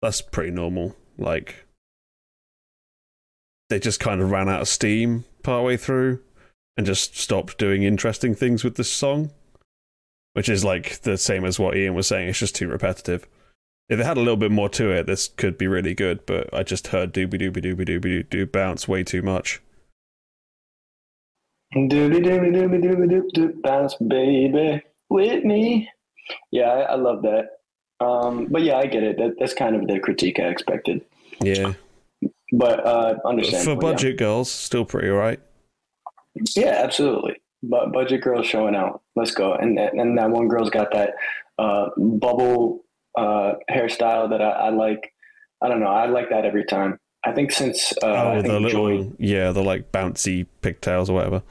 that's 0.00 0.20
pretty 0.20 0.52
normal. 0.52 0.94
Like, 1.18 1.66
they 3.68 3.80
just 3.80 3.98
kind 3.98 4.20
of 4.20 4.30
ran 4.30 4.48
out 4.48 4.60
of 4.60 4.68
steam 4.68 5.24
partway 5.42 5.76
through 5.76 6.20
and 6.76 6.86
just 6.86 7.16
stopped 7.16 7.58
doing 7.58 7.82
interesting 7.82 8.34
things 8.34 8.64
with 8.64 8.76
this 8.76 8.90
song, 8.90 9.30
which 10.34 10.48
is 10.48 10.64
like 10.64 11.00
the 11.00 11.16
same 11.18 11.44
as 11.44 11.58
what 11.58 11.76
Ian 11.76 11.94
was 11.94 12.06
saying. 12.06 12.28
It's 12.28 12.38
just 12.38 12.54
too 12.56 12.68
repetitive. 12.68 13.26
If 13.88 13.98
it 13.98 14.06
had 14.06 14.16
a 14.16 14.20
little 14.20 14.36
bit 14.36 14.52
more 14.52 14.68
to 14.70 14.90
it, 14.90 15.06
this 15.06 15.26
could 15.28 15.58
be 15.58 15.66
really 15.66 15.94
good. 15.94 16.24
But 16.24 16.52
I 16.54 16.62
just 16.62 16.88
heard 16.88 17.12
doobie 17.12 17.40
doobie 17.40 17.64
doobie 17.64 17.86
doobie 17.88 18.30
doo 18.30 18.46
bounce 18.46 18.86
way 18.86 19.02
too 19.02 19.20
much. 19.22 19.60
Doobie 21.74 22.24
doobie 22.24 22.52
doobie 22.54 22.82
doobie 22.82 23.10
doop 23.10 23.30
doop 23.34 23.62
bounce 23.62 23.94
baby 23.96 24.82
with 25.08 25.44
me. 25.44 25.88
Yeah, 26.50 26.64
I, 26.70 26.80
I 26.80 26.94
love 26.96 27.22
that. 27.22 27.58
Um, 28.04 28.46
but 28.50 28.62
yeah, 28.62 28.76
I 28.76 28.86
get 28.86 29.02
it. 29.02 29.18
That, 29.18 29.34
that's 29.38 29.54
kind 29.54 29.76
of 29.76 29.86
the 29.86 29.98
critique 30.00 30.38
I 30.40 30.44
expected. 30.44 31.04
Yeah, 31.42 31.74
But 32.52 32.86
uh, 32.86 33.14
for 33.20 33.26
understandable. 33.28 33.72
yeah. 33.74 33.92
budget 33.92 34.18
girls, 34.18 34.50
still 34.50 34.84
pretty 34.84 35.08
alright. 35.10 35.40
Yeah, 36.56 36.80
absolutely. 36.84 37.36
But 37.62 37.92
budget 37.92 38.22
girls 38.22 38.46
showing 38.46 38.74
out. 38.74 39.02
Let's 39.16 39.32
go. 39.32 39.52
And 39.54 39.76
that- 39.78 39.92
and 39.94 40.16
that 40.18 40.30
one 40.30 40.48
girl's 40.48 40.70
got 40.70 40.92
that 40.92 41.14
uh, 41.58 41.90
bubble 41.96 42.84
uh, 43.16 43.54
hairstyle 43.70 44.30
that 44.30 44.40
I, 44.40 44.50
I 44.50 44.68
like. 44.70 45.12
I 45.62 45.68
don't 45.68 45.80
know. 45.80 45.88
I 45.88 46.06
like 46.06 46.30
that 46.30 46.44
every 46.46 46.64
time. 46.64 46.98
I 47.24 47.32
think 47.32 47.52
since 47.52 47.92
uh, 48.02 48.06
I 48.06 48.24
oh, 48.24 48.34
think 48.42 48.46
the 48.46 48.60
little 48.60 48.98
Joy, 49.02 49.12
yeah, 49.18 49.52
the 49.52 49.62
like 49.62 49.92
bouncy 49.92 50.46
pigtails 50.62 51.10
or 51.10 51.14
whatever. 51.14 51.42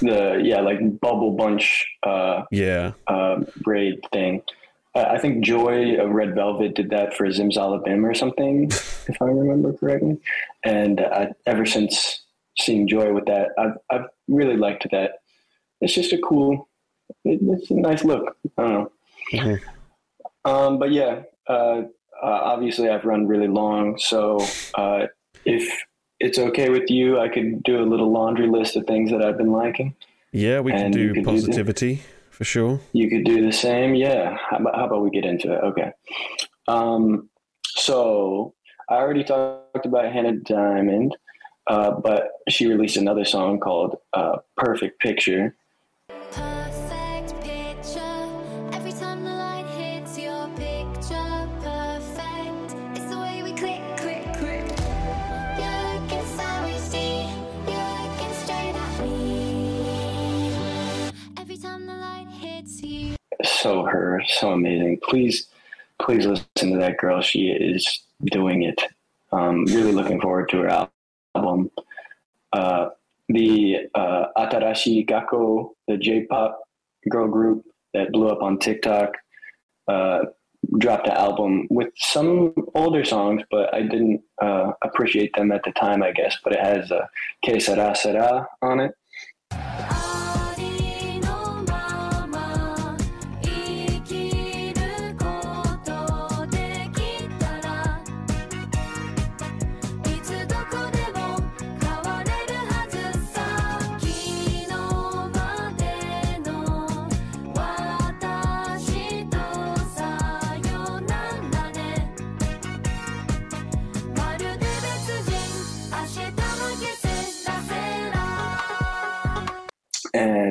the 0.00 0.40
yeah, 0.42 0.60
like 0.60 1.00
bubble 1.00 1.36
bunch 1.36 1.86
uh, 2.02 2.42
Yeah, 2.50 2.92
uh, 3.06 3.42
braid 3.62 4.00
thing. 4.12 4.42
I 4.94 5.16
think 5.18 5.42
Joy 5.44 5.94
of 5.96 6.10
Red 6.10 6.34
Velvet 6.34 6.74
did 6.74 6.90
that 6.90 7.14
for 7.14 7.26
Zimzalabim 7.26 8.04
or 8.04 8.12
something, 8.14 8.64
if 8.70 9.16
I 9.22 9.24
remember 9.24 9.72
correctly. 9.72 10.18
And 10.64 11.00
uh, 11.00 11.28
ever 11.46 11.64
since 11.64 12.21
seeing 12.58 12.86
Joy 12.88 13.12
with 13.12 13.26
that, 13.26 13.48
I've 13.58 13.76
I've 13.90 14.06
really 14.28 14.56
liked 14.56 14.86
that. 14.90 15.12
It's 15.80 15.94
just 15.94 16.12
a 16.12 16.18
cool, 16.18 16.68
it, 17.24 17.40
it's 17.42 17.70
a 17.70 17.74
nice 17.74 18.04
look. 18.04 18.36
I 18.58 18.62
don't 18.62 18.72
know. 18.72 18.90
Mhm. 19.32 19.60
Um, 20.44 20.78
but 20.78 20.90
yeah, 20.92 21.22
uh, 21.48 21.82
uh, 22.22 22.40
obviously 22.52 22.88
I've 22.88 23.04
run 23.04 23.26
really 23.26 23.48
long, 23.48 23.96
so 23.98 24.38
uh, 24.76 25.06
if 25.44 25.64
it's 26.20 26.38
okay 26.38 26.68
with 26.70 26.88
you, 26.90 27.18
I 27.20 27.28
could 27.28 27.62
do 27.64 27.80
a 27.82 27.86
little 27.86 28.10
laundry 28.12 28.46
list 28.48 28.76
of 28.76 28.86
things 28.86 29.10
that 29.10 29.22
I've 29.22 29.36
been 29.38 29.50
liking. 29.52 29.94
yeah, 30.32 30.60
we 30.60 30.72
can 30.72 30.86
And 30.86 30.92
do 30.94 31.08
could 31.08 31.14
do 31.14 31.20
the- 31.22 31.30
positivity 31.30 32.02
for 32.30 32.44
sure. 32.44 32.80
You 32.92 33.08
could 33.10 33.24
do 33.24 33.44
the 33.44 33.52
same. 33.52 33.94
Yeah. 33.94 34.36
How 34.48 34.56
about, 34.58 34.74
how 34.76 34.84
about 34.86 35.02
we 35.02 35.10
get 35.10 35.24
into 35.24 35.52
it? 35.52 35.58
Okay. 35.64 35.90
Um, 36.68 37.28
so 37.66 38.54
I 38.88 38.94
already 38.96 39.24
talked 39.24 39.84
about 39.86 40.12
Hannah 40.12 40.32
Diamond, 40.36 41.16
uh, 41.66 41.92
but 41.92 42.32
she 42.48 42.66
released 42.66 42.96
another 42.96 43.24
song 43.24 43.60
called 43.60 43.98
uh, 44.12 44.38
Perfect 44.56 45.00
Picture. 45.00 45.54
Perfect 46.30 47.40
picture. 47.40 48.28
Every 48.72 48.92
time 48.92 49.24
the 49.24 49.30
light 49.30 49.66
hits 49.76 50.18
your 50.18 50.48
picture, 50.56 51.48
perfect. 51.60 52.74
It's 52.96 53.10
the 53.10 53.18
way 53.18 53.42
we 53.42 53.52
click, 53.52 53.82
click, 53.96 54.24
click. 54.38 54.78
So 56.24 56.66
easy. 56.66 57.26
You're 57.66 57.94
looking 58.02 58.34
straight 58.34 58.76
at 58.76 59.00
me. 59.00 60.52
Every 61.38 61.56
time 61.56 61.86
the 61.86 61.94
light 61.94 62.28
hits 62.28 62.82
you. 62.82 63.16
So 63.44 63.84
her, 63.84 64.22
so 64.26 64.52
amazing. 64.52 65.00
Please, 65.02 65.48
please 66.00 66.26
listen 66.26 66.72
to 66.72 66.78
that 66.78 66.98
girl. 66.98 67.22
She 67.22 67.48
is 67.48 68.02
doing 68.24 68.62
it. 68.62 68.80
Um, 69.32 69.64
really 69.66 69.92
looking 69.92 70.20
forward 70.20 70.48
to 70.50 70.58
her 70.58 70.68
album. 70.68 70.90
Uh, 71.34 72.90
the 73.28 73.78
uh, 73.94 74.26
Atarashi 74.36 75.08
Gakko, 75.08 75.70
the 75.88 75.96
J-pop 75.96 76.60
girl 77.08 77.28
group 77.28 77.64
that 77.94 78.12
blew 78.12 78.28
up 78.28 78.42
on 78.42 78.58
TikTok, 78.58 79.12
uh, 79.88 80.20
dropped 80.78 81.06
an 81.06 81.14
album 81.14 81.66
with 81.70 81.88
some 81.96 82.54
older 82.74 83.04
songs, 83.04 83.42
but 83.50 83.74
I 83.74 83.82
didn't 83.82 84.22
uh, 84.40 84.72
appreciate 84.84 85.34
them 85.34 85.50
at 85.50 85.62
the 85.64 85.72
time, 85.72 86.02
I 86.02 86.12
guess. 86.12 86.36
But 86.44 86.52
it 86.54 86.60
has 86.60 86.92
uh, 86.92 87.06
Que 87.44 87.58
Sera 87.58 88.46
on 88.60 88.80
it. 88.80 88.94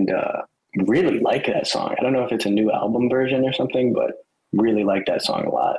And 0.02 0.18
uh, 0.18 0.42
really 0.88 1.20
like 1.20 1.46
that 1.48 1.68
song. 1.68 1.96
I 1.98 2.02
don't 2.02 2.14
know 2.14 2.24
if 2.24 2.32
it's 2.32 2.46
a 2.46 2.50
new 2.50 2.72
album 2.72 3.10
version 3.10 3.44
or 3.44 3.54
something, 3.54 3.94
but 3.94 4.12
really 4.54 4.84
like 4.84 5.06
that 5.06 5.22
song 5.22 5.46
a 5.46 5.50
lot. 5.50 5.78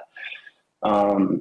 Um, 0.83 1.41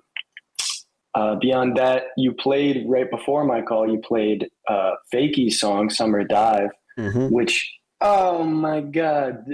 uh, 1.13 1.35
beyond 1.35 1.77
that, 1.77 2.05
you 2.17 2.31
played 2.31 2.85
right 2.87 3.09
before 3.09 3.43
my 3.43 3.61
call. 3.61 3.89
You 3.89 3.99
played 3.99 4.49
uh, 4.67 4.93
FAKY's 5.13 5.59
song 5.59 5.89
"Summer 5.89 6.23
Dive," 6.23 6.69
hmm 6.97 7.27
which 7.27 7.71
oh 7.99 8.43
my 8.43 8.81
god, 8.81 9.45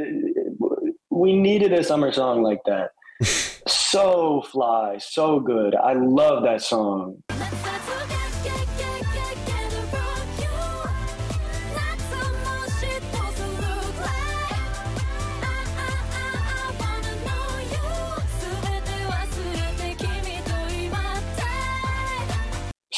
we 1.10 1.36
needed 1.36 1.74
a 1.74 1.84
summer 1.84 2.12
song 2.12 2.44
like 2.44 2.62
that. 2.66 2.91
so 3.68 4.44
fly, 4.52 4.99
so 4.99 5.40
good. 5.40 5.76
I 5.76 5.94
love 5.94 6.44
that 6.44 6.62
song. 6.62 7.24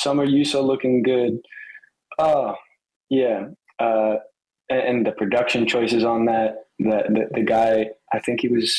Summer 0.01 0.23
You 0.23 0.45
So 0.45 0.61
Looking 0.65 1.03
Good. 1.03 1.39
Oh, 2.17 2.55
yeah. 3.09 3.47
Uh, 3.79 4.15
and, 4.69 5.05
the 5.05 5.11
production 5.11 5.67
choices 5.67 6.03
on 6.03 6.25
that, 6.25 6.65
the, 6.77 7.03
the, 7.09 7.27
the 7.35 7.41
guy, 7.41 7.87
I 8.13 8.19
think 8.19 8.41
he 8.41 8.47
was, 8.47 8.77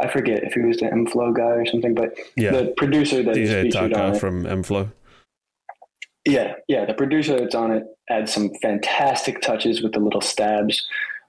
I 0.00 0.08
forget 0.08 0.42
if 0.42 0.54
he 0.54 0.60
was 0.60 0.78
the 0.78 0.86
m-flo 0.86 1.32
guy 1.32 1.42
or 1.42 1.66
something, 1.66 1.94
but 1.94 2.18
Yeah, 2.36 2.50
the 2.50 2.74
producer 2.76 3.22
that 3.22 3.34
DJ 3.34 3.62
featured 3.62 3.92
on 3.94 4.14
it. 4.14 4.18
from 4.18 4.46
m-flo. 4.46 4.90
Yeah, 6.26 6.54
yeah. 6.68 6.86
The 6.86 6.94
producer 6.94 7.38
that's 7.38 7.54
on 7.54 7.70
it 7.70 7.84
adds 8.08 8.32
some 8.32 8.50
fantastic 8.62 9.42
touches 9.42 9.82
with 9.82 9.92
the 9.92 10.00
little 10.00 10.22
stabs 10.22 10.86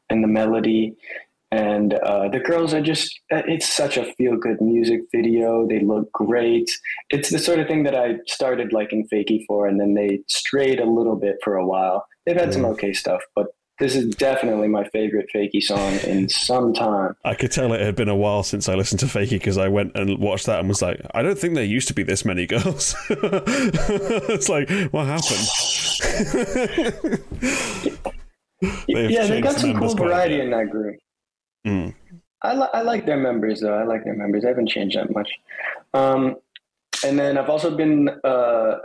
and 0.09 0.23
the 0.23 0.27
melody. 0.27 0.95
And 1.51 1.93
uh, 1.93 2.27
the 2.29 2.39
girls 2.39 2.73
are 2.73 2.81
just, 2.81 3.17
uh, 3.31 3.43
it's 3.47 3.67
such 3.67 3.97
a 3.97 4.11
feel 4.15 4.35
good 4.35 4.59
music 4.59 5.01
video. 5.13 5.67
They 5.67 5.79
look 5.79 6.11
great. 6.11 6.69
It's 7.11 7.29
the 7.29 7.39
sort 7.39 7.59
of 7.59 7.67
thing 7.67 7.83
that 7.83 7.95
I 7.95 8.15
started 8.27 8.73
liking 8.73 9.07
FAKY 9.09 9.45
for, 9.47 9.67
and 9.67 9.79
then 9.79 9.93
they 9.93 10.19
strayed 10.27 10.79
a 10.79 10.85
little 10.89 11.15
bit 11.15 11.37
for 11.43 11.55
a 11.55 11.65
while. 11.65 12.05
They've 12.25 12.35
had 12.35 12.51
some 12.53 12.63
Mm. 12.63 12.71
okay 12.71 12.91
stuff, 12.93 13.21
but 13.35 13.47
this 13.77 13.93
is 13.95 14.15
definitely 14.15 14.67
my 14.69 14.85
favorite 14.89 15.27
FAKY 15.31 15.59
song 15.61 15.93
in 16.05 16.29
some 16.29 16.73
time. 16.73 17.13
I 17.25 17.35
could 17.35 17.51
tell 17.51 17.73
it 17.73 17.81
had 17.81 17.95
been 17.95 18.07
a 18.09 18.15
while 18.15 18.41
since 18.43 18.67
I 18.69 18.75
listened 18.75 19.01
to 19.01 19.07
FAKY 19.07 19.37
because 19.37 19.57
I 19.57 19.67
went 19.67 19.91
and 19.95 20.17
watched 20.17 20.45
that 20.45 20.59
and 20.59 20.69
was 20.69 20.81
like, 20.81 20.99
I 21.13 21.21
don't 21.21 21.37
think 21.37 21.55
there 21.55 21.63
used 21.63 21.89
to 21.89 21.93
be 21.93 22.03
this 22.03 22.23
many 22.25 22.47
girls. 22.47 22.95
it's 23.09 24.49
like, 24.49 24.69
what 24.91 25.05
happened? 25.05 25.47
Yeah, 28.87 29.27
they 29.27 29.41
got 29.41 29.57
some 29.57 29.77
cool 29.77 29.93
variety 29.93 30.39
in 30.39 30.49
that 30.51 30.69
group. 30.71 30.95
Mm. 31.65 31.93
I, 32.41 32.53
li- 32.53 32.69
I 32.73 32.81
like 32.81 33.05
their 33.05 33.17
members 33.17 33.61
though. 33.61 33.73
I 33.73 33.83
like 33.83 34.03
their 34.03 34.15
members. 34.15 34.43
They 34.43 34.49
haven't 34.49 34.69
changed 34.69 34.97
that 34.97 35.11
much. 35.11 35.29
Um, 35.93 36.37
and 37.03 37.17
then 37.17 37.37
I've 37.37 37.49
also 37.49 37.75
been 37.75 38.09
uh, 38.23 38.77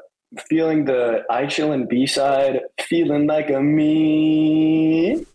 feeling 0.49 0.85
the 0.85 1.25
ICHILLIN' 1.31 1.89
B 1.89 2.07
side, 2.07 2.61
feeling 2.81 3.27
like 3.27 3.51
a 3.51 3.61
me. 3.61 5.27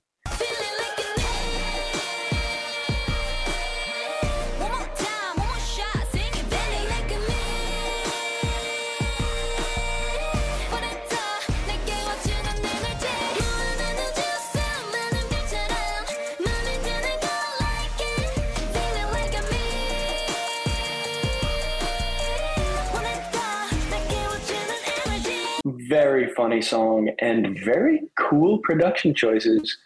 Funny 26.35 26.61
song 26.61 27.09
and 27.19 27.57
very 27.63 28.01
cool 28.17 28.59
production 28.59 29.13
choices. 29.13 29.77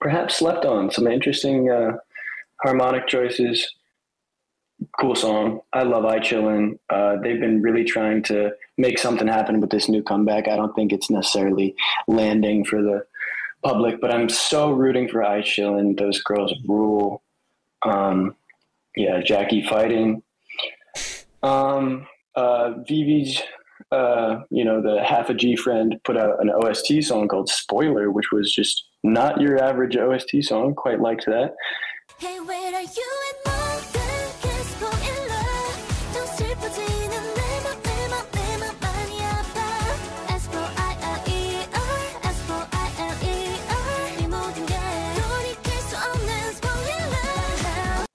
Perhaps 0.00 0.36
slept 0.36 0.64
on 0.64 0.90
some 0.90 1.06
interesting 1.06 1.70
uh, 1.70 1.92
harmonic 2.62 3.06
choices. 3.06 3.74
Cool 4.98 5.14
song. 5.14 5.60
I 5.72 5.82
love 5.82 6.04
ICHILLIN'. 6.04 6.78
Uh, 6.88 7.16
they've 7.22 7.40
been 7.40 7.62
really 7.62 7.84
trying 7.84 8.22
to 8.24 8.52
make 8.78 8.98
something 8.98 9.28
happen 9.28 9.60
with 9.60 9.70
this 9.70 9.88
new 9.88 10.02
comeback. 10.02 10.48
I 10.48 10.56
don't 10.56 10.74
think 10.74 10.92
it's 10.92 11.10
necessarily 11.10 11.74
landing 12.06 12.64
for 12.64 12.82
the 12.82 13.04
public, 13.62 14.00
but 14.00 14.10
I'm 14.10 14.28
so 14.28 14.70
rooting 14.70 15.08
for 15.08 15.20
ICHILLIN'. 15.20 15.96
Those 15.96 16.22
girls 16.22 16.54
rule. 16.66 17.22
Um, 17.82 18.36
yeah, 18.96 19.20
Jackie 19.20 19.66
fighting. 19.66 20.22
Um, 21.42 22.06
uh, 22.34 22.74
VIVIZ, 22.88 23.42
uh, 23.92 24.40
you 24.50 24.64
know, 24.64 24.80
the 24.80 25.02
half 25.02 25.30
a 25.30 25.34
GFRIEND 25.34 26.02
put 26.04 26.16
out 26.16 26.40
an 26.40 26.50
OST 26.50 27.02
song 27.02 27.28
called 27.28 27.48
Spoiler, 27.48 28.10
which 28.10 28.30
was 28.32 28.52
just 28.52 28.84
not 29.02 29.40
your 29.40 29.62
average 29.62 29.96
OST 29.96 30.42
song. 30.42 30.74
Quite 30.74 31.00
liked 31.00 31.26
that. 31.26 31.54
Hey, 32.18 32.38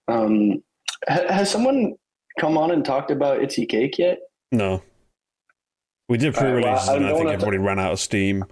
Um, 0.07 0.63
has 1.07 1.49
someone 1.49 1.95
come 2.39 2.57
on 2.57 2.71
and 2.71 2.85
talked 2.85 3.11
about 3.11 3.39
ITZY 3.39 3.67
Cake 3.67 3.97
yet? 3.97 4.19
No. 4.51 4.81
We 6.08 6.18
did 6.18 6.36
All 6.36 6.42
right, 6.42 6.52
well, 6.52 6.60
pre-releases, 6.62 6.88
I 6.88 6.96
and 6.96 7.06
I 7.06 7.08
don't 7.08 7.16
think 7.18 7.26
wanna- 7.26 7.34
everybody 7.34 7.58
ran 7.58 7.78
out 7.78 7.92
of 7.92 8.00
steam. 8.00 8.44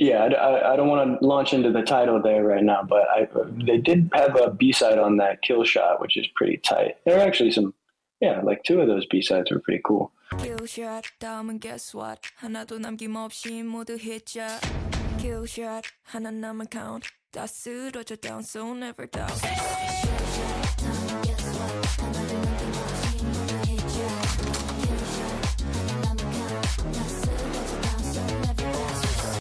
Yeah, 0.00 0.22
I, 0.24 0.26
I, 0.34 0.72
I 0.74 0.76
don't 0.76 0.86
want 0.88 1.18
to 1.20 1.26
launch 1.26 1.52
into 1.52 1.72
the 1.72 1.82
title 1.82 2.22
there 2.22 2.44
right 2.44 2.62
now, 2.62 2.84
but 2.88 3.08
I 3.10 3.26
they 3.66 3.78
did 3.78 4.08
have 4.14 4.36
a 4.40 4.48
B 4.50 4.70
side 4.70 4.96
on 4.98 5.16
that 5.16 5.42
Kill 5.42 5.64
Shot, 5.64 6.00
which 6.00 6.16
is 6.16 6.24
pretty 6.36 6.58
tight. 6.58 6.98
There 7.04 7.18
are 7.18 7.26
actually 7.26 7.50
some, 7.50 7.74
yeah, 8.20 8.40
like 8.44 8.62
two 8.62 8.80
of 8.80 8.86
those 8.86 9.06
B 9.06 9.20
sides 9.20 9.50
were 9.50 9.58
pretty 9.58 9.82
cool. 9.84 10.12
Kill 10.38 10.66
shot 10.66 11.04
다음은 11.18 11.58
guess 11.58 11.94
what 11.94 12.20
하나도 12.40 12.78
남김없이 12.78 13.64
모두 13.64 13.96
hit자 13.98 14.60
Kill 15.18 15.46
shot 15.48 15.88
하나 16.04 16.30
남은 16.30 16.66
count 16.70 17.08
다 17.32 17.46
쓰러져 17.46 18.14
down 18.20 18.42
so 18.44 18.72
never 18.74 19.06
doubt 19.10 19.34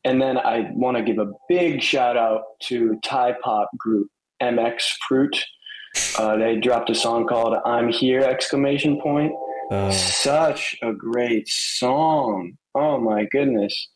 And 0.04 0.20
then 0.20 0.36
I 0.36 0.70
want 0.74 0.96
to 0.96 1.02
give 1.02 1.18
a 1.18 1.30
big 1.48 1.80
shout 1.80 2.16
out 2.16 2.42
to 2.64 2.98
Thai 3.04 3.34
pop 3.42 3.70
group 3.78 4.08
MX 4.42 4.82
Fruit. 5.06 5.44
Uh, 6.18 6.36
they 6.36 6.56
dropped 6.56 6.90
a 6.90 6.94
song 6.94 7.26
called 7.26 7.54
"I'm 7.64 7.88
Here!" 7.88 8.22
exclamation 8.22 9.00
point. 9.00 9.32
Uh, 9.70 9.90
Such 9.90 10.76
a 10.82 10.92
great 10.92 11.46
song. 11.48 12.52
Oh 12.74 12.98
my 12.98 13.26
goodness. 13.30 13.88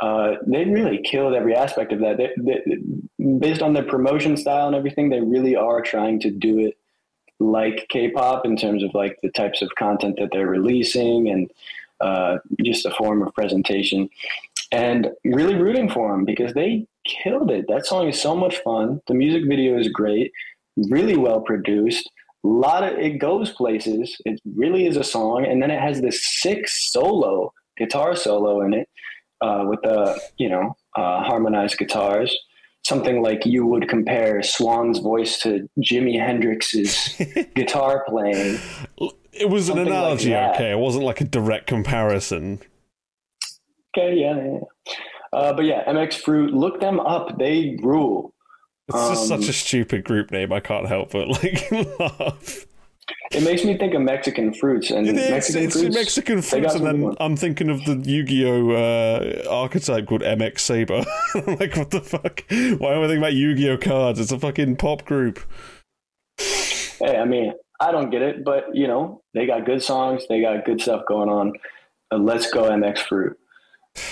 Uh, 0.00 0.34
they 0.46 0.64
really 0.64 1.02
killed 1.02 1.34
every 1.34 1.54
aspect 1.54 1.92
of 1.92 2.00
that. 2.00 2.16
They, 2.18 2.30
they, 2.38 3.38
based 3.38 3.62
on 3.62 3.72
their 3.72 3.84
promotion 3.84 4.36
style 4.36 4.68
and 4.68 4.76
everything, 4.76 5.08
they 5.08 5.20
really 5.20 5.56
are 5.56 5.82
trying 5.82 6.20
to 6.20 6.30
do 6.30 6.60
it 6.60 6.76
like 7.40 7.86
K-pop 7.88 8.44
in 8.44 8.56
terms 8.56 8.82
of 8.82 8.90
like 8.94 9.18
the 9.22 9.30
types 9.30 9.62
of 9.62 9.74
content 9.76 10.16
that 10.18 10.30
they're 10.32 10.46
releasing 10.46 11.28
and 11.28 11.50
uh, 12.00 12.38
just 12.62 12.84
the 12.84 12.90
form 12.90 13.22
of 13.22 13.34
presentation. 13.34 14.08
And 14.70 15.08
really 15.24 15.54
rooting 15.54 15.88
for 15.88 16.12
them 16.12 16.24
because 16.24 16.52
they 16.52 16.86
killed 17.04 17.50
it. 17.50 17.66
That 17.68 17.86
song 17.86 18.08
is 18.08 18.20
so 18.20 18.36
much 18.36 18.58
fun. 18.58 19.00
The 19.08 19.14
music 19.14 19.48
video 19.48 19.78
is 19.78 19.88
great, 19.88 20.30
really 20.76 21.16
well 21.16 21.40
produced. 21.40 22.08
A 22.44 22.48
lot 22.48 22.84
of 22.84 22.98
it 22.98 23.18
goes 23.18 23.50
places. 23.50 24.16
It 24.24 24.40
really 24.54 24.86
is 24.86 24.96
a 24.96 25.02
song, 25.02 25.44
and 25.44 25.60
then 25.60 25.70
it 25.70 25.80
has 25.80 26.00
this 26.00 26.24
sick 26.40 26.68
solo 26.68 27.52
guitar 27.76 28.14
solo 28.14 28.60
in 28.60 28.74
it 28.74 28.88
uh, 29.40 29.64
with 29.66 29.80
the 29.82 30.20
you 30.38 30.48
know 30.48 30.76
uh, 30.96 31.22
harmonized 31.24 31.78
guitars. 31.78 32.36
Something 32.86 33.20
like 33.22 33.44
you 33.44 33.66
would 33.66 33.88
compare 33.88 34.42
Swan's 34.42 35.00
voice 35.00 35.38
to 35.40 35.68
Jimi 35.82 36.18
Hendrix's 36.18 37.20
guitar 37.54 38.04
playing. 38.08 38.58
it 39.32 39.50
was 39.50 39.68
an 39.68 39.74
Something 39.76 39.92
like 39.92 39.98
analogy, 40.02 40.30
that. 40.30 40.54
okay? 40.54 40.70
It 40.70 40.78
wasn't 40.78 41.04
like 41.04 41.20
a 41.20 41.24
direct 41.24 41.66
comparison. 41.66 42.60
Okay, 43.96 44.14
yeah, 44.16 44.36
yeah. 44.36 44.94
Uh, 45.32 45.52
but 45.52 45.64
yeah, 45.66 45.84
MX 45.84 46.14
Fruit, 46.22 46.54
look 46.54 46.80
them 46.80 47.00
up. 47.00 47.36
They 47.38 47.76
rule. 47.82 48.32
It's 48.88 48.96
just 49.10 49.30
Um, 49.32 49.40
such 49.42 49.50
a 49.50 49.52
stupid 49.52 50.04
group 50.04 50.30
name. 50.30 50.50
I 50.52 50.60
can't 50.60 50.86
help 50.86 51.10
but 51.10 51.28
like 51.28 51.70
laugh. 52.00 52.64
It 53.32 53.42
makes 53.42 53.64
me 53.64 53.76
think 53.76 53.94
of 53.94 54.02
Mexican 54.02 54.54
fruits 54.54 54.90
and 54.90 55.06
It's, 55.06 55.30
Mexican 55.30 55.62
it's 55.64 55.80
fruits. 55.80 55.94
Mexican 55.94 56.42
fruits, 56.42 56.74
and 56.74 56.86
then. 56.86 57.14
I'm 57.20 57.36
thinking 57.36 57.68
of 57.68 57.84
the 57.84 57.96
Yu-Gi-Oh 57.96 58.70
uh, 58.70 59.50
archetype 59.50 60.06
called 60.06 60.22
MX 60.22 60.60
Saber. 60.60 61.04
Like, 61.58 61.76
what 61.76 61.90
the 61.90 62.00
fuck? 62.00 62.44
Why 62.48 62.94
am 62.94 63.00
I 63.02 63.06
thinking 63.06 63.18
about 63.18 63.34
Yu-Gi-Oh 63.34 63.78
cards? 63.78 64.18
It's 64.20 64.32
a 64.32 64.38
fucking 64.38 64.76
pop 64.76 65.04
group. 65.04 65.40
Hey, 66.38 67.16
I 67.16 67.24
mean, 67.24 67.52
I 67.80 67.92
don't 67.92 68.10
get 68.10 68.22
it, 68.22 68.44
but 68.44 68.74
you 68.74 68.88
know, 68.88 69.22
they 69.34 69.46
got 69.46 69.66
good 69.66 69.82
songs, 69.82 70.24
they 70.28 70.40
got 70.40 70.64
good 70.64 70.80
stuff 70.80 71.02
going 71.06 71.28
on. 71.28 71.52
Uh, 72.10 72.16
let's 72.18 72.50
go 72.50 72.62
MX 72.62 72.98
Fruit. 73.00 73.36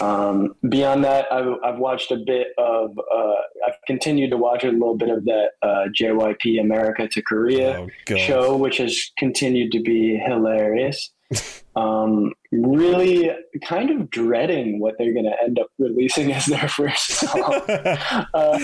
Um, 0.01 0.55
beyond 0.69 1.05
that, 1.05 1.33
I've, 1.33 1.55
I've 1.65 1.79
watched 1.79 2.11
a 2.11 2.17
bit 2.17 2.49
of, 2.59 2.99
uh, 2.99 3.35
I've 3.67 3.77
continued 3.87 4.31
to 4.31 4.37
watch 4.37 4.65
a 4.65 4.71
little 4.71 4.97
bit 4.97 5.11
of 5.11 5.25
that 5.25 5.51
uh, 5.63 5.85
JYP 5.99 6.61
America 6.61 7.09
to 7.09 7.23
Korea 7.23 7.81
Oh 7.81 8.17
show, 8.17 8.57
which 8.57 8.79
has 8.79 9.11
continued 9.19 9.73
to 9.73 9.81
be 9.81 10.17
hilarious. 10.17 11.11
um, 11.77 12.33
really 12.53 13.31
kind 13.65 13.91
of 13.91 14.11
dreading 14.11 14.81
what 14.81 14.95
they're 14.99 15.13
going 15.13 15.25
to 15.25 15.43
end 15.43 15.59
up 15.59 15.69
releasing 15.79 16.33
as 16.33 16.47
their 16.47 16.69
first 16.69 17.09
song. 17.09 17.63
uh, 17.69 18.59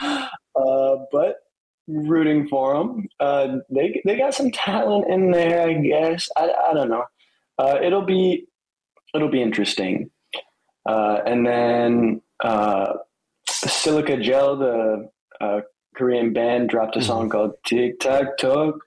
uh, 0.00 0.96
but 1.10 1.36
rooting 1.88 2.48
for 2.48 2.74
them. 2.74 3.08
Uh, 3.20 3.58
they 3.70 4.00
they 4.04 4.16
got 4.16 4.34
some 4.34 4.50
talent 4.50 5.08
in 5.08 5.30
there, 5.30 5.68
I 5.68 5.74
guess. 5.74 6.28
I, 6.36 6.50
I 6.70 6.74
don't 6.74 6.88
know. 6.88 7.04
Uh, 7.58 7.78
it'll 7.82 8.04
be 8.04 8.46
it'll 9.14 9.30
be 9.30 9.42
interesting. 9.42 10.10
Uh, 10.86 11.20
and 11.26 11.46
then 11.46 12.22
uh, 12.42 12.94
Silica 13.48 14.16
Gel, 14.16 14.56
the 14.56 15.10
uh, 15.40 15.60
Korean 15.94 16.32
band, 16.32 16.68
dropped 16.68 16.96
a 16.96 17.02
song 17.02 17.28
called 17.28 17.54
Tic 17.64 18.00
Tac 18.00 18.36
Toe. 18.38 18.78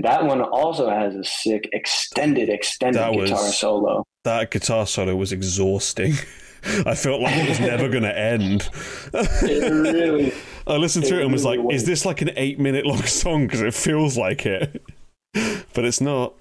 And 0.00 0.06
that 0.06 0.24
one 0.24 0.40
also 0.40 0.88
has 0.88 1.14
a 1.14 1.22
sick 1.24 1.68
extended 1.74 2.48
extended 2.48 2.98
That 2.98 3.14
was- 3.14 3.28
guitar 3.28 3.48
solo. 3.48 4.04
that 4.24 4.50
guitar 4.50 4.86
solo 4.86 5.14
was 5.14 5.30
exhausting. 5.30 6.14
I 6.86 6.94
felt 6.94 7.20
like 7.20 7.36
it 7.36 7.48
was 7.50 7.60
never 7.60 7.90
going 7.90 8.04
to 8.04 8.18
end. 8.18 8.70
It 9.12 9.70
really 9.70 10.32
I 10.66 10.76
listened 10.76 11.04
to 11.06 11.18
it 11.18 11.22
and 11.24 11.32
was 11.32 11.44
really 11.44 11.58
like, 11.58 11.74
"Is 11.74 11.84
this 11.84 12.06
like 12.06 12.22
an 12.22 12.30
eight-minute 12.36 12.86
long 12.86 13.02
song?" 13.04 13.46
Because 13.46 13.60
it 13.60 13.74
feels 13.74 14.16
like 14.16 14.46
it, 14.46 14.82
but 15.74 15.84
it's 15.84 16.00
not. 16.00 16.32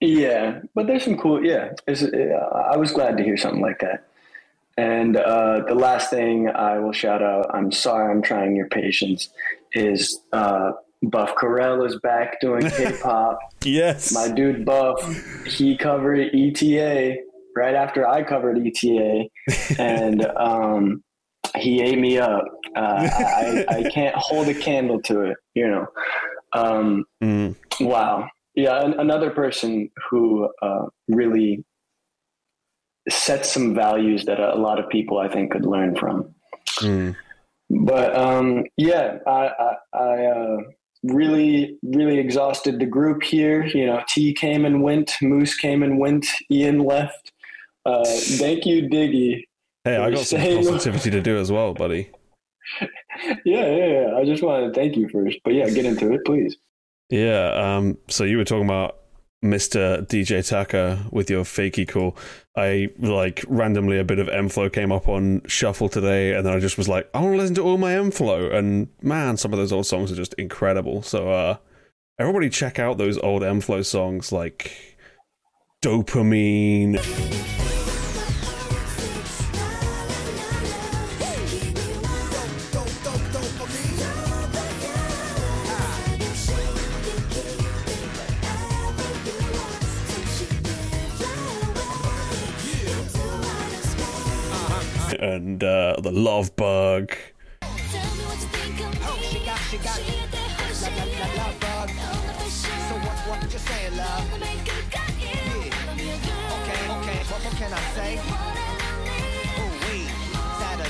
Yeah, 0.00 0.60
but 0.76 0.86
there's 0.86 1.02
some 1.04 1.16
cool. 1.18 1.44
Yeah, 1.44 1.72
uh, 1.88 2.44
I 2.72 2.76
was 2.76 2.92
glad 2.92 3.16
to 3.16 3.24
hear 3.24 3.36
something 3.36 3.60
like 3.62 3.80
that. 3.80 4.04
And 4.76 5.16
uh, 5.16 5.64
the 5.66 5.74
last 5.74 6.08
thing 6.10 6.48
I 6.48 6.78
will 6.78 6.92
shout 6.92 7.20
out, 7.20 7.52
I'm 7.52 7.72
sorry, 7.72 8.12
I'm 8.12 8.22
trying 8.22 8.54
your 8.54 8.68
patience, 8.68 9.28
is 9.72 10.20
uh, 10.32 10.72
Buff 11.02 11.34
Corell 11.36 11.86
is 11.86 11.98
back 12.00 12.40
doing 12.40 12.68
K-pop. 12.70 13.38
Yes. 13.64 14.12
My 14.12 14.28
dude 14.28 14.64
Buff, 14.64 15.00
he 15.46 15.76
covered 15.76 16.18
ETA 16.34 17.16
right 17.56 17.74
after 17.74 18.06
I 18.06 18.22
covered 18.22 18.58
ETA, 18.58 19.24
and 19.78 20.26
um, 20.36 21.02
he 21.56 21.80
ate 21.82 21.98
me 21.98 22.18
up. 22.18 22.44
Uh, 22.76 23.08
I, 23.10 23.64
I 23.68 23.90
can't 23.90 24.14
hold 24.16 24.48
a 24.48 24.54
candle 24.54 25.00
to 25.02 25.22
it, 25.22 25.36
you 25.54 25.68
know. 25.68 25.86
Um, 26.52 27.04
Mm. 27.22 27.54
wow. 27.80 28.28
Yeah, 28.54 28.84
an, 28.84 28.94
another 28.98 29.30
person 29.30 29.90
who 30.10 30.48
uh, 30.62 30.86
really 31.08 31.64
sets 33.08 33.52
some 33.52 33.74
values 33.74 34.24
that 34.24 34.40
a 34.40 34.56
lot 34.56 34.78
of 34.78 34.88
people 34.88 35.18
I 35.18 35.28
think 35.28 35.52
could 35.52 35.64
learn 35.64 35.94
from. 35.96 36.34
Mm. 36.80 37.14
But 37.70 38.16
um, 38.16 38.64
yeah, 38.76 39.18
I, 39.26 39.50
I, 39.92 39.98
I 39.98 40.24
uh, 40.26 40.56
really, 41.02 41.78
really 41.82 42.18
exhausted 42.18 42.78
the 42.78 42.86
group 42.86 43.22
here. 43.22 43.64
You 43.66 43.86
know, 43.86 44.02
T 44.08 44.34
came 44.34 44.64
and 44.64 44.82
went, 44.82 45.16
Moose 45.22 45.56
came 45.56 45.82
and 45.82 45.98
went, 45.98 46.26
Ian 46.50 46.80
left. 46.80 47.32
Uh, 47.86 48.04
thank 48.04 48.66
you, 48.66 48.88
Diggy. 48.88 49.44
Hey, 49.84 49.96
I 49.96 50.10
got 50.10 50.26
some 50.26 50.40
positivity 50.40 51.10
to 51.10 51.20
do 51.20 51.38
as 51.38 51.50
well, 51.50 51.74
buddy. 51.74 52.10
Yeah, 53.44 53.66
yeah, 53.66 53.86
yeah. 53.86 54.16
I 54.16 54.24
just 54.24 54.44
wanted 54.44 54.68
to 54.68 54.74
thank 54.74 54.96
you 54.96 55.08
first. 55.08 55.38
But 55.42 55.54
yeah, 55.54 55.68
get 55.70 55.84
into 55.84 56.12
it, 56.12 56.24
please. 56.24 56.56
Yeah. 57.10 57.48
Um. 57.48 57.98
So 58.08 58.22
you 58.22 58.36
were 58.36 58.44
talking 58.44 58.64
about 58.64 58.98
Mr. 59.44 60.04
DJ 60.06 60.46
Taka 60.46 61.06
with 61.12 61.30
your 61.30 61.44
FAKY 61.44 61.86
call. 61.86 62.16
I 62.56 62.88
like 62.98 63.44
randomly 63.48 63.98
a 63.98 64.04
bit 64.04 64.18
of 64.18 64.28
m-flo 64.28 64.72
came 64.72 64.90
up 64.90 65.08
on 65.08 65.42
shuffle 65.46 65.88
today, 65.88 66.34
and 66.34 66.44
then 66.44 66.54
I 66.54 66.58
just 66.58 66.76
was 66.76 66.88
like, 66.88 67.08
I 67.14 67.20
want 67.20 67.34
to 67.34 67.38
listen 67.38 67.54
to 67.56 67.62
all 67.62 67.78
my 67.78 67.94
m-flo, 67.94 68.52
and 68.52 68.88
man, 69.00 69.36
some 69.36 69.52
of 69.52 69.58
those 69.58 69.72
old 69.72 69.86
songs 69.86 70.10
are 70.10 70.16
just 70.16 70.34
incredible. 70.34 71.02
So, 71.02 71.30
uh, 71.30 71.56
everybody 72.18 72.50
check 72.50 72.78
out 72.78 72.98
those 72.98 73.18
old 73.18 73.44
m-flo 73.44 73.82
songs 73.82 74.32
like 74.32 74.72
Dopamine. 75.82 76.98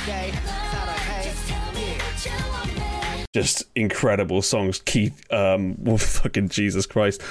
Yeah. 0.06 0.32
what 2.00 2.24
you 2.24 2.32
want 2.50 2.74
me. 2.74 3.24
Just 3.34 3.64
incredible 3.74 4.42
songs. 4.42 4.80
Keith, 4.84 5.32
um, 5.32 5.76
well, 5.78 5.98
fucking 5.98 6.48
Jesus 6.48 6.86
Christ. 6.86 7.22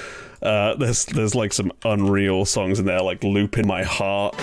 Uh, 0.41 0.75
there's 0.75 1.05
there's 1.05 1.33
like 1.35 1.53
some 1.53 1.71
unreal 1.83 2.45
songs 2.45 2.79
in 2.79 2.85
there, 2.85 3.01
like 3.01 3.23
"Loop 3.23 3.57
in 3.57 3.67
My 3.67 3.83
Heart." 3.83 4.35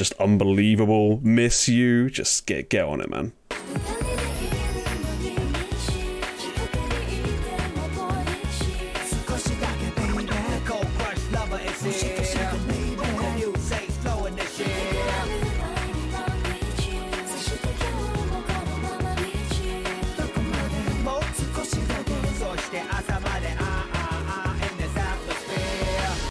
just 0.00 0.14
unbelievable. 0.14 1.20
Miss 1.22 1.68
you. 1.68 2.08
Just 2.08 2.46
get 2.46 2.70
get 2.70 2.86
on 2.86 3.02
it, 3.02 3.10
man. 3.10 3.34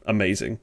Amazing. 0.07 0.57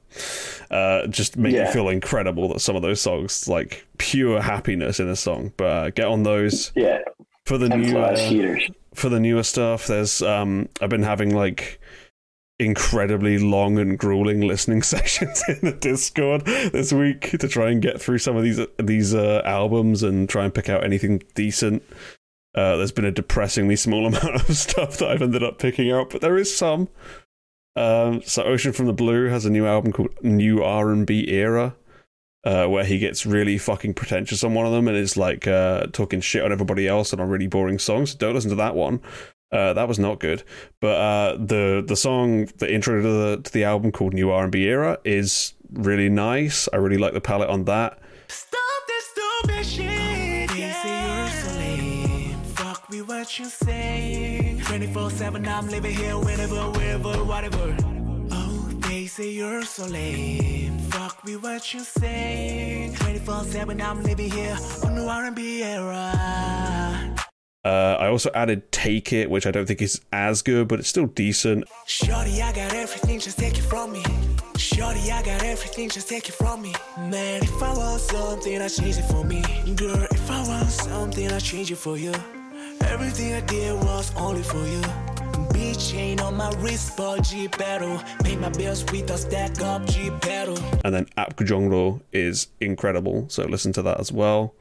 Uh, 0.69 1.07
just 1.07 1.37
make 1.37 1.53
you 1.53 1.65
feel 1.67 1.89
incredible 1.89 2.49
that 2.49 2.59
some 2.59 2.75
of 2.75 2.81
those 2.81 3.01
songs, 3.01 3.47
like 3.47 3.87
pure 3.97 4.41
happiness 4.41 4.99
in 4.99 5.07
a 5.07 5.15
song. 5.15 5.53
But 5.57 5.65
uh, 5.65 5.89
get 5.91 6.07
on 6.07 6.23
those 6.23 6.71
Yeah, 6.75 6.99
for 7.45 7.57
the 7.57 7.69
new 7.69 7.97
uh, 7.97 8.57
for 8.93 9.09
the 9.09 9.19
newer 9.19 9.43
stuff. 9.43 9.87
There's 9.87 10.21
um, 10.21 10.69
I've 10.81 10.89
been 10.89 11.03
having 11.03 11.33
like 11.33 11.79
incredibly 12.59 13.37
long 13.37 13.77
and 13.77 13.97
grueling 13.97 14.41
listening 14.41 14.81
sessions 14.83 15.43
in 15.47 15.59
the 15.61 15.71
Discord 15.71 16.45
this 16.45 16.91
week 16.91 17.31
to 17.39 17.47
try 17.47 17.69
and 17.69 17.81
get 17.81 18.01
through 18.01 18.17
some 18.17 18.35
of 18.35 18.43
these 18.43 18.59
these 18.77 19.13
uh, 19.13 19.41
albums 19.45 20.03
and 20.03 20.27
try 20.27 20.43
and 20.43 20.53
pick 20.53 20.69
out 20.69 20.83
anything 20.83 21.21
decent. 21.35 21.83
Uh, 22.55 22.75
there's 22.75 22.91
been 22.91 23.05
a 23.05 23.11
depressingly 23.11 23.75
small 23.75 24.05
amount 24.07 24.35
of 24.35 24.57
stuff 24.57 24.97
that 24.97 25.09
I've 25.09 25.21
ended 25.21 25.43
up 25.43 25.59
picking 25.59 25.91
out, 25.91 26.09
but 26.09 26.21
there 26.21 26.37
is 26.37 26.55
some. 26.55 26.89
Um, 27.77 28.23
so 28.23 28.43
Ocean 28.43 28.73
from 28.73 28.87
the 28.87 28.93
Blue 28.93 29.25
has 29.29 29.45
a 29.45 29.51
new 29.51 29.67
album 29.67 29.91
called 29.91 30.09
New 30.23 30.63
R 30.63 30.91
and 30.91 31.05
B 31.05 31.29
Era, 31.29 31.75
uh, 32.43 32.65
where 32.65 32.83
he 32.83 32.97
gets 32.97 33.25
really 33.25 33.59
fucking 33.59 33.93
pretentious 33.93 34.43
on 34.43 34.55
one 34.55 34.65
of 34.65 34.71
them 34.71 34.87
and 34.87 34.97
is 34.97 35.15
like 35.15 35.47
uh, 35.47 35.85
talking 35.93 36.19
shit 36.19 36.43
on 36.43 36.51
everybody 36.51 36.87
else 36.87 37.11
and 37.13 37.21
on 37.21 37.29
really 37.29 37.47
boring 37.47 37.77
songs. 37.77 38.15
Don't 38.15 38.33
listen 38.33 38.49
to 38.49 38.55
that 38.55 38.73
one. 38.73 38.99
Uh, 39.51 39.73
that 39.73 39.87
was 39.87 39.99
not 39.99 40.19
good. 40.19 40.41
But 40.81 40.95
uh, 40.97 41.37
the 41.37 41.83
the 41.85 41.95
song, 41.95 42.49
the 42.57 42.73
intro 42.73 43.01
to 43.01 43.07
the 43.07 43.41
to 43.43 43.53
the 43.53 43.63
album 43.63 43.91
called 43.91 44.13
New 44.13 44.31
R 44.31 44.43
and 44.43 44.51
B 44.51 44.63
Era 44.63 44.97
is 45.05 45.53
really 45.71 46.09
nice. 46.09 46.67
I 46.73 46.77
really 46.77 46.97
like 46.97 47.13
the 47.13 47.21
palette 47.21 47.49
on 47.49 47.65
that. 47.65 47.99
Stop 48.27 48.87
this 48.87 49.05
stupid 49.05 49.65
shit. 49.65 50.49
They 50.49 50.71
say 50.71 51.17
you're 51.17 51.29
so 51.29 51.57
lame. 51.59 52.41
Fuck 52.55 52.89
me 52.89 53.03
what 53.03 53.37
you 53.37 53.45
say. 53.45 54.46
24 54.67 55.11
7, 55.11 55.47
I'm 55.47 55.69
living 55.69 55.95
here 55.95 56.17
whenever, 56.17 56.69
wherever, 56.71 57.23
whatever. 57.23 57.77
Oh, 58.31 58.69
they 58.81 59.05
say 59.05 59.31
you're 59.31 59.63
so 59.63 59.85
lame. 59.85 60.77
Fuck 60.89 61.23
me 61.23 61.37
what 61.37 61.73
you 61.73 61.79
say. 61.79 62.93
24 62.99 63.45
7, 63.45 63.81
I'm 63.81 64.03
living 64.03 64.29
here 64.29 64.57
on 64.83 64.95
the 64.95 65.07
R&B 65.07 65.63
era. 65.63 67.15
Uh, 67.63 67.97
I 67.97 68.07
also 68.07 68.29
added 68.35 68.69
Take 68.73 69.13
It, 69.13 69.29
which 69.29 69.47
I 69.47 69.51
don't 69.51 69.65
think 69.65 69.81
is 69.81 70.01
as 70.11 70.41
good, 70.41 70.67
but 70.67 70.79
it's 70.79 70.89
still 70.89 71.07
decent. 71.07 71.63
Shorty, 71.85 72.41
I 72.41 72.51
got 72.51 72.73
everything, 72.73 73.21
just 73.21 73.39
take 73.39 73.57
it 73.57 73.63
from 73.63 73.93
me. 73.93 74.03
Shorty, 74.57 75.09
I 75.09 75.23
got 75.23 75.43
everything, 75.43 75.89
just 75.89 76.09
take 76.09 76.27
it 76.27 76.35
from 76.35 76.61
me. 76.61 76.75
Man, 76.97 77.41
if 77.41 77.63
I 77.63 77.73
want 77.73 78.01
something, 78.01 78.61
I 78.61 78.67
change 78.67 78.97
it 78.97 79.03
for 79.03 79.23
me. 79.23 79.41
Girl, 79.75 80.07
if 80.11 80.29
I 80.29 80.45
want 80.45 80.69
something, 80.69 81.31
I 81.31 81.39
change 81.39 81.71
it 81.71 81.77
for 81.77 81.97
you. 81.97 82.13
Everything 82.85 83.33
I 83.33 83.41
did 83.41 83.73
was 83.83 84.15
only 84.15 84.43
for 84.43 84.65
you. 84.65 84.81
Beach 85.53 85.89
chain 85.89 86.19
on 86.19 86.35
my 86.35 86.51
wrist, 86.57 86.97
ball 86.97 87.19
G 87.19 87.47
pedal. 87.47 87.99
Pay 88.23 88.35
my 88.35 88.49
bills 88.49 88.83
with 88.91 89.09
a 89.09 89.17
stack 89.17 89.61
up 89.61 89.85
G 89.87 90.11
pedal. 90.21 90.57
And 90.83 90.93
then 90.93 91.05
Apgujeong-ro 91.17 92.01
is 92.11 92.47
incredible, 92.59 93.25
so 93.29 93.45
listen 93.45 93.73
to 93.73 93.81
that 93.83 93.99
as 93.99 94.11
well. 94.11 94.53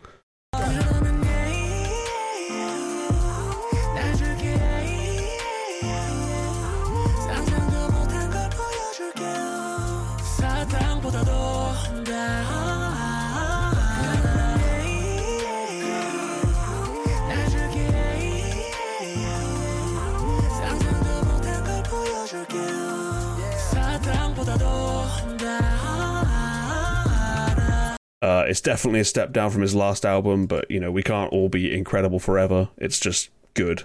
It's 28.48 28.60
definitely 28.60 29.00
a 29.00 29.04
step 29.04 29.32
down 29.32 29.50
from 29.50 29.62
his 29.62 29.74
last 29.74 30.04
album, 30.04 30.46
but 30.46 30.70
you 30.70 30.80
know 30.80 30.90
we 30.90 31.02
can't 31.02 31.32
all 31.32 31.48
be 31.48 31.74
incredible 31.74 32.18
forever. 32.18 32.68
It's 32.76 32.98
just 32.98 33.30
good. 33.54 33.84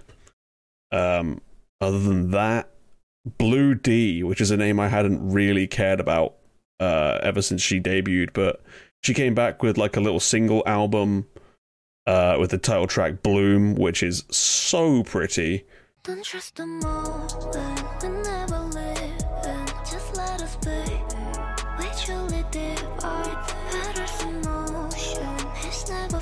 Um, 0.91 1.41
other 1.79 1.99
than 1.99 2.31
that, 2.31 2.69
Blue 3.25 3.75
D, 3.75 4.23
which 4.23 4.41
is 4.41 4.51
a 4.51 4.57
name 4.57 4.79
I 4.79 4.87
hadn't 4.87 5.31
really 5.31 5.67
cared 5.67 5.99
about 5.99 6.35
uh, 6.79 7.19
ever 7.21 7.41
since 7.41 7.61
she 7.61 7.79
debuted, 7.79 8.33
but 8.33 8.61
she 9.03 9.13
came 9.13 9.33
back 9.33 9.63
with 9.63 9.77
like 9.77 9.95
a 9.95 10.01
little 10.01 10.19
single 10.19 10.63
album 10.65 11.27
uh, 12.07 12.37
with 12.39 12.51
the 12.51 12.57
title 12.57 12.87
track 12.87 13.21
Bloom, 13.21 13.75
which 13.75 14.03
is 14.03 14.23
so 14.29 15.03
pretty. 15.03 15.65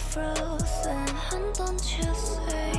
Frozen, 0.10 1.08
and 1.32 1.54
don't 1.54 1.98
you 1.98 2.14
say, 2.16 2.74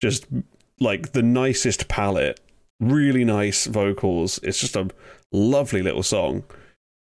Just 0.00 0.26
like 0.80 1.12
the 1.12 1.22
nicest 1.22 1.86
palette, 1.86 2.40
really 2.80 3.24
nice 3.24 3.66
vocals. 3.66 4.40
It's 4.42 4.58
just 4.58 4.74
a 4.74 4.88
lovely 5.30 5.80
little 5.80 6.02
song. 6.02 6.42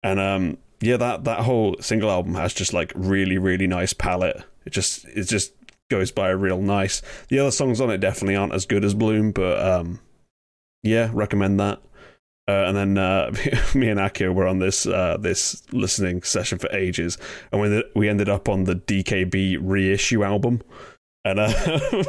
And 0.04 0.20
um 0.20 0.58
yeah, 0.82 0.98
that 0.98 1.24
that 1.24 1.42
whole 1.42 1.76
single 1.80 2.10
album 2.10 2.36
has 2.36 2.54
just 2.54 2.74
like 2.74 2.92
really 2.96 3.38
really 3.38 3.68
nice 3.68 3.94
palette. 3.94 4.44
It 4.66 4.72
just 4.72 5.06
it 5.06 5.24
just 5.24 5.54
goes 5.90 6.12
by 6.12 6.30
real 6.30 6.62
nice. 6.62 7.02
The 7.30 7.40
other 7.40 7.52
songs 7.52 7.80
on 7.80 7.90
it 7.90 8.00
definitely 8.00 8.36
aren't 8.36 8.54
as 8.54 8.66
good 8.66 8.84
as 8.84 8.94
Bloom, 8.94 9.32
but 9.32 9.66
um 9.66 10.00
yeah, 10.84 11.10
recommend 11.14 11.60
that. 11.60 11.80
Uh, 12.48 12.66
and 12.68 12.76
then 12.76 12.98
uh, 12.98 13.32
me 13.76 13.88
and 13.88 14.00
Akio 14.00 14.34
were 14.34 14.48
on 14.48 14.60
this 14.60 14.86
uh, 14.86 15.18
this 15.20 15.64
listening 15.72 16.24
session 16.24 16.58
for 16.58 16.70
ages, 16.72 17.18
and 17.52 17.62
we 17.62 17.84
we 17.96 18.10
ended 18.10 18.30
up 18.30 18.50
on 18.50 18.64
the 18.64 18.76
DKB 18.76 19.58
reissue 19.62 20.24
album, 20.24 20.62
and 21.24 21.40
uh, 21.40 21.48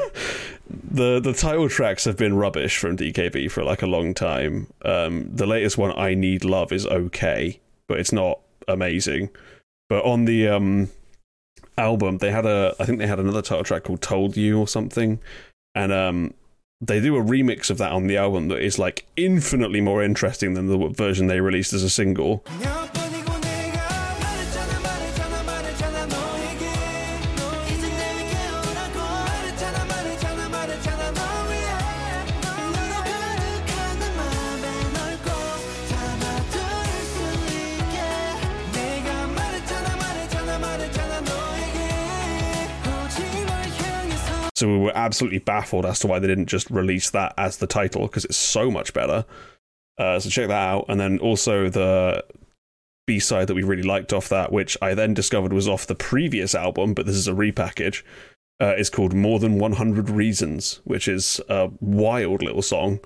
the 0.90 1.20
the 1.20 1.34
title 1.36 1.68
tracks 1.68 2.04
have 2.06 2.16
been 2.16 2.34
rubbish 2.34 2.78
from 2.78 2.96
DKB 2.96 3.50
for 3.50 3.62
like 3.62 3.82
a 3.82 3.86
long 3.86 4.14
time. 4.14 4.68
Um, 4.84 5.28
the 5.30 5.46
latest 5.46 5.76
one, 5.76 5.92
"I 5.96 6.14
Need 6.14 6.44
Love," 6.44 6.72
is 6.72 6.86
okay, 6.86 7.60
but 7.86 8.00
it's 8.00 8.12
not 8.12 8.40
amazing. 8.68 9.30
But 9.88 10.04
on 10.04 10.24
the 10.24 10.48
um, 10.48 10.90
album, 11.76 12.18
they 12.18 12.30
had 12.30 12.46
a 12.46 12.74
I 12.78 12.84
think 12.84 12.98
they 12.98 13.06
had 13.06 13.20
another 13.20 13.42
title 13.42 13.64
track 13.64 13.84
called 13.84 14.02
"Told 14.02 14.36
You" 14.36 14.58
or 14.58 14.68
something, 14.68 15.20
and 15.74 15.92
um, 15.92 16.34
they 16.80 17.00
do 17.00 17.16
a 17.16 17.22
remix 17.22 17.70
of 17.70 17.78
that 17.78 17.92
on 17.92 18.06
the 18.06 18.16
album 18.16 18.48
that 18.48 18.60
is 18.60 18.78
like 18.78 19.06
infinitely 19.16 19.80
more 19.80 20.02
interesting 20.02 20.54
than 20.54 20.66
the 20.66 20.88
version 20.88 21.26
they 21.26 21.40
released 21.40 21.72
as 21.72 21.82
a 21.82 21.90
single. 21.90 22.44
몇 22.60 23.01
So 44.62 44.68
we 44.68 44.78
were 44.78 44.96
absolutely 44.96 45.40
baffled 45.40 45.84
as 45.84 45.98
to 45.98 46.06
why 46.06 46.20
they 46.20 46.28
didn't 46.28 46.46
just 46.46 46.70
release 46.70 47.10
that 47.10 47.34
as 47.36 47.56
the 47.56 47.66
title 47.66 48.02
because 48.02 48.24
it's 48.24 48.36
so 48.36 48.70
much 48.70 48.94
better. 48.94 49.24
Uh, 49.98 50.20
so 50.20 50.30
check 50.30 50.46
that 50.46 50.68
out, 50.68 50.84
and 50.88 51.00
then 51.00 51.18
also 51.18 51.68
the 51.68 52.24
B 53.04 53.18
side 53.18 53.48
that 53.48 53.56
we 53.56 53.64
really 53.64 53.82
liked 53.82 54.12
off 54.12 54.28
that, 54.28 54.52
which 54.52 54.76
I 54.80 54.94
then 54.94 55.14
discovered 55.14 55.52
was 55.52 55.66
off 55.66 55.88
the 55.88 55.96
previous 55.96 56.54
album, 56.54 56.94
but 56.94 57.06
this 57.06 57.16
is 57.16 57.26
a 57.26 57.32
repackage. 57.32 58.04
Uh, 58.60 58.76
is 58.78 58.88
called 58.88 59.14
More 59.14 59.40
Than 59.40 59.58
100 59.58 60.08
Reasons, 60.08 60.80
which 60.84 61.08
is 61.08 61.40
a 61.48 61.68
wild 61.80 62.40
little 62.40 62.62
song. 62.62 63.00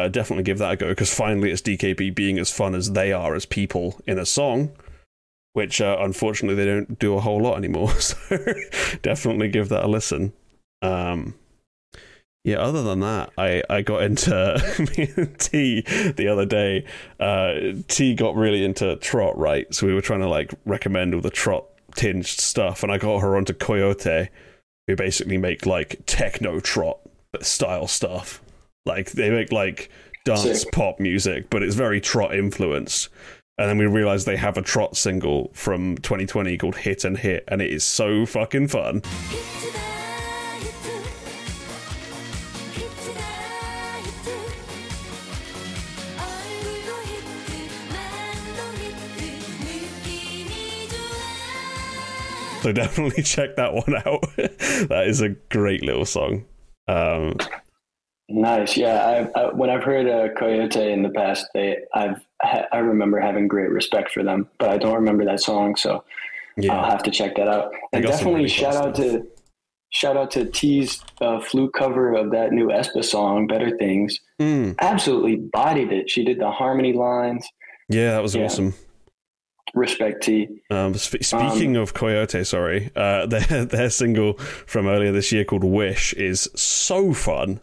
Uh, 0.00 0.08
definitely 0.08 0.44
give 0.44 0.58
that 0.58 0.72
a 0.72 0.76
go 0.76 0.88
because 0.88 1.12
finally 1.12 1.50
it's 1.50 1.60
DKB 1.60 2.14
being 2.14 2.38
as 2.38 2.50
fun 2.50 2.74
as 2.74 2.92
they 2.92 3.12
are 3.12 3.34
as 3.34 3.44
people 3.44 4.00
in 4.06 4.18
a 4.18 4.24
song, 4.24 4.72
which 5.52 5.80
uh, 5.80 5.98
unfortunately 6.00 6.54
they 6.54 6.64
don't 6.70 6.98
do 6.98 7.16
a 7.16 7.20
whole 7.20 7.42
lot 7.42 7.58
anymore. 7.58 7.92
So 8.00 8.16
definitely 9.02 9.48
give 9.48 9.68
that 9.68 9.84
a 9.84 9.88
listen. 9.88 10.32
Um, 10.80 11.34
yeah, 12.44 12.56
other 12.56 12.82
than 12.82 13.00
that, 13.00 13.30
I, 13.36 13.62
I 13.68 13.82
got 13.82 14.02
into 14.02 15.34
T 15.38 15.82
the 15.82 16.28
other 16.28 16.46
day. 16.46 16.86
Uh, 17.18 17.82
T 17.86 18.14
got 18.14 18.34
really 18.34 18.64
into 18.64 18.96
trot, 18.96 19.36
right? 19.36 19.72
So 19.74 19.86
we 19.86 19.92
were 19.92 20.00
trying 20.00 20.20
to 20.20 20.28
like 20.28 20.54
recommend 20.64 21.14
all 21.14 21.20
the 21.20 21.28
trot 21.28 21.66
tinged 21.94 22.26
stuff, 22.26 22.82
and 22.82 22.90
I 22.90 22.96
got 22.96 23.18
her 23.18 23.36
onto 23.36 23.52
Koyote, 23.52 24.28
who 24.86 24.96
basically 24.96 25.36
make 25.36 25.66
like 25.66 26.00
techno 26.06 26.60
trot 26.60 27.00
style 27.42 27.86
stuff. 27.86 28.40
Like 28.86 29.12
they 29.12 29.30
make 29.30 29.52
like 29.52 29.90
dance 30.24 30.62
Sick. 30.62 30.72
pop 30.72 31.00
music, 31.00 31.50
but 31.50 31.62
it's 31.62 31.74
very 31.74 32.00
trot 32.00 32.34
influenced. 32.34 33.08
And 33.58 33.68
then 33.68 33.76
we 33.76 33.86
realize 33.86 34.24
they 34.24 34.36
have 34.36 34.56
a 34.56 34.62
trot 34.62 34.96
single 34.96 35.50
from 35.52 35.98
2020 35.98 36.56
called 36.56 36.76
Hit 36.76 37.04
and 37.04 37.18
Hit, 37.18 37.44
and 37.46 37.60
it 37.60 37.70
is 37.70 37.84
so 37.84 38.24
fucking 38.24 38.68
fun. 38.68 39.02
So 52.62 52.72
definitely 52.72 53.22
check 53.24 53.56
that 53.56 53.74
one 53.74 53.94
out. 54.06 54.22
that 54.88 55.04
is 55.06 55.20
a 55.20 55.30
great 55.50 55.84
little 55.84 56.06
song. 56.06 56.46
Um, 56.88 57.36
Nice, 58.30 58.76
yeah. 58.76 59.28
I, 59.34 59.40
I, 59.40 59.52
when 59.52 59.70
I've 59.70 59.82
heard 59.82 60.06
uh, 60.06 60.32
Koyote 60.40 60.76
in 60.92 61.02
the 61.02 61.10
past, 61.10 61.46
they 61.52 61.76
I've 61.94 62.20
ha- 62.40 62.66
I 62.72 62.78
remember 62.78 63.18
having 63.20 63.48
great 63.48 63.70
respect 63.70 64.12
for 64.12 64.22
them, 64.22 64.48
but 64.58 64.70
I 64.70 64.78
don't 64.78 64.94
remember 64.94 65.24
that 65.24 65.40
song, 65.40 65.74
so 65.76 66.04
yeah, 66.56 66.76
I'll 66.76 66.90
have 66.90 67.02
to 67.04 67.10
check 67.10 67.36
that 67.36 67.48
out. 67.48 67.72
And 67.92 68.04
definitely 68.04 68.34
really 68.34 68.48
shout 68.48 68.76
out 68.76 68.94
to 68.96 69.26
shout 69.92 70.16
out 70.16 70.30
to 70.32 70.44
T's 70.44 71.02
uh, 71.20 71.40
flute 71.40 71.72
cover 71.74 72.14
of 72.14 72.30
that 72.30 72.52
new 72.52 72.68
aespa 72.68 73.04
song, 73.04 73.46
"Better 73.48 73.76
Things." 73.76 74.18
Mm, 74.40 74.76
Absolutely 74.80 75.36
bodied 75.36 75.90
it. 75.92 76.08
She 76.08 76.24
did 76.24 76.38
the 76.38 76.50
harmony 76.50 76.92
lines. 76.92 77.46
yeah, 77.88 78.12
that 78.12 78.22
was 78.22 78.34
Yeah. 78.36 78.44
awesome. 78.44 78.74
Respect 79.74 80.22
T. 80.24 80.48
Um, 80.70 80.94
sp- 80.98 81.22
speaking 81.22 81.76
of 81.76 81.94
Koyote, 81.94 82.44
sorry, 82.46 82.90
uh, 82.96 83.26
their 83.32 83.64
their 83.64 83.90
single 83.90 84.34
from 84.34 84.86
earlier 84.88 85.12
this 85.12 85.30
year 85.32 85.44
called 85.44 85.62
"Wish" 85.64 86.12
is 86.14 86.48
so 86.56 87.12
fun. 87.12 87.60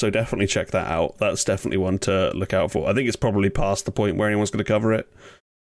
So 0.00 0.08
definitely 0.08 0.46
check 0.46 0.68
that 0.68 0.86
out. 0.86 1.18
That's 1.18 1.44
definitely 1.44 1.76
one 1.76 1.98
to 2.00 2.30
look 2.34 2.54
out 2.54 2.72
for. 2.72 2.88
I 2.88 2.94
think 2.94 3.06
it's 3.06 3.18
probably 3.18 3.50
past 3.50 3.84
the 3.84 3.92
point 3.92 4.16
where 4.16 4.28
anyone's 4.28 4.50
going 4.50 4.64
to 4.64 4.72
cover 4.72 4.94
it. 4.94 5.06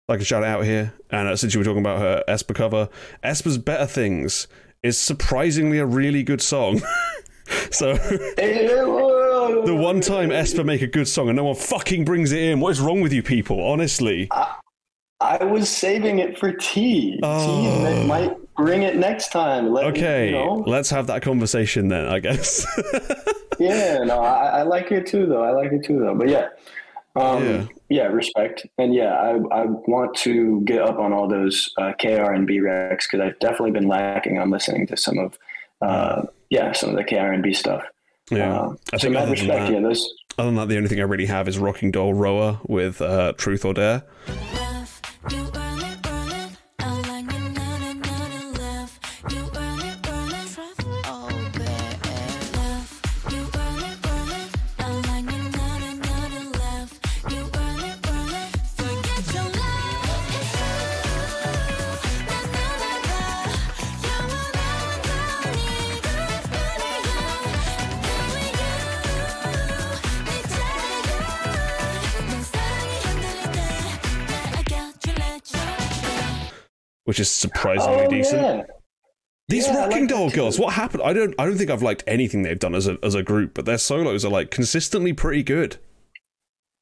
Like 0.08 0.20
a 0.20 0.24
shout 0.24 0.42
out 0.42 0.64
here. 0.64 0.94
And 1.12 1.28
uh, 1.28 1.36
since 1.36 1.54
you 1.54 1.60
were 1.60 1.64
talking 1.64 1.78
about 1.80 2.00
her 2.00 2.24
aespa 2.26 2.52
cover, 2.52 2.88
aespa's 3.22 3.56
Better 3.56 3.86
Things 3.86 4.48
is 4.82 4.98
surprisingly 4.98 5.78
a 5.78 5.86
really 5.86 6.24
good 6.24 6.42
song. 6.42 6.82
so 7.70 7.94
the 8.36 9.78
one 9.80 10.00
time 10.00 10.30
aespa 10.30 10.64
make 10.64 10.82
a 10.82 10.88
good 10.88 11.06
song 11.06 11.28
and 11.28 11.36
no 11.36 11.44
one 11.44 11.54
fucking 11.54 12.04
brings 12.04 12.32
it 12.32 12.42
in. 12.42 12.58
What 12.58 12.70
is 12.70 12.80
wrong 12.80 13.02
with 13.02 13.12
you 13.12 13.22
people? 13.22 13.62
Honestly. 13.64 14.28
I 15.20 15.44
was 15.44 15.70
saving 15.70 16.18
it 16.18 16.36
for 16.36 16.50
T. 16.50 17.20
Oh. 17.22 18.00
T 18.00 18.06
might- 18.08 18.36
bring 18.56 18.82
it 18.82 18.96
next 18.96 19.30
time. 19.32 19.70
Let 19.70 19.84
me- 19.84 19.90
Okay, 19.90 20.26
you 20.28 20.32
know. 20.32 20.64
let's 20.66 20.90
have 20.90 21.06
that 21.08 21.22
conversation 21.22 21.88
then, 21.88 22.06
I 22.06 22.18
guess. 22.18 22.66
Yeah, 23.58 23.98
no, 24.04 24.20
I, 24.20 24.60
I 24.60 24.62
like 24.62 24.92
it 24.92 25.06
too, 25.06 25.26
though. 25.26 25.42
I 25.42 25.50
like 25.52 25.72
it 25.72 25.84
too, 25.84 25.98
though. 26.00 26.14
But 26.14 26.28
yeah, 26.28 26.48
um, 27.14 27.44
Yeah. 27.44 27.64
yeah. 27.88 28.06
respect, 28.06 28.66
and 28.78 28.94
yeah, 28.94 29.14
I, 29.14 29.30
I 29.52 29.64
want 29.66 30.14
to 30.18 30.60
get 30.62 30.82
up 30.82 30.98
on 30.98 31.12
all 31.12 31.28
those 31.28 31.70
uh, 31.78 31.92
KR 32.00 32.32
and 32.32 32.46
B 32.46 32.60
Rex 32.60 33.06
because 33.06 33.24
I've 33.26 33.38
definitely 33.38 33.72
been 33.72 33.88
lacking 33.88 34.38
on 34.38 34.50
listening 34.50 34.86
to 34.88 34.96
some 34.96 35.18
of, 35.18 35.38
uh, 35.82 36.22
yeah, 36.50 36.72
some 36.72 36.90
of 36.90 36.96
the 36.96 37.04
KR 37.04 37.32
and 37.32 37.42
B 37.42 37.52
stuff. 37.52 37.82
yeah. 38.30 38.60
Um, 38.60 38.78
I 38.92 38.96
so 38.98 39.02
think 39.04 39.14
mad 39.14 39.22
other 39.22 39.34
than, 39.36 39.46
respect, 39.46 39.66
that, 39.66 39.72
yeah, 39.72 39.80
those. 39.80 40.14
other 40.38 40.48
than 40.48 40.56
that, 40.56 40.68
the 40.68 40.76
only 40.76 40.88
thing 40.88 41.00
I 41.00 41.04
really 41.04 41.26
have 41.26 41.48
is 41.48 41.58
Rocking 41.58 41.90
Doll 41.90 42.12
Rower 42.14 42.60
with 42.66 43.00
uh, 43.00 43.32
Truth 43.38 43.64
or 43.64 43.74
Dare. 43.74 44.02
Love, 44.54 45.00
which 77.16 77.20
is 77.20 77.30
surprisingly 77.30 78.06
Oh 78.06 78.08
decent. 78.08 78.42
yeah, 78.42 78.62
These 79.48 79.68
Yeah, 79.68 79.76
Rocking 79.76 80.00
like 80.02 80.08
Doll 80.08 80.28
girls, 80.30 80.58
what 80.58 80.74
happened? 80.74 81.02
I 81.02 81.14
don't, 81.14 81.34
I 81.38 81.46
don't 81.46 81.56
think 81.56 81.70
I've 81.70 81.80
liked 81.82 82.04
anything 82.06 82.42
they've 82.42 82.58
done 82.58 82.74
as 82.74 82.86
a 82.86 82.98
as 83.02 83.14
a 83.14 83.22
group, 83.22 83.54
but 83.54 83.64
their 83.64 83.78
solos 83.78 84.22
are 84.24 84.30
like 84.30 84.50
consistently 84.50 85.14
pretty 85.14 85.42
good. 85.42 85.78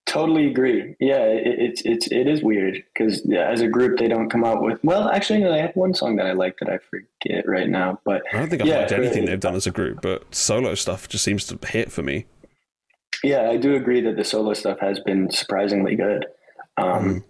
totally 0.06 0.46
agree. 0.48 0.96
Yeah, 0.98 1.22
it, 1.24 1.46
it's 1.46 1.82
it's 1.84 2.06
it 2.08 2.26
is 2.26 2.42
weird 2.42 2.82
because 2.92 3.22
yeah, 3.24 3.48
as 3.48 3.60
a 3.60 3.68
group 3.68 3.98
they 3.98 4.08
don't 4.08 4.28
come 4.28 4.44
out 4.44 4.60
with. 4.62 4.82
Well, 4.82 5.08
actually, 5.08 5.40
no, 5.40 5.52
they 5.52 5.60
have 5.60 5.76
one 5.76 5.94
song 5.94 6.16
that 6.16 6.26
I 6.26 6.32
like 6.32 6.58
that 6.58 6.68
I 6.68 6.78
forget 6.78 7.46
right 7.46 7.68
now, 7.68 8.00
but 8.04 8.22
I 8.32 8.38
don't 8.38 8.48
think 8.50 8.60
I've 8.62 8.68
Yeah, 8.68 8.80
liked 8.80 8.92
anything 8.92 9.24
they've 9.26 9.38
done 9.38 9.54
as 9.54 9.66
a 9.68 9.70
group, 9.70 10.00
but 10.02 10.34
solo 10.34 10.74
stuff 10.74 11.08
just 11.08 11.22
seems 11.24 11.46
to 11.46 11.58
hit 11.68 11.92
for 11.92 12.02
me. 12.02 12.26
Yeah, 13.22 13.48
I 13.48 13.56
do 13.56 13.74
agree 13.76 14.00
that 14.02 14.16
the 14.16 14.24
solo 14.24 14.52
stuff 14.54 14.80
has 14.80 14.98
been 15.00 15.30
surprisingly 15.30 15.94
good. 15.96 16.26
Um, 16.76 17.24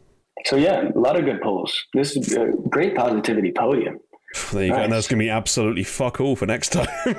So 0.46 0.56
yeah, 0.56 0.88
a 0.94 0.98
lot 0.98 1.16
of 1.16 1.24
good 1.24 1.40
pulls. 1.40 1.74
This 1.94 2.16
is 2.16 2.34
a 2.36 2.52
great 2.68 2.94
positivity 2.94 3.52
podium. 3.52 3.98
There 4.52 4.64
you 4.64 4.72
go, 4.72 4.78
and 4.78 4.92
that's 4.92 5.08
gonna 5.08 5.20
be 5.20 5.30
absolutely 5.30 5.84
fuck 5.84 6.20
all 6.20 6.36
for 6.36 6.46
next 6.46 6.70
time. 6.70 6.88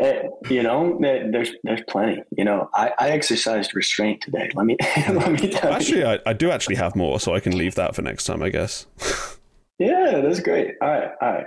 Eh, 0.00 0.22
you 0.48 0.62
know, 0.62 0.96
there- 1.00 1.28
there's 1.28 1.50
there's 1.64 1.80
plenty. 1.88 2.22
You 2.36 2.44
know, 2.44 2.70
I, 2.72 2.92
I 3.00 3.10
exercised 3.10 3.74
restraint 3.74 4.20
today. 4.20 4.48
Let 4.54 4.64
me 4.64 4.76
let 5.08 5.32
me 5.32 5.50
tell 5.50 5.70
you. 5.72 5.76
actually, 5.76 6.04
I, 6.04 6.20
I 6.24 6.32
do 6.34 6.52
actually 6.52 6.76
have 6.76 6.94
more, 6.94 7.18
so 7.18 7.34
I 7.34 7.40
can 7.40 7.58
leave 7.58 7.74
that 7.74 7.96
for 7.96 8.02
next 8.02 8.24
time, 8.24 8.42
I 8.42 8.48
guess. 8.50 8.86
Yeah, 9.80 10.20
that's 10.24 10.40
great. 10.40 10.74
All 10.82 10.88
right, 10.88 11.10
all 11.22 11.32
right. 11.32 11.46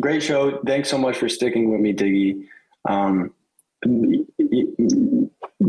Great 0.00 0.20
show. 0.20 0.60
Thanks 0.66 0.88
so 0.90 0.98
much 0.98 1.16
for 1.16 1.28
sticking 1.28 1.70
with 1.70 1.80
me, 1.80 1.92
Diggy. 1.94 2.44
Um, 2.88 3.32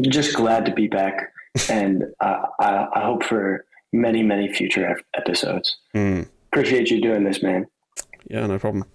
just 0.02 0.36
glad 0.36 0.66
to 0.66 0.74
be 0.74 0.88
back, 0.88 1.32
and 1.70 2.04
I, 2.22 2.46
I, 2.60 2.88
I 2.94 3.02
hope 3.02 3.24
for 3.24 3.66
many, 3.94 4.24
many 4.24 4.52
future 4.54 5.00
episodes. 5.16 5.78
Hmm. 5.94 6.24
Appreciate 6.52 6.90
you 6.90 7.02
doing 7.02 7.24
this, 7.24 7.44
man. 7.44 7.68
Yeah, 8.30 8.46
no 8.48 8.60
problem. 8.60 8.86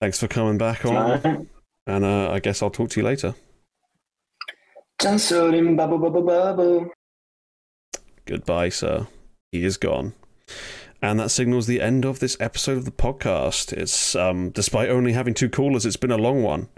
Thanks 0.00 0.18
for 0.18 0.28
coming 0.28 0.58
back 0.58 0.84
on, 0.84 0.94
right. 0.94 1.46
and 1.86 2.04
uh, 2.04 2.32
I 2.32 2.40
guess 2.40 2.60
I'll 2.60 2.70
talk 2.70 2.90
to 2.90 3.00
you 3.00 3.06
later. 3.06 3.34
Goodbye, 8.24 8.68
sir. 8.68 9.06
He 9.50 9.64
is 9.64 9.76
gone. 9.76 10.14
And 11.00 11.18
that 11.18 11.30
signals 11.30 11.66
the 11.66 11.80
end 11.80 12.04
of 12.04 12.20
this 12.20 12.36
episode 12.38 12.78
of 12.78 12.84
the 12.84 12.92
podcast. 12.92 13.72
It's 13.72 14.14
um, 14.14 14.50
despite 14.50 14.88
only 14.88 15.12
having 15.12 15.34
two 15.34 15.50
callers, 15.50 15.84
it's 15.84 15.96
been 15.96 16.12
a 16.12 16.16
long 16.16 16.42
one. 16.42 16.68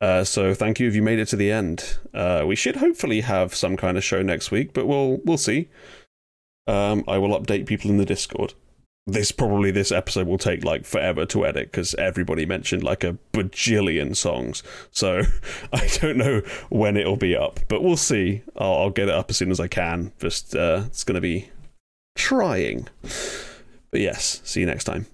Uh, 0.00 0.24
so 0.24 0.54
thank 0.54 0.80
you 0.80 0.88
if 0.88 0.94
you 0.94 1.02
made 1.02 1.18
it 1.18 1.28
to 1.28 1.36
the 1.36 1.50
end. 1.50 1.98
Uh, 2.14 2.44
we 2.46 2.56
should 2.56 2.76
hopefully 2.76 3.20
have 3.20 3.54
some 3.54 3.76
kind 3.76 3.98
of 3.98 4.04
show 4.04 4.22
next 4.22 4.50
week, 4.50 4.72
but 4.72 4.86
we'll 4.86 5.20
we'll 5.24 5.36
see. 5.36 5.68
Um, 6.66 7.04
I 7.06 7.18
will 7.18 7.38
update 7.38 7.66
people 7.66 7.90
in 7.90 7.98
the 7.98 8.06
Discord. 8.06 8.54
This 9.06 9.32
probably 9.32 9.70
this 9.70 9.90
episode 9.90 10.26
will 10.26 10.38
take 10.38 10.64
like 10.64 10.84
forever 10.84 11.26
to 11.26 11.44
edit 11.44 11.70
because 11.70 11.94
everybody 11.94 12.46
mentioned 12.46 12.82
like 12.82 13.02
a 13.02 13.18
bajillion 13.32 14.14
songs. 14.14 14.62
So 14.90 15.22
I 15.72 15.88
don't 16.00 16.16
know 16.16 16.40
when 16.68 16.96
it'll 16.96 17.16
be 17.16 17.36
up, 17.36 17.60
but 17.68 17.82
we'll 17.82 17.96
see. 17.96 18.42
I'll, 18.56 18.74
I'll 18.74 18.90
get 18.90 19.08
it 19.08 19.14
up 19.14 19.30
as 19.30 19.36
soon 19.36 19.50
as 19.50 19.60
I 19.60 19.68
can. 19.68 20.12
Just 20.18 20.54
uh, 20.54 20.84
it's 20.86 21.04
to 21.04 21.20
be 21.20 21.50
trying. 22.14 22.88
But 23.90 24.00
yes, 24.00 24.40
see 24.44 24.60
you 24.60 24.66
next 24.66 24.84
time. 24.84 25.06